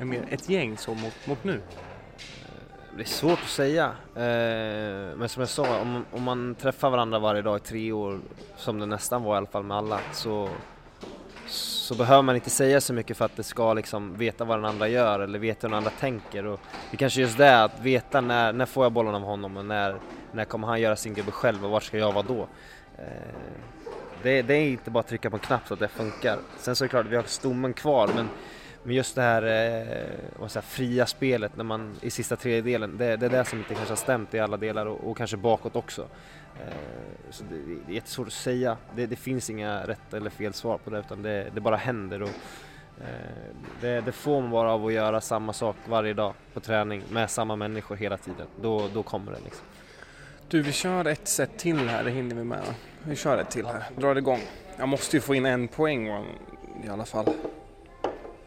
en, 0.00 0.12
en, 0.12 0.24
ett 0.28 0.48
gäng 0.48 0.76
så 0.76 0.94
mot, 0.94 1.26
mot 1.26 1.44
nu? 1.44 1.60
Det 2.98 3.04
är 3.04 3.06
svårt 3.06 3.38
att 3.42 3.48
säga. 3.48 3.84
Eh, 4.14 5.16
men 5.16 5.28
som 5.28 5.40
jag 5.40 5.48
sa, 5.48 5.80
om, 5.80 6.04
om 6.12 6.22
man 6.22 6.54
träffar 6.54 6.90
varandra 6.90 7.18
varje 7.18 7.42
dag 7.42 7.56
i 7.56 7.60
tre 7.60 7.92
år, 7.92 8.20
som 8.56 8.78
det 8.80 8.86
nästan 8.86 9.22
var 9.22 9.34
i 9.34 9.36
alla 9.36 9.46
fall 9.46 9.62
med 9.62 9.76
alla, 9.76 10.00
så, 10.12 10.48
så 11.46 11.94
behöver 11.94 12.22
man 12.22 12.34
inte 12.34 12.50
säga 12.50 12.80
så 12.80 12.92
mycket 12.92 13.16
för 13.16 13.24
att 13.24 13.36
det 13.36 13.42
ska 13.42 13.74
liksom 13.74 14.16
veta 14.16 14.44
vad 14.44 14.58
den 14.58 14.64
andra 14.64 14.88
gör 14.88 15.20
eller 15.20 15.38
veta 15.38 15.66
hur 15.66 15.70
den 15.70 15.78
andra 15.78 15.90
tänker. 15.90 16.46
Och 16.46 16.60
det 16.90 16.96
kanske 16.96 17.20
är 17.20 17.22
just 17.22 17.38
det, 17.38 17.62
att 17.62 17.80
veta 17.80 18.20
när, 18.20 18.52
när 18.52 18.66
får 18.66 18.84
jag 18.84 18.92
bollen 18.92 19.14
av 19.14 19.22
honom 19.22 19.56
och 19.56 19.64
när, 19.64 19.96
när 20.32 20.44
kommer 20.44 20.68
han 20.68 20.80
göra 20.80 20.96
sin 20.96 21.14
gubbe 21.14 21.30
själv 21.30 21.64
och 21.64 21.70
var 21.70 21.80
ska 21.80 21.98
jag 21.98 22.12
vara 22.12 22.26
då? 22.28 22.48
Eh, 22.98 23.04
det, 24.22 24.42
det, 24.42 24.54
är 24.54 24.68
inte 24.68 24.90
bara 24.90 25.00
att 25.00 25.08
trycka 25.08 25.30
på 25.30 25.36
en 25.36 25.40
knapp 25.40 25.68
så 25.68 25.74
att 25.74 25.80
det 25.80 25.88
funkar. 25.88 26.38
Sen 26.58 26.76
så 26.76 26.84
är 26.84 26.86
det 26.86 26.90
klart, 26.90 27.06
vi 27.06 27.16
har 27.16 27.22
stommen 27.22 27.72
kvar 27.72 28.10
men 28.14 28.28
men 28.88 28.96
just 28.96 29.14
det 29.14 29.22
här, 29.22 29.42
eh, 30.40 30.46
säga, 30.48 30.62
fria 30.62 31.06
spelet 31.06 31.56
när 31.56 31.64
man, 31.64 31.96
i 32.00 32.10
sista 32.10 32.36
tredjedelen, 32.36 32.96
det, 32.96 33.16
det 33.16 33.26
är 33.26 33.30
det 33.30 33.44
som 33.44 33.58
inte 33.58 33.74
kanske 33.74 33.92
har 33.92 33.96
stämt 33.96 34.34
i 34.34 34.38
alla 34.38 34.56
delar 34.56 34.86
och, 34.86 35.10
och 35.10 35.16
kanske 35.16 35.36
bakåt 35.36 35.76
också. 35.76 36.02
Eh, 36.60 37.30
så 37.30 37.44
det, 37.44 37.56
det, 37.86 37.92
är 37.92 37.94
jättesvårt 37.94 38.26
att 38.26 38.32
säga. 38.32 38.76
Det, 38.96 39.06
det, 39.06 39.16
finns 39.16 39.50
inga 39.50 39.86
rätt 39.86 40.14
eller 40.14 40.30
fel 40.30 40.52
svar 40.52 40.78
på 40.78 40.90
det 40.90 40.98
utan 40.98 41.22
det, 41.22 41.50
det 41.54 41.60
bara 41.60 41.76
händer. 41.76 42.22
Och, 42.22 42.28
eh, 43.00 43.54
det, 43.80 44.00
det, 44.00 44.12
får 44.12 44.40
man 44.40 44.50
bara 44.50 44.72
av 44.72 44.86
att 44.86 44.92
göra 44.92 45.20
samma 45.20 45.52
sak 45.52 45.76
varje 45.88 46.14
dag 46.14 46.34
på 46.54 46.60
träning 46.60 47.02
med 47.10 47.30
samma 47.30 47.56
människor 47.56 47.96
hela 47.96 48.16
tiden. 48.16 48.46
Då, 48.60 48.88
då 48.94 49.02
kommer 49.02 49.32
det 49.32 49.38
liksom. 49.44 49.66
Du, 50.48 50.62
vi 50.62 50.72
kör 50.72 51.04
ett 51.04 51.28
set 51.28 51.58
till 51.58 51.88
här, 51.88 52.04
det 52.04 52.10
hinner 52.10 52.36
vi 52.36 52.44
med. 52.44 52.64
Vi 53.02 53.16
kör 53.16 53.38
ett 53.38 53.50
till 53.50 53.66
här, 53.66 53.84
drar 53.96 54.16
igång. 54.16 54.40
Jag 54.78 54.88
måste 54.88 55.16
ju 55.16 55.20
få 55.20 55.34
in 55.34 55.46
en 55.46 55.68
poäng 55.68 56.08
i 56.84 56.88
alla 56.88 57.04
fall. 57.04 57.26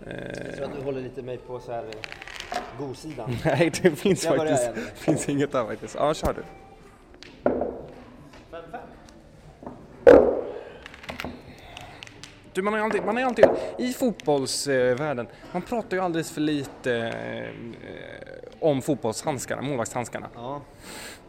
Jag 0.05 0.55
tror 0.55 0.65
att 0.65 0.73
du 0.73 0.79
eh, 0.79 0.85
håller 0.85 1.01
lite 1.01 1.21
mig 1.21 1.37
på 1.37 1.59
så 1.59 1.71
här 1.71 1.83
eh, 1.83 2.59
godsidan. 2.79 3.37
Nej, 3.45 3.71
det 3.81 3.95
finns 3.95 4.25
jag 4.25 4.37
faktiskt 4.37 4.69
finns 4.95 5.29
inget 5.29 5.51
där 5.51 5.65
faktiskt. 5.65 5.95
Ja, 5.95 6.13
kör 6.13 6.33
du. 6.33 6.43
Du, 12.53 12.61
man, 12.61 12.73
är 12.73 12.79
alltid, 12.79 13.05
man 13.05 13.17
är 13.17 13.25
alltid, 13.25 13.45
i 13.77 13.93
fotbollsvärlden, 13.93 15.27
man 15.51 15.61
pratar 15.61 15.97
ju 15.97 16.03
alldeles 16.03 16.31
för 16.31 16.41
lite 16.41 16.93
eh, 16.95 17.49
om 18.59 18.81
fotbollshandskarna, 18.81 19.61
målvaktshandskarna. 19.61 20.29
Ja, 20.35 20.61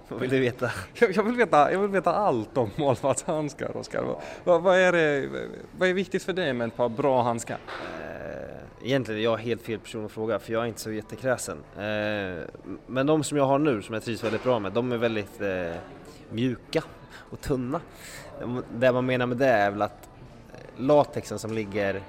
vad 0.09 0.20
vill 0.20 0.31
du 0.31 0.41
veta? 0.41 0.70
Jag, 0.95 1.16
jag, 1.16 1.23
vill 1.23 1.37
veta? 1.37 1.73
jag 1.73 1.79
vill 1.79 1.91
veta 1.91 2.14
allt 2.14 2.57
om 2.57 2.70
målvaktshandskar, 2.77 3.77
Oskar. 3.77 4.16
Vad, 4.45 4.62
vad, 4.62 4.79
är 4.79 5.29
vad 5.79 5.89
är 5.89 5.95
viktigt 5.95 6.23
för 6.23 6.33
dig 6.33 6.53
med 6.53 6.68
ett 6.68 6.77
par 6.77 6.89
bra 6.89 7.23
handskar? 7.23 7.59
Eh, 8.01 8.12
Egentligen 8.85 9.20
är 9.20 9.24
jag 9.24 9.37
helt 9.37 9.62
fel 9.62 9.78
person 9.78 10.05
att 10.05 10.12
fråga 10.12 10.39
för 10.39 10.53
jag 10.53 10.62
är 10.62 10.66
inte 10.66 10.80
så 10.80 10.93
jättekräsen. 10.93 11.59
Eh, 11.76 12.45
Men 12.87 13.07
de 13.07 13.24
som 13.24 13.39
jag 13.39 13.45
har 13.45 13.59
nu 13.59 13.83
som 13.83 13.95
jag 13.95 14.05
trivs 14.05 14.24
väldigt 14.24 14.43
bra 14.43 14.59
med, 14.59 14.72
de 14.72 14.93
är 14.93 14.97
väldigt 14.97 15.41
eh, 15.41 15.74
mjuka 16.30 16.83
och 17.14 17.41
tunna. 17.41 17.80
Det 18.74 18.93
man 18.93 19.07
menar 19.07 19.26
med 19.26 19.37
det 19.37 19.47
är 19.47 19.70
väl 19.70 19.83
att 19.83 20.09
eh, 20.53 20.83
latexen 20.83 21.39
som 21.39 21.53
ligger 21.53 22.03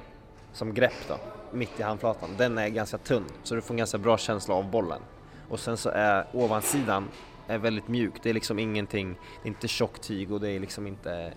som 0.54 0.74
grepp 0.74 1.08
då, 1.08 1.18
mitt 1.52 1.80
i 1.80 1.84
handflatan, 1.84 2.30
den 2.38 2.58
är 2.58 2.70
ganska 2.70 2.98
tunn 2.98 3.26
så 3.44 3.56
du 3.56 3.62
får 3.62 3.74
en 3.74 3.78
ganska 3.78 3.98
bra 3.98 4.18
känsla 4.18 4.56
av 4.56 4.72
bollen. 4.72 5.02
Och 5.50 5.60
sen 5.60 5.78
så 5.78 5.90
är 5.90 6.26
ovansidan 6.32 7.08
är 7.48 7.58
väldigt 7.58 7.88
mjuk, 7.88 8.14
det 8.24 8.30
är 8.30 8.34
liksom 8.34 8.60
ingenting, 8.60 9.16
det 9.44 9.48
är 9.48 9.50
inte 9.50 9.68
tjockt 9.68 10.04
tyg 10.04 10.32
och 10.32 10.42
det 10.42 10.50
är 10.50 10.60
liksom 10.60 10.88
inte 10.88 11.34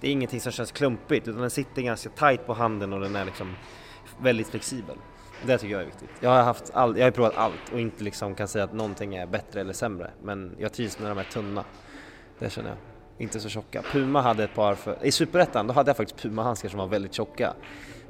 det 0.00 0.08
är 0.08 0.12
ingenting 0.12 0.40
som 0.40 0.52
känns 0.52 0.72
klumpigt 0.72 1.28
utan 1.28 1.40
den 1.40 1.50
sitter 1.50 1.82
ganska 1.82 2.10
tight 2.10 2.46
på 2.46 2.54
handen 2.54 2.92
och 2.92 3.00
den 3.00 3.16
är 3.16 3.24
liksom 3.24 3.54
väldigt 4.22 4.48
flexibel. 4.48 4.96
Det 5.46 5.58
tycker 5.58 5.72
jag 5.72 5.82
är 5.82 5.86
viktigt. 5.86 6.10
Jag 6.20 6.30
har, 6.30 6.42
haft 6.42 6.70
all, 6.74 6.98
jag 6.98 7.06
har 7.06 7.10
provat 7.10 7.36
allt 7.36 7.72
och 7.72 7.80
inte 7.80 8.04
liksom 8.04 8.34
kan 8.34 8.48
säga 8.48 8.64
att 8.64 8.72
någonting 8.72 9.14
är 9.14 9.26
bättre 9.26 9.60
eller 9.60 9.72
sämre 9.72 10.10
men 10.22 10.56
jag 10.58 10.72
trivs 10.72 10.98
med 10.98 11.10
de 11.10 11.18
här 11.18 11.24
tunna. 11.24 11.64
Det 12.38 12.50
känner 12.50 12.68
jag. 12.68 12.78
Inte 13.18 13.40
så 13.40 13.48
tjocka. 13.48 13.82
Puma 13.92 14.20
hade 14.20 14.44
ett 14.44 14.54
par 14.54 14.74
för, 14.74 14.98
i 15.02 15.12
Superettan 15.12 15.66
då 15.66 15.74
hade 15.74 15.88
jag 15.90 15.96
faktiskt 15.96 16.22
Puma-handskar 16.22 16.68
som 16.68 16.78
var 16.78 16.86
väldigt 16.86 17.14
tjocka. 17.14 17.54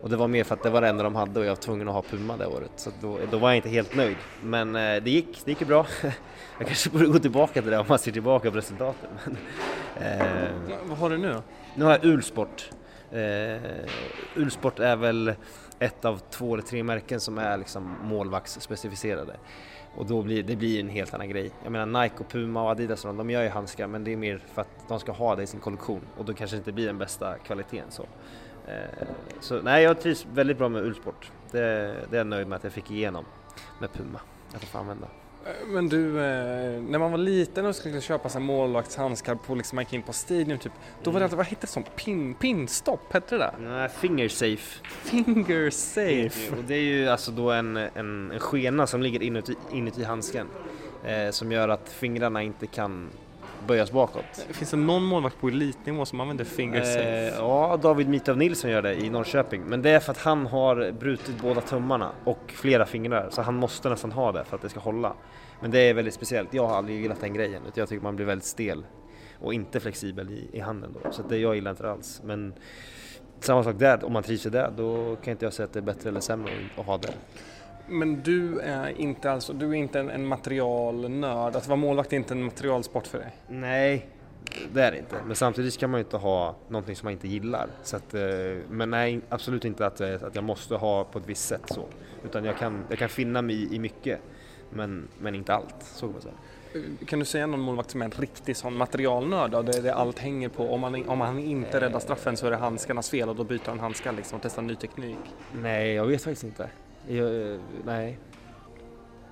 Och 0.02 0.11
det 0.11 0.16
var 0.16 0.28
mer 0.28 0.44
för 0.44 0.54
att 0.54 0.62
det 0.62 0.70
var 0.70 0.80
det 0.80 0.88
enda 0.88 1.02
de 1.02 1.14
hade 1.14 1.40
och 1.40 1.46
jag 1.46 1.50
var 1.50 1.56
tvungen 1.56 1.88
att 1.88 1.94
ha 1.94 2.02
Puma 2.02 2.36
det 2.36 2.46
året. 2.46 2.70
Så 2.76 2.90
då, 3.00 3.18
då 3.30 3.38
var 3.38 3.48
jag 3.48 3.56
inte 3.56 3.68
helt 3.68 3.96
nöjd. 3.96 4.16
Men 4.42 4.76
eh, 4.76 5.02
det 5.02 5.11
gick, 5.11 5.44
det 5.44 5.50
gick 5.50 5.61
ju 5.61 5.66
bra. 5.66 5.86
jag 6.59 6.66
kanske 6.66 6.90
borde 6.90 7.06
gå 7.06 7.18
tillbaka 7.18 7.62
till 7.62 7.70
det 7.70 7.78
om 7.78 7.86
man 7.88 7.98
ser 7.98 8.12
tillbaka 8.12 8.50
på 8.50 8.56
resultaten. 8.56 9.11
Men, 9.24 10.20
eh, 10.20 10.48
Vad 10.84 10.98
har 10.98 11.11
du 11.11 11.18
nu 11.18 11.32
då? 11.32 11.42
nu 11.74 11.84
har 11.84 11.92
jag 11.92 12.04
Ulsport. 12.04 12.70
Eh, 13.11 13.62
Ulsport 14.36 14.78
är 14.78 14.96
väl 14.96 15.34
ett 15.78 16.04
av 16.04 16.20
två 16.30 16.54
eller 16.54 16.64
tre 16.64 16.82
märken 16.82 17.20
som 17.20 17.38
är 17.38 17.56
liksom 17.56 17.96
målvaktsspecificerade. 18.02 19.36
Och 19.96 20.06
då 20.06 20.22
blir 20.22 20.42
det 20.42 20.56
blir 20.56 20.80
en 20.80 20.88
helt 20.88 21.14
annan 21.14 21.28
grej. 21.28 21.50
Jag 21.62 21.72
menar 21.72 22.02
Nike 22.02 22.14
och 22.18 22.28
Puma 22.28 22.62
och 22.62 22.70
Adidas 22.70 23.04
och 23.04 23.08
de, 23.08 23.16
de 23.16 23.30
gör 23.30 23.42
ju 23.42 23.48
handskar 23.48 23.86
men 23.86 24.04
det 24.04 24.12
är 24.12 24.16
mer 24.16 24.42
för 24.52 24.62
att 24.62 24.88
de 24.88 25.00
ska 25.00 25.12
ha 25.12 25.36
det 25.36 25.42
i 25.42 25.46
sin 25.46 25.60
kollektion 25.60 26.00
och 26.16 26.24
då 26.24 26.34
kanske 26.34 26.56
det 26.56 26.58
inte 26.58 26.72
blir 26.72 26.86
den 26.86 26.98
bästa 26.98 27.38
kvaliteten 27.38 27.90
så. 27.90 28.02
Eh, 28.66 29.06
så 29.40 29.62
nej, 29.62 29.82
jag 29.82 30.00
trivs 30.00 30.26
väldigt 30.32 30.58
bra 30.58 30.68
med 30.68 30.82
Ulsport. 30.82 31.32
Det, 31.50 31.60
det 32.10 32.16
är 32.16 32.18
jag 32.18 32.26
nöjd 32.26 32.48
med 32.48 32.56
att 32.56 32.64
jag 32.64 32.72
fick 32.72 32.90
igenom 32.90 33.24
med 33.80 33.92
Puma. 33.92 34.20
Att 34.48 34.62
jag 34.62 34.70
får 34.70 34.78
använda. 34.78 35.08
Men 35.66 35.89
du, 35.89 36.09
eh, 36.09 36.82
när 36.82 36.99
man 36.99 37.11
var 37.11 37.18
liten 37.18 37.66
och 37.66 37.76
skulle 37.76 38.01
köpa 38.01 38.28
sig 38.28 38.41
målvaktshandskar 38.41 39.34
på 39.34 39.55
liksom, 39.55 39.76
man 39.76 39.84
gick 39.84 39.93
in 39.93 40.03
på 40.03 40.12
Stadium 40.12 40.59
typ, 40.59 40.72
då 41.03 41.11
var 41.11 41.20
det 41.20 41.24
alltid, 41.24 41.36
vad 41.36 41.47
hette 41.47 41.61
det 41.61 41.66
som? 41.66 41.82
Pin, 41.97 42.34
pinstopp, 42.34 43.12
hette 43.12 43.34
det 43.34 43.39
där? 43.39 43.55
Nej, 43.61 43.89
finger 43.89 44.28
safe. 44.28 44.84
Finger 44.84 45.70
safe. 45.70 46.57
Och 46.57 46.64
det 46.64 46.74
är 46.74 46.82
ju 46.82 47.09
alltså 47.09 47.30
då 47.30 47.51
en, 47.51 47.76
en, 47.76 48.30
en 48.30 48.41
skena 48.41 48.86
som 48.86 49.03
ligger 49.03 49.22
inuti, 49.22 49.55
inuti 49.72 50.05
handsken 50.05 50.47
eh, 51.05 51.30
som 51.30 51.53
gör 51.53 51.68
att 51.68 51.89
fingrarna 51.89 52.43
inte 52.43 52.66
kan 52.66 53.11
böjas 53.68 53.92
bakåt. 53.92 54.46
Finns 54.50 54.70
det 54.70 54.76
någon 54.76 55.04
målvakt 55.04 55.40
på 55.40 55.48
elitnivå 55.48 56.04
som 56.04 56.20
använder 56.20 56.44
finger 56.44 56.82
safe? 56.82 57.28
Eh, 57.28 57.34
ja, 57.34 57.78
David 57.82 58.08
Mitov 58.08 58.36
Nilsson 58.36 58.70
gör 58.70 58.82
det 58.82 58.94
i 58.94 59.10
Norrköping, 59.10 59.62
men 59.62 59.82
det 59.82 59.90
är 59.90 60.00
för 60.00 60.12
att 60.12 60.18
han 60.18 60.46
har 60.46 60.92
brutit 60.92 61.42
båda 61.42 61.60
tummarna 61.60 62.12
och 62.24 62.52
flera 62.56 62.86
fingrar, 62.86 63.28
så 63.30 63.42
han 63.42 63.54
måste 63.54 63.88
nästan 63.88 64.12
ha 64.12 64.32
det 64.32 64.44
för 64.44 64.56
att 64.56 64.62
det 64.62 64.68
ska 64.68 64.80
hålla. 64.80 65.12
Men 65.60 65.70
det 65.70 65.78
är 65.78 65.94
väldigt 65.94 66.14
speciellt, 66.14 66.54
jag 66.54 66.66
har 66.66 66.76
aldrig 66.76 67.00
gillat 67.00 67.20
den 67.20 67.34
grejen, 67.34 67.62
utan 67.62 67.72
jag 67.74 67.88
tycker 67.88 68.02
man 68.02 68.16
blir 68.16 68.26
väldigt 68.26 68.46
stel 68.46 68.86
och 69.40 69.54
inte 69.54 69.80
flexibel 69.80 70.30
i, 70.30 70.50
i 70.52 70.60
handen 70.60 70.96
då, 71.02 71.12
så 71.12 71.22
det 71.22 71.38
jag 71.38 71.54
gillar 71.54 71.70
inte 71.70 71.90
alls. 71.90 72.20
Men 72.24 72.54
samma 73.40 73.64
sak 73.64 73.78
där, 73.78 74.04
om 74.04 74.12
man 74.12 74.22
trivs 74.22 74.46
i 74.46 74.50
det, 74.50 74.72
då 74.76 75.16
kan 75.16 75.30
inte 75.30 75.46
jag 75.46 75.52
säga 75.52 75.64
att 75.64 75.72
det 75.72 75.78
är 75.78 75.82
bättre 75.82 76.08
eller 76.08 76.20
sämre 76.20 76.52
att 76.78 76.86
ha 76.86 76.96
det. 76.96 77.12
Men 77.89 78.22
du 78.22 78.61
är 78.61 79.01
inte 79.01 79.30
alltså, 79.30 79.53
du 79.53 79.70
är 79.70 79.74
inte 79.74 80.01
en, 80.01 80.11
en 80.11 80.26
materialnörd, 80.26 81.57
att 81.57 81.68
vara 81.68 81.76
målvakt 81.76 82.12
är 82.12 82.16
inte 82.16 82.34
en 82.34 82.43
materialsport 82.43 83.07
för 83.07 83.18
dig? 83.18 83.32
Nej, 83.49 84.09
det 84.72 84.82
är 84.82 84.93
det 84.93 84.99
inte. 84.99 85.16
Men 85.26 85.36
samtidigt 85.36 85.78
kan 85.78 85.91
man 85.91 86.01
ju 86.01 86.05
inte 86.05 86.16
ha 86.16 86.57
någonting 86.68 86.97
som 86.97 87.07
man 87.07 87.12
inte 87.12 87.28
gillar. 87.28 87.68
Så 87.82 87.97
att, 87.97 88.14
eh, 88.14 88.20
men 88.70 88.91
nej, 88.91 89.20
absolut 89.28 89.64
inte 89.64 89.86
att, 89.86 90.01
eh, 90.01 90.14
att 90.14 90.34
jag 90.34 90.45
måste 90.45 90.74
ha 90.74 91.05
på 91.05 91.18
ett 91.18 91.26
visst 91.26 91.49
sätt 91.49 91.62
så. 91.66 91.84
Utan 92.24 92.45
jag 92.45 92.59
kan, 92.59 92.84
jag 92.89 92.99
kan 92.99 93.09
finna 93.09 93.43
mig 93.43 93.74
i, 93.74 93.78
mycket, 93.78 94.20
men, 94.70 95.09
men 95.18 95.34
inte 95.34 95.55
allt. 95.55 95.74
Så 95.80 96.07
kan 96.07 96.12
man 96.12 96.22
säga. 96.22 96.34
Kan 97.07 97.18
du 97.18 97.24
säga 97.24 97.47
någon 97.47 97.61
målvakt 97.61 97.91
som 97.91 98.03
är 98.03 98.05
en 98.05 98.11
riktig 98.11 98.57
sån 98.57 98.76
materialnörd 98.76 99.51
då, 99.51 99.62
där 99.62 99.82
det 99.82 99.95
allt 99.95 100.18
hänger 100.18 100.49
på, 100.49 100.74
om 100.74 100.80
man, 100.80 101.09
om 101.09 101.20
han 101.20 101.39
inte 101.39 101.80
räddar 101.80 102.01
straffen 102.01 102.36
så 102.36 102.47
är 102.47 102.51
det 102.51 102.57
handskarnas 102.57 103.11
fel 103.11 103.28
och 103.28 103.36
då 103.36 103.45
byter 103.45 103.66
han 103.66 103.80
handskar 103.80 104.12
liksom 104.12 104.36
och 104.36 104.43
testar 104.43 104.62
ny 104.62 104.74
teknik? 104.74 105.18
Nej, 105.53 105.93
jag 105.93 106.07
vet 106.07 106.22
faktiskt 106.22 106.45
inte. 106.45 106.70
Jag, 107.09 107.52
eh, 107.52 107.59
nej. 107.84 108.18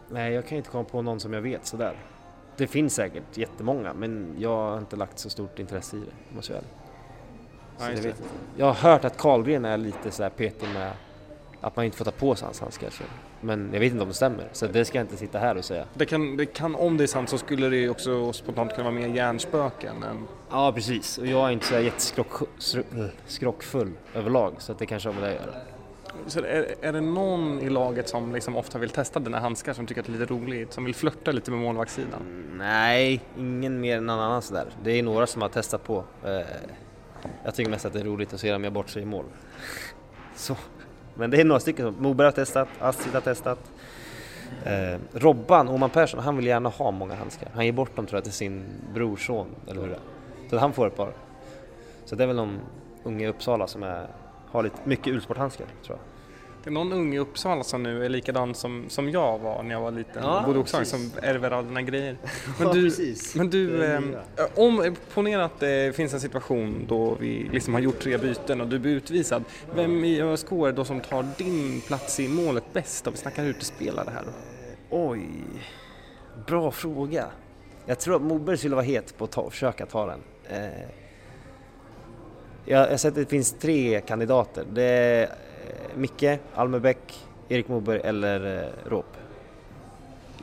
Nej, 0.09 0.33
jag 0.33 0.47
kan 0.47 0.59
inte 0.59 0.71
komma 0.71 0.85
på 0.85 1.03
någon 1.03 1.21
som 1.21 1.33
jag 1.33 1.41
vet 1.41 1.67
sådär. 1.67 1.97
Det 2.57 2.67
finns 2.67 2.95
säkert 2.95 3.39
jättemånga, 3.39 3.95
men 3.95 4.35
jag 4.39 4.57
har 4.57 4.79
inte 4.79 4.97
lagt 4.97 5.19
så 5.19 5.31
stort 5.31 5.59
intresse 5.59 5.97
i 5.97 6.01
det, 6.01 6.35
måste 6.37 6.53
jag 6.53 6.63
det. 6.63 6.69
jag, 8.05 8.15
jag 8.57 8.67
har 8.67 8.91
hört 8.91 9.05
att 9.05 9.17
Karlgren 9.17 9.65
är 9.65 9.77
lite 9.77 10.11
sådär 10.11 10.31
petig 10.31 10.69
med 10.75 10.93
att 11.61 11.77
man 11.77 11.85
inte 11.85 11.97
får 11.97 12.05
ta 12.05 12.11
på 12.11 12.35
sig 12.35 12.45
hans 12.45 12.61
handskar. 12.61 12.91
Men 13.41 13.71
jag 13.73 13.81
vet 13.81 13.93
inte 13.93 14.03
om 14.03 14.09
det 14.09 14.15
stämmer, 14.15 14.49
så 14.53 14.67
det 14.67 14.85
ska 14.85 14.99
jag 14.99 15.05
inte 15.05 15.17
sitta 15.17 15.39
här 15.39 15.57
och 15.57 15.65
säga. 15.65 15.85
Det 15.95 16.07
kan, 16.07 16.37
det 16.37 16.47
kan, 16.47 16.75
om 16.75 16.97
det 16.97 17.05
är 17.05 17.09
sant 17.09 17.29
så 17.29 17.39
skulle 17.39 17.69
det 17.69 17.89
också 17.89 18.33
spontant 18.33 18.75
kunna 18.75 18.85
vara 18.91 18.95
mer 18.95 19.09
hjärnspöken 19.09 20.03
än 20.03 20.27
Ja, 20.51 20.73
precis. 20.73 21.19
Och 21.19 21.27
jag 21.27 21.49
är 21.49 21.51
inte 21.51 21.67
så 21.67 21.81
jätteskrockfull 21.81 23.93
överlag, 24.15 24.55
så 24.59 24.73
att 24.73 24.79
det 24.79 24.87
kanske 24.87 25.09
har 25.09 25.15
med 25.15 25.23
det 25.23 25.29
att 25.29 25.35
göra. 25.47 25.55
Så 26.27 26.39
är, 26.39 26.75
är 26.83 26.93
det 26.93 27.01
någon 27.01 27.61
i 27.61 27.71
laget 27.71 28.09
som 28.09 28.33
liksom 28.33 28.57
ofta 28.57 28.79
vill 28.79 28.91
testa 28.91 29.21
dina 29.21 29.41
handskar 29.41 29.73
som 29.73 29.87
tycker 29.87 30.01
att 30.01 30.07
det 30.07 30.13
är 30.13 30.19
lite 30.19 30.33
roligt, 30.33 30.73
som 30.73 30.85
vill 30.85 30.95
flörta 30.95 31.33
lite 31.33 31.51
med 31.51 31.61
målvaktssidan? 31.61 32.21
Mm, 32.21 32.59
nej, 32.59 33.21
ingen 33.39 33.81
mer 33.81 33.97
än 33.97 34.07
någon 34.07 34.19
annan 34.19 34.43
sådär. 34.43 34.67
Det 34.83 34.91
är 34.91 35.03
några 35.03 35.27
som 35.27 35.43
har 35.43 35.49
testat 35.49 35.85
på. 35.85 36.05
Eh, 36.25 36.41
jag 37.45 37.55
tycker 37.55 37.71
mest 37.71 37.85
att 37.87 37.93
det 37.93 38.01
är 38.01 38.05
roligt 38.05 38.35
att 38.35 38.41
se 38.41 38.53
dem 38.53 38.65
göra 38.65 38.71
bort 38.71 38.89
sig 38.89 39.03
i 39.03 39.07
mål. 39.07 39.25
Så. 40.35 40.57
Men 41.15 41.31
det 41.31 41.41
är 41.41 41.45
några 41.45 41.61
stycken 41.61 41.93
som 41.93 42.03
Moberg 42.03 42.25
har 42.25 42.33
testat, 42.33 42.69
Astrid 42.79 43.15
har 43.15 43.21
testat. 43.21 43.59
Eh, 44.65 44.99
Robban, 45.13 45.69
Oman 45.69 45.91
Persson, 45.91 46.21
han 46.21 46.37
vill 46.37 46.47
gärna 46.47 46.69
ha 46.69 46.91
många 46.91 47.15
handskar. 47.15 47.49
Han 47.55 47.67
ger 47.67 47.73
bort 47.73 47.97
dem 47.97 48.07
tror 48.07 48.17
jag 48.17 48.25
till 48.25 48.33
sin 48.33 48.65
brorson, 48.95 49.47
eller 49.67 49.81
hur 49.81 49.89
det 49.89 49.95
är. 49.95 50.51
Så 50.51 50.59
han 50.59 50.73
får 50.73 50.87
ett 50.87 50.97
par. 50.97 51.13
Så 52.05 52.17
det 52.17 52.23
är 52.23 52.27
väl 52.27 52.37
de 52.37 52.59
unga 53.03 53.25
i 53.25 53.29
Uppsala 53.29 53.67
som 53.67 53.83
är, 53.83 54.07
har 54.51 54.63
lite 54.63 54.77
mycket 54.85 55.07
ulsporthandskar 55.15 55.67
tror 55.85 55.99
jag. 55.99 56.07
Det 56.65 56.71
är 56.71 56.73
någon 56.73 56.93
ung 56.93 57.15
i 57.15 57.19
Uppsala 57.19 57.65
som 57.65 57.83
nu 57.83 58.05
är 58.05 58.09
likadan 58.09 58.55
som, 58.55 58.85
som 58.89 59.11
jag 59.11 59.39
var 59.39 59.63
när 59.63 59.71
jag 59.71 59.81
var 59.81 59.91
liten 59.91 60.23
Ja, 60.23 60.43
bodde 60.47 60.63
precis. 60.63 60.89
som 60.89 61.11
ärver 61.23 61.51
alla 61.51 61.63
dina 61.69 61.83
grejer. 61.83 62.17
Men 62.59 62.67
Ja, 62.69 62.73
du, 62.75 62.83
precis. 62.85 63.35
men 63.35 63.51
du 63.51 63.85
eh, 63.85 64.01
om, 64.55 64.97
ponera 65.15 65.45
att 65.45 65.61
det 65.61 65.97
finns 65.97 66.15
en 66.15 66.21
situation 66.21 66.85
då 66.89 67.15
vi 67.21 67.49
liksom 67.53 67.75
har 67.75 67.81
gjort 67.81 67.99
tre 68.01 68.19
byten 68.19 68.61
och 68.61 68.67
du 68.67 68.79
blir 68.79 68.93
utvisad. 68.93 69.45
Vem 69.75 70.05
i 70.05 70.21
ÖSK 70.23 70.53
är 70.53 70.67
det 70.67 70.73
då 70.73 70.85
som 70.85 71.01
tar 71.01 71.27
din 71.39 71.81
plats 71.81 72.21
i 72.21 72.29
målet 72.29 72.65
bäst 72.73 73.07
om 73.07 73.13
vi 73.13 73.19
snackar 73.19 73.45
utespelare 73.45 74.11
här 74.15 74.23
då? 74.25 74.31
Oj, 74.91 75.29
bra 76.47 76.71
fråga. 76.71 77.27
Jag 77.87 78.01
tror 78.01 78.17
att 78.17 78.23
Moberg 78.23 78.57
skulle 78.59 78.75
vara 78.75 78.85
het 78.85 79.19
på 79.19 79.25
att 79.25 79.33
ta, 79.33 79.51
försöka 79.51 79.87
ta 79.87 80.07
den. 80.07 80.21
Eh, 80.49 80.89
jag 82.67 82.91
har 82.91 82.97
sett 82.97 83.09
att 83.09 83.15
det 83.15 83.27
finns 83.27 83.53
tre 83.53 84.01
kandidater. 84.01 84.65
Det 84.73 84.83
är 84.83 85.23
eh, 85.23 85.29
Micke, 85.97 86.41
Almebäck, 86.55 87.27
Erik 87.49 87.69
Moberg 87.69 88.01
eller 88.05 88.63
eh, 88.63 88.91
Råp. 88.91 89.17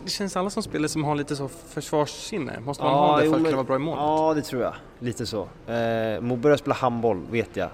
Det 0.03 0.09
känns 0.09 0.38
alla 0.38 0.49
som 0.49 0.63
spelar 0.63 0.88
som 0.88 1.03
har 1.03 1.15
lite 1.15 1.36
så 1.36 1.47
försvarssinne. 1.47 2.59
Måste 2.59 2.84
man 2.84 2.93
ha 2.93 3.17
det 3.17 3.26
jo, 3.26 3.32
för 3.32 3.39
att 3.39 3.45
kunna 3.45 3.55
vara 3.57 3.65
bra 3.67 3.76
i 3.76 3.80
målet? 3.80 4.01
Ja, 4.01 4.34
det 4.36 4.41
tror 4.41 4.61
jag. 4.61 4.74
Lite 4.99 5.26
så. 5.26 5.41
Eh, 5.71 6.21
Moberg 6.21 6.51
har 6.51 6.57
spelat 6.57 6.78
handboll, 6.78 7.21
vet 7.32 7.57
jag. 7.57 7.69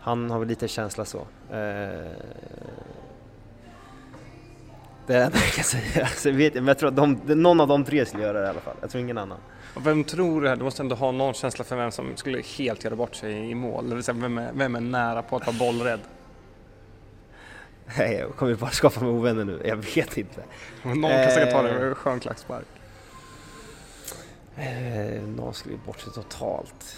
Han 0.00 0.30
har 0.30 0.38
väl 0.38 0.48
lite 0.48 0.68
känsla 0.68 1.04
så. 1.04 1.18
Eh, 1.18 1.26
det 5.06 5.14
är 5.14 5.18
det 5.18 5.24
enda 5.24 5.38
jag 5.38 5.52
kan 5.52 5.64
säga. 5.64 6.06
Så 6.16 6.30
vet 6.30 6.54
men 6.54 6.66
jag 6.66 6.78
tror 6.78 6.88
att 6.88 6.96
de, 6.96 7.12
någon 7.26 7.60
av 7.60 7.68
de 7.68 7.84
tre 7.84 8.06
skulle 8.06 8.22
göra 8.22 8.40
det 8.40 8.46
i 8.46 8.48
alla 8.48 8.60
fall. 8.60 8.74
Jag 8.80 8.90
tror 8.90 9.02
ingen 9.02 9.18
annan. 9.18 9.38
Och 9.74 9.86
vem 9.86 10.04
tror 10.04 10.40
du, 10.40 10.56
du 10.56 10.64
måste 10.64 10.82
ändå 10.82 10.94
ha 10.96 11.12
någon 11.12 11.34
känsla 11.34 11.64
för 11.64 11.76
vem 11.76 11.90
som 11.90 12.16
skulle 12.16 12.42
helt 12.58 12.84
göra 12.84 12.96
bort 12.96 13.14
sig 13.14 13.50
i 13.50 13.54
mål? 13.54 13.88
Det 13.88 13.94
vill 13.94 14.04
säga 14.04 14.16
vem 14.20 14.38
är, 14.38 14.50
vem 14.54 14.74
är 14.74 14.80
nära 14.80 15.22
på 15.22 15.36
att 15.36 15.46
vara 15.46 15.56
bollrädd? 15.58 16.00
Nej, 17.98 18.14
jag 18.14 18.36
kommer 18.36 18.54
bara 18.54 18.70
skapa 18.70 19.00
mig 19.00 19.10
ovänner 19.10 19.44
nu. 19.44 19.62
Jag 19.64 19.76
vet 19.76 20.16
inte. 20.16 20.42
Någon 20.82 21.02
kan 21.10 21.30
säkert 21.30 21.52
ta 21.52 21.62
det 21.62 21.68
Eh. 21.68 21.74
med 21.78 21.88
en 21.88 21.94
skön 21.94 22.20
klackspark. 22.20 22.66
Eh, 24.56 25.22
någon 25.22 25.54
skulle 25.54 25.76
bort 25.86 26.00
sig 26.00 26.12
totalt. 26.12 26.96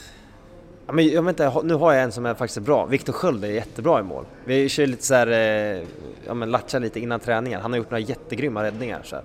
Ja, 0.87 0.93
men 0.93 1.09
jag 1.09 1.23
vet 1.23 1.41
inte, 1.41 1.63
nu 1.65 1.75
har 1.75 1.93
jag 1.93 2.03
en 2.03 2.13
som 2.13 2.27
är 2.27 2.35
faktiskt 2.35 2.59
bra. 2.61 2.87
Viktor 2.87 3.13
Sköld 3.13 3.45
är 3.45 3.49
jättebra 3.49 4.01
i 4.01 4.03
mål. 4.03 4.25
Vi 4.45 4.69
kör 4.69 4.87
lite 4.87 5.03
så 5.03 5.15
här, 5.15 5.27
eh, 5.27 5.83
ja 6.27 6.35
men 6.35 6.57
lite 6.81 7.01
innan 7.01 7.21
träningen. 7.21 7.61
Han 7.61 7.73
har 7.73 7.79
gjort 7.79 7.91
några 7.91 8.01
jättegrymma 8.01 8.63
räddningar. 8.63 9.01
Så 9.05 9.17
här. 9.17 9.25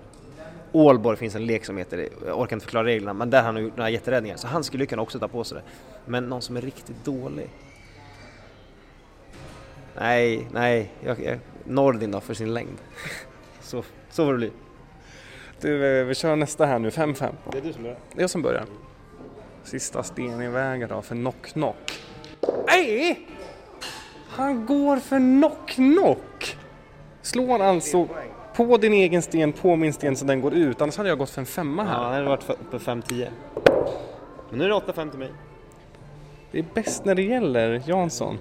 Ålborg 0.71 1.17
finns 1.17 1.35
en 1.35 1.45
lek 1.45 1.65
som 1.65 1.77
heter, 1.77 2.09
jag 2.25 2.39
orkar 2.39 2.55
inte 2.55 2.63
förklara 2.65 2.85
reglerna, 2.85 3.13
men 3.13 3.29
där 3.29 3.37
har 3.43 3.53
han 3.53 3.63
gjort 3.63 3.77
några 3.77 3.89
jätteräddningar. 3.89 4.37
Så 4.37 4.47
han 4.47 4.63
skulle 4.63 4.85
kunna 4.85 5.01
också 5.01 5.19
ta 5.19 5.27
på 5.27 5.43
sig 5.43 5.57
det. 5.57 5.63
Men 6.05 6.29
någon 6.29 6.41
som 6.41 6.57
är 6.57 6.61
riktigt 6.61 7.05
dålig? 7.05 7.49
Nej, 9.95 10.47
nej, 10.51 10.91
jag, 11.03 11.23
jag, 11.23 11.39
Nordin 11.63 12.11
då 12.11 12.19
för 12.19 12.33
sin 12.33 12.53
längd. 12.53 12.77
så, 13.61 13.83
så 14.09 14.25
får 14.25 14.31
det 14.31 14.37
bli. 14.37 14.51
Du, 15.61 16.03
vi 16.03 16.15
kör 16.15 16.35
nästa 16.35 16.65
här 16.65 16.79
nu, 16.79 16.89
5-5. 16.89 17.33
Det 17.51 17.57
är 17.57 17.61
du 17.61 17.73
som 17.73 17.83
börjar. 17.83 17.97
Det 18.13 18.19
är 18.19 18.21
jag 18.21 18.29
som 18.29 18.41
börjar. 18.41 18.65
Sista 19.63 20.03
sten 20.03 20.41
i 20.41 20.47
vägen 20.47 20.89
då 20.89 21.01
för 21.01 21.15
knock-knock. 21.15 22.01
Nej! 22.67 23.27
Han 24.29 24.65
går 24.65 24.97
för 24.97 25.19
knock-knock! 25.19 26.57
Slår 27.21 27.61
alltså 27.61 28.07
på 28.67 28.77
din 28.77 28.93
egen 28.93 29.21
sten, 29.21 29.53
på 29.53 29.75
min 29.75 29.93
sten 29.93 30.15
så 30.15 30.25
den 30.25 30.41
går 30.41 30.53
ut. 30.53 30.81
Annars 30.81 30.97
hade 30.97 31.09
jag 31.09 31.17
gått 31.17 31.29
för 31.29 31.41
en 31.41 31.45
femma 31.45 31.83
Ja, 31.83 31.89
här. 31.89 31.97
han 32.03 32.13
hade 32.13 32.25
varit 32.25 32.49
uppe 32.49 32.77
5-10. 32.77 33.27
Men 34.49 34.59
nu 34.59 34.65
är 34.65 34.69
det 34.69 34.75
8-5 34.75 35.09
till 35.09 35.19
mig. 35.19 35.31
Det 36.51 36.59
är 36.59 36.65
bäst 36.73 37.05
när 37.05 37.15
det 37.15 37.21
gäller, 37.21 37.83
Jansson. 37.85 38.37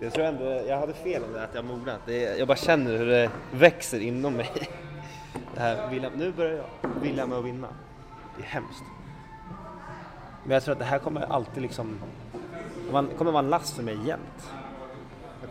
Jag 0.00 0.12
tror 0.12 0.24
ändå, 0.24 0.44
jag 0.44 0.78
hade 0.78 0.92
fel 0.94 1.22
om 1.24 1.32
det 1.32 1.44
att 1.44 1.54
jag 1.54 1.64
mognat. 1.64 2.00
Det 2.06 2.38
jag 2.38 2.48
bara 2.48 2.56
känner 2.56 2.98
hur 2.98 3.06
det 3.06 3.30
växer 3.52 4.00
inom 4.00 4.34
mig. 4.34 4.50
Det 5.54 5.60
här, 5.60 6.10
nu 6.16 6.32
börjar 6.32 6.52
jag 6.82 6.90
vilja 7.02 7.26
med 7.26 7.38
att 7.38 7.44
vinna. 7.44 7.68
Det 8.36 8.42
är 8.42 8.46
hemskt. 8.46 8.82
Men 10.44 10.54
jag 10.54 10.62
tror 10.62 10.72
att 10.72 10.78
det 10.78 10.84
här 10.84 10.98
kommer 10.98 11.20
alltid 11.20 11.62
liksom, 11.62 11.98
man 12.92 13.08
kommer 13.18 13.30
vara 13.32 13.44
en 13.44 13.50
last 13.50 13.76
för 13.76 13.82
mig 13.82 13.96
jämt. 14.06 14.52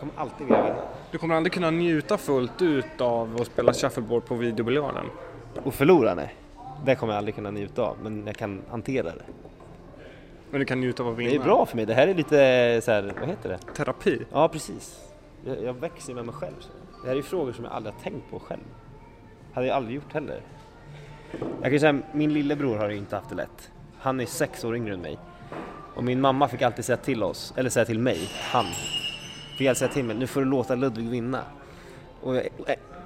kommer 0.00 0.20
alltid 0.22 0.46
vilja 0.46 0.62
vinna. 0.62 0.82
Du 1.10 1.18
kommer 1.18 1.34
aldrig 1.34 1.52
kunna 1.52 1.70
njuta 1.70 2.18
fullt 2.18 2.62
ut 2.62 3.00
av 3.00 3.36
att 3.40 3.46
spela 3.46 3.72
shuffleboard 3.72 4.24
på 4.24 4.34
videobiljarden. 4.34 5.06
Och 5.64 5.74
förlora, 5.74 6.14
nej. 6.14 6.34
Det 6.84 6.94
kommer 6.94 7.12
jag 7.12 7.18
aldrig 7.18 7.34
kunna 7.34 7.50
njuta 7.50 7.82
av, 7.82 7.96
men 8.02 8.26
jag 8.26 8.36
kan 8.36 8.62
hantera 8.70 9.02
det. 9.02 9.24
Men 10.50 10.60
du 10.60 10.66
kan 10.66 10.80
njuta 10.80 11.02
av 11.02 11.08
att 11.08 11.18
vinna. 11.18 11.30
Det 11.30 11.36
är 11.36 11.44
bra 11.44 11.66
för 11.66 11.76
mig, 11.76 11.86
det 11.86 11.94
här 11.94 12.08
är 12.08 12.14
lite 12.14 12.80
så 12.84 12.90
här, 12.90 13.14
vad 13.20 13.28
heter 13.28 13.48
det? 13.48 13.58
Terapi. 13.74 14.22
Ja, 14.32 14.48
precis. 14.48 15.00
Jag, 15.44 15.62
jag 15.62 15.72
växer 15.72 16.14
med 16.14 16.24
mig 16.24 16.34
själv. 16.34 16.54
Det 17.02 17.08
här 17.08 17.16
är 17.16 17.22
frågor 17.22 17.52
som 17.52 17.64
jag 17.64 17.72
aldrig 17.72 17.94
har 17.94 18.00
tänkt 18.00 18.30
på 18.30 18.38
själv. 18.40 18.62
Hade 19.52 19.66
jag 19.66 19.76
aldrig 19.76 19.94
gjort 19.96 20.12
heller. 20.12 20.40
Jag 21.62 21.70
kan 21.70 21.80
säga, 21.80 21.98
min 22.12 22.32
lillebror 22.32 22.76
har 22.76 22.88
ju 22.88 22.96
inte 22.96 23.16
haft 23.16 23.28
det 23.28 23.36
lätt. 23.36 23.70
Han 23.98 24.20
är 24.20 24.26
sex 24.26 24.64
år 24.64 24.76
yngre 24.76 24.94
än 24.94 25.00
mig. 25.00 25.18
Och 25.94 26.04
min 26.04 26.20
mamma 26.20 26.48
fick 26.48 26.62
alltid 26.62 26.84
säga 26.84 26.96
till 26.96 27.22
oss, 27.22 27.54
eller 27.56 27.70
säga 27.70 27.84
till 27.84 27.98
mig, 27.98 28.28
han. 28.52 28.66
Fick 29.58 29.68
alltid 29.68 29.78
säga 29.78 29.92
till 29.92 30.04
mig, 30.04 30.16
nu 30.16 30.26
får 30.26 30.40
du 30.40 30.46
låta 30.46 30.74
Ludvig 30.74 31.08
vinna. 31.08 31.42
Och 32.20 32.36
jag, 32.36 32.46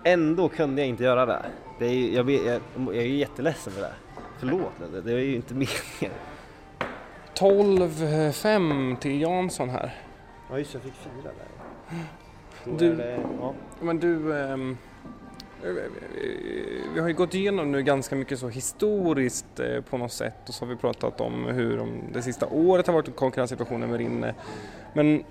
ändå 0.05 0.49
kunde 0.49 0.81
jag 0.83 0.89
inte 0.89 1.05
göra 1.05 1.27
det. 1.27 1.43
det 1.79 1.87
är, 1.87 2.15
jag, 2.17 2.31
jag, 2.31 2.61
jag 2.77 2.97
är 2.97 3.03
ju 3.03 3.17
jätteledsen 3.17 3.73
för 3.73 3.81
det. 3.81 3.93
Förlåt, 4.39 4.73
det, 4.93 5.01
det 5.01 5.13
är 5.13 5.19
ju 5.19 5.37
inte 5.37 5.55
meningen. 6.01 6.19
12-5 7.35 8.97
till 8.97 9.21
Jansson 9.21 9.71
här. 9.71 9.95
Ja 10.51 10.59
just 10.59 10.75
jag 10.75 10.83
fick 10.83 10.93
fyra 10.95 11.31
där. 11.33 12.79
Du- 12.79 12.95
det, 12.97 13.19
ja. 13.41 13.55
Men 13.81 13.99
du, 13.99 14.37
eh, 14.41 14.57
vi 16.95 17.01
har 17.01 17.09
ju 17.09 17.15
gått 17.15 17.35
igenom 17.35 17.73
nu 17.73 17.83
ganska 17.83 18.17
mycket 18.17 18.39
så 18.39 18.49
historiskt 18.49 19.61
eh, 19.61 19.81
på 19.81 19.99
något 19.99 20.13
sätt 20.13 20.49
och 20.49 20.55
så 20.55 20.65
har 20.65 20.71
vi 20.71 20.77
pratat 20.77 21.21
om 21.21 21.47
hur 21.47 21.77
de, 21.79 22.01
det 22.13 22.23
sista 22.23 22.47
året 22.47 22.87
har 22.87 22.95
varit 22.95 23.17
konkurrenssituationen 23.17 23.91
med 23.91 23.99
Rinne. 23.99 24.35
Men 24.95 25.25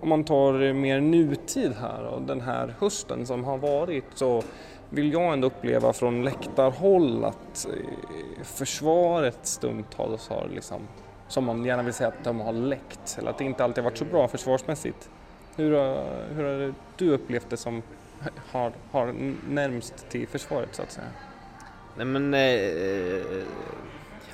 om 0.00 0.08
man 0.08 0.24
tar 0.24 0.72
mer 0.72 1.00
nutid 1.00 1.72
här 1.80 2.04
och 2.04 2.22
den 2.22 2.40
här 2.40 2.74
hösten 2.78 3.26
som 3.26 3.44
har 3.44 3.58
varit 3.58 4.04
så 4.14 4.42
vill 4.90 5.12
jag 5.12 5.32
ändå 5.32 5.46
uppleva 5.46 5.92
från 5.92 6.24
läktarhåll 6.24 7.24
att 7.24 7.66
eh, 7.68 8.44
försvaret 8.44 9.38
stundtals 9.42 10.28
har 10.28 10.48
liksom, 10.54 10.80
som 11.28 11.44
man 11.44 11.64
gärna 11.64 11.82
vill 11.82 11.94
säga 11.94 12.08
att 12.08 12.24
de 12.24 12.40
har 12.40 12.52
läckt, 12.52 13.16
eller 13.18 13.30
att 13.30 13.38
det 13.38 13.44
inte 13.44 13.64
alltid 13.64 13.84
varit 13.84 13.98
så 13.98 14.04
bra 14.04 14.28
försvarsmässigt. 14.28 15.10
Hur 15.56 15.72
har, 15.72 16.04
hur 16.34 16.44
har 16.44 16.74
du 16.96 17.10
upplevt 17.10 17.50
det 17.50 17.56
som 17.56 17.82
har, 18.50 18.72
har 18.90 19.14
närmst 19.48 20.08
till 20.10 20.28
försvaret 20.28 20.68
så 20.72 20.82
att 20.82 20.92
säga? 20.92 21.06
Nej 21.96 22.06
men 22.06 22.34
eh, 22.34 22.40
eh 22.40 23.44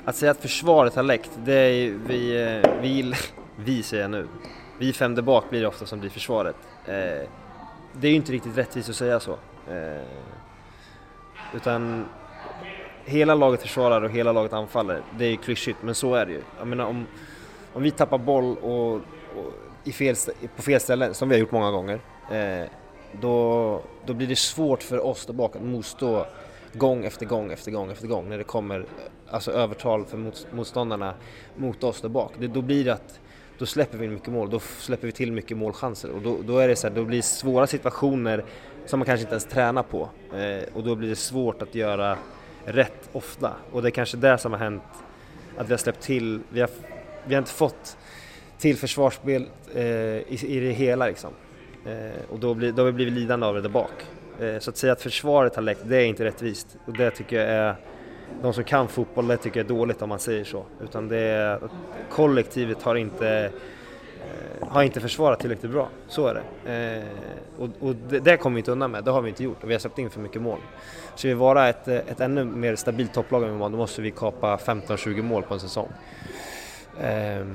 att 0.04 0.16
säga 0.16 0.30
att 0.30 0.40
försvaret 0.40 0.94
har 0.94 1.02
läckt, 1.02 1.30
det 1.44 1.52
är 1.52 1.90
vi, 2.06 2.42
eh, 2.42 2.80
vi, 2.80 3.14
vi 3.56 3.82
säger 3.82 4.02
jag 4.02 4.10
nu, 4.10 4.28
vi 4.78 4.92
fem 4.92 5.14
där 5.14 5.22
bak 5.22 5.50
blir 5.50 5.60
det 5.60 5.66
ofta 5.66 5.86
som 5.86 6.00
blir 6.00 6.10
försvaret. 6.10 6.56
Eh, 6.84 7.28
det 7.92 8.06
är 8.06 8.10
ju 8.10 8.16
inte 8.16 8.32
riktigt 8.32 8.58
rättvist 8.58 8.88
att 8.88 8.96
säga 8.96 9.20
så. 9.20 9.32
Eh, 9.70 10.02
utan 11.54 12.04
hela 13.04 13.34
laget 13.34 13.62
försvarar 13.62 14.02
och 14.02 14.10
hela 14.10 14.32
laget 14.32 14.52
anfaller, 14.52 15.02
det 15.18 15.24
är 15.24 15.30
ju 15.30 15.36
klyschigt 15.36 15.78
men 15.82 15.94
så 15.94 16.14
är 16.14 16.26
det 16.26 16.32
ju. 16.32 16.42
Jag 16.58 16.66
menar 16.66 16.84
om, 16.84 17.06
om 17.72 17.82
vi 17.82 17.90
tappar 17.90 18.18
boll 18.18 18.56
och, 18.56 18.94
och 18.94 19.02
i 19.84 19.92
fel, 19.92 20.16
på 20.56 20.62
fel 20.62 20.80
ställen, 20.80 21.14
som 21.14 21.28
vi 21.28 21.34
har 21.34 21.40
gjort 21.40 21.52
många 21.52 21.70
gånger, 21.70 22.00
eh, 22.32 22.68
då, 23.12 23.82
då 24.06 24.14
blir 24.14 24.26
det 24.26 24.36
svårt 24.36 24.82
för 24.82 25.06
oss 25.06 25.26
där 25.26 25.34
bak 25.34 25.56
att 25.56 25.62
motstå 25.62 26.26
gång 26.72 27.04
efter 27.04 27.26
gång 27.26 27.52
efter 27.52 27.70
gång 27.70 27.90
efter 27.90 28.08
gång 28.08 28.28
när 28.28 28.38
det 28.38 28.44
kommer 28.44 28.80
eh, 28.80 28.84
alltså 29.30 29.52
övertal 29.52 30.04
för 30.04 30.16
mot, 30.16 30.46
motståndarna 30.52 31.14
mot 31.56 31.84
oss 31.84 32.00
där 32.00 32.08
bak. 32.08 32.32
Det, 32.38 32.46
då 32.46 32.62
blir 32.62 32.84
det 32.84 32.92
att 32.92 33.20
då 33.58 33.66
släpper 33.66 33.98
vi 33.98 34.04
in 34.04 34.12
mycket 34.12 34.32
mål, 34.32 34.50
då 34.50 34.60
släpper 34.60 35.06
vi 35.06 35.12
till 35.12 35.32
mycket 35.32 35.56
målchanser 35.56 36.10
och 36.10 36.22
då, 36.22 36.38
då 36.42 36.58
är 36.58 36.68
det 36.68 36.76
så 36.76 36.88
här, 36.88 36.94
då 36.94 37.04
blir 37.04 37.16
det 37.16 37.22
svåra 37.22 37.66
situationer 37.66 38.44
som 38.86 38.98
man 38.98 39.06
kanske 39.06 39.22
inte 39.22 39.34
ens 39.34 39.44
tränar 39.44 39.82
på 39.82 40.08
eh, 40.34 40.74
och 40.74 40.82
då 40.84 40.94
blir 40.94 41.08
det 41.08 41.16
svårt 41.16 41.62
att 41.62 41.74
göra 41.74 42.18
rätt 42.64 43.08
ofta 43.12 43.52
och 43.72 43.82
det 43.82 43.88
är 43.88 43.90
kanske 43.90 44.16
det 44.16 44.38
som 44.38 44.52
har 44.52 44.58
hänt 44.58 44.82
att 45.56 45.68
vi 45.68 45.72
har 45.72 45.78
släppt 45.78 46.00
till, 46.00 46.40
vi 46.48 46.60
har, 46.60 46.70
vi 47.24 47.34
har 47.34 47.38
inte 47.42 47.52
fått 47.52 47.96
till 48.58 48.76
försvarsspel 48.76 49.46
eh, 49.74 49.84
i, 49.84 50.38
i 50.42 50.60
det 50.60 50.72
hela 50.72 51.06
liksom. 51.06 51.30
Eh, 51.86 52.30
och 52.30 52.38
då, 52.38 52.54
blir, 52.54 52.72
då 52.72 52.82
har 52.82 52.86
vi 52.86 52.92
blivit 52.92 53.14
lidande 53.14 53.46
av 53.46 53.54
det 53.54 53.60
där 53.60 53.68
bak. 53.68 54.06
Eh, 54.40 54.58
så 54.58 54.70
att 54.70 54.76
säga 54.76 54.92
att 54.92 55.02
försvaret 55.02 55.54
har 55.54 55.62
läckt, 55.62 55.80
det 55.84 55.96
är 55.96 56.04
inte 56.04 56.24
rättvist. 56.24 56.76
Och 56.86 56.92
det 56.92 57.10
tycker 57.10 57.36
jag 57.36 57.48
är, 57.48 57.76
de 58.42 58.52
som 58.52 58.64
kan 58.64 58.88
fotboll, 58.88 59.26
det 59.26 59.36
tycker 59.36 59.60
jag 59.60 59.64
är 59.64 59.68
dåligt 59.68 60.02
om 60.02 60.08
man 60.08 60.18
säger 60.18 60.44
så. 60.44 60.64
Utan 60.80 61.08
det 61.08 61.18
är, 61.18 61.60
kollektivet 62.10 62.82
har 62.82 62.94
inte, 62.94 63.50
eh, 64.60 64.68
har 64.68 64.82
inte 64.82 65.00
försvarat 65.00 65.40
tillräckligt 65.40 65.72
bra. 65.72 65.88
Så 66.08 66.26
är 66.26 66.34
det. 66.34 66.72
Eh, 66.72 67.62
och 67.62 67.68
och 67.88 67.94
det, 68.08 68.20
det 68.20 68.36
kommer 68.36 68.54
vi 68.54 68.60
inte 68.60 68.72
undan 68.72 68.90
med, 68.90 69.04
det 69.04 69.10
har 69.10 69.22
vi 69.22 69.28
inte 69.28 69.44
gjort. 69.44 69.62
Och 69.62 69.70
vi 69.70 69.74
har 69.74 69.80
släppt 69.80 69.98
in 69.98 70.10
för 70.10 70.20
mycket 70.20 70.42
mål. 70.42 70.58
Ska 71.14 71.28
vi 71.28 71.34
vara 71.34 71.68
ett, 71.68 71.88
eh, 71.88 71.96
ett 71.96 72.20
ännu 72.20 72.44
mer 72.44 72.76
stabilt 72.76 73.14
topplag 73.14 73.42
än 73.42 73.52
vi 73.52 73.58
var, 73.58 73.70
då 73.70 73.76
måste 73.76 74.02
vi 74.02 74.10
kapa 74.10 74.56
15-20 74.56 75.22
mål 75.22 75.42
på 75.42 75.54
en 75.54 75.60
säsong. 75.60 75.88
Eh, 77.00 77.46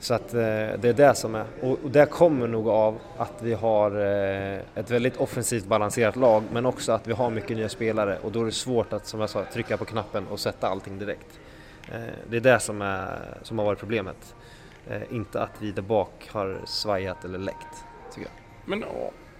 så 0.00 0.14
att 0.14 0.34
eh, 0.34 0.40
det 0.40 0.84
är 0.84 0.92
det 0.92 1.14
som 1.14 1.34
är, 1.34 1.44
och, 1.62 1.78
och 1.84 1.90
det 1.90 2.06
kommer 2.06 2.46
nog 2.46 2.68
av 2.68 2.98
att 3.16 3.42
vi 3.42 3.54
har 3.54 3.90
eh, 3.90 4.58
ett 4.74 4.90
väldigt 4.90 5.16
offensivt 5.16 5.64
balanserat 5.64 6.16
lag 6.16 6.42
men 6.52 6.66
också 6.66 6.92
att 6.92 7.08
vi 7.08 7.12
har 7.12 7.30
mycket 7.30 7.56
nya 7.56 7.68
spelare 7.68 8.18
och 8.22 8.32
då 8.32 8.40
är 8.40 8.44
det 8.44 8.52
svårt 8.52 8.92
att, 8.92 9.06
som 9.06 9.20
jag 9.20 9.30
sa, 9.30 9.44
trycka 9.52 9.76
på 9.76 9.84
knappen 9.84 10.26
och 10.26 10.40
sätta 10.40 10.68
allting 10.68 10.98
direkt. 10.98 11.40
Eh, 11.92 12.00
det 12.30 12.36
är 12.36 12.40
det 12.40 12.60
som, 12.60 12.82
är, 12.82 13.38
som 13.42 13.58
har 13.58 13.66
varit 13.66 13.78
problemet. 13.78 14.34
Eh, 14.88 15.02
inte 15.10 15.42
att 15.42 15.62
vi 15.62 15.72
där 15.72 15.82
bak 15.82 16.28
har 16.32 16.60
svajat 16.66 17.24
eller 17.24 17.38
läckt, 17.38 17.84
tycker 18.14 18.28
jag. 18.28 18.32
Men 18.64 18.84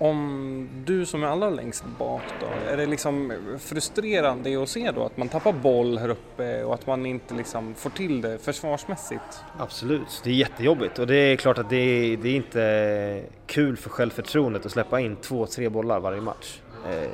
om 0.00 0.68
du 0.84 1.06
som 1.06 1.22
är 1.22 1.26
allra 1.26 1.50
längst 1.50 1.84
bak 1.98 2.22
då, 2.40 2.72
är 2.72 2.76
det 2.76 2.86
liksom 2.86 3.32
frustrerande 3.58 4.62
att 4.62 4.68
se 4.68 4.90
då 4.90 5.04
att 5.04 5.16
man 5.16 5.28
tappar 5.28 5.52
boll 5.52 5.98
här 5.98 6.08
uppe 6.08 6.64
och 6.64 6.74
att 6.74 6.86
man 6.86 7.06
inte 7.06 7.34
liksom 7.34 7.74
får 7.74 7.90
till 7.90 8.20
det 8.20 8.38
försvarsmässigt? 8.38 9.42
Absolut, 9.58 10.20
det 10.24 10.30
är 10.30 10.34
jättejobbigt 10.34 10.98
och 10.98 11.06
det 11.06 11.16
är 11.16 11.36
klart 11.36 11.58
att 11.58 11.70
det 11.70 11.76
är, 11.76 12.16
det 12.16 12.28
är 12.28 12.36
inte 12.36 13.22
kul 13.46 13.76
för 13.76 13.90
självförtroendet 13.90 14.66
att 14.66 14.72
släppa 14.72 15.00
in 15.00 15.16
två, 15.16 15.46
tre 15.46 15.68
bollar 15.68 16.00
varje 16.00 16.20
match. 16.20 16.60
Eh, 16.88 17.10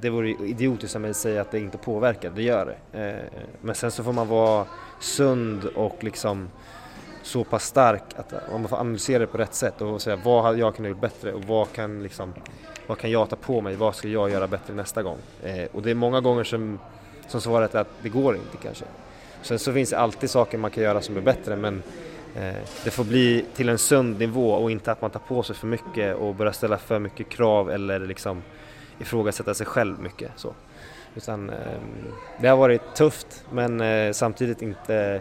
det 0.00 0.10
vore 0.10 0.30
idiotiskt 0.30 0.94
av 0.94 1.02
mig 1.02 1.10
att 1.10 1.16
säga 1.16 1.40
att 1.40 1.50
det 1.50 1.58
inte 1.58 1.78
påverkar, 1.78 2.30
det 2.30 2.42
gör 2.42 2.76
det. 2.92 3.00
Eh, 3.08 3.42
men 3.60 3.74
sen 3.74 3.90
så 3.90 4.04
får 4.04 4.12
man 4.12 4.28
vara 4.28 4.66
sund 5.00 5.64
och 5.64 6.04
liksom 6.04 6.48
så 7.22 7.44
pass 7.44 7.64
stark 7.64 8.02
att 8.16 8.32
man 8.50 8.68
får 8.68 8.76
analysera 8.76 9.18
det 9.18 9.26
på 9.26 9.38
rätt 9.38 9.54
sätt 9.54 9.80
och 9.80 10.02
säga 10.02 10.16
vad 10.24 10.44
hade 10.44 10.58
jag 10.58 10.76
kunnat 10.76 10.88
gjort 10.88 11.00
bättre 11.00 11.32
och 11.32 11.44
vad 11.44 11.72
kan, 11.72 12.02
liksom, 12.02 12.34
vad 12.86 12.98
kan 12.98 13.10
jag 13.10 13.30
ta 13.30 13.36
på 13.36 13.60
mig, 13.60 13.76
vad 13.76 13.94
ska 13.94 14.08
jag 14.08 14.30
göra 14.30 14.46
bättre 14.46 14.74
nästa 14.74 15.02
gång? 15.02 15.18
Eh, 15.42 15.66
och 15.72 15.82
det 15.82 15.90
är 15.90 15.94
många 15.94 16.20
gånger 16.20 16.44
som, 16.44 16.78
som 17.28 17.40
svaret 17.40 17.74
är 17.74 17.80
att 17.80 17.90
det 18.02 18.08
går 18.08 18.36
inte 18.36 18.56
kanske. 18.62 18.84
Sen 19.42 19.58
så 19.58 19.72
finns 19.72 19.90
det 19.90 19.98
alltid 19.98 20.30
saker 20.30 20.58
man 20.58 20.70
kan 20.70 20.82
göra 20.82 21.00
som 21.00 21.16
är 21.16 21.20
bättre 21.20 21.56
men 21.56 21.82
eh, 22.36 22.62
det 22.84 22.90
får 22.90 23.04
bli 23.04 23.44
till 23.54 23.68
en 23.68 23.78
sund 23.78 24.18
nivå 24.18 24.52
och 24.52 24.70
inte 24.70 24.92
att 24.92 25.00
man 25.00 25.10
tar 25.10 25.20
på 25.20 25.42
sig 25.42 25.56
för 25.56 25.66
mycket 25.66 26.16
och 26.16 26.34
börjar 26.34 26.52
ställa 26.52 26.78
för 26.78 26.98
mycket 26.98 27.28
krav 27.28 27.70
eller 27.70 27.98
liksom 27.98 28.42
ifrågasätta 28.98 29.54
sig 29.54 29.66
själv 29.66 30.00
mycket. 30.00 30.30
Så. 30.36 30.54
Utan, 31.14 31.50
eh, 31.50 31.56
det 32.40 32.48
har 32.48 32.56
varit 32.56 32.94
tufft 32.94 33.44
men 33.50 33.80
eh, 33.80 34.12
samtidigt 34.12 34.62
inte 34.62 34.96
eh, 34.96 35.20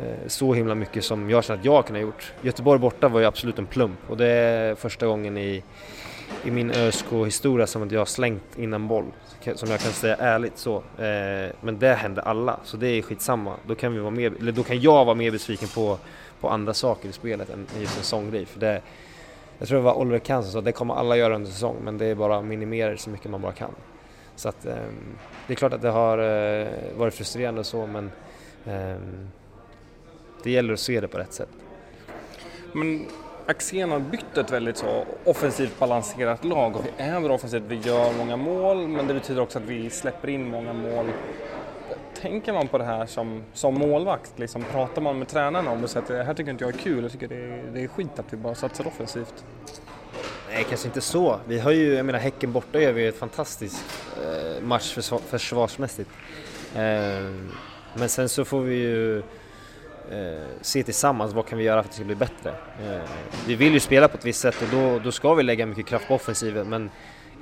Eh, 0.00 0.26
så 0.26 0.54
himla 0.54 0.74
mycket 0.74 1.04
som 1.04 1.30
jag 1.30 1.44
känner 1.44 1.60
att 1.60 1.64
jag 1.64 1.86
kunde 1.86 2.00
ha 2.00 2.06
gjort. 2.06 2.32
Göteborg 2.42 2.80
borta 2.80 3.08
var 3.08 3.20
ju 3.20 3.26
absolut 3.26 3.58
en 3.58 3.66
plump 3.66 3.98
och 4.08 4.16
det 4.16 4.26
är 4.26 4.74
första 4.74 5.06
gången 5.06 5.38
i, 5.38 5.62
i 6.44 6.50
min 6.50 6.70
ÖSK-historia 6.70 7.66
som 7.66 7.82
att 7.82 7.92
jag 7.92 8.00
har 8.00 8.06
slängt 8.06 8.58
in 8.58 8.72
en 8.72 8.88
boll. 8.88 9.04
Som 9.54 9.70
jag 9.70 9.80
kan 9.80 9.92
säga 9.92 10.16
ärligt 10.16 10.58
så. 10.58 10.76
Eh, 10.76 11.52
men 11.60 11.78
det 11.78 11.94
hände 11.94 12.22
alla, 12.22 12.60
så 12.64 12.76
det 12.76 12.86
är 12.88 13.02
skitsamma. 13.02 13.56
Då 13.66 13.74
kan, 13.74 13.92
vi 13.92 13.98
vara 13.98 14.10
mer, 14.10 14.32
eller 14.40 14.52
då 14.52 14.62
kan 14.62 14.80
jag 14.80 15.04
vara 15.04 15.14
mer 15.14 15.30
besviken 15.30 15.68
på, 15.68 15.98
på 16.40 16.48
andra 16.48 16.74
saker 16.74 17.08
i 17.08 17.12
spelet 17.12 17.50
än 17.50 17.66
just 17.80 17.98
en 17.98 18.04
sån 18.04 18.30
grej. 18.30 18.46
För 18.46 18.60
det, 18.60 18.82
jag 19.58 19.68
tror 19.68 19.78
det 19.78 19.84
var 19.84 19.94
Oliver 19.94 20.18
Kahn 20.18 20.42
som 20.42 20.52
sa 20.52 20.58
att 20.58 20.64
det 20.64 20.72
kommer 20.72 20.94
alla 20.94 21.16
göra 21.16 21.34
under 21.34 21.50
säsong 21.50 21.76
men 21.82 21.98
det 21.98 22.06
är 22.06 22.14
bara 22.14 22.38
att 22.38 22.44
minimera 22.44 22.90
det 22.90 22.98
så 22.98 23.10
mycket 23.10 23.30
man 23.30 23.42
bara 23.42 23.52
kan. 23.52 23.70
Så 24.36 24.48
att, 24.48 24.66
ehm, 24.66 25.16
det 25.46 25.52
är 25.52 25.56
klart 25.56 25.72
att 25.72 25.82
det 25.82 25.90
har 25.90 26.18
eh, 26.18 26.68
varit 26.96 27.14
frustrerande 27.14 27.60
och 27.60 27.66
så 27.66 27.86
men 27.86 28.10
ehm, 28.66 29.28
det 30.46 30.52
gäller 30.52 30.74
att 30.74 30.80
se 30.80 31.00
det 31.00 31.08
på 31.08 31.18
rätt 31.18 31.32
sätt. 31.32 31.48
Men 32.72 33.06
Axén 33.46 33.90
har 33.90 33.98
bytt 34.00 34.36
ett 34.36 34.50
väldigt 34.50 34.76
så 34.76 35.04
offensivt 35.24 35.78
balanserat 35.78 36.44
lag 36.44 36.76
och 36.76 36.84
vi 36.84 37.02
är 37.02 37.20
bra 37.20 37.34
offensivt, 37.34 37.62
vi 37.68 37.76
gör 37.76 38.12
många 38.12 38.36
mål 38.36 38.88
men 38.88 39.06
det 39.06 39.14
betyder 39.14 39.40
också 39.40 39.58
att 39.58 39.64
vi 39.64 39.90
släpper 39.90 40.28
in 40.28 40.48
många 40.48 40.72
mål. 40.72 41.06
Tänker 42.20 42.52
man 42.52 42.68
på 42.68 42.78
det 42.78 42.84
här 42.84 43.06
som, 43.06 43.42
som 43.52 43.74
målvakt? 43.74 44.38
Liksom, 44.38 44.64
pratar 44.72 45.02
man 45.02 45.18
med 45.18 45.28
tränarna 45.28 45.70
om 45.70 45.82
det 45.82 45.88
så 45.88 45.98
att 45.98 46.06
det 46.06 46.24
här 46.24 46.34
tycker 46.34 46.50
inte 46.50 46.64
jag 46.64 46.74
är 46.74 46.78
kul, 46.78 47.02
jag 47.02 47.12
tycker 47.12 47.28
det 47.28 47.36
är, 47.36 47.70
det 47.72 47.82
är 47.82 47.88
skit 47.88 48.18
att 48.18 48.32
vi 48.32 48.36
bara 48.36 48.54
satsar 48.54 48.86
offensivt? 48.86 49.44
Nej, 50.50 50.66
kanske 50.68 50.88
inte 50.88 51.00
så. 51.00 51.40
Vi 51.46 51.58
har 51.58 51.70
ju, 51.70 51.94
jag 51.94 52.06
menar 52.06 52.18
Häcken 52.18 52.52
borta 52.52 52.80
gör 52.80 52.92
vi 52.92 53.06
ett 53.06 53.18
fantastiskt 53.18 53.84
eh, 54.24 54.62
match 54.62 54.94
försvar, 54.94 55.18
försvarsmässigt. 55.18 56.10
Eh, 56.74 57.30
men 57.94 58.08
sen 58.08 58.28
så 58.28 58.44
får 58.44 58.60
vi 58.60 58.74
ju 58.74 59.22
Eh, 60.10 60.42
se 60.60 60.82
tillsammans 60.82 61.32
vad 61.32 61.46
kan 61.46 61.58
vi 61.58 61.64
göra 61.64 61.82
för 61.82 61.88
att 61.88 61.90
det 61.90 61.96
ska 61.96 62.04
bli 62.04 62.14
bättre. 62.14 62.50
Eh, 62.50 63.10
vi 63.46 63.54
vill 63.54 63.72
ju 63.72 63.80
spela 63.80 64.08
på 64.08 64.16
ett 64.16 64.24
visst 64.24 64.40
sätt 64.40 64.62
och 64.62 64.68
då, 64.72 64.98
då 64.98 65.12
ska 65.12 65.34
vi 65.34 65.42
lägga 65.42 65.66
mycket 65.66 65.86
kraft 65.86 66.08
på 66.08 66.14
offensiven 66.14 66.68
men 66.68 66.90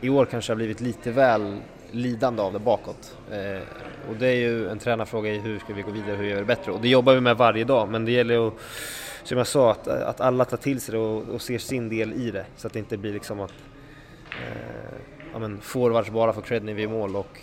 i 0.00 0.08
år 0.08 0.24
kanske 0.24 0.50
det 0.50 0.54
har 0.54 0.56
blivit 0.56 0.80
lite 0.80 1.10
väl 1.10 1.60
lidande 1.90 2.42
av 2.42 2.52
det 2.52 2.58
bakåt. 2.58 3.16
Eh, 3.30 3.62
och 4.10 4.16
det 4.16 4.26
är 4.26 4.34
ju 4.34 4.68
en 4.68 4.78
tränarfråga 4.78 5.32
i 5.32 5.38
hur 5.38 5.58
ska 5.58 5.74
vi 5.74 5.82
gå 5.82 5.90
vidare, 5.90 6.16
hur 6.16 6.24
gör 6.24 6.34
vi 6.34 6.40
det 6.40 6.46
bättre? 6.46 6.72
Och 6.72 6.80
det 6.80 6.88
jobbar 6.88 7.14
vi 7.14 7.20
med 7.20 7.36
varje 7.36 7.64
dag 7.64 7.88
men 7.88 8.04
det 8.04 8.12
gäller 8.12 8.48
att, 8.48 8.54
som 9.22 9.38
jag 9.38 9.46
sa, 9.46 9.70
att, 9.70 9.88
att 9.88 10.20
alla 10.20 10.44
tar 10.44 10.56
till 10.56 10.80
sig 10.80 10.92
det 10.92 10.98
och, 10.98 11.28
och 11.28 11.42
ser 11.42 11.58
sin 11.58 11.88
del 11.88 12.12
i 12.12 12.30
det 12.30 12.46
så 12.56 12.66
att 12.66 12.72
det 12.72 12.78
inte 12.78 12.96
blir 12.96 13.12
liksom 13.12 13.40
att 13.40 13.54
eh, 14.30 14.98
ja, 15.32 15.38
men 15.38 15.60
forwards 15.60 16.10
bara 16.10 16.32
får 16.32 16.42
cred 16.42 16.64
när 16.64 16.74
vi 16.74 16.82
är 16.82 16.88
mål 16.88 17.16
och 17.16 17.40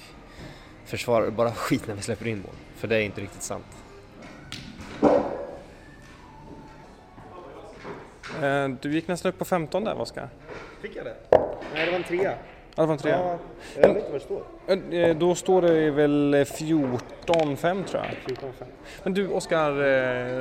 försvarare 0.86 1.32
bara 1.32 1.51
skit 1.55 1.88
när 1.88 1.95
vi 1.95 2.01
släpper 2.01 2.28
in 2.28 2.38
mål. 2.38 2.55
För 2.76 2.88
det 2.88 2.95
är 2.95 3.01
inte 3.01 3.22
riktigt 3.22 3.43
sant. 3.43 3.80
Eh, 8.43 8.68
du 8.82 8.93
gick 8.93 9.08
nästan 9.08 9.30
upp 9.32 9.39
på 9.39 9.45
15 9.45 9.84
där, 9.84 10.02
Oskar. 10.02 10.30
Fick 10.82 10.95
jag 10.95 11.06
det? 11.06 11.16
Nej, 11.74 11.86
det 11.86 11.91
var 11.91 11.97
en 11.97 12.04
trea. 12.04 12.34
Ja, 12.76 12.82
det 12.84 12.86
var 12.86 12.93
en 12.93 12.99
trea. 12.99 13.18
Ja, 13.20 13.38
jag 13.82 13.88
vet 13.88 13.97
inte 13.97 14.12
vad 14.12 14.22
det 14.22 14.26
står. 14.26 14.99
Eh, 15.10 15.16
Då 15.18 15.36
står 15.36 15.62
det 15.62 15.91
väl 15.91 16.34
14-5 16.45 17.84
tror 17.84 18.04
jag. 18.04 18.36
14,5. 18.38 18.66
Men 19.04 19.14
du 19.14 19.28
Oskar, 19.28 19.72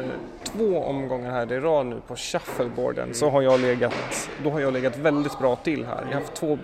eh, 0.01 0.05
två 0.45 0.79
omgångar 0.85 1.31
här 1.31 1.53
i 1.53 1.61
rad 1.61 1.87
nu 1.87 2.01
på 2.07 2.17
shuffleboarden 2.17 3.15
så 3.15 3.31
har 3.31 3.43
jag 3.43 3.61
legat, 3.61 3.95
då 4.45 4.51
har 4.51 4.61
jag 4.61 4.73
legat 4.73 4.97
väldigt 4.97 5.39
bra 5.39 5.57
till 5.57 5.85
här. 5.85 5.99
Jag 6.01 6.07
har 6.07 6.15
haft 6.21 6.35
två 6.35 6.59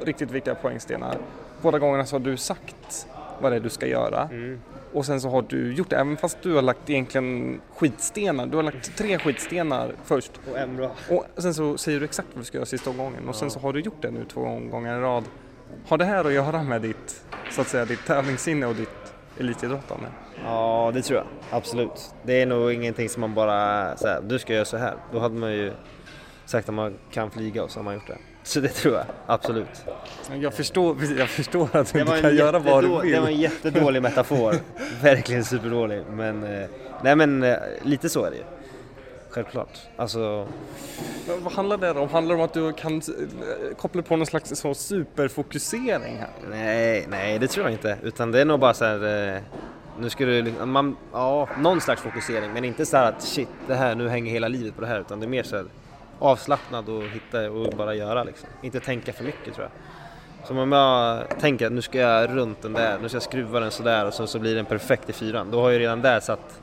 riktigt 0.00 0.30
viktiga 0.30 0.54
poängstenar. 0.54 1.16
Båda 1.62 1.78
gångerna 1.78 2.04
så 2.06 2.14
har 2.16 2.20
du 2.20 2.36
sagt 2.36 3.06
vad 3.40 3.52
det 3.52 3.56
är 3.56 3.60
du 3.60 3.68
ska 3.68 3.86
göra. 3.86 4.28
Och 4.92 5.06
sen 5.06 5.20
så 5.20 5.28
har 5.28 5.42
du 5.42 5.74
gjort 5.74 5.90
det, 5.90 5.96
även 5.96 6.16
fast 6.16 6.42
du 6.42 6.54
har 6.54 6.62
lagt 6.62 6.90
egentligen 6.90 7.60
skitstenar. 7.74 8.46
Du 8.46 8.56
har 8.56 8.62
lagt 8.62 8.96
tre 8.96 9.18
skitstenar 9.18 9.92
först. 10.04 10.32
Och 10.50 10.58
en 10.58 10.76
bra. 10.76 10.90
Och 11.08 11.24
sen 11.36 11.54
så 11.54 11.78
säger 11.78 11.98
du 11.98 12.04
exakt 12.04 12.28
vad 12.32 12.40
du 12.40 12.44
ska 12.44 12.58
göra 12.58 12.66
sista 12.66 12.90
omgången 12.90 13.28
och 13.28 13.34
sen 13.34 13.50
så 13.50 13.60
har 13.60 13.72
du 13.72 13.80
gjort 13.80 14.02
det 14.02 14.10
nu 14.10 14.24
två 14.24 14.40
omgångar 14.40 14.98
i 14.98 15.00
rad. 15.00 15.24
Har 15.88 15.98
det 15.98 16.04
här 16.04 16.24
att 16.24 16.32
göra 16.32 16.62
med 16.62 16.82
ditt, 16.82 17.24
så 17.50 17.60
att 17.60 17.68
säga, 17.68 17.84
ditt 17.84 18.06
tävlingssinne 18.06 18.66
och 18.66 18.74
ditt 18.74 19.14
elitidrottande? 19.38 20.06
Ja, 20.44 20.90
det 20.94 21.02
tror 21.02 21.18
jag. 21.18 21.26
Absolut. 21.50 22.14
Det 22.22 22.42
är 22.42 22.46
nog 22.46 22.72
ingenting 22.72 23.08
som 23.08 23.20
man 23.20 23.34
bara 23.34 23.96
säger, 23.96 24.20
du 24.20 24.38
ska 24.38 24.54
göra 24.54 24.64
så 24.64 24.76
här. 24.76 24.94
Då 25.12 25.18
hade 25.18 25.34
man 25.34 25.52
ju 25.52 25.72
sagt 26.44 26.68
att 26.68 26.74
man 26.74 26.94
kan 27.10 27.30
flyga 27.30 27.64
och 27.64 27.70
så 27.70 27.78
har 27.78 27.84
man 27.84 27.94
gjort 27.94 28.06
det. 28.06 28.18
Så 28.42 28.60
det 28.60 28.68
tror 28.68 28.94
jag, 28.94 29.04
absolut. 29.26 29.84
Jag 30.40 30.54
förstår, 30.54 30.96
jag 31.18 31.28
förstår 31.28 31.76
att 31.76 31.92
du 31.92 32.00
inte 32.00 32.20
kan 32.20 32.36
göra 32.36 32.58
vad 32.58 32.84
du 32.84 33.00
vill. 33.00 33.12
det 33.12 33.20
var 33.20 33.28
en 33.28 33.40
jättedålig 33.40 34.02
metafor. 34.02 34.54
Verkligen 35.02 35.44
superdålig. 35.44 36.02
Men, 36.10 36.44
eh, 36.44 36.68
nej 37.02 37.16
men 37.16 37.42
eh, 37.42 37.56
lite 37.82 38.08
så 38.08 38.24
är 38.24 38.30
det 38.30 38.36
ju. 38.36 38.42
Självklart. 39.30 39.78
Alltså, 39.96 40.48
Men 41.28 41.44
Vad 41.44 41.52
handlar 41.52 41.76
det 41.78 41.90
om? 41.90 42.08
Handlar 42.08 42.34
det 42.34 42.42
om 42.42 42.44
att 42.44 42.54
du 42.54 42.72
kan 42.72 42.96
eh, 42.96 43.76
koppla 43.76 44.02
på 44.02 44.16
någon 44.16 44.26
slags 44.26 44.60
så 44.60 44.74
superfokusering 44.74 46.16
här? 46.18 46.30
nej, 46.50 47.06
nej 47.10 47.38
det 47.38 47.48
tror 47.48 47.66
jag 47.66 47.72
inte. 47.72 47.98
Utan 48.02 48.32
det 48.32 48.40
är 48.40 48.44
nog 48.44 48.60
bara 48.60 48.74
så 48.74 48.84
här, 48.84 49.40
nu 50.00 50.10
ska 50.10 50.24
du, 50.24 50.52
man, 50.64 50.96
ja, 51.12 51.48
någon 51.58 51.80
slags 51.80 52.02
fokusering. 52.02 52.52
Men 52.52 52.64
inte 52.64 52.86
så 52.86 52.96
här 52.96 53.08
att 53.08 53.22
shit, 53.22 53.48
det 53.66 53.74
här, 53.74 53.94
nu 53.94 54.08
hänger 54.08 54.32
hela 54.32 54.48
livet 54.48 54.74
på 54.74 54.80
det 54.80 54.86
här. 54.86 55.00
Utan 55.00 55.20
det 55.20 55.26
är 55.26 55.28
mer 55.28 55.42
så 55.42 55.56
här 55.56 55.64
avslappnad 56.20 56.88
och 56.88 57.02
hitta 57.02 57.50
och 57.50 57.72
bara 57.76 57.94
göra 57.94 58.24
liksom. 58.24 58.48
Inte 58.62 58.80
tänka 58.80 59.12
för 59.12 59.24
mycket 59.24 59.54
tror 59.54 59.68
jag. 59.68 59.72
Som 60.46 60.58
om 60.58 60.72
jag 60.72 61.28
tänker 61.40 61.66
att 61.66 61.72
nu 61.72 61.82
ska 61.82 61.98
jag 61.98 62.36
runt 62.36 62.62
den 62.62 62.72
där, 62.72 62.98
nu 62.98 63.08
ska 63.08 63.16
jag 63.16 63.22
skruva 63.22 63.60
den 63.60 63.70
sådär 63.70 64.06
och 64.06 64.14
så, 64.14 64.26
så 64.26 64.38
blir 64.38 64.54
den 64.54 64.64
perfekt 64.64 65.10
i 65.10 65.12
fyran. 65.12 65.50
Då 65.50 65.60
har 65.60 65.70
jag 65.70 65.80
redan 65.80 66.00
där 66.00 66.20
satt 66.20 66.60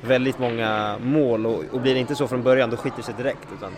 väldigt 0.00 0.38
många 0.38 0.98
mål 1.00 1.46
och, 1.46 1.64
och 1.72 1.80
blir 1.80 1.94
det 1.94 2.00
inte 2.00 2.14
så 2.14 2.28
från 2.28 2.42
början 2.42 2.70
då 2.70 2.76
skiter 2.76 2.96
det 2.96 3.02
sig 3.02 3.14
direkt 3.14 3.48
utan 3.58 3.72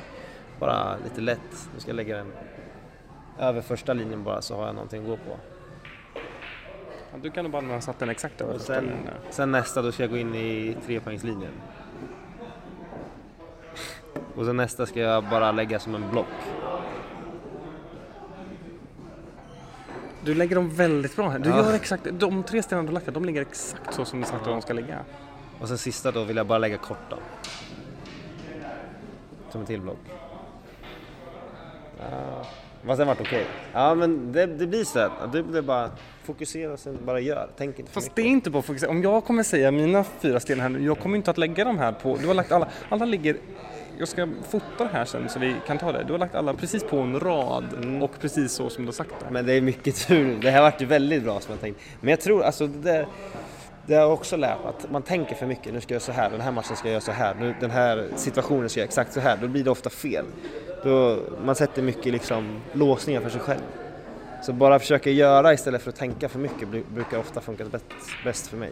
bara 0.61 0.97
lite 1.05 1.21
lätt. 1.21 1.69
Nu 1.75 1.81
ska 1.81 1.91
jag 1.91 1.97
lägga 1.97 2.17
den 2.17 2.33
över 3.39 3.61
första 3.61 3.93
linjen 3.93 4.25
bara 4.25 4.43
så 4.43 4.57
har 4.57 4.67
jag 4.67 4.75
någonting 4.75 5.03
att 5.03 5.09
gå 5.09 5.17
på. 5.17 5.37
Ja, 7.13 7.19
du 7.23 7.31
kan 7.31 7.45
nog 7.45 7.53
bara 7.53 7.67
ha 7.67 7.81
satt 7.81 7.99
den 7.99 8.09
exakt 8.09 8.41
över 8.41 8.55
Och 8.55 8.61
första 8.61 8.75
sen, 8.75 8.85
linjen 8.85 9.15
sen 9.31 9.53
nästa 9.53 9.83
då 9.83 9.93
ska 9.93 10.03
jag 10.03 10.11
gå 10.11 10.17
in 10.17 10.35
i 10.35 10.77
trepoängslinjen. 10.87 11.53
Och 14.37 14.45
sen 14.45 14.57
nästa 14.57 14.87
ska 14.87 15.01
jag 15.01 15.25
bara 15.25 15.53
lägga 15.53 15.79
som 15.79 15.95
en 15.95 16.11
block. 16.11 16.27
Du 20.25 20.35
lägger 20.35 20.57
dem 20.57 20.71
väldigt 20.71 21.17
bra 21.17 21.29
här. 21.29 21.39
Du 21.39 21.51
Ja. 21.51 21.57
gör 21.57 21.73
exakt, 21.75 22.07
de 22.13 22.43
tre 22.43 22.63
stenarna 22.63 22.89
du 22.89 22.95
lagt 22.95 23.15
de 23.15 23.25
ligger 23.25 23.43
exakt 23.43 23.95
så 23.95 24.05
som 24.05 24.21
du 24.21 24.27
sagt 24.27 24.41
att 24.41 24.45
de 24.49 24.63
ska 24.63 24.73
ligga. 24.73 24.99
Och 25.61 25.69
sen 25.69 25.79
sista 25.79 26.11
då 26.13 26.25
vill 26.25 26.37
jag 26.37 26.47
bara 26.47 26.59
lägga 26.59 26.77
kort 26.79 27.11
då. 27.11 27.17
Som 29.51 29.61
en 29.61 29.67
till 29.67 29.81
block. 29.81 29.99
Ja, 31.99 32.45
fast 32.87 32.99
den 32.99 33.07
vart 33.09 33.21
okej. 33.21 33.47
Ja 33.73 33.95
men 33.95 34.33
det, 34.33 34.47
det 34.47 34.67
blir 34.67 34.85
så 34.85 34.99
här. 34.99 35.11
Det 35.33 35.43
blir 35.43 35.63
bara 35.63 35.91
fokusera 36.25 36.73
och 36.73 36.79
sen 36.79 36.99
bara 37.05 37.21
gör. 37.21 37.49
Tänk 37.57 37.79
inte 37.79 37.93
för 37.93 38.01
Fast 38.01 38.15
det 38.15 38.23
är 38.23 38.27
inte 38.27 38.51
på 38.51 38.63
fokusering. 38.63 38.97
Om 38.97 39.03
jag 39.03 39.25
kommer 39.25 39.43
säga 39.43 39.71
mina 39.71 40.05
fyra 40.05 40.41
stenar 40.41 40.63
här 40.63 40.69
nu, 40.69 40.85
jag 40.85 40.99
kommer 40.99 41.17
inte 41.17 41.31
att 41.31 41.39
lägga 41.39 41.65
de 41.65 41.79
här 41.79 41.93
på, 41.93 42.17
du 42.17 42.27
har 42.27 42.35
lagt 42.35 42.53
alla, 42.53 42.69
alla 42.89 43.05
ligger 43.05 43.37
jag 43.99 44.09
ska 44.09 44.29
fota 44.51 44.85
det 44.85 44.91
här 44.93 45.05
sen 45.05 45.29
så 45.29 45.39
vi 45.39 45.55
kan 45.67 45.79
ta 45.79 45.93
det. 45.93 46.05
Du 46.05 46.13
har 46.13 46.19
lagt 46.19 46.35
alla 46.35 46.55
precis 46.55 46.85
på 46.85 46.99
en 46.99 47.21
rad 47.21 47.65
och 48.03 48.21
precis 48.21 48.53
så 48.53 48.71
som 48.71 48.85
du 48.85 48.89
har 48.89 48.93
sagt 48.93 49.15
det. 49.21 49.27
Men 49.31 49.47
det 49.47 49.53
är 49.53 49.61
mycket 49.61 50.07
tur. 50.07 50.39
Det 50.43 50.51
här 50.51 50.63
vart 50.63 50.83
ju 50.83 50.87
väldigt 50.87 51.23
bra 51.23 51.41
som 51.41 51.53
jag 51.53 51.61
tänkte. 51.61 51.83
Men 52.01 52.11
jag 52.11 52.21
tror 52.21 52.43
alltså 52.43 52.67
det 52.67 52.79
där 52.93 53.07
det 53.87 53.95
har 53.95 54.03
jag 54.03 54.13
också 54.13 54.37
lärt 54.37 54.59
mig, 54.65 54.69
att 54.69 54.91
man 54.91 55.03
tänker 55.03 55.35
för 55.35 55.47
mycket. 55.47 55.75
Nu 55.75 55.81
ska 55.81 55.95
jag 55.95 56.01
göra 56.03 56.15
så 56.15 56.21
här, 56.21 56.31
den 56.31 56.41
här 56.41 56.51
matchen 56.53 56.77
ska 56.77 56.89
jag 56.89 56.93
göra 56.93 57.01
så 57.01 57.13
här, 57.13 57.35
nu, 57.35 57.55
den 57.61 57.71
här 57.71 58.09
situationen 58.17 58.69
ska 58.69 58.81
jag 58.81 58.83
göra 58.83 58.89
exakt 58.89 59.13
så 59.13 59.21
här. 59.21 59.37
Då 59.37 59.49
blir 59.49 59.65
det 59.65 59.71
ofta 59.71 59.91
fel. 59.91 60.25
Då, 60.85 61.19
man 61.45 61.55
sätter 61.55 61.83
mycket 61.83 62.13
liksom 62.13 62.61
låsningar 62.73 63.21
för 63.21 63.31
sig 63.31 63.41
själv. 63.41 63.61
Så 64.43 64.53
bara 64.53 64.79
försöka 64.79 65.11
göra 65.11 65.53
istället 65.53 65.83
för 65.83 65.91
att 65.91 65.97
tänka 65.97 66.29
för 66.29 66.39
mycket 66.39 66.69
bru- 66.69 66.85
brukar 66.95 67.19
ofta 67.19 67.41
funka 67.41 67.65
bäst, 67.65 67.85
bäst 68.25 68.47
för 68.47 68.57
mig. 68.57 68.71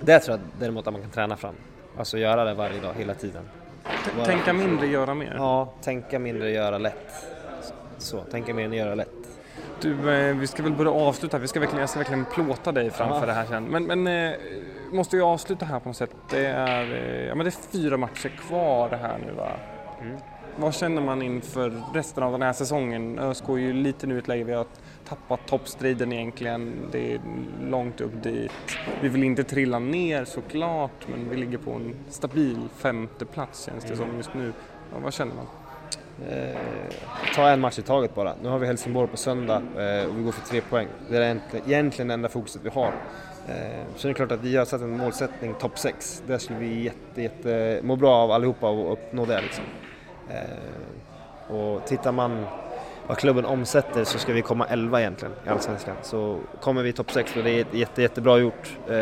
Det 0.00 0.18
tror 0.18 0.38
jag 0.38 0.46
däremot 0.60 0.86
att 0.86 0.92
man 0.92 1.02
kan 1.02 1.10
träna 1.10 1.36
fram. 1.36 1.54
Alltså 1.98 2.18
göra 2.18 2.44
det 2.44 2.54
varje 2.54 2.80
dag, 2.80 2.94
hela 2.98 3.14
tiden. 3.14 3.42
Bara- 4.16 4.26
Tänka 4.26 4.52
mindre, 4.52 4.86
göra 4.86 5.14
mer. 5.14 5.34
Ja, 5.36 5.72
tänka 5.82 6.18
mindre, 6.18 6.50
göra 6.50 6.78
lätt. 6.78 7.12
Så, 7.98 8.20
tänka 8.20 8.52
än 8.52 8.72
göra 8.72 8.94
lätt. 8.94 9.08
Du, 9.80 10.12
eh, 10.12 10.36
vi 10.36 10.46
ska 10.46 10.62
väl 10.62 10.72
börja 10.72 10.90
avsluta. 10.90 11.38
Vi 11.38 11.48
ska 11.48 11.60
verkligen, 11.60 11.80
jag 11.80 11.88
ska 11.90 11.98
verkligen 11.98 12.24
plåta 12.24 12.72
dig 12.72 12.90
framför 12.90 13.20
Ja. 13.20 13.26
det 13.26 13.32
här 13.32 13.46
sen. 13.46 13.64
Men, 13.64 13.84
men 13.84 14.06
eh, 14.32 14.38
måste 14.92 15.16
ju 15.16 15.22
avsluta 15.22 15.64
här 15.66 15.80
på 15.80 15.88
något 15.88 15.96
sätt. 15.96 16.10
Det 16.30 16.46
är, 16.46 16.92
eh, 16.94 17.26
ja, 17.26 17.34
men 17.34 17.44
det 17.44 17.48
är 17.50 17.72
fyra 17.72 17.96
matcher 17.96 18.28
kvar 18.28 18.88
här 18.90 19.18
nu 19.26 19.32
va? 19.32 19.48
Mm. 20.02 20.16
Vad 20.56 20.74
känner 20.74 21.02
man 21.02 21.22
inför 21.22 21.72
resten 21.94 22.22
av 22.22 22.32
den 22.32 22.42
här 22.42 22.52
säsongen? 22.52 23.18
ÖSK 23.18 23.48
är 23.48 23.56
ju 23.58 23.72
lite 23.72 24.06
nu 24.06 24.14
i 24.14 24.18
ett 24.18 24.28
läge 24.28 24.44
har 24.54 24.66
tappat 25.08 25.40
toppstriden 25.46 26.12
egentligen. 26.12 26.88
Det 26.92 27.14
är 27.14 27.20
långt 27.70 28.00
upp 28.00 28.22
dit. 28.22 28.52
Vi 29.02 29.08
vill 29.08 29.22
inte 29.24 29.44
trilla 29.44 29.78
ner 29.78 30.24
såklart, 30.24 31.08
men 31.08 31.28
vi 31.30 31.36
ligger 31.36 31.58
på 31.58 31.72
en 31.72 31.94
stabil 32.08 32.58
femte 32.76 33.24
plats 33.24 33.64
känns 33.66 33.84
det 33.84 33.96
som 33.96 34.16
just 34.16 34.34
nu. 34.34 34.52
Ja, 34.92 34.98
vad 35.02 35.14
känner 35.14 35.34
man? 35.34 35.46
Eh, 36.30 36.56
ta 37.34 37.48
en 37.48 37.60
match 37.60 37.78
i 37.78 37.82
taget 37.82 38.14
bara. 38.14 38.34
Nu 38.42 38.48
har 38.48 38.58
vi 38.58 38.66
Helsingborg 38.66 39.08
på 39.08 39.16
söndag 39.16 39.62
eh, 39.76 40.04
och 40.10 40.18
vi 40.18 40.22
går 40.22 40.32
för 40.32 40.46
tre 40.48 40.60
poäng. 40.60 40.88
Det 41.10 41.16
är 41.16 41.40
egentligen- 41.66 42.08
det 42.08 42.14
enda 42.14 42.28
fokuset 42.28 42.60
vi 42.64 42.68
har. 42.70 42.92
Eh, 43.48 43.54
så 43.96 44.08
det 44.08 44.12
är 44.12 44.14
klart 44.14 44.32
att 44.32 44.40
vi 44.42 44.56
har 44.56 44.64
satt 44.64 44.80
en 44.80 44.96
målsättning 44.98 45.54
topp 45.54 45.78
6. 45.78 46.22
Där 46.26 46.38
skulle 46.38 46.58
vi 46.58 46.82
jätte, 46.82 47.22
jätte, 47.22 47.80
må 47.82 47.96
bra 47.96 48.14
av 48.16 48.30
allihopa 48.30 48.68
och 48.68 48.92
uppnå 48.92 49.24
det 49.24 49.40
liksom. 49.40 49.64
Eh, 50.30 51.54
och 51.54 51.86
tittar 51.86 52.12
man 52.12 52.46
vad 53.08 53.18
klubben 53.18 53.44
omsätter 53.44 54.04
så 54.04 54.18
ska 54.18 54.32
vi 54.32 54.42
komma 54.42 54.66
11 54.66 55.00
egentligen 55.00 55.34
i 55.46 55.48
Allsvenskan. 55.48 55.96
Så 56.02 56.40
kommer 56.60 56.82
vi 56.82 56.92
topp 56.92 57.10
6 57.10 57.36
och 57.36 57.44
det 57.44 57.50
är 57.50 57.66
jätte, 57.72 58.02
jättebra 58.02 58.38
gjort 58.38 58.78
eh, 58.86 58.92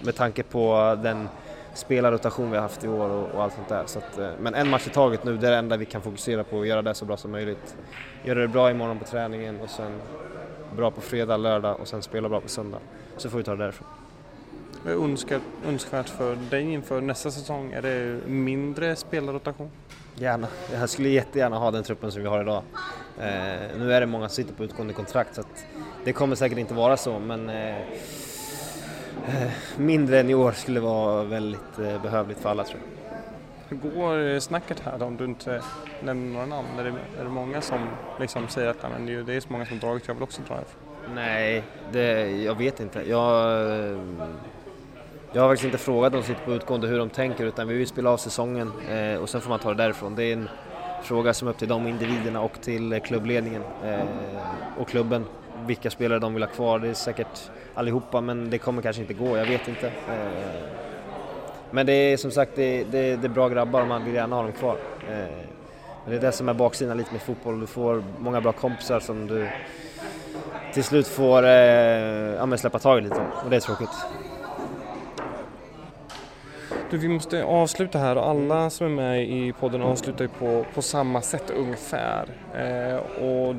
med 0.00 0.14
tanke 0.16 0.42
på 0.42 0.96
den 1.02 1.28
spelarrotation 1.74 2.50
vi 2.50 2.56
har 2.56 2.62
haft 2.62 2.84
i 2.84 2.88
år 2.88 3.08
och, 3.08 3.28
och 3.34 3.42
allt 3.42 3.54
sånt 3.54 3.68
där. 3.68 3.82
Så 3.86 3.98
att, 3.98 4.18
eh, 4.18 4.30
men 4.40 4.54
en 4.54 4.68
match 4.68 4.86
i 4.86 4.90
taget 4.90 5.24
nu, 5.24 5.36
det 5.36 5.46
är 5.46 5.50
det 5.50 5.56
enda 5.56 5.76
vi 5.76 5.84
kan 5.84 6.02
fokusera 6.02 6.44
på 6.44 6.56
och 6.56 6.66
göra 6.66 6.82
det 6.82 6.94
så 6.94 7.04
bra 7.04 7.16
som 7.16 7.30
möjligt. 7.30 7.76
Göra 8.24 8.38
det 8.38 8.48
bra 8.48 8.70
imorgon 8.70 8.98
på 8.98 9.04
träningen 9.04 9.60
och 9.60 9.70
sen 9.70 9.92
bra 10.76 10.90
på 10.90 11.00
fredag, 11.00 11.36
lördag 11.36 11.80
och 11.80 11.88
sen 11.88 12.02
spela 12.02 12.28
bra 12.28 12.40
på 12.40 12.48
söndag. 12.48 12.78
Så 13.16 13.30
får 13.30 13.38
vi 13.38 13.44
ta 13.44 13.50
det 13.50 13.64
därifrån. 13.64 13.88
Vad 14.84 14.92
är 14.92 15.04
önskvärt, 15.04 15.42
önskvärt 15.66 16.08
för 16.08 16.36
dig 16.50 16.72
inför 16.72 17.00
nästa 17.00 17.30
säsong? 17.30 17.72
Är 17.72 17.82
det 17.82 18.20
mindre 18.26 18.96
spelarrotation? 18.96 19.70
Gärna. 20.14 20.48
Jag 20.72 20.90
skulle 20.90 21.08
jättegärna 21.08 21.58
ha 21.58 21.70
den 21.70 21.82
truppen 21.82 22.12
som 22.12 22.22
vi 22.22 22.28
har 22.28 22.40
idag. 22.40 22.62
Eh, 23.20 23.78
nu 23.78 23.92
är 23.92 24.00
det 24.00 24.06
många 24.06 24.28
som 24.28 24.34
sitter 24.34 24.54
på 24.54 24.64
utgående 24.64 24.94
kontrakt 24.94 25.34
så 25.34 25.42
det 26.04 26.12
kommer 26.12 26.36
säkert 26.36 26.58
inte 26.58 26.74
vara 26.74 26.96
så 26.96 27.18
men 27.18 27.48
eh, 27.48 27.76
eh 27.76 29.50
mindre 29.76 30.20
än 30.20 30.30
i 30.30 30.34
år 30.34 30.52
skulle 30.52 30.80
vara 30.80 31.24
väldigt 31.24 31.78
eh, 31.78 32.02
behövligt 32.02 32.38
för 32.38 32.50
alla 32.50 32.64
tror 32.64 32.80
jag. 32.80 32.90
Hur 33.68 33.90
går 33.90 34.40
snacket 34.40 34.80
här 34.80 34.98
då, 34.98 35.04
om 35.04 35.16
du 35.16 35.24
inte 35.24 35.62
nämner 36.02 36.32
några 36.32 36.46
namn? 36.46 36.68
Är 36.78 36.84
det, 36.84 37.20
är 37.20 37.24
det 37.24 37.30
många 37.30 37.60
som 37.60 37.88
liksom 38.20 38.48
säger 38.48 38.68
att 38.68 38.82
men 38.82 39.06
det, 39.06 39.14
är, 39.14 39.22
det 39.22 39.34
är 39.34 39.40
så 39.40 39.52
många 39.52 39.66
som 39.66 39.78
dragit, 39.78 40.02
jag 40.06 40.14
vill 40.14 40.22
också 40.22 40.42
dra 40.48 40.54
härifrån? 40.54 40.82
Nej, 41.14 41.64
det, 41.92 42.30
jag 42.30 42.54
vet 42.54 42.80
inte. 42.80 43.02
Jag, 43.08 43.64
jag 45.32 45.42
har 45.42 45.48
faktiskt 45.48 45.64
inte 45.64 45.78
frågat 45.78 46.12
de 46.12 46.22
som 46.22 46.34
sitter 46.34 46.46
på 46.46 46.52
utgående 46.52 46.86
hur 46.86 46.98
de 46.98 47.10
tänker 47.10 47.44
utan 47.44 47.68
vi 47.68 47.74
vill 47.74 47.86
spela 47.86 48.10
av 48.10 48.16
säsongen 48.16 48.72
eh, 48.90 49.14
och 49.14 49.28
sen 49.28 49.40
får 49.40 49.50
man 49.50 49.58
ta 49.58 49.68
det 49.68 49.82
därifrån. 49.82 50.14
Det 50.14 50.24
är 50.24 50.32
en 50.32 50.48
fråga 51.02 51.34
som 51.34 51.48
är 51.48 51.52
upp 51.52 51.58
till 51.58 51.68
de 51.68 51.86
individerna 51.86 52.40
och 52.40 52.60
till 52.60 52.92
eh, 52.92 52.98
klubbledningen 52.98 53.62
eh, 53.84 54.04
och 54.78 54.88
klubben 54.88 55.24
vilka 55.66 55.90
spelare 55.90 56.18
de 56.18 56.34
vill 56.34 56.42
ha 56.42 56.50
kvar. 56.50 56.78
Det 56.78 56.88
är 56.88 56.94
säkert 56.94 57.50
allihopa 57.74 58.20
men 58.20 58.50
det 58.50 58.58
kommer 58.58 58.82
kanske 58.82 59.02
inte 59.02 59.14
gå, 59.14 59.36
jag 59.36 59.46
vet 59.46 59.68
inte. 59.68 59.86
Eh, 59.86 60.80
men 61.70 61.86
det 61.86 61.92
är 61.92 62.16
som 62.16 62.30
sagt 62.30 62.52
det, 62.56 62.84
det, 62.84 63.16
det 63.16 63.26
är 63.26 63.28
bra 63.28 63.48
grabbar 63.48 63.82
och 63.82 63.88
man 63.88 64.04
vill 64.04 64.14
gärna 64.14 64.36
ha 64.36 64.42
dem 64.42 64.52
kvar. 64.52 64.76
Eh, 65.08 65.14
men 66.04 66.10
det 66.10 66.16
är 66.16 66.20
det 66.20 66.32
som 66.32 66.48
är 66.48 66.54
baksidan 66.54 66.96
lite 66.96 67.12
med 67.12 67.22
fotboll, 67.22 67.60
du 67.60 67.66
får 67.66 68.02
många 68.18 68.40
bra 68.40 68.52
kompisar 68.52 69.00
som 69.00 69.26
du 69.26 69.48
till 70.74 70.84
slut 70.84 71.06
får 71.06 71.42
eh, 71.42 71.50
ja, 71.50 72.56
släppa 72.56 72.78
taget 72.78 73.04
lite 73.04 73.20
och 73.44 73.50
det 73.50 73.56
är 73.56 73.60
tråkigt. 73.60 73.90
Du, 76.90 76.98
vi 76.98 77.08
måste 77.08 77.44
avsluta 77.44 77.98
här 77.98 78.16
och 78.16 78.28
alla 78.28 78.70
som 78.70 78.86
är 78.86 78.90
med 78.90 79.22
i 79.22 79.52
podden 79.52 79.82
avslutar 79.82 80.24
ju 80.24 80.28
på, 80.28 80.66
på 80.74 80.82
samma 80.82 81.22
sätt 81.22 81.50
ungefär. 81.50 82.28
Eh, 82.54 82.96
och 83.24 83.54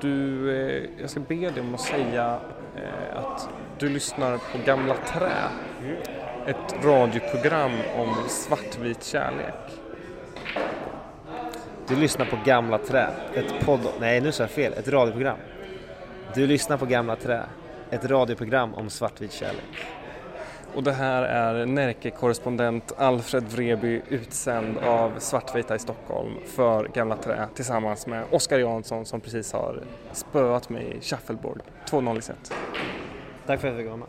du, 0.00 0.50
eh, 0.56 0.82
jag 1.00 1.10
ska 1.10 1.20
be 1.20 1.34
dig 1.34 1.60
om 1.60 1.74
att 1.74 1.80
säga 1.80 2.38
eh, 2.76 3.18
att 3.18 3.48
du 3.78 3.88
lyssnar 3.88 4.38
på 4.38 4.58
Gamla 4.66 4.94
Trä. 4.94 5.32
Ett 6.46 6.84
radioprogram 6.84 7.72
om 7.96 8.14
svartvit 8.28 9.04
kärlek. 9.04 9.80
Du 11.88 11.96
lyssnar 11.96 12.26
på 12.26 12.38
Gamla 12.44 12.78
Trä, 12.78 13.08
ett 13.34 13.64
podd... 13.64 13.80
Nej, 14.00 14.20
nu 14.20 14.32
sa 14.32 14.42
jag 14.42 14.50
fel. 14.50 14.72
Ett 14.72 14.88
radioprogram. 14.88 15.38
Du 16.34 16.46
lyssnar 16.46 16.76
på 16.76 16.86
Gamla 16.86 17.16
Trä, 17.16 17.42
ett 17.90 18.04
radioprogram 18.04 18.74
om 18.74 18.90
svartvit 18.90 19.32
kärlek. 19.32 19.95
Och 20.76 20.82
det 20.82 20.92
här 20.92 21.22
är 21.22 21.66
Närke-korrespondent 21.66 22.92
Alfred 22.96 23.44
Vreby 23.44 24.02
utsänd 24.08 24.78
av 24.78 25.12
Svartvita 25.18 25.74
i 25.76 25.78
Stockholm 25.78 26.34
för 26.46 26.88
Gamla 26.88 27.16
Trä 27.16 27.48
tillsammans 27.54 28.06
med 28.06 28.24
Oskar 28.30 28.58
Jansson 28.58 29.06
som 29.06 29.20
precis 29.20 29.52
har 29.52 29.82
spöat 30.12 30.68
mig 30.68 30.96
i 30.96 31.00
shuffleboard. 31.00 31.62
2-0 31.90 32.18
i 32.18 32.22
set. 32.22 32.54
Tack 33.46 33.60
för 33.60 33.68
att 33.68 33.74
jag 33.74 33.80
fick 33.82 33.86
vara 33.86 33.96
med. 33.96 34.08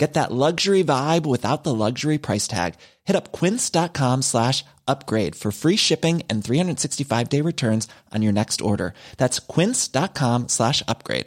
Get 0.00 0.14
that 0.14 0.32
luxury 0.32 0.82
vibe 0.82 1.26
without 1.26 1.62
the 1.62 1.74
luxury 1.74 2.18
price 2.18 2.48
tag. 2.48 2.72
Hit 3.04 3.16
up 3.16 3.32
quince.com 3.32 4.22
slash 4.22 4.64
upgrade 4.88 5.36
for 5.36 5.52
free 5.52 5.76
shipping 5.76 6.22
and 6.30 6.44
365 6.44 7.28
day 7.28 7.42
returns 7.42 7.88
on 8.14 8.22
your 8.22 8.32
next 8.32 8.60
order. 8.62 8.92
That's 9.18 9.38
quince.com 9.54 10.48
slash 10.48 10.82
upgrade. 10.88 11.26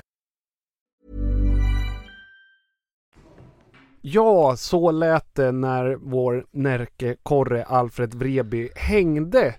Ja, 4.01 4.55
så 4.57 4.91
lät 4.91 5.35
det 5.35 5.51
när 5.51 5.95
vår 5.95 6.45
Närke-korre 6.51 7.63
Alfred 7.63 8.13
Vreby 8.13 8.69
hängde 8.75 9.55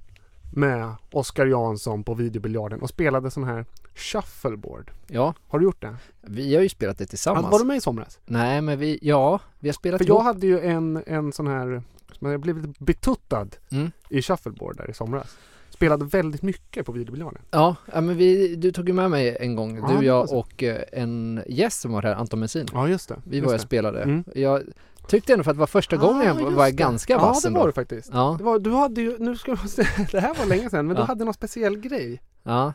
med 0.52 0.94
Oskar 1.12 1.46
Jansson 1.46 2.04
på 2.04 2.14
videobiljarden 2.14 2.82
och 2.82 2.88
spelade 2.88 3.30
sån 3.30 3.44
här 3.44 3.64
shuffleboard. 3.94 4.90
Ja. 5.06 5.34
Har 5.48 5.58
du 5.58 5.64
gjort 5.64 5.82
det? 5.82 5.96
Vi 6.20 6.54
har 6.54 6.62
ju 6.62 6.68
spelat 6.68 6.98
det 6.98 7.06
tillsammans. 7.06 7.52
Var 7.52 7.58
du 7.58 7.64
med 7.64 7.76
i 7.76 7.80
somras? 7.80 8.18
Nej, 8.24 8.60
men 8.60 8.78
vi, 8.78 8.98
ja, 9.02 9.40
vi 9.58 9.68
har 9.68 9.74
spelat 9.74 9.98
För 10.00 10.08
jag 10.08 10.20
hade 10.20 10.46
ju 10.46 10.60
en, 10.60 11.02
en 11.06 11.32
sån 11.32 11.46
här, 11.46 11.82
jag 12.18 12.40
blev 12.40 12.56
lite 12.56 12.84
betuttad 12.84 13.48
mm. 13.70 13.90
i 14.08 14.22
shuffleboard 14.22 14.76
där 14.76 14.90
i 14.90 14.94
somras. 14.94 15.36
Spelade 15.70 16.04
väldigt 16.04 16.42
mycket 16.42 16.86
på 16.86 16.92
videobiljarden. 16.92 17.42
Ja, 17.50 17.76
ja, 17.92 18.00
men 18.00 18.16
vi, 18.16 18.56
du 18.56 18.72
tog 18.72 18.88
ju 18.88 18.94
med 18.94 19.10
mig 19.10 19.36
en 19.40 19.56
gång, 19.56 19.76
Ja, 19.76 19.96
du, 19.98 20.06
jag 20.06 20.32
och 20.32 20.62
eh, 20.62 20.82
en 20.92 21.42
gäst 21.46 21.80
som 21.80 21.92
var 21.92 22.02
här, 22.02 22.14
Anton 22.14 22.40
Messin. 22.40 22.66
Ja, 22.72 22.88
just 22.88 23.08
det. 23.08 23.16
Vi 23.24 23.36
just 23.36 23.46
var 23.46 23.54
och 23.54 23.60
spelade. 23.60 24.02
Mm. 24.02 24.24
Jag 24.34 24.62
tyckte 25.08 25.32
ändå 25.32 25.44
för 25.44 25.50
att 25.50 25.56
det 25.56 25.60
var 25.60 25.66
första 25.66 25.96
gången 25.96 26.20
Ah, 26.20 26.24
jag 26.24 26.40
just 26.40 26.56
var 26.56 26.64
det. 26.66 26.72
ganska 26.72 27.12
Ja, 27.12 27.18
vass 27.18 27.42
det 27.42 27.48
ändå. 27.48 27.60
var 27.60 27.66
du 27.66 27.72
faktiskt. 27.72 28.10
Ja, 28.12 28.34
Det 28.38 28.44
var, 28.44 28.58
du 28.58 28.70
hade 28.70 29.00
ju, 29.00 29.18
nu 29.18 29.36
ska 29.36 29.50
jag 29.50 29.70
säga, 29.70 29.88
det 30.12 30.20
här 30.20 30.34
var 30.34 30.46
länge 30.46 30.70
sedan, 30.70 30.86
men 30.86 30.96
Ja. 30.96 31.02
du 31.02 31.06
hade 31.06 31.24
någon 31.24 31.34
speciell 31.34 31.76
grej. 31.78 32.22
ja. 32.42 32.72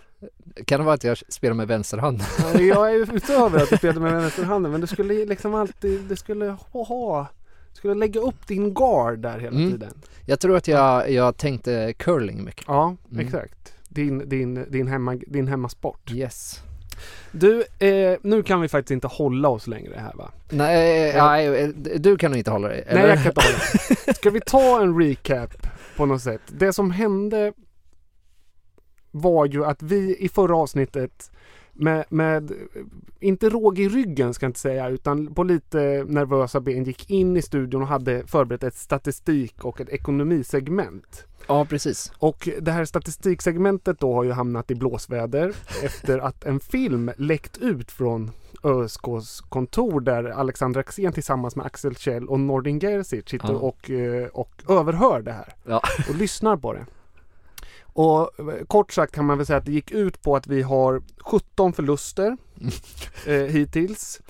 Kan 0.65 0.79
det 0.79 0.85
vara 0.85 0.95
att 0.95 1.03
jag 1.03 1.17
spelar 1.17 1.53
med 1.55 1.67
vänsterhanden? 1.67 2.27
Ja, 2.53 2.59
Jag 2.61 2.89
är 2.89 2.93
ju 2.93 3.03
utöver 3.13 3.63
att 3.63 3.69
du 3.69 3.77
spelade 3.77 3.99
med 3.99 4.13
vänsterhanden, 4.21 4.71
men 4.71 4.81
du 4.81 4.87
skulle 4.87 5.25
liksom 5.25 5.55
alltid, 5.55 6.01
du 6.01 6.15
skulle 6.15 6.55
ha, 6.71 7.27
du 7.69 7.75
skulle 7.75 7.93
lägga 7.93 8.19
upp 8.21 8.47
din 8.47 8.73
guard 8.73 9.19
där 9.19 9.39
hela 9.39 9.57
Mm. 9.57 9.71
tiden. 9.71 9.93
Jag 10.25 10.39
tror 10.39 10.57
att 10.57 10.67
jag, 10.67 11.11
jag 11.11 11.37
tänkte 11.37 11.93
curling 11.93 12.43
mycket. 12.43 12.63
Ja, 12.67 12.95
Mm. 13.11 13.25
exakt. 13.25 13.73
Din, 13.89 14.29
din, 14.29 14.65
din, 14.69 14.87
hemma, 14.87 15.15
din 15.27 15.47
hemmasport. 15.47 16.11
Yes. 16.11 16.59
Du, 17.31 17.63
eh, 17.79 18.17
nu 18.21 18.43
kan 18.43 18.61
vi 18.61 18.67
faktiskt 18.67 18.91
inte 18.91 19.07
hålla 19.07 19.49
oss 19.49 19.67
längre 19.67 19.95
här 19.99 20.13
va? 20.15 20.31
Nej, 20.49 21.13
Ja. 21.15 21.27
nej, 21.31 21.73
du 21.99 22.17
kan 22.17 22.31
nog 22.31 22.37
inte 22.37 22.51
hålla 22.51 22.67
dig? 22.67 22.83
Nej, 22.91 23.07
jag 23.07 23.17
kan 23.17 23.27
inte 23.27 23.41
hålla. 23.41 24.13
Ska 24.15 24.29
vi 24.29 24.41
ta 24.41 24.81
en 24.81 24.99
recap 25.01 25.67
på 25.97 26.05
något 26.05 26.21
sätt? 26.21 26.41
Det 26.47 26.73
som 26.73 26.91
hände 26.91 27.53
var 29.11 29.45
ju 29.45 29.65
att 29.65 29.81
vi 29.81 30.15
i 30.19 30.29
förra 30.29 30.57
avsnittet 30.57 31.31
med, 31.79 32.05
med, 32.09 32.51
inte 33.19 33.49
råg 33.49 33.79
i 33.79 33.89
ryggen 33.89 34.33
ska 34.33 34.45
jag 34.45 34.49
inte 34.49 34.59
säga, 34.59 34.89
utan 34.89 35.33
på 35.33 35.43
lite 35.43 36.05
nervösa 36.07 36.59
ben 36.59 36.83
gick 36.83 37.09
in 37.09 37.37
i 37.37 37.41
studion 37.41 37.81
och 37.81 37.87
hade 37.87 38.27
förberett 38.27 38.63
ett 38.63 38.75
statistik 38.75 39.65
och 39.65 39.81
ett 39.81 39.89
ekonomisegment. 39.89 41.25
Ja, 41.47 41.65
precis. 41.65 42.11
Och 42.17 42.49
det 42.61 42.71
här 42.71 42.85
statistiksegmentet 42.85 43.99
då 43.99 44.13
har 44.13 44.23
ju 44.23 44.31
hamnat 44.31 44.71
i 44.71 44.75
blåsväder 44.75 45.55
efter 45.83 46.19
att 46.19 46.43
en 46.45 46.59
film 46.59 47.11
läckt 47.17 47.57
ut 47.57 47.91
från 47.91 48.31
ÖSKs 48.63 49.41
kontor 49.49 50.01
där 50.01 50.23
Alexander 50.23 50.79
Axén 50.79 51.13
tillsammans 51.13 51.55
med 51.55 51.65
Axel 51.65 51.95
Kjell 51.95 52.27
och 52.27 52.39
Nordin 52.39 52.79
Gerzic 52.79 53.29
sitter 53.29 53.47
Ja. 53.53 53.55
och, 53.59 53.89
eh, 53.89 54.27
och 54.27 54.63
överhör 54.69 55.21
det 55.21 55.31
här 55.31 55.53
Ja. 55.65 55.81
och 56.09 56.15
lyssnar 56.15 56.57
på 56.57 56.73
det. 56.73 56.85
Och 57.99 58.39
eh, 58.39 58.65
kort 58.67 58.93
sagt 58.93 59.15
kan 59.15 59.25
man 59.25 59.37
väl 59.37 59.45
säga 59.47 59.57
att 59.57 59.65
det 59.65 59.71
gick 59.71 59.91
ut 59.91 60.21
på 60.21 60.35
att 60.35 60.47
vi 60.47 60.61
har 60.61 61.01
17 61.17 61.73
förluster 61.73 62.37
eh, 63.25 63.33
hittills. 63.33 64.21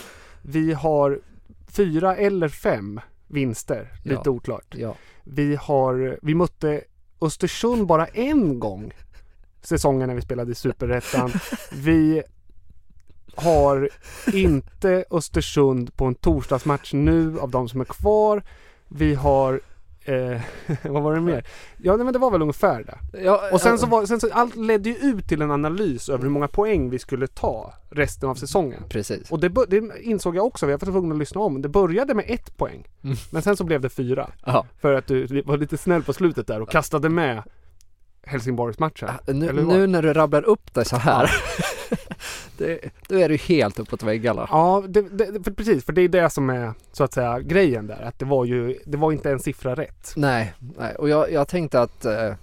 Vi 0.42 0.74
har 0.74 1.20
fyra 1.72 2.16
eller 2.16 2.48
fem 2.50 3.00
vinster, 3.28 3.94
lite 4.04 4.22
Ja. 4.26 4.32
oklart. 4.32 4.76
Ja. 4.78 4.96
Vi 5.24 5.56
har, 5.56 6.20
vi 6.22 6.36
mötte 6.36 6.82
Östersund 7.22 7.88
bara 7.88 8.06
en 8.08 8.60
gång 8.60 8.92
säsongen 9.62 10.08
när 10.08 10.16
vi 10.16 10.22
spelade 10.22 10.52
i 10.52 10.56
Superettan. 10.56 11.32
Vi 11.74 12.24
har 13.36 13.90
inte 14.34 15.06
Östersund 15.12 15.96
på 15.96 16.06
en 16.06 16.16
torsdagsmatch 16.16 16.94
nu 16.94 17.40
av 17.40 17.50
de 17.52 17.70
som 17.70 17.82
är 17.82 17.86
kvar. 17.86 18.44
Vi 18.88 19.14
har 19.16 19.62
Eh, 20.10 20.42
vad 20.92 21.04
var 21.04 21.14
det 21.16 21.22
mer? 21.22 21.46
Ja 21.78 21.98
men 21.98 22.14
det 22.14 22.20
var 22.20 22.32
väl 22.32 22.42
ungefär 22.42 22.84
det. 22.84 23.20
Ja, 23.24 23.50
Och 23.52 23.62
sen 23.62 23.72
ja. 23.72 23.78
så, 23.78 23.86
var, 23.86 24.06
sen 24.06 24.20
så 24.20 24.30
allt 24.32 24.56
ledde 24.56 24.90
ju 24.90 24.96
ut 24.96 25.28
till 25.28 25.42
en 25.42 25.52
analys 25.52 26.10
över 26.10 26.24
hur 26.24 26.30
många 26.30 26.48
poäng 26.48 26.90
vi 26.90 27.00
skulle 27.00 27.28
ta 27.28 27.74
resten 27.90 28.30
av 28.30 28.36
säsongen. 28.36 28.84
Precis. 28.90 29.32
Och 29.32 29.40
det, 29.40 29.50
det 29.68 29.82
insåg 30.02 30.36
jag 30.36 30.46
också, 30.46 30.70
jag 30.70 30.82
var 30.82 30.92
tvungen 30.92 31.12
att 31.12 31.18
lyssna 31.18 31.42
om. 31.42 31.62
Det 31.62 31.70
började 31.70 32.14
med 32.14 32.26
ett 32.28 32.58
poäng. 32.58 32.88
Mm. 33.04 33.18
Men 33.32 33.42
sen 33.42 33.58
så 33.58 33.64
blev 33.64 33.82
det 33.82 33.90
fyra. 33.90 34.30
Ja. 34.46 34.66
För 34.82 34.94
att 34.94 35.08
du 35.08 35.42
var 35.46 35.58
lite 35.58 35.78
snäll 35.78 36.04
på 36.04 36.14
slutet 36.14 36.48
där 36.48 36.62
och 36.62 36.70
kastade 36.70 37.10
med 37.10 37.44
Helsingborgsmatchen. 38.24 39.10
Nu, 39.28 39.50
Eller 39.50 39.54
hur 39.62 39.68
var 39.68 39.74
det? 39.74 39.80
nu 39.80 39.88
när 39.88 40.02
du 40.02 40.14
rabblar 40.14 40.44
upp 40.44 40.74
det 40.74 40.86
så 40.86 40.96
här. 40.98 41.32
det, 42.60 42.80
då 43.08 43.16
är 43.20 43.30
du 43.30 43.36
helt 43.38 43.80
uppåt 43.80 44.04
väggarna. 44.04 44.48
Ja, 44.52 44.84
det, 44.88 45.02
det, 45.02 45.44
för 45.44 45.52
precis. 45.52 45.86
För 45.86 45.94
det 45.94 46.02
är 46.02 46.08
det 46.10 46.30
som 46.30 46.50
är 46.50 46.74
så 46.92 47.04
att 47.04 47.14
säga 47.14 47.40
grejen 47.40 47.88
där. 47.88 48.02
Att 48.02 48.20
det 48.20 48.26
var 48.26 48.46
ju, 48.46 48.80
det 48.86 48.98
var 48.98 49.12
inte 49.12 49.32
en 49.32 49.40
siffra 49.40 49.76
rätt. 49.76 50.14
Nej, 50.16 50.54
nej. 50.78 50.96
och 50.96 51.10
jag, 51.10 51.32
jag 51.32 51.48
tänkte 51.48 51.82
att 51.82 52.06
eh, 52.06 52.34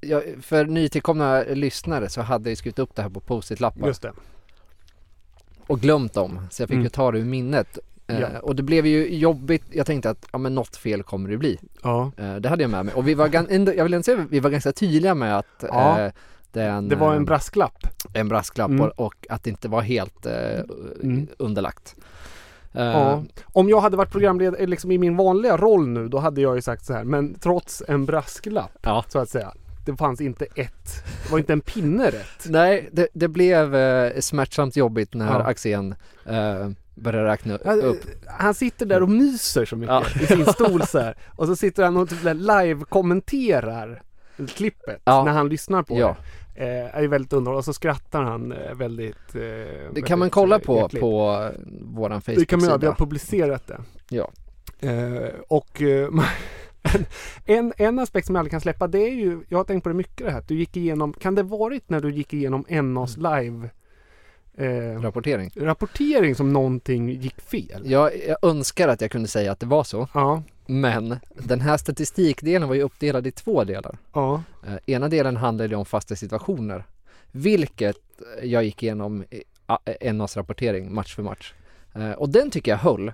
jag, 0.00 0.22
för 0.42 0.64
nytillkomna 0.64 1.42
lyssnare 1.42 2.08
så 2.08 2.20
hade 2.22 2.48
jag 2.50 2.58
skrivit 2.58 2.78
upp 2.78 2.94
det 2.94 3.02
här 3.02 3.08
på 3.08 3.20
post-it-lappar 3.20 3.86
Just 3.86 4.02
det. 4.02 4.12
och 5.66 5.80
glömt 5.80 6.14
dem. 6.14 6.40
Så 6.50 6.62
jag 6.62 6.68
fick 6.68 6.74
Mm. 6.74 6.84
ju 6.84 6.88
ta 6.90 7.12
det 7.12 7.18
ur 7.18 7.24
minnet. 7.24 7.78
Eh, 8.06 8.20
Ja. 8.20 8.28
Och 8.42 8.56
det 8.56 8.62
blev 8.62 8.86
ju 8.86 9.16
jobbigt. 9.18 9.64
Jag 9.70 9.86
tänkte 9.86 10.10
att 10.10 10.26
ja, 10.32 10.38
men 10.38 10.54
något 10.54 10.76
fel 10.76 11.02
kommer 11.02 11.30
det 11.30 11.36
bli. 11.36 11.58
Ja. 11.82 12.12
Eh, 12.16 12.36
det 12.36 12.48
hade 12.48 12.62
jag 12.62 12.70
med 12.70 12.84
mig. 12.86 12.94
Och 12.94 13.08
vi 13.08 13.14
var, 13.14 13.28
gan- 13.28 13.74
jag 13.76 13.84
vill 13.84 13.94
ändå 13.94 14.02
säga, 14.02 14.26
vi 14.30 14.40
var 14.40 14.50
ganska 14.50 14.72
tydliga 14.72 15.14
med 15.14 15.38
att 15.38 15.64
Ja. 15.68 16.10
Eh, 16.56 16.62
den, 16.64 16.88
Det 16.88 16.96
var 16.96 17.12
en 17.14 17.22
eh, 17.22 17.24
brasklapp. 17.26 17.86
en 18.12 18.28
brasklapp 18.28 18.70
Mm. 18.70 18.90
och, 18.96 19.14
att 19.28 19.42
det 19.44 19.50
inte 19.50 19.68
var 19.68 19.80
helt 19.82 20.26
eh, 20.26 20.60
Mm. 21.02 21.26
underlagt. 21.38 21.96
Eh, 22.74 22.82
Ja. 22.84 23.24
Om 23.44 23.68
jag 23.68 23.80
hade 23.80 23.96
varit 23.96 24.10
programledare 24.12 24.66
liksom 24.66 24.90
i 24.90 24.98
min 24.98 25.16
vanliga 25.16 25.56
roll 25.56 25.88
nu, 25.88 26.08
då 26.08 26.18
hade 26.18 26.40
jag 26.40 26.54
ju 26.56 26.62
sagt 26.62 26.84
så 26.84 26.92
här. 26.92 27.04
Men 27.04 27.34
trots 27.38 27.82
en 27.88 28.06
brasklapp, 28.06 28.78
Ja. 28.82 29.04
så 29.08 29.18
att 29.18 29.28
säga. 29.28 29.52
Det 29.86 29.96
fanns 29.96 30.20
inte 30.20 30.44
ett, 30.44 31.04
det 31.24 31.30
var 31.32 31.38
inte 31.38 31.52
en 31.52 31.60
pinne 31.60 32.06
rätt. 32.10 32.46
Nej, 32.48 32.88
det, 32.92 33.08
det 33.12 33.28
blev 33.28 33.74
eh, 33.76 34.20
smärtsamt 34.20 34.76
jobbigt 34.76 35.14
när 35.14 35.26
Ja. 35.26 35.42
Axén 35.44 35.94
eh, 36.26 36.68
började 36.94 37.28
räkna 37.28 37.54
upp. 37.56 37.98
han 38.38 38.54
sitter 38.54 38.86
där 38.86 39.02
och 39.02 39.08
myser 39.08 39.64
så 39.64 39.76
mycket 39.76 39.94
Ja. 40.16 40.22
i 40.22 40.26
sin 40.26 40.46
stol 40.46 40.82
så 40.86 40.98
här. 40.98 41.16
Och 41.36 41.46
så 41.46 41.56
sitter 41.56 41.84
han 41.84 41.96
och 41.96 42.08
typ 42.08 42.24
live-kommenterar 42.24 44.02
klippet 44.46 45.00
Ja. 45.04 45.24
när 45.24 45.32
han 45.32 45.48
lyssnar 45.48 45.82
på 45.82 45.98
Ja. 45.98 46.16
det. 46.54 46.62
Eh, 46.64 46.96
är 47.02 47.08
väldigt 47.08 47.32
underhållande 47.32 47.58
och 47.58 47.64
så 47.64 47.72
skrattar 47.72 48.22
han 48.22 48.52
eh, 48.52 48.74
väldigt 48.74 49.34
eh, 49.34 49.40
Det 49.92 50.02
kan 50.06 50.18
man 50.18 50.30
kolla 50.30 50.58
på 50.58 50.76
hjärtligt. 50.76 51.00
på 51.00 51.50
eh, 51.54 51.60
våran 51.82 52.20
Det 52.26 52.44
kan 52.44 52.58
man 52.60 52.68
göra, 52.68 52.78
vi 52.78 52.86
Facebook-sida. 52.86 52.88
har 52.90 52.94
publicerat 52.94 53.66
det. 53.66 53.78
Ja. 54.08 54.30
Eh, 54.88 55.28
och 55.48 55.82
eh, 55.82 56.08
en, 56.82 57.04
en, 57.56 57.72
en 57.76 57.98
aspekt 57.98 58.26
som 58.26 58.34
jag 58.34 58.40
aldrig 58.40 58.50
kan 58.50 58.60
släppa 58.60 58.86
det 58.86 58.98
är 58.98 59.14
ju, 59.14 59.40
jag 59.48 59.58
har 59.58 59.64
tänkt 59.64 59.82
på 59.82 59.88
det 59.88 59.94
mycket 59.94 60.26
det 60.26 60.30
här, 60.32 60.38
att 60.38 60.48
du 60.48 60.54
gick 60.58 60.76
igenom, 60.76 61.12
kan 61.12 61.34
det 61.34 61.42
varit 61.42 61.88
när 61.90 62.00
du 62.00 62.10
gick 62.12 62.34
igenom 62.34 62.64
NAs 62.68 63.16
live 63.16 63.70
eh, 64.58 65.00
Rapportering. 65.02 65.50
rapportering 65.56 66.34
som 66.34 66.52
någonting 66.52 67.10
gick 67.10 67.40
fel? 67.40 67.82
Jag, 67.90 68.10
jag 68.28 68.36
önskar 68.42 68.88
att 68.88 69.00
jag 69.00 69.10
kunde 69.10 69.28
säga 69.28 69.52
att 69.52 69.60
det 69.60 69.66
var 69.66 69.84
så. 69.84 70.08
Ja, 70.14 70.42
Men 70.66 71.16
den 71.34 71.60
här 71.60 71.76
statistikdelen 71.76 72.68
var 72.68 72.74
ju 72.74 72.82
uppdelad 72.82 73.26
i 73.26 73.30
två 73.30 73.64
delar. 73.64 73.98
ja, 74.14 74.42
Eh, 74.66 74.94
ena 74.94 75.08
delen 75.08 75.36
handlade 75.36 75.76
om 75.76 75.84
fasta 75.86 76.16
situationer. 76.16 76.84
Vilket 77.32 77.96
eh, 78.40 78.44
jag 78.44 78.64
gick 78.64 78.82
igenom 78.82 79.22
i 79.30 79.42
a- 79.66 79.78
NAs 80.12 80.36
rapportering 80.36 80.94
match 80.94 81.14
för 81.14 81.22
match. 81.22 81.52
Eh, 81.94 82.10
och 82.12 82.28
den 82.28 82.50
tycker 82.50 82.70
jag 82.70 82.78
höll. 82.78 83.12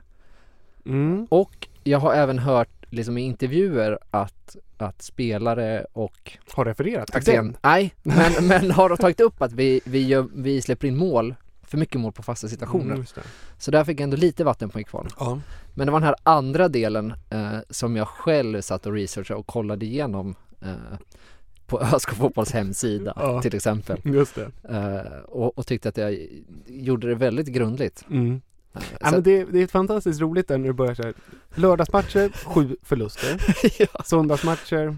mm, 0.87 1.27
Och 1.31 1.69
jag 1.85 1.99
har 1.99 2.15
även 2.15 2.39
hört 2.39 2.84
liksom 2.95 3.19
i 3.19 3.23
intervjuer 3.23 3.99
att, 4.11 4.57
att 4.77 5.03
spelare 5.03 5.87
och 5.93 6.39
har 6.53 6.65
refererat 6.65 7.13
till 7.13 7.23
den. 7.35 7.57
nej, 7.63 7.95
men, 8.03 8.33
men 8.49 8.71
har 8.71 8.97
tagit 8.97 9.21
upp 9.21 9.43
att 9.43 9.53
vi, 9.53 9.81
vi, 9.85 10.07
gör, 10.07 10.29
vi 10.35 10.63
släpper 10.63 10.89
in 10.89 10.97
mål, 10.97 11.35
för 11.63 11.79
mycket 11.79 12.01
mål 12.01 12.13
på 12.13 12.23
fasta 12.23 12.49
situationer. 12.49 12.85
Mm, 12.85 12.99
just 12.99 13.15
det. 13.15 13.23
Så 13.59 13.71
där 13.71 13.85
fick 13.85 14.01
jag 14.01 14.05
ändå 14.05 14.17
lite 14.17 14.45
vatten 14.45 14.69
på 14.69 14.79
min 14.79 14.85
kvarn. 14.85 15.09
Ja. 15.19 15.41
Men 15.75 15.87
det 15.87 15.93
var 15.93 16.01
den 16.01 16.07
här 16.07 16.17
andra 16.23 16.69
delen 16.69 17.15
eh, 17.31 17.59
som 17.71 17.97
jag 17.97 18.09
själv 18.09 18.61
satt 18.61 18.87
och 18.87 18.93
researchade 18.93 19.41
och 19.41 19.47
kollade 19.47 19.87
igenom 19.87 20.35
eh, 20.61 20.99
på 21.67 21.81
ÖSK 21.95 22.15
Fotbolls 22.15 22.53
hemsida 22.53 23.13
Ja. 23.17 23.43
till 23.43 23.55
exempel. 23.55 24.01
Just 24.05 24.35
det. 24.35 24.51
Eh, 24.71 25.19
och, 25.25 25.59
och 25.59 25.67
tyckte 25.67 25.89
att 25.89 25.97
jag 25.97 26.19
gjorde 26.67 27.09
det 27.09 27.15
väldigt 27.15 27.47
grundligt. 27.47 28.05
Mm. 28.11 28.41
Ja, 29.01 29.11
men 29.11 29.23
det, 29.23 29.45
det 29.45 29.63
är 29.63 29.67
fantastiskt 29.67 30.21
roligt 30.21 30.49
där 30.49 30.59
när 30.59 30.67
du 30.67 30.73
börjar 30.73 30.95
så 30.95 31.03
här. 31.03 31.15
Lördagsmatcher, 31.55 32.33
sju 32.45 32.77
förluster. 32.83 33.43
Söndagsmatcher, 34.05 34.97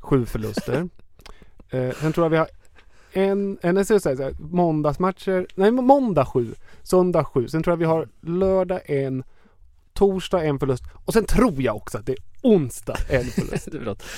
sju 0.00 0.26
förluster. 0.26 0.88
Eh, 1.70 1.90
sen 2.00 2.12
tror 2.12 2.24
jag 2.24 2.30
vi 2.30 2.36
har 2.36 2.48
en, 3.12 3.58
en 3.62 3.84
så 3.84 4.00
så 4.00 4.08
här, 4.08 4.16
så 4.16 4.22
här, 4.22 4.34
måndagsmatcher, 4.38 5.46
nej 5.54 5.70
måndag 5.70 6.24
sju, 6.26 6.54
söndag 6.82 7.24
sju. 7.24 7.48
Sen 7.48 7.62
tror 7.62 7.72
jag 7.72 7.78
vi 7.78 7.84
har 7.84 8.08
lördag 8.20 8.80
en, 8.84 9.24
torsdag 9.92 10.44
en 10.44 10.58
förlust 10.58 10.84
och 11.04 11.12
sen 11.12 11.24
tror 11.24 11.62
jag 11.62 11.76
också 11.76 11.98
att 11.98 12.06
det 12.06 12.12
är 12.12 12.18
onsdag 12.42 12.96
en 13.10 13.24
förlust. 13.24 13.68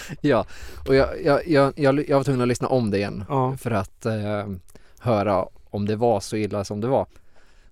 Ja, 0.21 0.47
och 0.89 0.95
jag, 0.95 1.09
jag, 1.25 1.49
jag, 1.49 1.73
jag, 1.77 2.09
jag 2.09 2.17
var 2.17 2.25
tvungen 2.25 2.43
att 2.43 2.49
lyssna 2.49 2.69
om 2.69 2.91
det 2.91 2.97
igen 2.99 3.25
Ja. 3.29 3.57
för 3.57 3.71
att 3.71 4.07
eh, 4.07 4.47
höra 4.99 5.47
om 5.71 5.87
det 5.87 5.97
var 5.97 6.21
så 6.21 6.37
illa 6.37 6.65
som 6.65 6.81
det 6.81 6.89
var. 6.89 7.07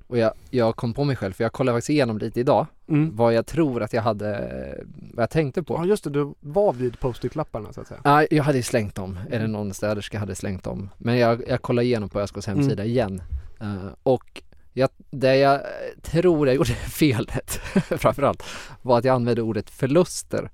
Och 0.07 0.19
jag, 0.19 0.33
jag 0.51 0.77
kom 0.77 0.95
på 0.95 1.05
mig 1.05 1.17
själv, 1.17 1.33
för 1.33 1.45
jag 1.45 1.53
kollade 1.53 1.77
faktiskt 1.77 1.91
igenom 1.91 2.19
lite 2.19 2.41
idag 2.41 2.67
Mm. 2.89 3.17
vad 3.17 3.35
jag 3.35 3.47
tror 3.47 3.83
att 3.83 3.93
jag 3.93 4.03
hade, 4.03 4.85
vad 5.15 5.23
jag 5.23 5.31
tänkte 5.31 5.63
på. 5.63 5.75
Ja 5.75 5.85
just 5.85 6.05
det, 6.05 6.11
du 6.11 6.35
var 6.41 6.73
vid 6.73 7.01
post-it-lapparna 7.01 7.73
så 7.73 7.81
att 7.81 7.87
säga. 7.87 8.01
Nej, 8.05 8.27
jag 8.31 8.45
hade 8.45 8.63
slängt 8.63 8.95
dem, 8.95 9.19
eller 9.31 9.47
någon 9.47 9.75
städerska 9.75 10.19
hade 10.19 10.35
slängt 10.35 10.65
dem. 10.65 10.91
Men 10.99 11.19
jag, 11.19 11.49
jag 11.49 11.63
kollade 11.63 11.87
igenom 11.87 12.09
på 12.09 12.21
ÖSKs 12.21 12.47
hemsida 12.47 12.85
igen. 12.85 13.23
Eh, 13.61 13.89
och 14.03 14.43
jag, 14.73 14.89
det 15.11 15.37
jag 15.37 15.61
tror 16.03 16.47
jag 16.47 16.57
gjorde 16.57 16.75
felet 16.75 17.51
framförallt 17.99 18.43
var 18.83 18.99
att 18.99 19.05
jag 19.05 19.15
använde 19.15 19.43
ordet 19.43 19.71
förluster 19.71 20.51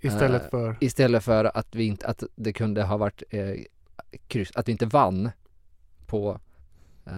Istället 0.00 0.42
Eh, 0.42 0.50
för, 0.50 0.76
istället 0.80 1.24
för 1.24 1.56
att 1.56 1.74
vi 1.74 1.84
inte, 1.84 2.06
att 2.06 2.22
det 2.36 2.52
kunde 2.52 2.82
ha 2.82 2.96
varit 2.96 3.22
eh, 3.30 3.54
kryss, 4.28 4.50
att 4.54 4.68
vi 4.68 4.72
inte 4.72 4.86
vann 4.86 5.30
på 6.06 6.40
eh, 7.06 7.12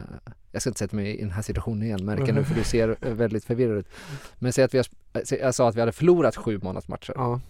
jag 0.51 0.63
ska 0.63 0.71
inte 0.71 0.79
sätta 0.79 0.97
mig 0.97 1.19
i 1.19 1.21
den 1.21 1.31
här 1.31 1.43
situationen 1.43 1.83
igen 1.83 2.05
märker 2.05 2.33
nu 2.33 2.45
för 2.45 2.55
du 2.55 2.65
ser 2.65 2.97
eh, 3.01 3.13
väldigt 3.13 3.45
förvirrad 3.45 3.79
ut. 3.79 3.89
Men 4.39 4.53
säg 4.53 4.65
att 4.65 4.75
vi 4.75 4.79
har, 4.79 4.87
jag 5.41 5.55
sa 5.55 5.69
att 5.69 5.75
vi 5.75 5.81
hade 5.81 5.93
förlorat 5.93 6.37
sju 6.37 6.61
månadsmatcher. 6.63 7.13
ja. 7.17 7.41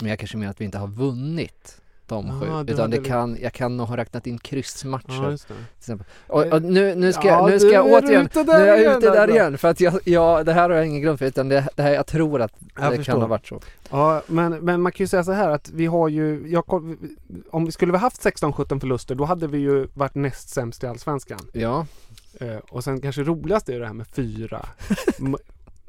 Men 0.00 0.10
jag 0.10 0.18
kanske 0.18 0.36
menar 0.36 0.50
att 0.50 0.60
vi 0.60 0.64
inte 0.64 0.78
har 0.78 0.88
vunnit 0.88 1.80
de 2.10 2.30
Aha, 2.30 2.64
sju. 2.64 2.72
Utan 2.72 2.90
det 2.90 2.98
kan, 2.98 3.36
jag 3.40 3.52
kan 3.52 3.76
nog 3.76 3.88
ha 3.88 3.96
räknat 3.96 4.26
in 4.26 4.34
ja 4.34 4.38
kryssmatcher 4.38 5.30
just 5.30 5.48
det. 5.86 5.98
Och, 6.26 6.46
och 6.46 6.62
nu, 6.62 6.94
nu 6.94 7.12
ska, 7.12 7.28
Ja, 7.28 7.46
nu 7.46 7.58
ska 7.58 7.68
jag 7.68 7.86
återigen, 7.86 8.28
nu 8.34 8.52
är 8.52 8.66
jag 8.66 8.80
igen, 8.80 8.98
ute 8.98 9.10
där 9.10 9.30
igen 9.30 9.58
för 9.58 9.68
att 9.68 9.80
jag, 9.80 10.00
jag, 10.04 10.46
det 10.46 10.52
här 10.52 10.70
har 10.70 10.76
jag 10.76 10.86
ingen 10.86 11.02
grund 11.02 11.18
för 11.18 11.26
utan 11.26 11.48
det, 11.48 11.68
det 11.76 11.82
här, 11.82 11.92
jag 11.92 12.06
tror 12.06 12.40
att 12.40 12.52
Jag 12.80 12.92
det 12.92 12.96
förstår. 12.96 13.12
kan 13.12 13.20
ha 13.20 13.28
varit 13.28 13.46
så. 13.46 13.60
Ja, 13.90 14.22
men, 14.26 14.52
men 14.52 14.82
man 14.82 14.92
kan 14.92 15.04
ju 15.04 15.08
säga 15.08 15.24
så 15.24 15.32
här 15.32 15.50
att 15.50 15.70
vi 15.70 15.86
har 15.86 16.08
ju, 16.08 16.48
jag, 16.48 16.64
om 17.50 17.64
vi 17.64 17.72
skulle 17.72 17.92
ha 17.92 17.98
haft 17.98 18.24
16-17 18.24 18.80
förluster 18.80 19.14
då 19.14 19.24
hade 19.24 19.46
vi 19.46 19.58
ju 19.58 19.88
varit 19.94 20.14
näst 20.14 20.48
sämst 20.48 20.84
i 20.84 20.86
Allsvenskan. 20.86 21.40
Ja, 21.52 21.86
Uh, 22.42 22.56
och 22.56 22.84
sen 22.84 23.00
kanske 23.00 23.22
roligast 23.22 23.68
är 23.68 23.80
det 23.80 23.86
här 23.86 23.94
med 23.94 24.06
fyra. 24.06 24.66
Men 25.18 25.36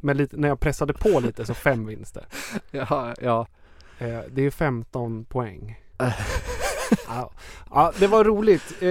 med 0.01 0.17
lite, 0.17 0.37
när 0.37 0.47
jag 0.47 0.59
pressade 0.59 0.93
på 0.93 1.19
lite 1.19 1.45
så 1.45 1.53
fem 1.53 1.85
vinster. 1.85 2.25
ja, 2.71 3.13
ja. 3.21 3.47
Eh, 3.99 4.19
det 4.31 4.41
är 4.41 4.43
ju 4.43 4.51
15 4.51 5.25
poäng. 5.25 5.79
ja. 7.07 7.31
ja, 7.69 7.93
det 7.99 8.07
var 8.07 8.23
roligt. 8.23 8.63
Eh, 8.81 8.87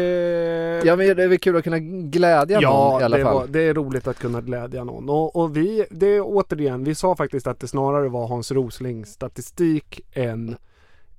Ja 0.89 0.97
men 0.97 1.17
det 1.17 1.23
är 1.25 1.29
väl 1.29 1.39
kul 1.39 1.57
att 1.57 1.65
kunna 1.65 1.79
glädja 1.79 2.61
någon 2.61 3.01
i 3.01 3.05
alla 3.05 3.17
det, 3.17 3.23
fall. 3.23 3.35
var, 3.35 3.47
det 3.47 3.61
är 3.63 3.75
roligt 3.75 4.07
att 4.07 4.19
kunna 4.19 4.41
glädja 4.41 4.85
någon. 4.85 5.09
Och, 5.09 5.37
och 5.37 5.57
vi, 5.57 5.87
det 5.91 6.07
är 6.07 6.21
återigen, 6.25 6.85
vi 6.85 6.95
sa 6.95 7.17
faktiskt 7.17 7.47
att 7.47 7.61
det 7.61 7.69
snarare 7.69 8.09
var 8.09 8.27
Hans 8.29 8.51
Roslings 8.53 9.09
statistik 9.13 10.01
än, 10.13 10.57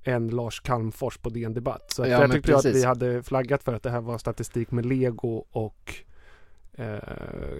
än 0.04 0.28
Lars 0.28 0.60
Calmfors 0.60 1.18
på 1.18 1.28
DN 1.30 1.54
Debatt. 1.54 1.92
Så 1.92 2.02
Ja, 2.02 2.08
jag 2.08 2.32
tyckte 2.32 2.50
jag 2.50 2.58
att 2.58 2.62
precis. 2.64 2.82
vi 2.82 2.86
hade 2.86 3.22
flaggat 3.22 3.62
för 3.62 3.74
att 3.74 3.82
det 3.82 3.90
här 3.90 4.00
var 4.00 4.18
statistik 4.18 4.70
med 4.70 4.86
lego 4.86 5.44
och 5.50 5.94
eh, 6.74 6.96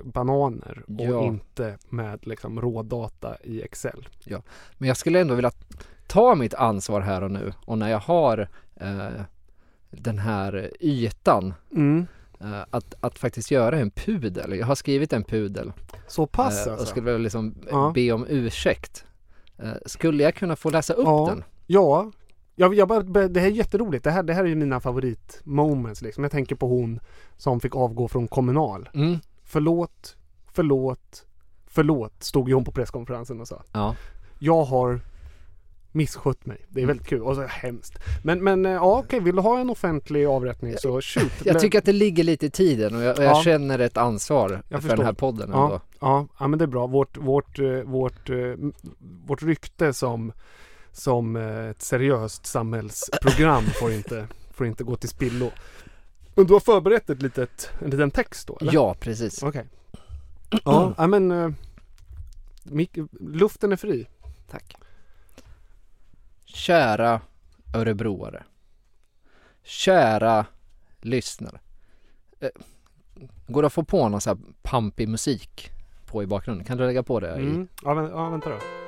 bananer 0.05 0.83
och 0.87 0.95
Ja. 1.05 1.22
inte 1.24 1.78
med 1.89 2.26
liksom 2.26 2.61
rådata 2.61 3.37
i 3.43 3.62
Excel. 3.62 4.09
Men 4.78 4.89
jag 4.89 4.97
skulle 4.97 5.20
ändå 5.20 5.35
vilja 5.35 5.51
ta 6.12 6.34
mitt 6.34 6.54
ansvar 6.54 7.00
här 7.00 7.22
och 7.22 7.30
nu 7.30 7.52
och 7.66 7.78
när 7.78 7.90
jag 7.90 7.98
har 7.98 8.48
eh, 8.76 9.08
den 9.90 10.18
här 10.18 10.70
ytan 10.80 11.54
Mm. 11.72 12.06
eh, 12.40 12.60
att, 12.70 12.94
att 13.00 13.18
faktiskt 13.18 13.50
göra 13.50 13.78
en 13.78 13.90
pudel. 13.90 14.58
Jag 14.58 14.66
har 14.66 14.74
skrivit 14.74 15.12
en 15.12 15.24
pudel 15.24 15.72
Så 16.06 16.26
pass 16.26 16.66
eh, 16.66 16.66
och 16.66 16.78
alltså? 16.78 16.86
skulle 16.86 17.12
väl 17.12 17.22
liksom 17.22 17.54
Ja. 17.70 17.92
be 17.94 18.12
om 18.12 18.26
ursäkt. 18.28 19.04
Eh, 19.58 19.72
skulle 19.86 20.22
jag 20.22 20.34
kunna 20.34 20.56
få 20.56 20.70
läsa 20.70 20.92
upp 20.92 21.04
Ja. 21.06 21.26
den? 21.28 21.44
Ja, 21.66 22.10
jag, 22.54 22.74
jag 22.74 22.88
bara, 22.88 23.02
det 23.28 23.40
här 23.40 23.46
är 23.46 23.50
jätteroligt. 23.52 24.04
Det 24.04 24.10
här, 24.10 24.22
det 24.22 24.34
här 24.34 24.44
är 24.44 24.48
ju 24.48 24.54
mina 24.54 24.80
favoritmoments 24.80 26.02
liksom. 26.02 26.24
Jag 26.24 26.30
tänker 26.32 26.54
på 26.56 26.68
hon 26.68 27.00
som 27.36 27.60
fick 27.60 27.76
avgå 27.76 28.08
från 28.08 28.28
Kommunal. 28.28 28.88
Mm. 28.94 29.18
Förlåt, 29.44 30.16
förlåt, 30.52 31.24
förlåt 31.66 32.22
stod 32.22 32.48
ju 32.48 32.54
hon 32.54 32.64
på 32.64 32.72
presskonferensen 32.72 33.40
och 33.40 33.48
sa. 33.48 33.62
Ja. 33.72 33.94
Jag 34.38 34.64
har 34.64 35.00
misskött 35.95 36.47
mig. 36.47 36.66
Det 36.68 36.82
är 36.82 36.86
väldigt 36.86 37.07
kul 37.07 37.22
och 37.22 37.34
så 37.36 37.43
hemskt. 37.43 37.99
Men, 38.22 38.45
men 38.45 38.66
eh, 38.66 38.72
ja 38.72 38.99
okej, 38.99 39.20
vill 39.20 39.36
du 39.36 39.43
ha 39.43 39.59
en 39.61 39.70
offentlig 39.70 40.24
avrättning 40.26 40.74
så 40.78 41.01
shoot. 41.01 41.32
Jag 41.45 41.61
tycker 41.61 41.78
att 41.78 41.84
det 41.84 41.93
ligger 41.93 42.24
lite 42.24 42.47
i 42.47 42.51
tiden 42.51 42.95
och 42.97 43.03
jag, 43.03 43.18
och 43.18 43.24
jag 43.24 43.30
Ja. 43.36 43.43
känner 43.43 43.78
ett 43.78 43.97
ansvar 43.97 44.51
Jag 44.51 44.62
för 44.82 44.88
förstår. 44.88 44.97
den 44.97 45.07
här 45.07 45.12
podden 45.12 45.51
Ja, 45.53 45.64
ändå. 45.64 45.80
ja, 46.01 46.26
ja 46.38 46.49
men 46.49 46.59
det 46.59 46.64
är 46.64 46.66
bra. 46.66 46.86
Vårt, 46.86 47.16
vårt, 47.16 47.59
eh, 47.59 47.66
vårt, 47.84 48.30
eh, 48.30 48.36
vårt 49.26 49.43
rykte 49.43 49.93
som, 49.93 50.32
som 50.93 51.36
ett 51.36 51.82
seriöst 51.82 52.47
samhällsprogram 52.47 53.64
får 53.80 53.93
inte, 53.93 54.26
får 54.55 54.66
inte 54.66 54.84
gå 54.84 54.97
till 54.97 55.09
spillo. 55.09 55.51
Men 56.34 56.47
du 56.47 56.53
har 56.53 56.61
förberett 56.61 57.11
ett 57.11 57.22
litet, 57.22 57.70
en 57.84 57.90
liten 57.90 58.11
text 58.11 58.49
då? 58.49 58.59
Eller? 58.61 58.72
Ja, 58.74 58.95
precis. 59.01 59.43
Okej. 59.43 59.64
Ja, 60.64 60.95
ja, 60.99 61.07
men 61.07 61.55
luften 63.20 63.72
är 63.72 63.76
fri. 63.76 64.07
Tack. 64.51 64.76
Kära 66.55 67.20
örebroare. 67.74 68.42
Kära 69.62 70.46
lyssnare. 71.00 71.61
Eh, 72.40 72.50
går 73.46 73.62
det 73.62 73.66
att 73.66 73.72
få 73.72 73.84
på 73.84 74.09
någon 74.09 74.20
sån 74.20 74.36
här 74.36 74.55
pampig 74.62 75.09
musik 75.09 75.70
på 76.07 76.22
i 76.22 76.26
bakgrunden? 76.26 76.66
Kan 76.66 76.78
du 76.78 76.86
lägga 76.86 77.03
på 77.03 77.20
det? 77.20 77.30
Mm. 77.30 77.62
I... 77.62 77.66
ja, 77.82 78.28
vänta 78.30 78.50
då. 78.50 78.82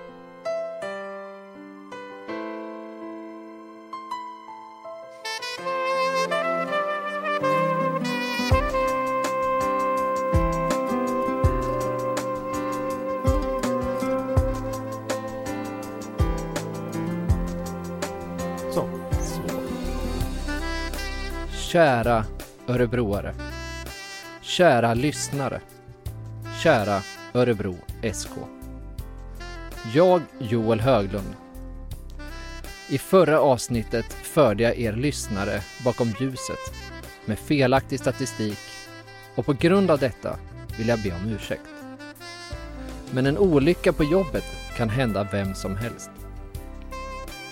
Kära 21.75 22.25
örebroare. 22.69 23.35
Kära 24.43 24.95
lyssnare. 24.95 25.61
Kära 26.63 27.01
Örebro 27.33 27.77
SK. 28.13 28.31
Jag, 29.95 30.23
Joel 30.39 30.81
Höglund. 30.81 31.35
I 32.91 32.99
förra 32.99 33.41
avsnittet 33.41 34.13
förde 34.13 34.63
jag 34.63 34.79
er 34.79 34.93
lyssnare 34.93 35.61
bakom 35.85 36.13
ljuset 36.21 36.75
med 37.25 37.39
felaktig 37.39 38.01
statistik 38.01 38.59
och 39.35 39.47
på 39.47 39.53
grund 39.53 39.91
av 39.91 39.99
detta 39.99 40.39
vill 40.79 40.89
jag 40.89 41.03
be 41.03 41.13
om 41.15 41.29
ursäkt. 41.29 41.71
Men 43.11 43.27
en 43.27 43.39
olycka 43.39 43.93
på 43.93 44.05
jobbet 44.05 44.45
kan 44.77 44.89
hända 44.89 45.29
vem 45.33 45.55
som 45.55 45.77
helst. 45.77 46.11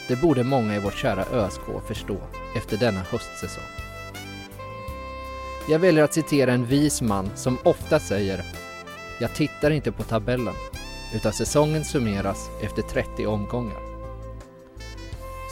Det 0.08 0.16
borde 0.16 0.44
många 0.44 0.76
i 0.76 0.80
vårt 0.80 0.98
kära 0.98 1.24
ÖSK 1.32 1.86
förstå 1.88 2.18
efter 2.56 2.76
denna 2.76 3.00
höstsäsong. 3.00 3.81
Jag 5.68 5.78
väljer 5.78 6.04
att 6.04 6.14
citera 6.14 6.52
en 6.52 6.66
vis 6.66 7.02
man 7.02 7.30
som 7.34 7.58
ofta 7.64 7.98
säger 7.98 8.44
“Jag 9.20 9.34
tittar 9.34 9.70
inte 9.70 9.92
på 9.92 10.02
tabellen, 10.02 10.54
utan 11.14 11.32
säsongen 11.32 11.84
summeras 11.84 12.50
efter 12.62 12.82
30 12.82 13.26
omgångar”. 13.26 13.80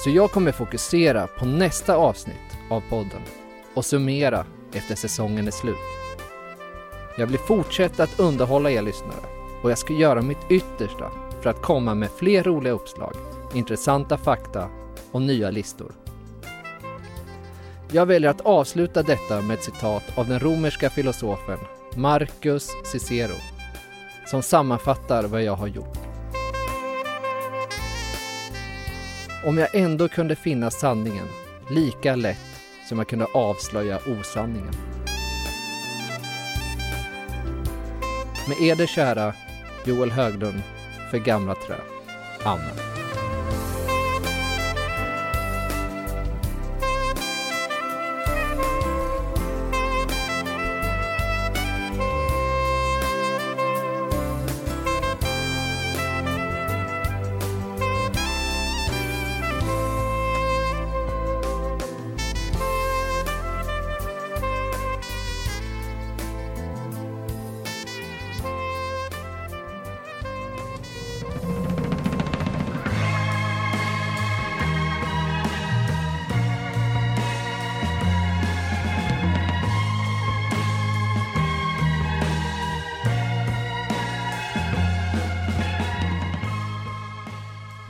Så 0.05 0.11
jag 0.11 0.31
kommer 0.31 0.53
fokusera 0.53 1.27
på 1.27 1.45
nästa 1.45 1.97
avsnitt 1.97 2.37
av 2.71 2.83
podden 2.91 3.21
och 3.75 3.85
summera 3.85 4.47
efter 4.73 4.95
säsongen 4.95 5.47
är 5.47 5.51
slut. 5.51 5.77
Jag 7.19 7.27
vill 7.27 7.39
fortsätta 7.39 8.03
att 8.03 8.21
underhålla 8.21 8.71
er 8.71 8.83
lyssnare 8.83 9.25
och 9.63 9.71
jag 9.71 9.79
ska 9.79 9.93
göra 9.93 10.23
mitt 10.23 10.51
yttersta 10.51 11.11
för 11.43 11.51
att 11.51 11.63
komma 11.63 11.95
med 11.95 12.11
fler 12.11 12.43
roliga 12.43 12.73
uppslag, 12.73 13.15
intressanta 13.55 14.19
fakta 14.19 14.69
och 15.13 15.23
nya 15.23 15.51
listor. 15.51 15.93
Jag 17.93 18.07
väljer 18.07 18.31
att 18.31 18.41
avsluta 18.41 19.03
detta 19.03 19.43
med 19.43 19.55
ett 19.55 19.65
citat 19.65 20.19
av 20.19 20.29
den 20.29 20.41
romerska 20.41 20.91
filosofen 20.91 21.59
Marcus 21.97 22.69
Cicero 22.85 23.35
som 24.27 24.43
sammanfattar 24.43 25.25
vad 25.25 25.43
jag 25.43 25.57
har 25.57 25.67
gjort. 25.67 25.99
Om 29.47 29.59
jag 29.59 29.75
ändå 29.75 30.09
kunde 30.09 30.37
finna 30.37 30.71
sanningen 30.71 31.27
lika 31.71 32.17
lätt 32.17 32.61
som 32.89 32.99
jag 32.99 33.09
kunde 33.09 33.25
avslöja 33.35 33.99
osanningen. 34.07 34.75
Med 38.49 38.71
eder 38.71 38.87
kära 38.87 39.35
Joel 39.85 40.11
Höglund 40.11 40.63
för 41.11 41.19
Gamla 41.19 41.55
Trä. 41.55 41.77
Amen. 42.45 43.00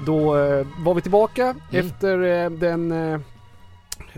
Då 0.06 0.36
eh, 0.38 0.66
var 0.78 0.94
vi 0.94 1.00
tillbaka 1.02 1.56
Mm. 1.72 1.86
efter 1.86 2.22
eh, 2.22 2.50
den 2.50 2.92
eh, 2.92 3.20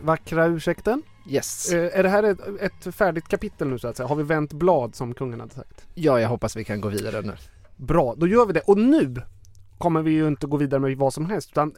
vackra 0.03 0.47
ursäkten. 0.47 1.03
Yes. 1.29 1.73
Är 1.73 2.03
det 2.03 2.09
här 2.09 2.23
ett, 2.23 2.41
ett 2.61 2.95
färdigt 2.95 3.29
kapitel 3.29 3.69
nu 3.69 3.79
så 3.79 3.89
att 3.89 3.97
säga? 3.97 4.07
Har 4.07 4.17
vi 4.17 4.23
vänt 4.23 4.53
blad 4.53 4.95
som 4.95 5.15
kungen 5.15 5.41
hade 5.41 5.55
sagt? 5.55 5.87
Ja, 5.95 6.21
jag 6.21 6.29
hoppas 6.29 6.57
vi 6.57 6.65
kan 6.65 6.81
gå 6.81 6.89
vidare 6.89 7.23
nu. 7.23 7.33
Bra, 7.77 8.15
då 8.17 8.27
gör 8.27 8.47
vi 8.47 8.53
det. 8.53 8.61
Och 8.61 8.79
nu 8.79 9.15
kommer 9.79 10.03
vi 10.03 10.11
ju 10.11 10.29
inte 10.29 10.47
gå 10.47 10.57
vidare 10.57 10.81
med 10.81 10.97
vad 10.97 11.15
som 11.15 11.27
helst 11.27 11.51
utan 11.51 11.75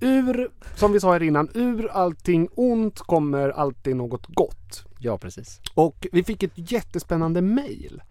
ur, 0.00 0.50
som 0.76 0.92
vi 0.92 1.00
sa 1.00 1.12
här 1.12 1.22
innan, 1.22 1.48
ur 1.54 1.88
allting 1.88 2.48
ont 2.54 2.98
kommer 2.98 3.48
alltid 3.48 3.96
något 3.96 4.26
gott. 4.26 4.84
Ja, 4.98 5.18
precis. 5.18 5.60
Och 5.74 6.06
vi 6.12 6.24
fick 6.24 6.42
ett 6.42 6.52
jättespännande 6.72 7.42
mail 7.42 8.02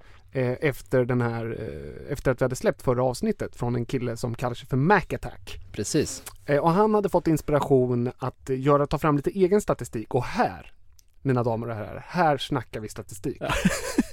efter 0.42 1.06
den 1.06 1.22
här, 1.22 1.58
eh, 1.60 2.12
efter 2.12 2.32
att 2.32 2.42
vi 2.42 2.46
hade 2.46 2.56
släppt 2.56 2.82
förra 2.82 3.04
avsnittet 3.04 3.56
från 3.56 3.76
en 3.76 3.86
kille 3.86 4.18
som 4.18 4.36
kallar 4.36 4.56
sig 4.56 4.68
för 4.68 4.78
Mac 4.78 5.02
Attack. 5.16 5.60
Precis. 5.72 6.24
Eh, 6.46 6.58
och 6.58 6.72
han 6.72 6.94
hade 6.94 7.10
fått 7.10 7.28
inspiration 7.28 8.12
att 8.18 8.50
eh, 8.50 8.60
göra, 8.60 8.88
ta 8.88 8.98
fram 8.98 9.16
lite 9.16 9.30
egen 9.30 9.62
statistik 9.62 10.16
och 10.16 10.24
här 10.24 10.72
mina 11.22 11.44
damer 11.44 11.70
och 11.70 11.76
herrar, 11.76 12.06
här 12.08 12.38
snackar 12.38 12.80
vi 12.80 12.90
statistik. 12.90 13.42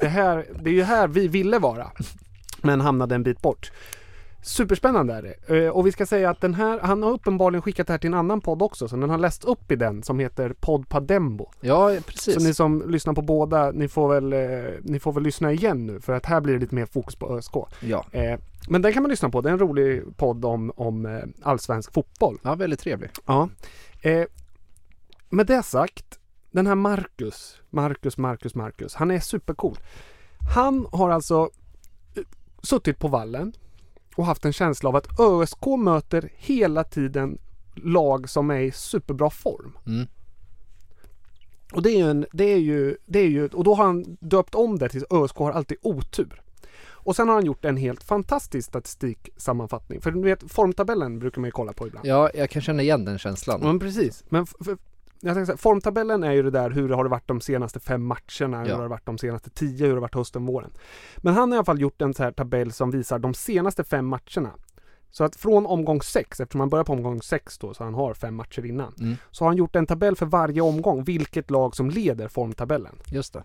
Det, 0.01 0.09
här, 0.09 0.47
det 0.61 0.71
är 0.71 0.75
ju 0.75 0.83
här 0.83 1.09
vi 1.09 1.29
ville 1.29 1.59
vara, 1.59 1.91
men 2.63 2.81
hamnade 2.81 3.15
en 3.15 3.23
bit 3.23 3.43
bort. 3.43 3.73
Superspännande 4.43 5.15
är 5.15 5.23
det. 5.23 5.65
Eh, 5.65 5.71
och 5.71 5.87
vi 5.87 5.93
ska 5.93 6.07
säga 6.07 6.31
att 6.31 6.41
den 6.41 6.55
här, 6.55 6.81
han 6.81 7.03
har 7.03 7.11
uppenbarligen 7.11 7.63
skickat 7.63 7.87
det 7.87 7.93
här 7.93 7.99
till 7.99 8.09
en 8.09 8.15
annan 8.15 8.41
podd 8.41 8.63
också. 8.63 8.89
Så 8.89 8.97
den 8.97 9.11
har 9.11 9.19
läst 9.19 9.45
upp 9.45 9.73
i 9.73 9.77
den 9.77 10.03
som 10.03 10.19
heter 10.19 10.55
Podd 10.61 10.89
Padembo. 10.89 11.51
Ja, 11.61 11.97
precis. 12.07 12.35
Så 12.35 12.41
ni 12.41 12.55
som 12.55 12.91
lyssnar 12.91 13.15
på 13.15 13.23
båda, 13.23 13.71
ni 13.71 13.89
får, 13.89 14.09
väl, 14.15 14.33
eh, 14.33 14.75
ni 14.83 15.01
får 15.01 15.13
väl 15.13 15.23
lyssna 15.23 15.53
igen 15.53 15.87
nu 15.87 16.01
för 16.01 16.13
att 16.13 16.27
här 16.27 16.41
blir 16.41 16.55
det 16.55 16.61
lite 16.61 16.75
mer 16.75 16.87
fokus 16.87 17.17
på 17.17 17.37
ÖSK. 17.37 17.55
Ja. 17.81 18.05
Eh, 18.13 18.39
men 18.69 18.83
den 18.83 18.93
kan 18.93 19.03
man 19.03 19.11
lyssna 19.11 19.31
på. 19.31 19.41
Det 19.41 19.49
är 19.49 19.53
en 19.53 19.59
rolig 19.59 20.17
podd 20.17 20.45
om, 20.45 20.73
om 20.77 21.23
allsvensk 21.43 21.93
fotboll. 21.93 22.39
ja, 22.43 22.55
väldigt 22.55 22.81
trevlig. 22.81 23.11
Ja. 23.27 23.49
Eh, 24.03 24.25
med 25.31 25.47
det 25.47 25.63
sagt, 25.63 26.19
den 26.51 26.67
här 26.67 26.75
Marcus, 26.75 27.61
Marcus, 27.71 28.19
Marcus, 28.19 28.55
Marcus, 28.55 28.95
han 28.95 29.11
är 29.11 29.21
supercool. 29.21 29.77
Han 30.55 30.87
har 30.93 31.11
alltså 31.11 31.51
suttit 32.63 32.99
på 32.99 33.09
vallen 33.09 33.53
och 34.17 34.27
haft 34.27 34.45
en 34.45 34.53
känsla 34.53 34.89
av 34.89 34.97
att 34.97 35.21
ÖSK 35.21 35.67
möter 35.79 36.31
hela 36.37 36.85
tiden 36.85 37.39
lag 37.75 38.29
som 38.29 38.51
är 38.51 38.61
i 38.61 38.73
superbra 38.73 39.31
form. 39.31 39.79
Mm. 39.87 40.07
Och 41.73 41.83
det 41.83 41.91
är 41.91 41.97
ju 41.97 42.11
en, 42.11 42.27
det 42.33 42.45
är 42.45 42.59
ju, 42.59 42.97
det 43.07 43.19
är 43.19 43.29
ju, 43.29 43.49
och 43.49 43.65
då 43.65 43.75
har 43.75 43.85
han 43.85 44.17
döpt 44.21 44.55
om 44.55 44.79
det 44.79 44.89
till 44.89 45.05
ÖSK 45.11 45.37
har 45.37 45.53
alltid 45.53 45.79
otur. 45.83 46.43
Och 47.05 47.17
sen 47.17 47.29
har 47.29 47.35
han 47.35 47.45
gjort 47.45 47.65
en 47.65 47.77
helt 47.77 48.03
fantastisk 48.03 48.69
statistiksammanfattning. 48.69 50.01
För 50.01 50.11
du 50.11 50.23
vet, 50.23 50.53
formtabellen 50.53 51.19
brukar 51.19 51.41
man 51.41 51.49
ju 51.49 51.53
kolla 51.53 51.73
på 51.73 51.87
ibland. 51.87 52.07
Ja, 52.07 52.31
jag 52.35 52.51
kan 52.51 52.63
känna 52.63 52.83
igen 52.83 53.05
den 53.05 53.19
känslan. 53.19 53.61
Men 53.61 53.79
precis. 53.79 54.25
Men 54.29 54.47
jag 55.25 55.35
tänkte 55.35 55.47
så 55.47 55.53
här, 55.53 55.57
formtabellen 55.57 56.25
är 56.25 56.33
ju 56.33 56.43
det 56.43 56.51
där 56.51 56.71
hur 56.71 56.89
har 56.89 57.05
det 57.05 57.11
varit 57.11 57.29
de 57.29 57.41
senaste 57.41 57.81
fem 57.81 58.03
matcherna, 58.07 58.61
hur 58.61 58.69
Ja. 58.69 58.75
har 58.77 58.83
det 58.83 58.89
varit 58.89 59.07
de 59.07 59.19
senaste 59.19 59.51
tio, 59.51 59.79
hur 59.83 59.89
har 59.89 59.95
det 59.95 60.01
varit 60.01 60.15
hösten, 60.15 60.47
våren. 60.47 60.71
Men 61.17 61.35
han 61.35 61.51
har 61.51 61.57
i 61.57 61.59
alla 61.59 61.65
fall 61.65 61.81
gjort 61.81 62.03
en 62.03 62.15
så 62.15 62.23
här 62.23 62.33
tabell 62.33 62.73
som 62.73 62.91
visar 62.91 63.19
de 63.19 63.35
senaste 63.35 63.85
fem 63.85 64.07
matcherna. 64.07 64.51
Så 65.11 65.25
att 65.25 65.37
från 65.37 65.67
omgång 65.67 66.03
sex, 66.03 66.41
eftersom 66.41 66.61
han 66.61 66.69
börjar 66.69 66.85
på 66.85 66.93
omgång 66.93 67.23
sex 67.23 67.59
då, 67.59 67.75
så 67.75 67.85
han 67.85 67.95
har 67.95 68.15
fem 68.15 68.35
matcher 68.35 68.67
innan. 68.67 68.95
Mm. 69.01 69.17
Så 69.31 69.45
har 69.45 69.49
han 69.51 69.57
gjort 69.57 69.77
en 69.77 69.87
tabell 69.87 70.17
för 70.17 70.27
varje 70.27 70.61
omgång, 70.61 71.05
vilket 71.05 71.51
lag 71.51 71.77
som 71.77 71.91
leder 71.91 72.29
formtabellen. 72.29 72.95
Just 73.07 73.33
det. 73.33 73.45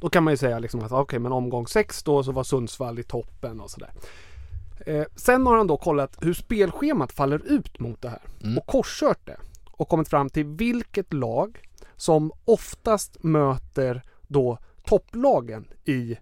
Då 0.00 0.08
kan 0.08 0.24
man 0.24 0.32
ju 0.32 0.36
säga 0.36 0.58
liksom 0.58 0.80
att 0.82 0.92
okej, 0.92 1.18
men 1.18 1.32
omgång 1.32 1.66
sex 1.66 2.02
då 2.02 2.22
så 2.22 2.32
var 2.32 2.44
Sundsvall 2.44 2.98
i 2.98 3.02
toppen 3.02 3.60
och 3.60 3.70
sådär. 3.70 3.90
Eh, 4.86 5.04
sen 5.16 5.46
har 5.46 5.56
han 5.56 5.66
då 5.66 5.76
kollat 5.76 6.16
hur 6.20 6.34
spelschemat 6.34 7.12
faller 7.12 7.42
ut 7.46 7.80
mot 7.80 8.02
det 8.02 8.08
här 8.08 8.22
Mm. 8.42 8.58
och 8.58 8.66
korskört 8.66 9.26
det 9.26 9.36
och 9.76 9.88
kommit 9.88 10.08
fram 10.08 10.30
till 10.30 10.44
vilket 10.44 11.12
lag 11.12 11.58
som 11.96 12.32
oftast 12.44 13.22
möter 13.22 14.02
då 14.28 14.58
topplagen 14.84 15.68
i, 15.84 16.18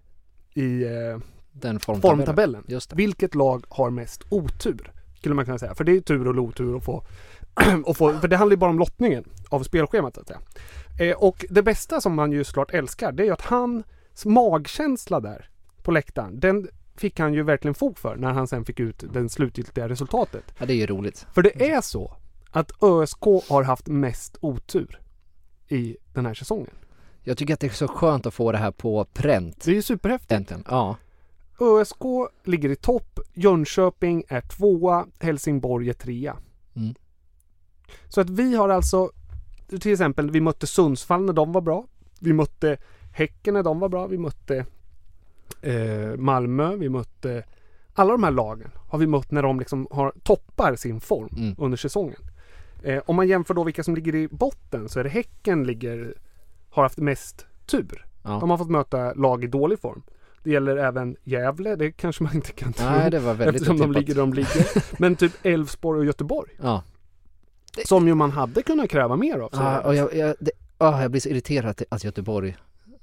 i 0.53 0.83
eh, 0.83 1.19
Den 1.51 1.79
formtabellen. 1.79 2.25
formtabellen. 2.25 2.63
Vilket 2.93 3.35
lag 3.35 3.65
har 3.69 3.89
mest 3.89 4.23
otur? 4.29 4.91
Skulle 5.17 5.35
man 5.35 5.45
kunna 5.45 5.59
säga. 5.59 5.75
För 5.75 5.83
det 5.83 5.91
är 5.91 6.01
tur 6.01 6.27
och 6.27 6.43
otur 6.43 6.77
att 6.77 6.85
få, 6.85 7.05
att 7.87 7.97
få 7.97 8.13
för 8.13 8.27
det 8.27 8.37
handlar 8.37 8.53
ju 8.53 8.59
bara 8.59 8.69
om 8.69 8.79
lottningen 8.79 9.23
av 9.49 9.63
spelschemat 9.63 10.15
så 10.15 10.21
att 10.21 10.27
säga. 10.27 10.39
Eh, 10.99 11.17
och 11.17 11.45
det 11.49 11.63
bästa 11.63 12.01
som 12.01 12.15
man 12.15 12.31
ju 12.31 12.43
såklart 12.43 12.73
älskar 12.73 13.11
det 13.11 13.23
är 13.23 13.25
ju 13.25 13.33
att 13.33 13.41
hans 13.41 13.85
magkänsla 14.25 15.19
där 15.19 15.49
på 15.83 15.91
läktaren, 15.91 16.39
den 16.39 16.67
fick 16.95 17.19
han 17.19 17.33
ju 17.33 17.43
verkligen 17.43 17.75
fog 17.75 17.97
för 17.97 18.15
när 18.15 18.31
han 18.31 18.47
sen 18.47 18.65
fick 18.65 18.79
ut 18.79 19.03
det 19.13 19.29
slutgiltiga 19.29 19.89
resultatet. 19.89 20.43
Ja, 20.57 20.65
det 20.65 20.73
är 20.73 20.77
ju 20.77 20.85
roligt. 20.85 21.27
För 21.33 21.41
det 21.41 21.71
är 21.71 21.81
så 21.81 22.17
att 22.53 22.83
ÖSK 22.83 23.23
har 23.49 23.63
haft 23.63 23.87
mest 23.87 24.37
otur 24.41 24.99
i 25.67 25.97
den 26.13 26.25
här 26.25 26.33
säsongen. 26.33 26.73
Jag 27.23 27.37
tycker 27.37 27.53
att 27.53 27.59
det 27.59 27.67
är 27.67 27.71
så 27.71 27.87
skönt 27.87 28.25
att 28.25 28.33
få 28.33 28.51
det 28.51 28.57
här 28.57 28.71
på 28.71 29.05
pränt. 29.05 29.61
Det 29.65 29.71
är 29.71 29.75
ju 29.75 29.81
superhäftigt. 29.81 30.31
Äntligen. 30.31 30.63
Ja. 30.69 30.95
ÖSK 31.59 32.01
ligger 32.43 32.69
i 32.69 32.75
topp, 32.75 33.19
Jönköping 33.33 34.23
är 34.27 34.41
tvåa, 34.41 35.07
Helsingborg 35.19 35.89
är 35.89 35.93
trea. 35.93 36.37
Mm. 36.75 36.95
Så 38.07 38.21
att 38.21 38.29
vi 38.29 38.55
har 38.55 38.69
alltså, 38.69 39.11
till 39.81 39.91
exempel, 39.91 40.31
vi 40.31 40.41
mötte 40.41 40.67
Sundsvall 40.67 41.25
när 41.25 41.33
de 41.33 41.51
var 41.51 41.61
bra. 41.61 41.85
Vi 42.19 42.33
mötte 42.33 42.77
Häcken 43.13 43.53
när 43.53 43.63
de 43.63 43.79
var 43.79 43.89
bra. 43.89 44.07
Vi 44.07 44.17
mötte 44.17 44.65
eh, 45.61 46.17
Malmö, 46.17 46.75
vi 46.75 46.89
mötte 46.89 47.43
alla 47.93 48.11
de 48.11 48.23
här 48.23 48.31
lagen 48.31 48.71
har 48.89 48.99
vi 48.99 49.07
mött 49.07 49.31
när 49.31 49.41
de 49.43 49.59
liksom 49.59 49.87
har 49.91 50.13
toppar 50.23 50.75
sin 50.75 50.99
form 51.01 51.29
Mm. 51.37 51.55
under 51.57 51.77
säsongen. 51.77 52.19
Eh, 52.83 53.01
om 53.05 53.15
man 53.15 53.27
jämför 53.27 53.53
då 53.53 53.63
vilka 53.63 53.83
som 53.83 53.95
ligger 53.95 54.15
i 54.15 54.27
botten 54.27 54.89
så 54.89 54.99
är 54.99 55.03
det 55.03 55.09
Häcken 55.09 55.63
ligger, 55.63 56.13
har 56.69 56.83
haft 56.83 56.97
mest 56.97 57.45
tur. 57.65 58.05
Ja. 58.23 58.29
De 58.39 58.49
har 58.49 58.57
fått 58.57 58.69
möta 58.69 59.13
lag 59.13 59.43
i 59.43 59.47
dålig 59.47 59.79
form. 59.79 60.03
Det 60.43 60.51
gäller 60.51 60.77
även 60.77 61.15
Gävle, 61.23 61.75
det 61.75 61.91
kanske 61.91 62.23
man 62.23 62.35
inte 62.35 62.51
kan 62.51 62.73
tro. 62.73 62.85
Nej, 62.85 63.11
det 63.11 63.19
var 63.19 63.33
väldigt 63.33 63.55
Eftersom 63.55 63.77
de 63.77 63.91
ligger 63.91 64.13
där 64.13 64.21
de 64.21 64.33
ligger. 64.33 64.83
Men 65.01 65.15
typ 65.15 65.31
Elfsborg 65.43 65.99
och 65.99 66.05
Göteborg. 66.05 66.51
Ja. 66.61 66.83
Som 67.85 68.07
ju 68.07 68.13
man 68.13 68.31
hade 68.31 68.63
kunnat 68.63 68.89
kräva 68.89 69.15
mer 69.15 69.39
av. 69.39 69.49
Ja, 69.53 69.79
och 69.79 69.95
jag, 69.95 70.15
jag, 70.15 70.35
det, 70.39 70.51
ah, 70.77 71.01
jag 71.01 71.11
blir 71.11 71.21
så 71.21 71.29
irriterad 71.29 71.81
att, 71.89 72.03
Göteborg 72.03 72.57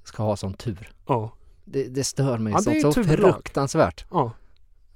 ska 0.04 0.22
ha 0.22 0.36
sån 0.36 0.54
tur. 0.54 0.92
ja. 1.06 1.32
Det, 1.64 1.84
det 1.84 2.04
stör 2.04 2.38
mig 2.38 2.52
Ja, 2.52 2.72
det 2.72 2.80
så, 2.80 3.04
fruktansvärt. 3.04 4.04
ja. 4.10 4.32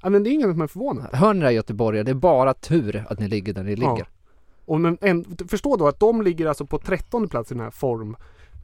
Ja 0.02 0.10
men 0.10 0.24
det 0.24 0.30
är 0.30 0.32
inget 0.32 0.50
som 0.50 0.60
är 0.60 0.66
förvånad. 0.66 1.14
Hör 1.14 1.34
ni 1.34 1.40
det 1.40 1.46
här 1.46 1.52
Göteborg? 1.52 2.04
Det 2.04 2.10
är 2.10 2.14
bara 2.14 2.54
tur 2.54 3.04
att 3.08 3.18
ni 3.18 3.28
ligger 3.28 3.52
där 3.52 3.62
ni 3.62 3.76
ligger. 3.76 4.08
Och 4.64 4.80
men 4.80 4.98
en, 5.00 5.36
förstå 5.48 5.76
då 5.76 5.88
att 5.88 6.00
de 6.00 6.22
ligger 6.22 6.46
alltså 6.46 6.66
på 6.66 6.78
trettonde 6.78 7.28
plats 7.28 7.50
i 7.50 7.54
den 7.54 7.64
här 7.64 7.70
form 7.70 8.16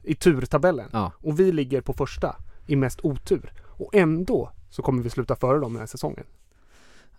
i 0.03 0.15
turtabellen. 0.15 0.89
Ja. 0.93 1.11
Och 1.17 1.39
vi 1.39 1.51
ligger 1.51 1.81
på 1.81 1.93
första 1.93 2.35
i 2.67 2.75
mest 2.75 2.99
otur. 3.03 3.53
Och 3.63 3.95
ändå 3.95 4.51
så 4.69 4.81
kommer 4.81 5.03
vi 5.03 5.09
sluta 5.09 5.35
före 5.35 5.59
dem 5.59 5.73
den 5.73 5.79
här 5.79 5.87
säsongen. 5.87 6.25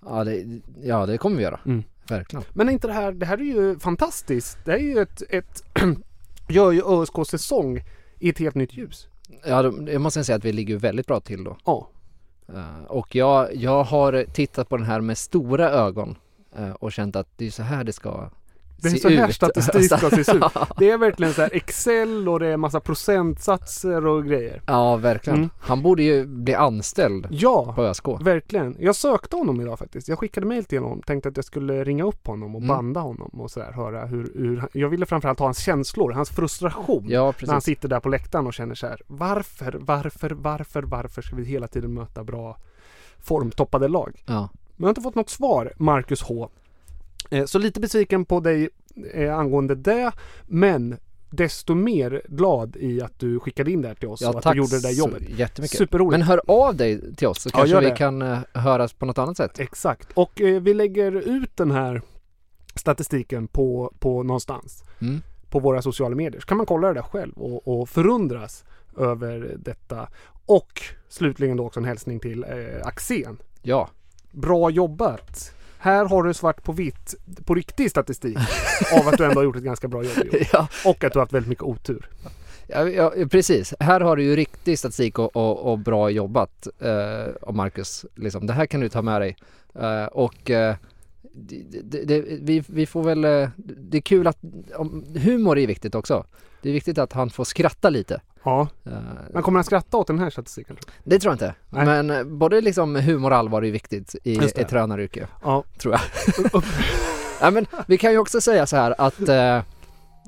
Ja, 0.05 0.25
det, 0.25 0.61
ja, 0.83 1.07
det 1.07 1.19
kommer 1.19 1.37
vi 1.37 1.43
göra. 1.43 1.61
Mm. 1.67 1.83
Verkligen. 2.09 2.45
Men 2.53 2.69
är 2.69 2.73
inte 2.73 2.87
det 2.87 2.93
här, 2.93 3.13
det 3.13 3.27
här 3.27 3.39
är 3.39 3.45
ju 3.45 3.79
fantastiskt. 3.79 4.59
Det 4.65 4.73
är 4.73 4.79
ju 4.79 4.99
ett, 4.99 5.23
ett 5.29 5.65
gör 6.49 6.73
ju 6.73 6.83
ÖSKs 6.87 7.29
säsong 7.31 7.81
i 8.19 8.29
ett 8.29 8.39
helt 8.39 8.55
nytt 8.55 8.73
ljus. 8.73 9.09
Ja, 9.45 9.73
jag 9.89 10.01
måste 10.01 10.25
säga 10.25 10.37
att 10.37 10.45
vi 10.45 10.53
ligger 10.53 10.77
väldigt 10.77 11.07
bra 11.07 11.21
till 11.21 11.45
då. 11.45 11.57
Ja. 11.65 11.89
Eh, 12.49 12.85
och 12.85 13.15
jag, 13.15 13.55
jag 13.55 13.85
har 13.85 14.25
tittat 14.33 14.69
på 14.69 14.77
den 14.77 14.87
här 14.87 15.01
med 15.01 15.19
stora 15.19 15.71
ögon 15.71 16.17
eh, 16.57 16.71
och 16.71 16.93
känt 16.93 17.17
att 17.17 17.29
det 17.37 17.47
är 17.47 17.51
så 17.51 17.63
här 17.63 17.85
det 17.85 17.93
ska 17.93 18.31
Det 18.83 18.89
är 18.89 18.97
så 18.97 19.09
här 19.09 19.31
statistik 19.31 19.85
ska 19.99 20.11
se 20.11 20.21
ut. 20.37 20.43
Det 20.79 20.91
är 20.91 20.99
verkligen 20.99 21.33
så 21.33 21.43
här 21.43 21.51
Excel 21.55 22.29
och 22.29 22.41
det 22.41 22.47
är 22.47 22.57
massa 22.57 22.81
procentsatser 22.81 24.07
och 24.07 24.25
grejer. 24.27 24.63
Ja, 24.67 24.97
verkligen. 24.97 25.39
Mm. 25.39 25.51
Han 25.61 25.83
borde 25.83 26.03
ju 26.03 26.27
bli 26.27 26.55
anställd 26.55 27.27
Ja, 27.31 27.73
på 27.77 27.83
ÖSK. 27.83 28.07
verkligen. 28.21 28.77
Jag 28.79 28.97
sökte 28.97 29.37
honom 29.37 29.61
idag 29.61 29.79
faktiskt. 29.79 30.09
Jag 30.09 30.19
skickade 30.19 30.47
mail 30.47 30.65
till 30.65 30.83
honom. 30.83 31.03
Tänkte 31.07 31.29
att 31.29 31.37
jag 31.37 31.45
skulle 31.45 31.85
ringa 31.85 32.05
upp 32.05 32.27
honom 32.27 32.55
och 32.55 32.63
Mm. 32.63 32.69
banda 32.77 33.01
honom 33.01 33.29
och 33.41 33.51
sådär. 33.51 33.73
Höra 33.73 34.07
hur, 34.07 34.33
hur 34.35 34.69
Jag 34.73 34.89
ville 34.89 35.07
framförallt 35.07 35.39
ha 35.39 35.47
hans 35.47 35.59
känslor, 35.59 36.13
hans 36.13 36.31
frustration. 36.31 37.05
Ja, 37.09 37.19
När 37.21 37.25
han 37.25 37.33
precis. 37.35 37.65
sitter 37.65 37.89
där 37.89 38.01
på 38.01 38.09
läktaren 38.09 38.47
och 38.47 38.55
känner 38.55 38.75
så 38.75 38.87
här. 38.87 39.01
Varför, 39.07 39.77
varför, 39.81 40.31
varför, 40.31 40.83
varför 40.83 41.23
ska 41.23 41.37
vi 41.37 41.45
hela 41.45 41.69
tiden 41.69 41.95
möta 41.95 42.25
bra 42.25 42.57
formtoppade 43.19 43.89
lag? 43.89 44.23
Ja. 44.27 44.49
Men 44.77 44.85
jag 44.85 44.87
har 44.87 44.91
inte 44.91 45.01
fått 45.01 45.15
något 45.15 45.31
svar, 45.31 45.73
Marcus 45.77 46.23
H. 46.23 46.49
Eh, 47.33 47.45
Så 47.45 47.59
lite 47.59 47.81
besviken 47.81 48.25
på 48.25 48.41
dig 48.41 48.69
eh, 49.15 49.39
angående 49.39 49.75
det. 49.75 50.13
Men 50.47 50.97
desto 51.31 51.75
mer 51.75 52.23
glad 52.29 52.77
i 52.77 53.03
att 53.03 53.19
du 53.19 53.41
skickade 53.41 53.71
in 53.71 53.83
det 53.83 53.89
här 53.89 53.95
till 53.95 54.09
oss 54.09 54.23
och 54.23 54.39
att 54.39 54.53
du 54.53 54.59
gjorde 54.59 54.77
det 54.77 54.83
där 54.83 54.91
jobbet. 54.95 55.23
jättemycket. 55.39 55.79
Superroligt. 55.79 56.19
Men 56.19 56.23
hör 56.23 56.41
av 56.47 56.77
dig 56.77 57.15
till 57.15 57.29
oss 57.29 57.43
så 57.43 57.49
Ja, 57.53 57.59
kanske 57.59 57.81
vi 57.81 57.91
kan 57.91 58.23
uh, 58.23 58.39
höras 58.55 58.93
på 58.93 59.07
något 59.07 59.19
annat 59.19 59.37
sätt. 59.37 59.61
Exakt. 59.61 60.09
Och 60.15 60.41
eh, 60.41 60.63
vi 60.63 60.75
lägger 60.75 61.13
ut 61.13 61.57
den 61.57 61.71
här 61.71 62.03
statistiken 62.75 63.49
på, 63.49 63.93
på 63.99 64.23
någonstans. 64.23 64.85
Mm. 65.01 65.23
På 65.51 65.59
våra 65.59 65.83
sociala 65.83 66.17
medier. 66.17 66.41
Så 66.41 66.47
kan 66.47 66.57
man 66.57 66.67
kolla 66.67 66.89
det 66.89 66.95
där 66.95 67.03
själv 67.03 67.33
och, 67.33 67.69
och 67.81 67.89
förundras 67.89 68.65
över 68.99 69.57
detta. 69.59 70.09
Och 70.47 70.83
slutligen 71.09 71.57
då 71.57 71.67
också 71.67 71.81
en 71.81 71.85
hälsning 71.85 72.21
till 72.21 72.45
eh, 72.45 72.87
Axén. 72.87 73.39
Ja, 73.63 73.89
Bra 74.33 74.71
jobbat! 74.71 75.55
Här 75.83 76.05
har 76.05 76.23
du 76.23 76.35
svart 76.35 76.63
på 76.63 76.73
vitt 76.73 77.15
på 77.45 77.55
riktig 77.55 77.91
statistik 77.91 78.39
av 78.93 79.09
att 79.09 79.19
du 79.19 79.25
ändå 79.25 79.41
har 79.41 79.45
gjort 79.45 79.57
ett 79.57 79.63
ganska 79.63 79.89
bra 79.89 80.03
jobb 80.03 80.19
i 80.25 80.29
år. 80.29 80.47
ja, 80.53 80.69
Och 80.85 81.05
att 81.05 81.13
du 81.13 81.19
har 81.19 81.23
haft 81.23 81.33
väldigt 81.33 81.49
mycket 81.49 81.65
otur. 81.65 82.09
ja, 82.67 82.89
ja 82.89 83.13
precis. 83.31 83.75
Här 83.81 84.01
har 84.01 84.17
du 84.17 84.23
ju 84.23 84.37
riktig 84.37 84.79
statistik 84.79 85.19
och, 85.19 85.37
och, 85.37 85.73
och 85.73 85.79
bra 85.79 86.11
jobbat 86.11 86.69
uh, 86.85 87.35
av 87.43 87.55
Marcus. 87.55 88.07
Liksom. 88.15 88.47
Det 88.47 88.53
här 88.53 88.67
kan 88.67 88.81
du 88.81 88.89
ta 88.89 89.03
med 89.03 89.21
dig. 89.21 89.37
Eh, 89.75 90.05
och 90.05 90.51
eh, 90.51 90.77
det, 91.23 92.05
det, 92.05 92.21
vi, 92.21 92.65
vi 92.67 92.87
får 92.87 93.03
väl, 93.03 93.25
eh, 93.25 93.49
det 93.57 93.97
är 93.97 94.03
kul 94.03 94.27
att, 94.27 94.39
humor 95.15 95.59
är 95.59 95.67
viktigt 95.67 95.95
också. 95.95 96.27
Det 96.63 96.69
är 96.69 96.73
viktigt 96.73 96.99
att 96.99 97.13
han 97.13 97.31
får 97.31 97.45
skratta 97.45 97.91
lite. 97.91 98.21
Ja, 98.45 98.69
Eh, 98.87 98.93
men 99.33 99.43
kommer 99.43 99.59
han 99.59 99.65
skratta 99.65 99.97
åt 99.97 100.07
den 100.07 100.19
här 100.19 100.31
statistiken? 100.31 100.77
det 101.05 101.19
tror 101.19 101.31
jag 101.31 101.35
inte. 101.35 101.55
Nej. 101.71 101.85
Men 101.87 102.11
eh, 102.11 102.25
både 102.25 102.61
liksom 102.61 102.97
humor 102.97 103.31
och 103.31 103.37
allvar 103.37 103.63
är 103.65 103.71
viktigt 103.71 104.17
i 104.25 104.39
ett 104.39 104.69
tränaryrke. 104.69 105.27
Ja. 105.43 105.65
tror 105.79 105.95
jag. 105.95 106.01
ja, 107.41 107.51
men 107.51 107.67
vi 107.87 107.99
kan 107.99 108.13
ju 108.13 108.19
också 108.19 108.41
säga 108.41 108.67
så 108.67 108.77
här 108.77 108.95
att, 108.99 109.29
eh, 109.29 109.61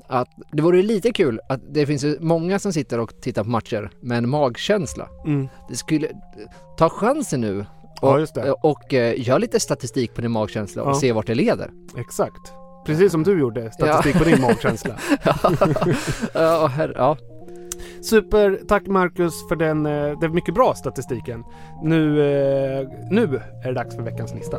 att 0.07 0.27
det 0.51 0.61
vore 0.61 0.81
lite 0.81 1.11
kul 1.11 1.39
att 1.49 1.61
det 1.73 1.85
finns 1.85 2.03
ju 2.03 2.17
många 2.19 2.59
som 2.59 2.73
sitter 2.73 2.99
och 2.99 3.21
tittar 3.21 3.43
på 3.43 3.49
matcher 3.49 3.89
med 4.01 4.17
en 4.17 4.29
magkänsla. 4.29 5.09
Mm. 5.25 5.47
Det 5.69 5.75
skulle, 5.75 6.07
ta 6.77 6.89
chansen 6.89 7.41
nu 7.41 7.65
Ja, 8.01 8.19
Och, 8.21 8.27
det. 8.33 8.51
och 8.51 8.93
eh, 8.93 9.21
gör 9.27 9.39
lite 9.39 9.59
statistik 9.59 10.13
på 10.13 10.21
din 10.21 10.31
magkänsla 10.31 10.83
och 10.83 10.89
Ja. 10.89 10.95
se 10.95 11.11
vart 11.11 11.27
det 11.27 11.35
leder. 11.35 11.71
Exakt. 11.97 12.53
Precis 12.85 13.11
som 13.11 13.23
du 13.23 13.39
gjorde, 13.39 13.71
statistik 13.71 14.17
på 14.17 14.23
din 14.23 14.41
magkänsla. 14.41 14.95
ja, 16.33 16.63
och 16.65 16.71
ja. 16.95 17.17
Super, 18.05 18.59
tack 18.67 18.87
Marcus 18.87 19.47
för 19.47 19.55
den, 19.55 19.85
eh, 19.85 20.19
den 20.19 20.31
mycket 20.35 20.53
bra 20.53 20.73
statistiken. 20.75 21.43
Nu, 21.83 22.21
eh, 22.21 22.87
nu 23.11 23.41
är 23.63 23.67
det 23.67 23.73
dags 23.73 23.95
för 23.95 24.03
veckans 24.03 24.33
lista. 24.33 24.57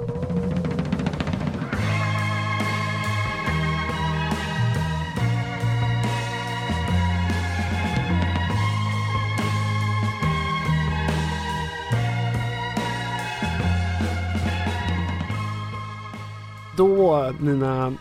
Då, 16.76 17.32
mina 17.40 17.94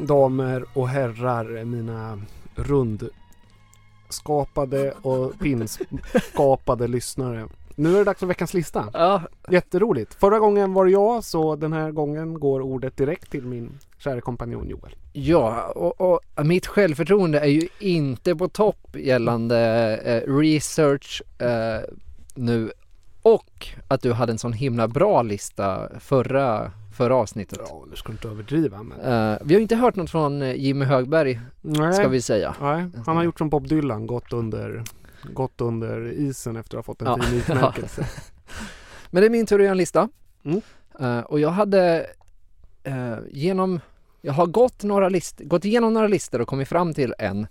damer 0.00 0.64
och 0.74 0.88
herrar, 0.88 1.64
mina 1.64 2.18
rund 2.54 3.08
rundskapade 4.16 4.92
och 5.02 5.38
pinskapade 5.38 6.88
lyssnare. 6.88 7.48
Nu 7.74 7.94
är 7.94 7.98
det 7.98 8.04
dags 8.04 8.20
för 8.20 8.26
veckans 8.26 8.54
lista. 8.54 8.88
ja. 8.92 9.22
Jätteroligt. 9.50 10.14
Förra 10.14 10.38
gången 10.38 10.74
var 10.74 10.84
det 10.84 10.90
jag, 10.90 11.24
så 11.24 11.56
den 11.56 11.72
här 11.72 11.90
gången 11.90 12.40
går 12.40 12.60
ordet 12.60 12.96
direkt 12.96 13.30
till 13.30 13.46
min 13.46 13.78
kära 13.98 14.20
kompanjon 14.20 14.68
Joel. 14.68 14.94
Ja, 15.12 15.72
och, 15.74 16.00
och 16.00 16.46
mitt 16.46 16.66
självförtroende 16.66 17.40
är 17.40 17.46
ju 17.46 17.68
inte 17.80 18.36
på 18.36 18.48
topp 18.48 18.96
gällande 18.96 19.58
eh, 20.04 20.32
research 20.32 21.22
eh, 21.38 21.80
nu 22.34 22.72
och 23.22 23.68
att 23.88 24.02
du 24.02 24.12
hade 24.12 24.32
en 24.32 24.38
sån 24.38 24.52
himla 24.52 24.88
bra 24.88 25.22
lista 25.22 25.88
förra, 26.00 26.72
förra 26.96 27.14
avsnittet. 27.16 27.58
Ja, 27.68 27.84
nu 27.90 27.96
ska 27.96 28.08
du 28.08 28.12
inte 28.12 28.28
överdriva 28.28 28.82
men... 28.82 29.00
Eh, 29.00 29.38
vi 29.44 29.54
har 29.54 29.60
inte 29.60 29.76
hört 29.76 29.96
något 29.96 30.10
från 30.10 30.42
eh, 30.42 30.54
Jimmy 30.54 30.84
Högberg 30.84 31.40
Nej. 31.62 31.92
ska 31.92 32.08
vi 32.08 32.22
säga. 32.22 32.54
Nej, 32.60 32.86
han 33.06 33.16
har 33.16 33.24
gjort 33.24 33.38
som 33.38 33.48
Bob 33.50 33.68
Dylan, 33.68 34.06
gått 34.06 34.32
under, 34.32 34.82
gått 35.32 35.60
under 35.60 36.12
isen 36.12 36.56
efter 36.56 36.78
att 36.78 36.86
ha 36.86 36.92
fått 36.94 37.02
en 37.02 37.08
Ja. 37.08 37.22
fin 37.22 37.38
utmärkelse. 37.38 38.06
Men 39.10 39.20
det 39.20 39.26
är 39.26 39.30
min 39.30 39.46
tur 39.46 39.56
att 39.58 39.62
göra 39.64 39.70
en 39.72 39.76
lista. 39.78 40.08
Mm. 40.44 40.60
Eh, 41.00 41.18
och 41.20 41.40
jag 41.40 41.50
hade 41.50 42.06
eh, 42.82 43.16
genom, 43.30 43.80
jag 44.20 44.32
har 44.32 44.46
gått, 44.46 44.82
några 44.84 45.08
list, 45.08 45.40
gått 45.44 45.64
igenom 45.64 45.94
några 45.94 46.06
listor 46.08 46.40
och 46.40 46.48
kommit 46.48 46.68
fram 46.68 46.94
till 46.94 47.14
en. 47.18 47.46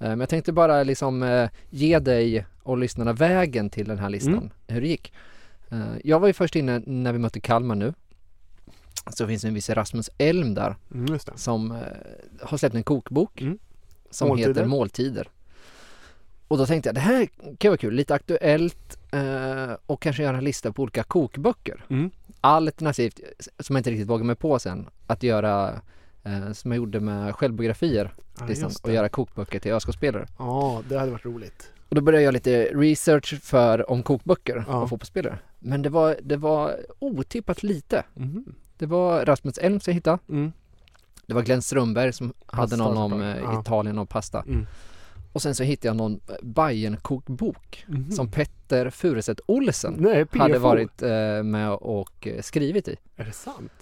Men 0.00 0.20
jag 0.20 0.28
tänkte 0.28 0.52
bara 0.52 0.82
liksom 0.82 1.48
ge 1.70 1.98
dig 1.98 2.46
och 2.62 2.78
lyssnarna 2.78 3.12
vägen 3.12 3.70
till 3.70 3.88
den 3.88 3.98
här 3.98 4.08
listan, 4.08 4.34
Mm. 4.34 4.50
hur 4.66 4.80
det 4.80 4.86
gick. 4.86 5.12
Jag 6.04 6.20
var 6.20 6.26
ju 6.26 6.32
först 6.32 6.56
inne 6.56 6.82
när 6.86 7.12
vi 7.12 7.18
mötte 7.18 7.40
Kalmar 7.40 7.74
nu. 7.74 7.94
Så 9.06 9.26
finns 9.26 9.42
det 9.42 9.48
en 9.48 9.54
viss 9.54 9.70
Rasmus 9.70 10.10
Elm 10.18 10.54
där 10.54 10.76
Mm, 10.94 11.18
som 11.34 11.70
eh, 11.72 11.78
har 12.42 12.58
släppt 12.58 12.74
en 12.74 12.82
kokbok 12.82 13.40
Mm. 13.40 13.58
som 14.10 14.28
Måltider. 14.28 14.48
heter 14.50 14.64
Måltider. 14.66 15.28
Och 16.48 16.58
då 16.58 16.66
tänkte 16.66 16.88
jag 16.88 16.94
det 16.94 17.00
här 17.00 17.28
kan 17.58 17.70
vara 17.70 17.76
kul, 17.78 17.94
lite 17.94 18.14
aktuellt 18.14 18.98
eh, 19.12 19.72
och 19.86 20.02
kanske 20.02 20.22
göra 20.22 20.36
en 20.38 20.44
lista 20.44 20.72
på 20.72 20.82
olika 20.82 21.02
kokböcker. 21.02 21.84
Mm. 21.90 22.10
Alternativt, 22.40 23.20
som 23.58 23.76
jag 23.76 23.80
inte 23.80 23.90
riktigt 23.90 24.08
vågar 24.08 24.24
mig 24.24 24.36
på 24.36 24.58
sen, 24.58 24.88
att 25.06 25.22
göra 25.22 25.80
eh, 26.24 26.52
som 26.52 26.70
jag 26.70 26.76
gjorde 26.76 27.00
med 27.00 27.34
självbiografier 27.34 28.14
Ja, 28.40 28.46
listan, 28.46 28.68
just 28.68 28.84
och 28.84 28.92
göra 28.92 29.08
kokböcker 29.08 29.58
till 29.58 29.72
ÖSK-spelare. 29.72 30.26
Ja, 30.38 30.82
det 30.88 30.98
hade 30.98 31.10
varit 31.12 31.24
roligt. 31.24 31.70
Och 31.88 31.94
då 31.94 32.00
började 32.00 32.18
jag 32.18 32.24
göra 32.24 32.32
lite 32.32 32.64
research 32.64 33.40
för 33.42 33.90
om 33.90 34.02
kokböcker 34.02 34.64
Ja. 34.68 34.82
och 34.82 34.88
fotbollsspelare. 34.88 35.38
Men 35.58 35.82
det 35.82 35.88
var, 35.88 36.16
det 36.22 36.36
var 36.36 36.76
otippat 36.98 37.62
lite. 37.62 38.04
Mhm. 38.14 38.54
Det 38.78 38.86
var 38.86 39.24
Rasmus 39.24 39.58
Elm 39.58 39.80
som 39.80 39.90
jag 39.90 39.94
hittade. 39.94 40.18
Mm. 40.28 40.52
Det 41.26 41.34
var 41.34 41.42
Glenn 41.42 41.62
Strömberg 41.62 42.12
som 42.12 42.32
hade 42.46 42.76
någon 42.76 42.96
om 42.96 43.22
eh, 43.22 43.36
Ja. 43.38 43.60
Italien 43.60 43.98
och 43.98 44.08
pasta. 44.08 44.42
Mm. 44.42 44.66
Och 45.32 45.42
sen 45.42 45.54
så 45.54 45.62
hittade 45.62 45.88
jag 45.88 45.96
någon 45.96 46.20
bayern 46.42 46.96
kokbok 46.96 47.84
Mhm. 47.88 48.10
som 48.10 48.30
Petter 48.30 48.90
Furuset 48.90 49.40
Olsen 49.46 49.94
Nej, 49.98 50.26
hade 50.32 50.58
varit 50.58 51.02
eh, 51.02 51.42
med 51.42 51.70
och 51.72 52.26
eh, 52.26 52.42
skrivit 52.42 52.88
i. 52.88 52.96
Är 53.16 53.24
det 53.24 53.32
sant? 53.32 53.72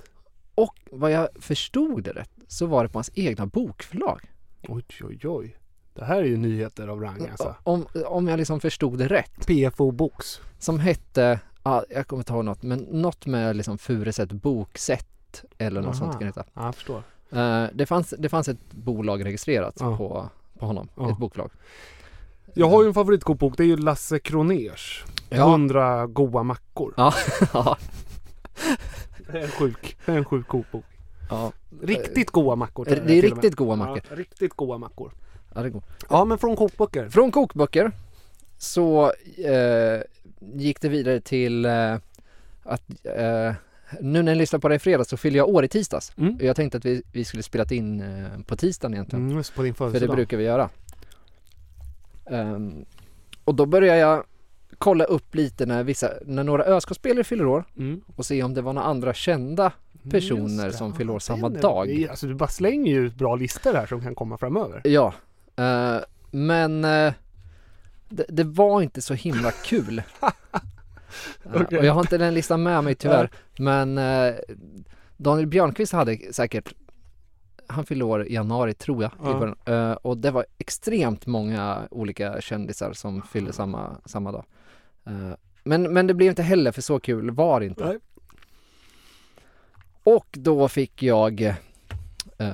Och 0.54 0.74
vad 0.90 1.10
jag 1.10 1.28
förstod 1.40 2.02
det 2.04 2.10
rätt 2.12 2.30
så 2.48 2.66
var 2.66 2.82
det 2.84 2.88
på 2.88 2.98
hans 2.98 3.10
egna 3.14 3.46
bokförlag. 3.46 4.20
Oj, 4.68 4.84
oj, 5.04 5.18
oj. 5.24 5.56
Det 5.94 6.04
här 6.04 6.16
är 6.16 6.24
ju 6.24 6.36
nyheter 6.36 6.88
av 6.88 7.00
rang 7.00 7.28
alltså. 7.30 7.54
Om, 7.62 7.86
om 8.06 8.28
jag 8.28 8.36
liksom 8.38 8.60
förstod 8.60 8.98
det 8.98 9.06
rätt. 9.08 9.46
PFO 9.46 9.90
Books. 9.90 10.40
Som 10.58 10.78
hette, 10.80 11.40
ja, 11.70 11.84
jag 11.90 12.06
kommer 12.06 12.20
inte 12.20 12.32
ihåg 12.32 12.44
något, 12.44 12.62
men 12.62 12.78
något 12.78 13.26
med 13.26 13.56
liksom 13.56 13.78
Furuset 13.78 14.32
boksätt 14.32 15.44
eller 15.58 15.80
något 15.80 15.96
sånt 15.96 16.02
Aha. 16.10 16.12
kan 16.12 16.20
det 16.20 16.26
heta. 16.26 16.44
Ja, 16.54 16.64
jag 16.64 16.74
förstår. 16.74 17.02
Eh, 17.32 17.64
det, 17.74 17.86
fanns, 17.86 18.14
det 18.18 18.28
fanns 18.28 18.48
ett 18.48 18.72
bolag 18.72 19.24
registrerat 19.24 19.76
Ja. 19.80 19.96
på, 19.96 20.28
på 20.58 20.66
honom, 20.66 20.88
Ja. 20.96 21.10
ett 21.10 21.18
bokförlag. 21.18 21.50
Jag 22.54 22.68
har 22.68 22.82
ju 22.82 22.88
en 22.88 22.94
favoritkokbok, 22.94 23.56
det 23.56 23.62
är 23.62 23.66
ju 23.66 23.76
Lasse 23.76 24.18
Kroners. 24.18 25.04
Ja. 25.28 25.48
100 25.50 26.06
goa 26.06 26.42
mackor. 26.42 26.94
Ja, 27.52 27.76
Det 29.32 29.38
är 29.38 29.42
en 29.42 29.48
sjuk, 29.48 29.96
det 30.06 30.12
är 30.12 30.16
en 30.16 30.24
sjuk 30.24 30.48
kokbok. 30.48 30.84
ja. 31.30 31.52
Riktigt 31.82 32.30
goa 32.30 32.56
mackor. 32.56 32.84
Det 32.84 32.92
är 33.18 33.22
riktigt 33.22 33.54
goda 33.56 33.76
mackor. 33.76 34.00
Ja, 34.10 34.16
riktigt 34.16 34.54
goa 34.54 34.78
mackor. 34.78 35.12
ja 35.54 35.62
det 35.62 35.70
går. 35.70 35.82
Ja, 36.10 36.24
men 36.24 36.38
från 36.38 36.56
kokböcker. 36.56 37.08
Från 37.08 37.30
kokböcker 37.30 37.92
så 38.58 39.12
eh, 39.44 40.00
gick 40.54 40.80
det 40.80 40.88
vidare 40.88 41.20
till 41.20 41.64
eh, 41.64 41.94
att 42.62 42.82
eh, 43.04 43.54
nu 44.00 44.22
när 44.22 44.32
jag 44.32 44.38
lyssnade 44.38 44.60
på 44.60 44.68
det 44.68 44.74
i 44.74 44.78
fredags 44.78 45.08
så 45.10 45.16
fyllde 45.16 45.38
jag 45.38 45.48
år 45.48 45.64
i 45.64 45.68
tisdags. 45.68 46.12
Mm. 46.18 46.36
Jag 46.40 46.56
tänkte 46.56 46.78
att 46.78 46.84
vi, 46.84 47.02
vi 47.12 47.24
skulle 47.24 47.42
spelat 47.42 47.70
in 47.72 48.00
eh, 48.00 48.40
på 48.46 48.56
tisdagen 48.56 48.94
egentligen. 48.94 49.30
Mm, 49.30 49.42
på 49.56 49.62
din 49.62 49.74
För 49.74 49.84
det 49.84 49.90
födelsedag. 49.90 50.16
brukar 50.16 50.36
vi 50.36 50.44
göra. 50.44 50.68
Ehm, 52.30 52.84
och 53.44 53.54
då 53.54 53.66
började 53.66 53.98
jag 53.98 54.24
kolla 54.78 55.04
upp 55.04 55.34
lite 55.34 55.66
när 55.66 55.84
vissa, 55.84 56.10
när 56.24 56.44
några 56.44 56.64
ÖSK-spelare 56.64 57.24
fyller 57.24 57.46
år 57.46 57.64
Mm. 57.76 58.00
och 58.16 58.26
se 58.26 58.42
om 58.42 58.54
det 58.54 58.62
var 58.62 58.72
några 58.72 58.86
andra 58.88 59.14
kända 59.14 59.72
personer 60.10 60.42
Just 60.42 60.62
det. 60.64 60.72
som 60.72 60.94
fyller 60.94 61.12
år 61.12 61.18
samma 61.18 61.46
är- 61.46 61.50
dag. 61.62 62.06
Alltså 62.10 62.26
du 62.26 62.34
bara 62.34 62.48
slänger 62.48 62.92
ju 62.92 63.06
ut 63.06 63.14
bra 63.14 63.36
listor 63.36 63.74
här 63.74 63.86
som 63.86 64.00
kan 64.02 64.14
komma 64.14 64.38
framöver. 64.38 64.80
Ja, 64.84 65.14
eh, 65.56 65.96
men 66.30 66.84
eh, 66.84 67.12
det, 68.08 68.24
det 68.28 68.44
var 68.44 68.82
inte 68.82 69.02
så 69.02 69.14
himla 69.14 69.50
kul. 69.50 70.02
Eh, 71.44 71.62
Okej. 71.62 71.78
Och 71.78 71.84
jag 71.84 71.92
har 71.92 72.00
inte 72.00 72.18
den 72.18 72.34
listan 72.34 72.62
med 72.62 72.84
mig 72.84 72.94
tyvärr. 72.94 73.30
Men 73.58 73.98
eh, 73.98 74.34
Daniel 75.16 75.46
Björnqvist 75.46 75.92
hade 75.92 76.32
säkert, 76.32 76.74
han 77.66 77.86
fyllde 77.86 78.04
år 78.04 78.26
i 78.26 78.34
januari 78.34 78.74
tror 78.74 79.02
jag. 79.02 79.12
Ja. 79.66 79.72
Eh, 79.72 79.92
och 79.92 80.18
det 80.18 80.30
var 80.30 80.46
extremt 80.58 81.26
många 81.26 81.88
olika 81.90 82.40
kändisar 82.40 82.92
som 82.92 83.22
fyllde 83.22 83.52
samma, 83.52 83.96
samma 84.04 84.32
dag. 84.32 84.44
Eh, 85.06 85.32
men, 85.64 85.82
men 85.82 86.06
det 86.06 86.14
blev 86.14 86.28
inte 86.28 86.42
heller 86.42 86.72
för 86.72 86.82
så 86.82 87.00
kul 87.00 87.30
var 87.30 87.60
det 87.60 87.66
inte. 87.66 87.84
Nej. 87.84 87.98
Och 90.02 90.26
då 90.30 90.68
fick 90.68 91.02
jag 91.02 91.54
eh, 92.38 92.50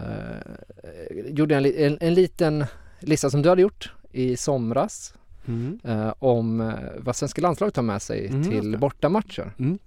gjorde 1.24 1.56
en, 1.56 1.66
en, 1.66 1.98
en 2.00 2.14
liten 2.14 2.64
lista 3.00 3.30
som 3.30 3.42
du 3.42 3.48
hade 3.48 3.62
gjort 3.62 3.92
i 4.10 4.36
somras 4.36 5.14
Mm. 5.47 5.78
eh, 5.85 6.14
om 6.19 6.60
eh, 6.60 6.74
vad 6.98 7.16
svenska 7.16 7.43
landslaget 7.43 7.74
tar 7.74 7.82
med 7.82 8.02
sig 8.02 8.27
Mm, 8.27 8.43
till 8.51 8.78
bortamatcher. 8.78 9.55
Mm. 9.59 9.78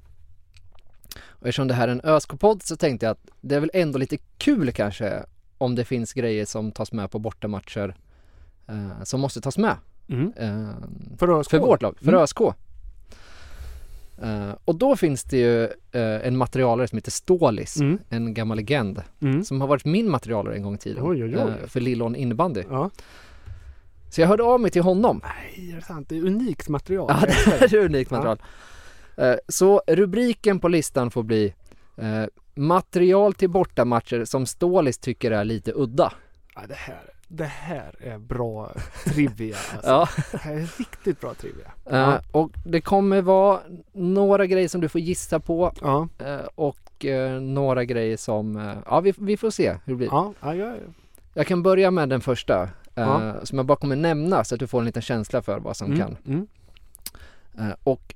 Och 1.27 1.47
eftersom 1.47 1.67
det 1.67 1.73
här 1.73 1.87
är 1.87 1.91
en 1.91 2.01
ÖSK-podd 2.03 2.63
så 2.63 2.75
tänkte 2.75 3.05
jag 3.05 3.11
att 3.11 3.25
det 3.41 3.55
är 3.55 3.59
väl 3.59 3.71
ändå 3.73 3.99
lite 3.99 4.17
kul 4.37 4.71
kanske 4.71 5.23
om 5.57 5.75
det 5.75 5.85
finns 5.85 6.13
grejer 6.13 6.45
som 6.45 6.71
tas 6.71 6.91
med 6.91 7.11
på 7.11 7.19
bortamatcher 7.19 7.95
eh, 8.67 9.03
som 9.03 9.21
måste 9.21 9.41
tas 9.41 9.57
med 9.57 9.75
Mm. 10.09 10.33
eh, 10.37 10.69
För 11.17 11.39
ÖSK? 11.39 11.49
för 11.51 11.59
vårt 11.59 11.81
lag, 11.81 11.95
för 12.01 12.07
Mm. 12.07 12.21
ÖSK. 12.21 12.39
Eh, 14.21 14.51
och 14.65 14.75
då 14.75 14.95
finns 14.95 15.23
det 15.23 15.37
ju 15.37 15.63
eh, 15.91 16.27
en 16.27 16.37
materialare 16.37 16.87
som 16.87 16.97
heter 16.97 17.11
Stålis, 17.11 17.77
Mm. 17.81 17.99
en 18.09 18.33
gammal 18.33 18.57
legend, 18.57 19.01
Mm. 19.21 19.43
som 19.43 19.61
har 19.61 19.67
varit 19.67 19.85
min 19.85 20.09
materialare 20.09 20.55
en 20.55 20.63
gång 20.63 20.75
i 20.75 20.77
tiden 20.77 21.03
Oj, 21.03 21.23
oj, 21.23 21.35
oj. 21.37 21.41
eh, 21.41 21.67
för 21.67 21.79
Lillån 21.79 22.15
innebandy. 22.15 22.63
Ja. 22.69 22.89
Så 24.09 24.21
jag 24.21 24.27
hörde 24.27 24.43
av 24.43 24.59
mig 24.61 24.71
till 24.71 24.81
honom. 24.81 25.21
Nej, 25.23 25.71
är 25.71 25.75
det 25.75 25.81
sant? 25.81 26.09
Det 26.09 26.17
är 26.17 26.21
unikt 26.21 26.69
material. 26.69 27.07
Ja, 27.21 27.27
det 27.59 27.73
är 27.73 27.85
unikt 27.85 28.11
material. 28.11 28.41
Eh, 29.17 29.35
Så 29.47 29.81
rubriken 29.87 30.59
på 30.59 30.67
listan 30.67 31.11
får 31.11 31.23
bli 31.23 31.53
eh, 31.97 32.23
Material 32.57 33.33
till 33.33 33.49
bortamatcher 33.49 34.25
som 34.25 34.45
Stålis 34.45 34.97
tycker 34.97 35.31
är 35.31 35.43
lite 35.43 35.71
udda. 35.75 36.13
Ja, 36.55 36.61
det, 36.67 36.75
här, 36.75 37.01
det 37.27 37.43
här 37.45 37.95
är 37.99 38.17
bra 38.17 38.71
trivia. 39.05 39.55
Alltså. 39.73 39.89
Ja. 39.89 40.07
Det 40.31 40.37
här 40.37 40.53
är 40.53 40.77
riktigt 40.77 41.21
bra 41.21 41.33
trivia. 41.33 41.65
Eh, 41.85 41.97
Ja. 41.97 42.21
Och 42.31 42.51
det 42.65 42.81
kommer 42.81 43.21
vara 43.21 43.59
några 43.93 44.45
grejer 44.45 44.67
som 44.67 44.81
du 44.81 44.89
får 44.89 45.01
gissa 45.01 45.39
på 45.39 45.71
Ja, 45.81 46.07
eh, 46.19 46.39
och 46.55 46.79
några 47.41 47.85
grejer 47.85 48.17
som, 48.17 48.73
ja 48.85 48.99
vi, 48.99 49.13
vi 49.17 49.37
får 49.37 49.49
se 49.49 49.69
hur 49.71 49.93
det 49.93 49.95
blir. 49.95 50.07
ja, 50.11 50.33
ja, 50.41 50.55
ja. 50.55 50.73
Jag 51.33 51.47
kan 51.47 51.63
börja 51.63 51.91
med 51.91 52.09
den 52.09 52.21
första 52.21 52.69
eh, 52.95 53.03
Ja. 53.03 53.33
som 53.45 53.57
jag 53.57 53.65
bara 53.65 53.77
kommer 53.77 53.95
nämna 53.95 54.43
så 54.43 54.55
att 54.55 54.59
du 54.59 54.67
får 54.67 54.79
en 54.79 54.85
liten 54.85 55.01
känsla 55.01 55.41
för 55.41 55.59
vad 55.59 55.77
som 55.77 55.87
Mm, 55.93 55.99
kan. 55.99 56.17
Mm. 56.25 56.47
Eh, 57.57 57.75
och 57.83 58.15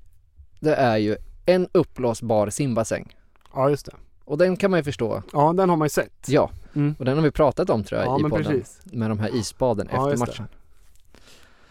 det 0.60 0.76
är 0.76 0.98
ju 0.98 1.16
en 1.46 1.68
uppblåsbar 1.72 2.50
simbassäng. 2.50 3.16
Ja, 3.54 3.70
just 3.70 3.86
det. 3.86 3.92
Och 4.26 4.38
den 4.38 4.58
kan 4.58 4.72
man 4.72 4.80
ju 4.80 4.84
förstå. 4.84 5.24
Ja, 5.34 5.54
den 5.54 5.70
har 5.70 5.78
man 5.78 5.86
ju 5.86 5.90
sett. 5.90 6.26
Ja, 6.28 6.50
Mm. 6.76 6.96
och 7.00 7.06
den 7.06 7.18
har 7.18 7.24
vi 7.24 7.32
pratat 7.32 7.70
om 7.70 7.84
tror 7.84 8.02
jag 8.02 8.08
Ja, 8.10 8.20
i 8.20 8.22
men 8.22 8.32
podden. 8.32 8.46
precis. 8.46 8.80
Med 8.84 9.10
de 9.12 9.20
här 9.20 9.36
isbaden 9.36 9.88
efter 9.88 10.10
just 10.10 10.26
det. 10.26 10.32
matchen. 10.32 10.48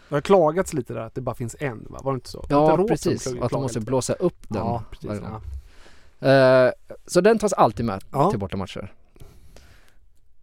Det 0.09 0.15
har 0.15 0.21
klagats 0.21 0.73
lite 0.73 0.93
där 0.93 1.01
att 1.01 1.15
det 1.15 1.21
bara 1.21 1.35
finns 1.35 1.55
en 1.59 1.85
va? 1.89 1.99
Var 2.03 2.11
det 2.13 2.15
inte 2.15 2.29
så? 2.29 2.41
Det 2.41 2.53
Ja, 2.55 2.71
inte 2.81 2.93
precis. 2.93 3.27
att 3.41 3.51
de 3.51 3.61
måste 3.61 3.79
lite? 3.79 3.85
blåsa 3.89 4.13
upp 4.13 4.37
den. 4.49 4.57
Ja, 4.65 4.83
precis. 4.91 5.21
Ja. 6.21 6.27
Eh, 6.29 6.71
så 7.07 7.21
den 7.21 7.39
tas 7.39 7.53
alltid 7.53 7.85
med 7.85 8.03
Ja. 8.11 8.29
till 8.29 8.39
bortamatcher. 8.39 8.93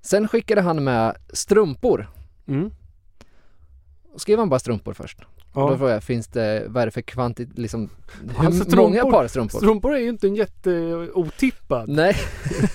Sen 0.01 0.29
skickade 0.29 0.61
han 0.61 0.85
med 0.85 1.17
strumpor. 1.33 2.11
Mm. 2.49 2.71
Och 4.13 4.21
skrev 4.21 4.39
han 4.39 4.49
bara 4.49 4.61
strumpor 4.61 4.93
först. 4.93 5.19
Och 5.53 5.61
då 5.63 5.73
Ja. 5.73 5.77
frågade 5.79 5.95
jag, 5.97 6.03
finns 6.05 6.27
det, 6.29 6.65
vad 6.69 6.83
är 6.83 6.87
det 6.87 6.91
för 6.93 7.01
kvantitet, 7.03 7.59
liksom, 7.59 7.91
hur 8.39 8.47
Alltså, 8.47 8.77
många 8.77 9.03
strumpor- 9.03 9.11
par 9.11 9.29
strumpor? 9.29 9.59
Strumpor 9.59 9.95
är 9.95 9.99
ju 9.99 10.09
inte 10.09 10.27
en 10.27 10.35
jätteotippad. 10.35 11.89
Nej. 11.89 12.17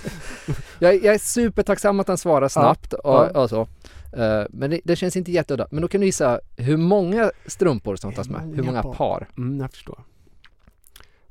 jag, 0.80 0.95
jag 0.95 1.14
är 1.15 1.18
supertacksam 1.18 1.99
att 1.99 2.07
han 2.07 2.18
svarar 2.18 2.48
snabbt 2.48 2.93
och, 2.93 3.14
ja. 3.14 3.41
och 3.43 3.49
så. 3.49 3.61
Eh, 4.14 4.43
men 4.49 4.69
det, 4.69 4.81
det 4.84 4.95
känns 4.95 5.15
inte 5.15 5.31
jätteudda. 5.31 5.68
Men 5.72 5.81
då 5.81 5.88
kan 5.88 6.02
du 6.02 6.07
gissa 6.07 6.39
hur 6.57 6.77
många 6.77 7.31
strumpor 7.45 7.95
som 7.95 8.14
tas 8.14 8.30
med? 8.30 8.41
Hur 8.56 8.64
många 8.64 8.84
par? 8.84 9.27
Mm, 9.38 9.60
jag 9.60 9.72
förstår. 9.72 10.03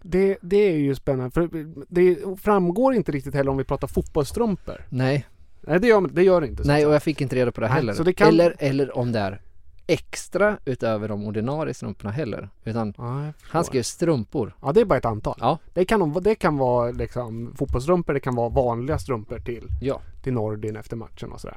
Det, 0.02 0.38
det 0.42 0.56
är 0.56 0.76
ju 0.76 0.94
spännande 0.94 1.30
för 1.30 1.48
det 1.88 2.18
framgår 2.42 2.94
inte 2.94 3.12
riktigt 3.12 3.34
heller 3.34 3.50
om 3.50 3.56
vi 3.56 3.64
pratar 3.64 3.88
fotbollsstrumpor. 3.88 4.84
Nej, 4.88 5.26
Nej 5.60 5.80
det 5.80 5.86
gör 5.88 6.00
det 6.12 6.22
gör 6.22 6.44
inte. 6.44 6.62
nej 6.66 6.86
och 6.86 6.94
jag 6.94 7.02
fick 7.02 7.20
inte 7.20 7.36
reda 7.36 7.52
på 7.52 7.60
det 7.60 7.66
Nej, 7.66 7.76
heller. 7.76 7.92
så 7.92 8.02
det 8.02 8.12
kan- 8.12 8.28
eller, 8.28 8.56
eller 8.58 8.96
om 8.98 9.12
det 9.12 9.18
är 9.18 9.40
extra 9.86 10.56
utöver 10.64 11.08
de 11.08 11.24
ordinarie 11.26 11.74
strumporna 11.74 12.10
heller. 12.10 12.48
Utan 12.64 12.94
Ja, 12.98 13.32
han 13.42 13.64
skrev 13.64 13.82
strumpor. 13.82 14.54
Ja 14.62 14.72
det 14.72 14.80
är 14.80 14.84
bara 14.84 14.98
ett 14.98 15.04
antal. 15.04 15.36
Ja. 15.40 15.58
Det 15.74 15.84
kan, 15.84 16.12
det 16.22 16.34
kan 16.34 16.56
vara 16.56 16.90
liksom 16.90 17.54
fotbollsstrumpor, 17.58 18.14
det 18.14 18.20
kan 18.20 18.34
vara 18.34 18.48
vanliga 18.48 18.98
strumpor 18.98 19.38
till, 19.38 19.68
Ja. 19.80 20.00
till 20.22 20.32
Nordin 20.32 20.76
efter 20.76 20.96
matchen 20.96 21.32
och 21.32 21.40
sådär. 21.40 21.56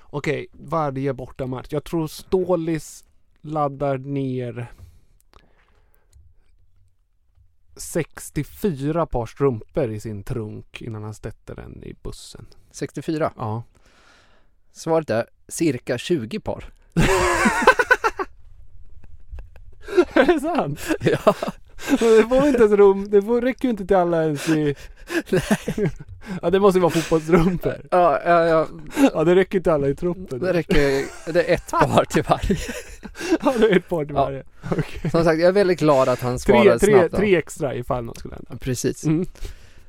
Okej, 0.00 0.46
varje 0.52 1.12
bortamatch. 1.12 1.66
Jag 1.70 1.84
tror 1.84 2.06
Stålis 2.06 3.04
laddar 3.40 3.98
ner 3.98 4.72
64 7.78 9.06
par 9.06 9.26
strumpor 9.26 9.90
i 9.90 10.00
sin 10.00 10.22
trunk 10.22 10.82
innan 10.82 11.02
han 11.02 11.14
sätter 11.14 11.54
den 11.54 11.84
i 11.84 11.94
bussen. 12.02 12.46
64. 12.70 13.32
Ja. 13.36 13.62
Svaret 14.72 15.10
är 15.10 15.26
cirka 15.48 15.98
20 15.98 16.40
par. 16.40 16.64
Är 20.12 20.26
det 20.26 20.40
sant? 20.40 20.80
ja. 21.00 21.34
Det 21.90 22.26
får 22.28 22.46
inte 22.46 22.58
ens 22.58 22.72
rum, 22.72 23.10
det 23.10 23.22
får, 23.22 23.40
räcker 23.40 23.64
ju 23.64 23.70
inte 23.70 23.86
till 23.86 23.96
alla 23.96 24.22
ens 24.24 24.48
i... 24.48 24.74
ja 26.42 26.50
det 26.50 26.60
måste 26.60 26.78
ju 26.78 26.82
vara 26.82 26.90
fotbollsstrumpor. 26.90 27.74
Ja, 27.90 28.20
ja, 28.24 28.44
ja, 28.46 28.66
Ja 29.14 29.24
det 29.24 29.34
räcker 29.34 29.58
inte 29.58 29.72
alla 29.72 29.88
i 29.88 29.94
truppen. 29.94 30.38
det 30.38 30.52
räcker, 30.52 31.04
det 31.32 31.50
är 31.50 31.54
ett 31.54 31.70
par 31.70 32.04
till 32.04 32.22
varje. 32.28 32.56
Ja 33.42 33.54
det 33.58 33.66
är 33.70 33.76
ett 33.76 33.88
par 33.88 34.04
till 34.04 34.14
Ja. 34.14 34.24
varje. 34.24 34.42
Okej. 34.70 35.10
Som 35.10 35.24
sagt, 35.24 35.40
jag 35.40 35.48
är 35.48 35.52
väldigt 35.52 35.78
glad 35.78 36.08
att 36.08 36.20
han 36.20 36.38
Tre, 36.38 36.38
svarade 36.38 36.78
tre, 36.78 36.92
snabbt. 36.94 37.10
då. 37.10 37.16
tre 37.16 37.36
extra 37.36 37.74
ifall 37.74 38.04
något 38.04 38.18
skulle 38.18 38.34
hända. 38.34 38.56
Precis. 38.64 39.04
Mm. 39.04 39.26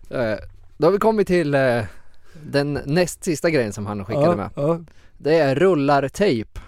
Eh, 0.10 0.36
Då 0.78 0.88
har 0.88 0.92
vi 0.92 0.98
kommit 0.98 1.28
till 1.28 1.54
eh, 1.56 1.82
den 2.44 2.80
näst 2.86 3.24
sista 3.24 3.50
grejen 3.50 3.74
som 3.74 3.86
han 3.86 4.06
skickade 4.06 4.26
Ja, 4.26 4.36
med. 4.36 4.50
ja. 4.56 4.80
Det 5.18 5.36
är 5.40 5.56
rullartejp. 5.56 6.60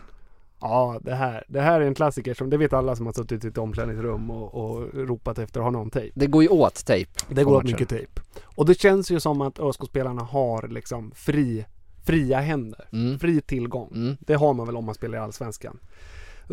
Ja 0.62 1.00
det, 1.02 1.16
här, 1.16 1.44
det 1.48 1.62
här 1.62 1.82
är 1.82 1.86
en 1.86 1.96
klassiker 1.96 2.34
som 2.34 2.50
det 2.50 2.58
vet 2.58 2.74
alla 2.74 2.96
som 2.96 3.06
har 3.06 3.14
suttit 3.14 3.46
i 3.46 3.48
ett 3.48 3.58
omklädningsrum 3.58 4.32
och, 4.32 4.56
och 4.56 4.94
ropat 4.94 5.40
efter 5.40 5.60
att 5.60 5.64
ha 5.64 5.72
någon 5.72 5.90
tejp. 5.90 6.12
Det 6.20 6.28
går 6.28 6.44
ju 6.44 6.50
åt 6.50 6.86
tejp. 6.86 7.12
Det 7.30 7.44
går 7.44 7.58
åt 7.58 7.64
mycket 7.64 7.90
tejp. 7.90 8.22
Och 8.44 8.66
det 8.66 8.80
känns 8.80 9.12
ju 9.12 9.20
som 9.20 9.42
att 9.42 9.60
ÖSK-spelarna 9.60 10.22
har 10.22 10.68
liksom 10.68 11.12
fri, 11.16 11.66
fria 12.06 12.40
händer. 12.40 12.86
Mm. 12.94 13.20
Fri 13.20 13.42
tillgång. 13.42 13.92
Mm. 13.96 14.18
Det 14.20 14.34
har 14.34 14.54
man 14.54 14.66
väl 14.66 14.78
om 14.78 14.86
man 14.86 14.96
spelar 14.96 15.18
i 15.18 15.22
Allsvenskan. 15.22 15.80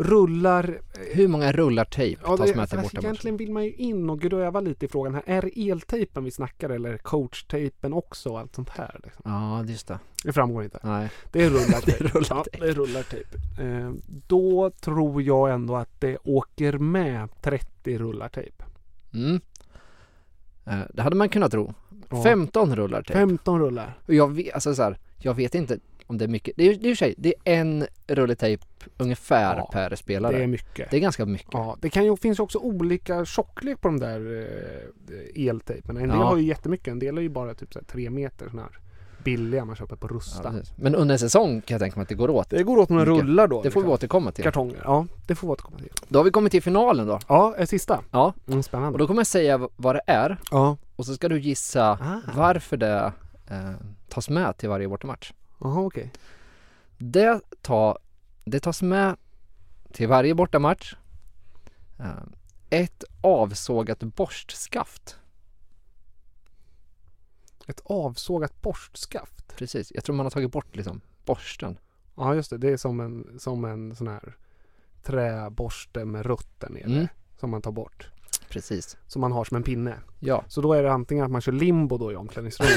Rullar 0.01 0.81
Hur 1.13 1.27
många 1.27 1.51
rullar 1.51 1.85
tejp 1.85 2.21
Ja, 2.25 2.37
tas 2.37 2.39
med 2.39 2.49
till 2.49 2.59
alltså, 2.59 2.75
bortamatchen? 2.75 3.05
egentligen 3.05 3.37
vill 3.37 3.51
man 3.51 3.63
ju 3.65 3.73
in 3.73 4.09
och 4.09 4.19
gröva 4.21 4.59
lite 4.59 4.85
i 4.85 4.89
frågan 4.89 5.13
här. 5.13 5.23
Är 5.25 5.41
det 5.41 5.69
eltejpen 5.69 6.23
vi 6.23 6.31
snackar 6.31 6.69
eller 6.69 6.97
coachtejpen 6.97 7.93
också 7.93 8.29
och 8.29 8.39
allt 8.39 8.55
sånt 8.55 8.69
här? 8.69 8.99
Liksom? 9.03 9.21
Ja, 9.25 9.63
just 9.63 9.87
det. 9.87 9.99
Det 10.23 10.33
framgår 10.33 10.63
inte. 10.63 10.79
Nej. 10.83 11.09
Det 11.31 11.43
är 11.43 11.49
rullartejp. 11.49 12.03
Det 12.03 12.09
är 12.09 12.13
rullartejp. 12.13 12.57
Ja, 12.59 12.65
det 12.65 12.69
är 12.69 12.73
rullartejp. 12.73 13.37
Eh, 13.59 13.91
då 14.27 14.71
tror 14.81 15.21
jag 15.21 15.51
ändå 15.53 15.75
att 15.75 16.01
det 16.01 16.17
åker 16.23 16.77
med 16.77 17.29
30 17.41 17.97
rullartejp. 17.97 18.63
Mm. 19.13 19.41
Eh, 20.65 20.79
Det 20.93 21.01
hade 21.01 21.15
man 21.15 21.29
kunnat 21.29 21.51
tro. 21.51 21.73
Ja. 22.09 22.23
15 22.23 22.75
rullar 22.75 23.01
tejp. 23.01 23.19
15 23.19 23.59
rullar. 23.59 23.99
Och 24.07 24.13
jag 24.13 24.31
vet, 24.33 24.53
alltså 24.53 24.75
så 24.75 24.83
här, 24.83 24.97
jag 25.17 25.33
vet 25.33 25.55
inte 25.55 25.79
om 26.09 26.17
det 26.17 26.25
är 26.25 26.29
mycket. 26.29 26.53
Det 26.57 26.63
är, 26.63 26.75
det 26.75 26.85
är 26.87 26.89
i 26.89 26.93
och 26.93 26.97
för 26.97 27.05
sig, 27.05 27.15
det 27.17 27.33
är 27.45 27.53
en 27.59 27.87
rulle 28.07 28.35
tejp 28.35 28.63
ungefär 28.97 29.57
Ja, 29.57 29.69
per 29.73 29.95
spelare. 29.95 30.37
Det 30.37 30.43
är 30.43 30.47
mycket. 30.47 30.91
Det 30.91 30.97
är 30.97 31.01
ganska 31.01 31.25
mycket. 31.25 31.49
Ja, 31.53 31.77
det 31.81 31.89
kan 31.89 32.05
ju, 32.05 32.17
finns 32.17 32.39
också 32.39 32.57
olika 32.57 33.25
tjocklek 33.25 33.81
på 33.81 33.87
de 33.87 33.99
där 33.99 34.47
eh, 35.35 35.47
eltejperna. 35.47 35.99
En 35.99 36.09
del 36.09 36.17
Ja. 36.17 36.23
har 36.25 36.37
ju 36.37 36.43
jättemycket, 36.43 36.87
en 36.87 36.99
del 36.99 37.17
är 37.17 37.21
ju 37.21 37.29
bara 37.29 37.53
typ 37.53 37.73
så 37.73 37.79
3 37.87 38.09
meter 38.09 38.45
sådana 38.49 38.61
här 38.61 38.79
billiga 39.23 39.65
man 39.65 39.75
köper 39.75 39.95
på 39.95 40.07
Ja, 40.11 40.15
Rusta. 40.15 40.51
precis. 40.51 40.73
Men 40.77 40.95
under 40.95 41.13
en 41.15 41.19
säsong 41.19 41.61
kan 41.61 41.75
jag 41.75 41.81
tänka 41.81 41.95
mig 41.95 42.03
att 42.03 42.09
det 42.09 42.15
går 42.15 42.29
åt. 42.29 42.49
det 42.49 42.63
går 42.63 42.77
åt 42.77 42.89
några 42.89 43.05
rullar 43.05 43.47
då. 43.47 43.61
Det 43.61 43.71
får 43.71 43.79
vi 43.81 43.83
liksom. 43.83 43.93
återkomma 43.93 44.31
till. 44.31 44.43
Kartonger, 44.43 44.81
ja 44.83 45.05
det 45.27 45.35
får 45.35 45.47
vi 45.47 45.51
återkomma 45.53 45.77
till. 45.77 45.89
Då 46.07 46.19
har 46.19 46.23
vi 46.23 46.31
kommit 46.31 46.51
till 46.51 46.63
finalen 46.63 47.07
då. 47.07 47.19
Ja, 47.27 47.55
en 47.57 47.67
sista. 47.67 47.99
Ja. 48.11 48.33
Mm, 48.47 48.63
spännande. 48.63 48.91
Och 48.93 48.99
då 48.99 49.07
kommer 49.07 49.19
jag 49.19 49.27
säga 49.27 49.67
vad 49.75 49.95
det 49.95 50.01
är 50.07 50.37
Ja. 50.51 50.77
och 50.95 51.05
så 51.05 51.13
ska 51.13 51.29
du 51.29 51.39
gissa 51.39 51.89
Ah. 51.91 52.21
varför 52.35 52.77
det 52.77 53.11
eh, 53.49 53.71
tas 54.09 54.29
med 54.29 54.57
till 54.57 54.69
varje 54.69 54.87
bortamatch. 54.87 55.31
Jaha 55.59 55.81
okej. 55.81 56.11
Det, 56.97 57.41
tar, 57.61 57.97
det 58.45 58.59
tas 58.59 58.81
med 58.81 59.15
till 59.91 60.07
varje 60.07 60.35
bortamatch 60.35 60.93
eh, 61.99 62.23
ett 62.69 63.03
avsågat 63.21 63.99
borstskaft. 63.99 65.19
Ett 67.67 67.81
avsågat 67.85 68.61
borstskaft. 68.61 69.55
Precis, 69.57 69.91
jag 69.95 70.03
tror 70.03 70.15
man 70.15 70.25
har 70.25 70.31
tagit 70.31 70.51
bort 70.51 70.75
liksom 70.75 71.01
borsten. 71.25 71.77
Ja 72.15 72.35
just 72.35 72.49
det, 72.49 72.57
det 72.57 72.69
är 72.69 72.77
som 72.77 72.99
en, 72.99 73.39
som 73.39 73.65
en 73.65 73.95
sån 73.95 74.07
här 74.07 74.37
träborste 75.03 76.05
med 76.05 76.25
rötter 76.25 76.69
nere. 76.69 76.83
Mm. 76.83 77.07
Som 77.39 77.49
man 77.49 77.61
tar 77.61 77.71
bort. 77.71 78.09
Precis. 78.49 78.97
Som 79.07 79.21
man 79.21 79.31
har 79.31 79.43
som 79.43 79.57
en 79.57 79.63
pinne. 79.63 79.99
Ja. 80.19 80.43
Så 80.47 80.61
då 80.61 80.73
är 80.73 80.83
det 80.83 80.91
antingen 80.91 81.25
att 81.25 81.31
man 81.31 81.41
kör 81.41 81.51
limbo 81.51 81.97
då 81.97 82.11
i 82.11 82.15
omklädningsrummet. 82.15 82.75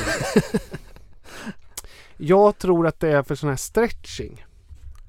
Jag 2.24 2.59
tror 2.59 2.86
att 2.86 3.01
det 3.01 3.09
är 3.09 3.23
för 3.23 3.35
sån 3.35 3.49
här 3.49 3.57
stretching. 3.57 4.47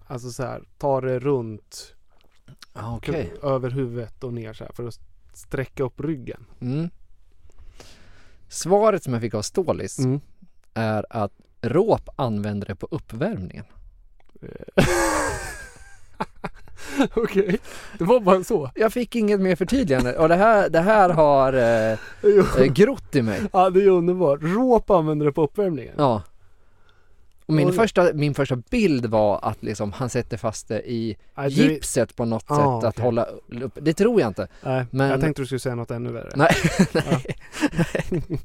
Alltså 0.07 0.31
så 0.31 0.43
här, 0.43 0.63
ta 0.77 1.01
det 1.01 1.19
runt 1.19 1.95
Ah, 2.73 2.95
Okej. 2.95 3.33
över 3.43 3.69
huvudet 3.69 4.23
och 4.23 4.33
ner 4.33 4.53
så 4.53 4.63
här 4.63 4.71
för 4.73 4.87
att 4.87 4.99
sträcka 5.33 5.83
upp 5.83 5.99
ryggen. 6.01 6.45
Mm. 6.61 6.89
Svaret 8.47 9.03
som 9.03 9.13
jag 9.13 9.21
fick 9.21 9.33
av 9.33 9.41
Stålis 9.41 9.99
Mm. 9.99 10.19
är 10.73 11.05
att 11.09 11.31
Råp 11.61 12.09
använder 12.15 12.67
det 12.67 12.75
på 12.75 12.87
uppvärmningen. 12.91 13.65
Okej, 17.15 17.59
det 17.97 18.03
var 18.03 18.19
bara 18.19 18.43
så. 18.43 18.71
Jag 18.75 18.93
fick 18.93 19.15
inget 19.15 19.39
mer 19.39 19.55
förtydligande 19.55 20.17
och 20.17 20.29
det 20.29 20.35
här, 20.35 20.69
det 20.69 20.79
här 20.81 21.09
har 21.09 21.53
eh, 21.53 21.97
eh, 22.61 22.73
grott 22.73 23.15
i 23.15 23.21
mig. 23.21 23.41
Ja 23.53 23.69
det 23.69 23.83
är 23.83 23.87
underbart. 23.89 24.39
Råp 24.41 24.89
använder 24.89 25.25
det 25.25 25.31
på 25.31 25.43
uppvärmningen. 25.43 25.95
Ja. 25.97 26.21
Och 27.45 27.53
min 27.53 27.69
Oj. 27.69 27.75
första, 27.75 28.13
min 28.13 28.33
första 28.33 28.55
bild 28.55 29.05
var 29.05 29.39
att 29.41 29.63
liksom 29.63 29.91
han 29.91 30.09
sätter 30.09 30.37
fast 30.37 30.67
det 30.67 30.91
i 30.91 31.17
Nej, 31.35 31.49
det- 31.49 31.55
gipset 31.55 32.15
på 32.15 32.25
något 32.25 32.45
Ah, 32.47 32.55
sätt 32.55 32.87
att 32.87 32.93
okej. 32.93 33.03
hålla 33.05 33.23
upp. 33.63 33.77
Det 33.81 33.93
tror 33.93 34.21
jag 34.21 34.27
inte. 34.29 34.47
Nej, 34.61 34.85
Men- 34.91 35.09
jag 35.09 35.21
tänkte 35.21 35.41
du 35.41 35.45
skulle 35.45 35.59
säga 35.59 35.75
något 35.75 35.91
ännu 35.91 36.11
värre. 36.11 36.31
Nej, 36.35 36.51
nej. 36.93 37.25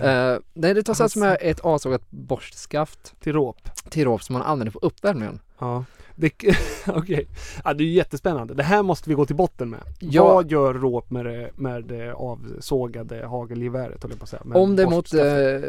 Eh, 0.00 0.36
nej, 0.54 0.74
det 0.74 0.82
tas 0.82 1.00
alltså 1.00 1.18
med 1.18 1.38
ett 1.40 1.60
avsågat 1.60 2.02
borstskaft 2.10 3.14
Till 3.20 3.32
råp. 3.32 3.68
till 3.90 4.04
råp 4.04 4.22
som 4.22 4.32
man 4.32 4.42
använder 4.42 4.72
på 4.72 4.78
uppvärmningen. 4.78 5.40
Ja. 5.58 5.84
Okej. 6.86 7.28
Ja, 7.64 7.74
det 7.74 7.84
är 7.84 7.88
jättespännande. 7.88 8.54
Det 8.54 8.62
här 8.62 8.82
måste 8.82 9.08
vi 9.08 9.14
gå 9.14 9.26
till 9.26 9.36
botten 9.36 9.70
med. 9.70 9.80
Ja. 9.98 10.24
Vad 10.24 10.50
gör 10.50 10.74
råp 10.74 11.10
med 11.10 11.24
det, 11.24 11.50
med 11.56 11.84
det 11.84 12.12
avsågade 12.12 13.26
hagelgeväret 13.26 14.04
jag 14.10 14.18
på 14.18 14.22
att 14.22 14.28
säga. 14.28 14.42
Med 14.44 14.56
Om 14.56 14.76
det 14.76 14.86
mot 14.86 15.14
eh, 15.14 15.22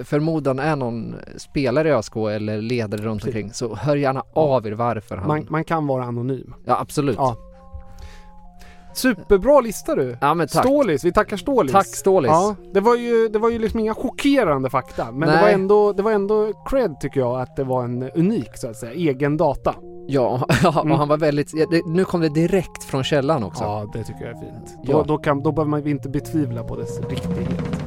förmodan 0.04 0.60
är 0.60 0.76
någon 0.76 1.16
spelare 1.38 1.90
i 1.90 1.92
ÖSK 1.92 2.16
eller 2.16 2.62
ledare 2.62 3.02
runt 3.02 3.22
Precis. 3.22 3.36
omkring 3.36 3.54
så 3.54 3.76
hör 3.76 3.96
gärna 3.96 4.24
av 4.34 4.68
er 4.68 4.72
varför 4.72 5.18
han... 5.18 5.28
man, 5.28 5.46
man 5.50 5.64
kan 5.64 5.88
vara 5.88 6.04
anonym. 6.04 6.54
Ja 6.66 6.80
absolut. 6.80 7.18
Ja. 7.18 7.38
Superbra 8.94 9.62
lista 9.62 9.96
du! 9.96 10.18
Ja, 10.22 10.34
men 10.34 10.48
tack. 10.48 10.66
Stålis, 10.66 11.04
vi 11.04 11.12
tackar 11.12 11.38
Stålis. 11.38 11.72
Tack 11.72 11.88
Stålis. 11.88 12.30
Ja, 12.30 12.56
det 12.74 12.80
var 12.80 12.96
ju, 12.96 13.28
det 13.28 13.40
var 13.40 13.50
ju 13.50 13.60
liksom 13.60 13.80
inga 13.80 13.94
chockerande 13.94 14.70
fakta. 14.70 15.12
Men 15.12 15.30
det 15.30 15.42
var, 15.42 15.50
ändå, 15.50 15.94
det 15.94 16.04
var 16.04 16.12
ändå 16.12 16.54
cred 16.66 17.00
tycker 17.00 17.20
jag 17.20 17.42
att 17.42 17.56
det 17.56 17.64
var 17.64 17.84
en 17.84 18.12
unik 18.16 18.58
så 18.58 18.70
att 18.70 18.78
säga, 18.78 18.94
egen 18.94 19.38
data. 19.38 19.76
Ja, 20.12 20.46
ja 20.64 20.82
Mm. 20.82 20.92
och 20.92 20.98
han 20.98 21.08
var 21.08 21.18
väldigt, 21.18 21.52
det, 21.72 21.86
nu 21.86 22.06
kom 22.06 22.22
det 22.22 22.30
direkt 22.30 22.84
från 22.84 23.04
källan 23.04 23.44
också. 23.44 23.64
Ja, 23.64 23.86
det 23.94 24.04
tycker 24.04 24.22
jag 24.26 24.30
är 24.30 24.40
fint. 24.40 24.78
Då, 24.84 24.92
Ja. 24.92 25.04
då, 25.08 25.18
kan, 25.18 25.44
då 25.44 25.52
behöver 25.52 25.70
man 25.70 25.88
inte 25.88 26.10
betvivla 26.10 26.64
på 26.64 26.76
dess 26.76 27.00
riktighet. 27.10 27.79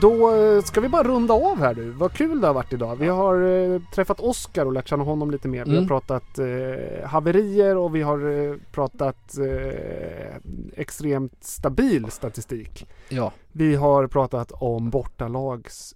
Då 0.00 0.36
eh, 0.36 0.62
ska 0.62 0.80
vi 0.80 0.88
bara 0.88 1.02
runda 1.08 1.34
av 1.34 1.58
här 1.58 1.74
du. 1.74 1.90
Vad 1.90 2.12
kul 2.12 2.40
det 2.40 2.46
har 2.46 2.54
varit 2.54 2.72
idag. 2.72 2.96
Vi 2.96 3.08
har 3.08 3.42
eh, 3.42 3.80
träffat 3.94 4.20
Oskar 4.20 4.66
och 4.66 4.72
lärt 4.72 4.88
känna 4.88 5.04
honom 5.04 5.30
lite 5.30 5.48
mer. 5.48 5.64
Vi 5.64 5.70
har 5.70 5.76
Mm. 5.76 5.88
pratat 5.88 6.38
eh, 6.38 7.08
haverier 7.08 7.76
och 7.76 7.94
vi 7.94 8.02
har 8.02 8.30
eh, 8.30 8.54
pratat 8.72 9.38
eh, 9.38 10.36
extremt 10.76 11.44
stabil 11.44 12.10
statistik. 12.10 12.86
Ja, 13.08 13.32
Vi 13.52 13.74
har 13.74 14.06
pratat 14.06 14.52
om 14.52 14.90
bortalags 14.90 15.94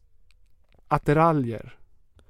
attiraljer 0.88 1.78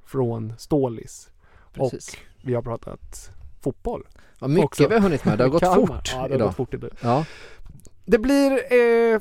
från 0.04 0.52
Stålis. 0.58 1.30
precis. 1.72 2.08
Och 2.08 2.16
vi 2.48 2.54
har 2.54 2.62
pratat 2.62 3.30
fotboll. 3.60 4.06
Vad 4.38 4.50
mycket 4.50 4.64
också. 4.64 4.88
vi 4.88 4.94
har 4.94 5.00
hunnit 5.02 5.24
med, 5.24 5.38
det 5.38 5.44
har 5.44 5.50
gått 5.50 5.74
fort 5.74 6.10
Ja, 6.12 6.14
det 6.14 6.18
har 6.18 6.28
idag. 6.28 6.48
gått 6.48 6.56
fort 6.56 6.74
idag. 6.74 6.90
Ja. 7.02 7.24
Det 8.04 8.18
blir 8.18 8.50
eh, 8.52 9.20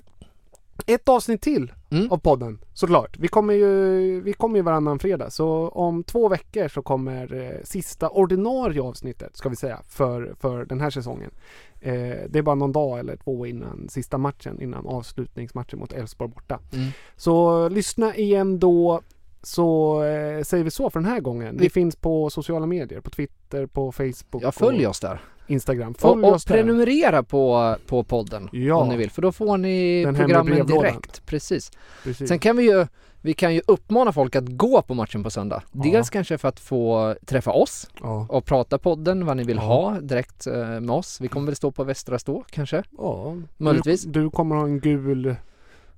ett 0.85 1.09
avsnitt 1.09 1.41
till 1.41 1.71
Mm. 1.91 2.11
av 2.11 2.17
podden 2.17 2.59
såklart. 2.73 3.17
Vi 3.17 3.27
kommer 3.27 3.53
ju, 3.53 4.21
vi 4.21 4.33
kommer 4.33 4.55
ju 4.55 4.61
varannan 4.61 4.99
fredag 4.99 5.29
så 5.29 5.69
om 5.69 6.03
två 6.03 6.29
veckor 6.29 6.67
så 6.67 6.81
kommer 6.81 7.33
eh, 7.33 7.63
sista 7.63 8.09
ordinarie 8.09 8.81
avsnittet 8.81 9.37
ska 9.37 9.49
vi 9.49 9.55
säga 9.55 9.79
för, 9.87 10.35
för 10.39 10.65
den 10.65 10.81
här 10.81 10.89
säsongen. 10.89 11.31
Eh, 11.79 11.93
det 12.29 12.39
är 12.39 12.41
bara 12.41 12.55
någon 12.55 12.71
dag 12.71 12.99
eller 12.99 13.15
två 13.15 13.45
innan 13.45 13.89
sista 13.89 14.17
matchen, 14.17 14.61
innan 14.61 14.87
avslutningsmatchen 14.87 15.79
mot 15.79 15.93
Elfsborg 15.93 16.31
borta. 16.31 16.59
Mm. 16.73 16.87
Så 17.15 17.69
lyssna 17.69 18.15
igen 18.15 18.59
då 18.59 19.01
så 19.43 20.03
eh, 20.03 20.43
säger 20.43 20.63
vi 20.63 20.71
så 20.71 20.89
för 20.89 20.99
den 20.99 21.09
här 21.09 21.19
gången. 21.19 21.57
Vi 21.59 21.69
finns 21.69 21.95
på 21.95 22.29
sociala 22.29 22.65
medier, 22.65 23.01
på 23.01 23.09
Twitter, 23.09 23.65
på 23.65 23.91
Facebook 23.91 24.43
Ja, 24.43 24.51
följ 24.51 24.85
och 24.85 24.89
oss 24.89 24.99
där. 24.99 25.21
Instagram. 25.51 25.93
Följ 25.93 26.23
Och, 26.23 26.35
och 26.35 26.41
prenumerera 26.47 27.23
på, 27.23 27.75
på 27.87 28.03
podden 28.03 28.49
Ja. 28.51 28.75
om 28.75 28.89
ni 28.89 28.97
vill, 28.97 29.11
för 29.11 29.21
då 29.21 29.31
får 29.31 29.57
ni 29.57 30.03
Den 30.05 30.15
programmen 30.15 30.67
direkt. 30.67 31.25
Precis. 31.25 31.71
Precis. 32.03 32.27
Sen 32.29 32.39
kan 32.39 32.57
vi 32.57 32.63
ju, 32.63 32.87
vi 33.21 33.33
kan 33.33 33.53
ju 33.55 33.61
uppmana 33.67 34.11
folk 34.11 34.35
att 34.35 34.47
gå 34.47 34.81
på 34.81 34.93
matchen 34.93 35.23
på 35.23 35.29
söndag. 35.29 35.63
Ja. 35.71 35.81
Dels 35.83 36.09
kanske 36.09 36.37
för 36.37 36.47
att 36.47 36.59
få 36.59 37.15
träffa 37.25 37.51
oss 37.51 37.89
ja. 38.01 38.25
och 38.29 38.45
prata 38.45 38.77
podden, 38.77 39.25
vad 39.25 39.37
ni 39.37 39.43
vill 39.43 39.55
Ja. 39.57 39.61
ha 39.61 39.99
direkt 40.01 40.47
eh, 40.47 40.53
med 40.55 40.91
oss. 40.91 41.21
Vi 41.21 41.27
kommer 41.27 41.45
väl 41.45 41.55
stå 41.55 41.71
på 41.71 41.83
Västra 41.83 42.19
Stå 42.19 42.43
kanske? 42.49 42.83
Ja, 42.97 43.35
Möjligtvis. 43.57 44.03
Du, 44.03 44.23
du 44.23 44.29
kommer 44.29 44.55
ha 44.55 44.63
en 44.63 44.79
gul 44.79 45.35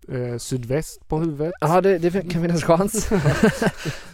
eh, 0.09 0.37
sydväst 0.37 1.07
på 1.07 1.17
huvudet. 1.17 1.53
Ja, 1.61 1.81
det, 1.81 1.97
det 1.97 2.11
kan 2.31 2.41
finnas 2.41 2.63
chans. 2.63 3.09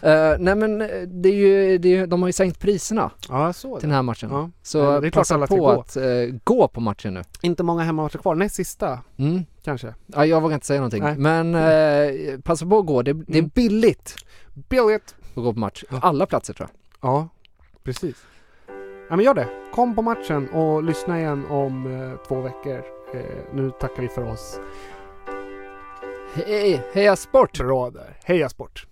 Eh, 0.01 0.35
nej 0.39 0.55
men 0.55 0.81
eh, 0.81 0.87
det 1.07 1.29
är 1.29 1.33
ju, 1.33 1.77
det 1.77 1.95
är, 1.97 2.07
de 2.07 2.21
har 2.21 2.29
ju 2.29 2.33
sänkt 2.33 2.59
priserna 2.59 3.11
Ja, 3.29 3.53
såg 3.53 3.79
till 3.79 3.89
den 3.89 3.95
här 3.95 4.01
matchen. 4.03 4.29
Ja. 4.31 4.49
Så 4.63 4.91
Nej, 4.91 5.01
det 5.01 5.07
är 5.07 5.11
passa 5.11 5.47
på 5.47 5.55
gå. 5.55 5.69
att 5.69 5.95
eh, 5.95 6.03
gå 6.43 6.67
på 6.67 6.81
matchen 6.81 7.13
nu. 7.13 7.21
Inte 7.41 7.63
många 7.63 7.83
hemmamatcher 7.83 8.17
kvar. 8.17 8.35
Näst 8.35 8.55
sista 8.55 8.99
Mm. 9.17 9.45
kanske. 9.63 9.93
Ja, 10.07 10.25
jag 10.25 10.41
vågar 10.41 10.53
inte 10.53 10.65
säga 10.67 10.79
någonting. 10.79 11.03
Nej. 11.03 11.15
Men 11.17 11.55
eh, 11.55 12.39
passa 12.39 12.65
på 12.65 12.79
att 12.79 12.85
gå. 12.85 13.01
Det, 13.01 13.13
det 13.13 13.33
är 13.33 13.39
Mm. 13.39 13.51
billigt 13.55 14.15
Billigt! 14.69 15.15
att 15.29 15.35
gå 15.43 15.53
på 15.53 15.59
match. 15.59 15.83
Ja. 15.89 15.99
Alla 16.01 16.25
platser 16.25 16.53
tror 16.53 16.69
jag. 17.01 17.09
Ja, 17.11 17.29
precis. 17.83 18.15
Ja, 19.09 19.15
men 19.15 19.25
gör 19.25 19.33
det. 19.33 19.47
Kom 19.73 19.95
på 19.95 20.01
matchen 20.01 20.49
och 20.49 20.83
lyssna 20.83 21.19
igen 21.19 21.45
om 21.49 22.01
eh, 22.01 22.27
två 22.27 22.41
veckor. 22.41 22.81
Eh, 23.13 23.21
nu 23.53 23.71
tackar 23.79 24.01
vi 24.01 24.07
för 24.07 24.23
oss. 24.31 24.59
Hej, 26.33 26.81
heja 26.93 27.15
sport! 27.15 27.57
Bra 27.57 27.89
där. 27.89 28.17
Heja 28.23 28.49
sport! 28.49 28.85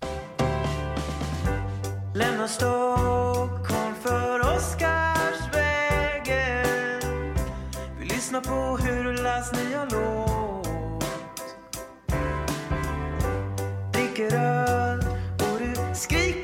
Lämna 2.14 2.48
Stockholm 2.48 3.94
för 4.02 4.40
Oscarsvägen 4.40 7.34
Vi 8.00 8.04
lyssnar 8.04 8.40
på 8.40 8.76
hur 8.82 9.04
du 9.04 9.12
läs 9.22 9.52
nya 9.52 9.84
låt 9.84 11.04
Dricker 13.92 14.34
öl 14.34 14.98
och 15.34 15.58
du 15.58 15.74
skriker 15.94 16.37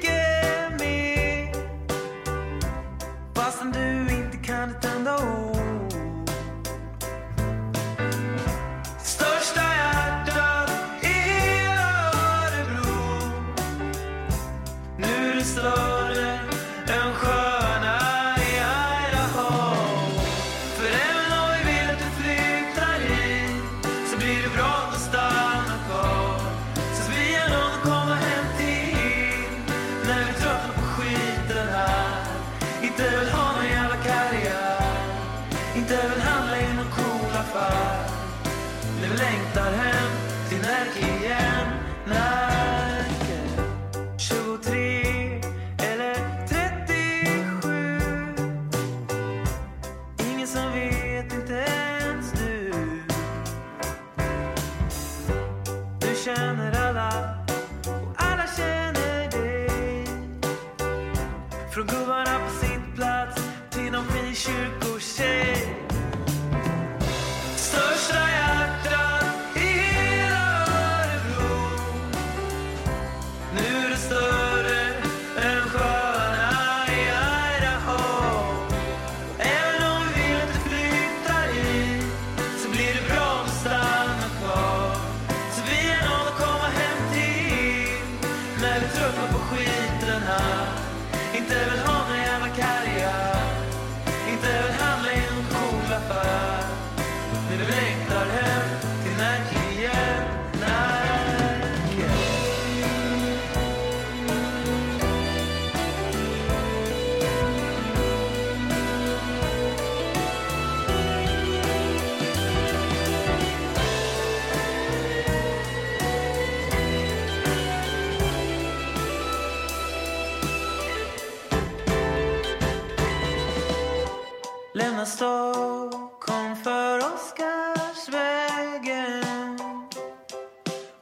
Lämna 125.05 125.17
Stockholm 125.17 126.57
för 126.57 126.99
Oscarsvägen. 126.99 129.59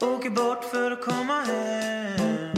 Åker 0.00 0.30
bort 0.30 0.64
för 0.64 0.90
att 0.90 1.04
komma 1.04 1.40
hem. 1.40 2.52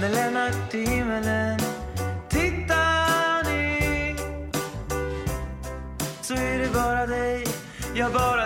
Med 0.00 0.14
Lennart 0.14 0.74
i 0.74 0.86
himmelen 0.86 1.58
Tittar 2.28 3.44
ner 3.44 4.16
Så 6.22 6.34
är 6.34 6.58
det 6.58 6.70
bara 6.74 7.06
dig, 7.06 7.46
jag 7.94 8.12
bara 8.12 8.45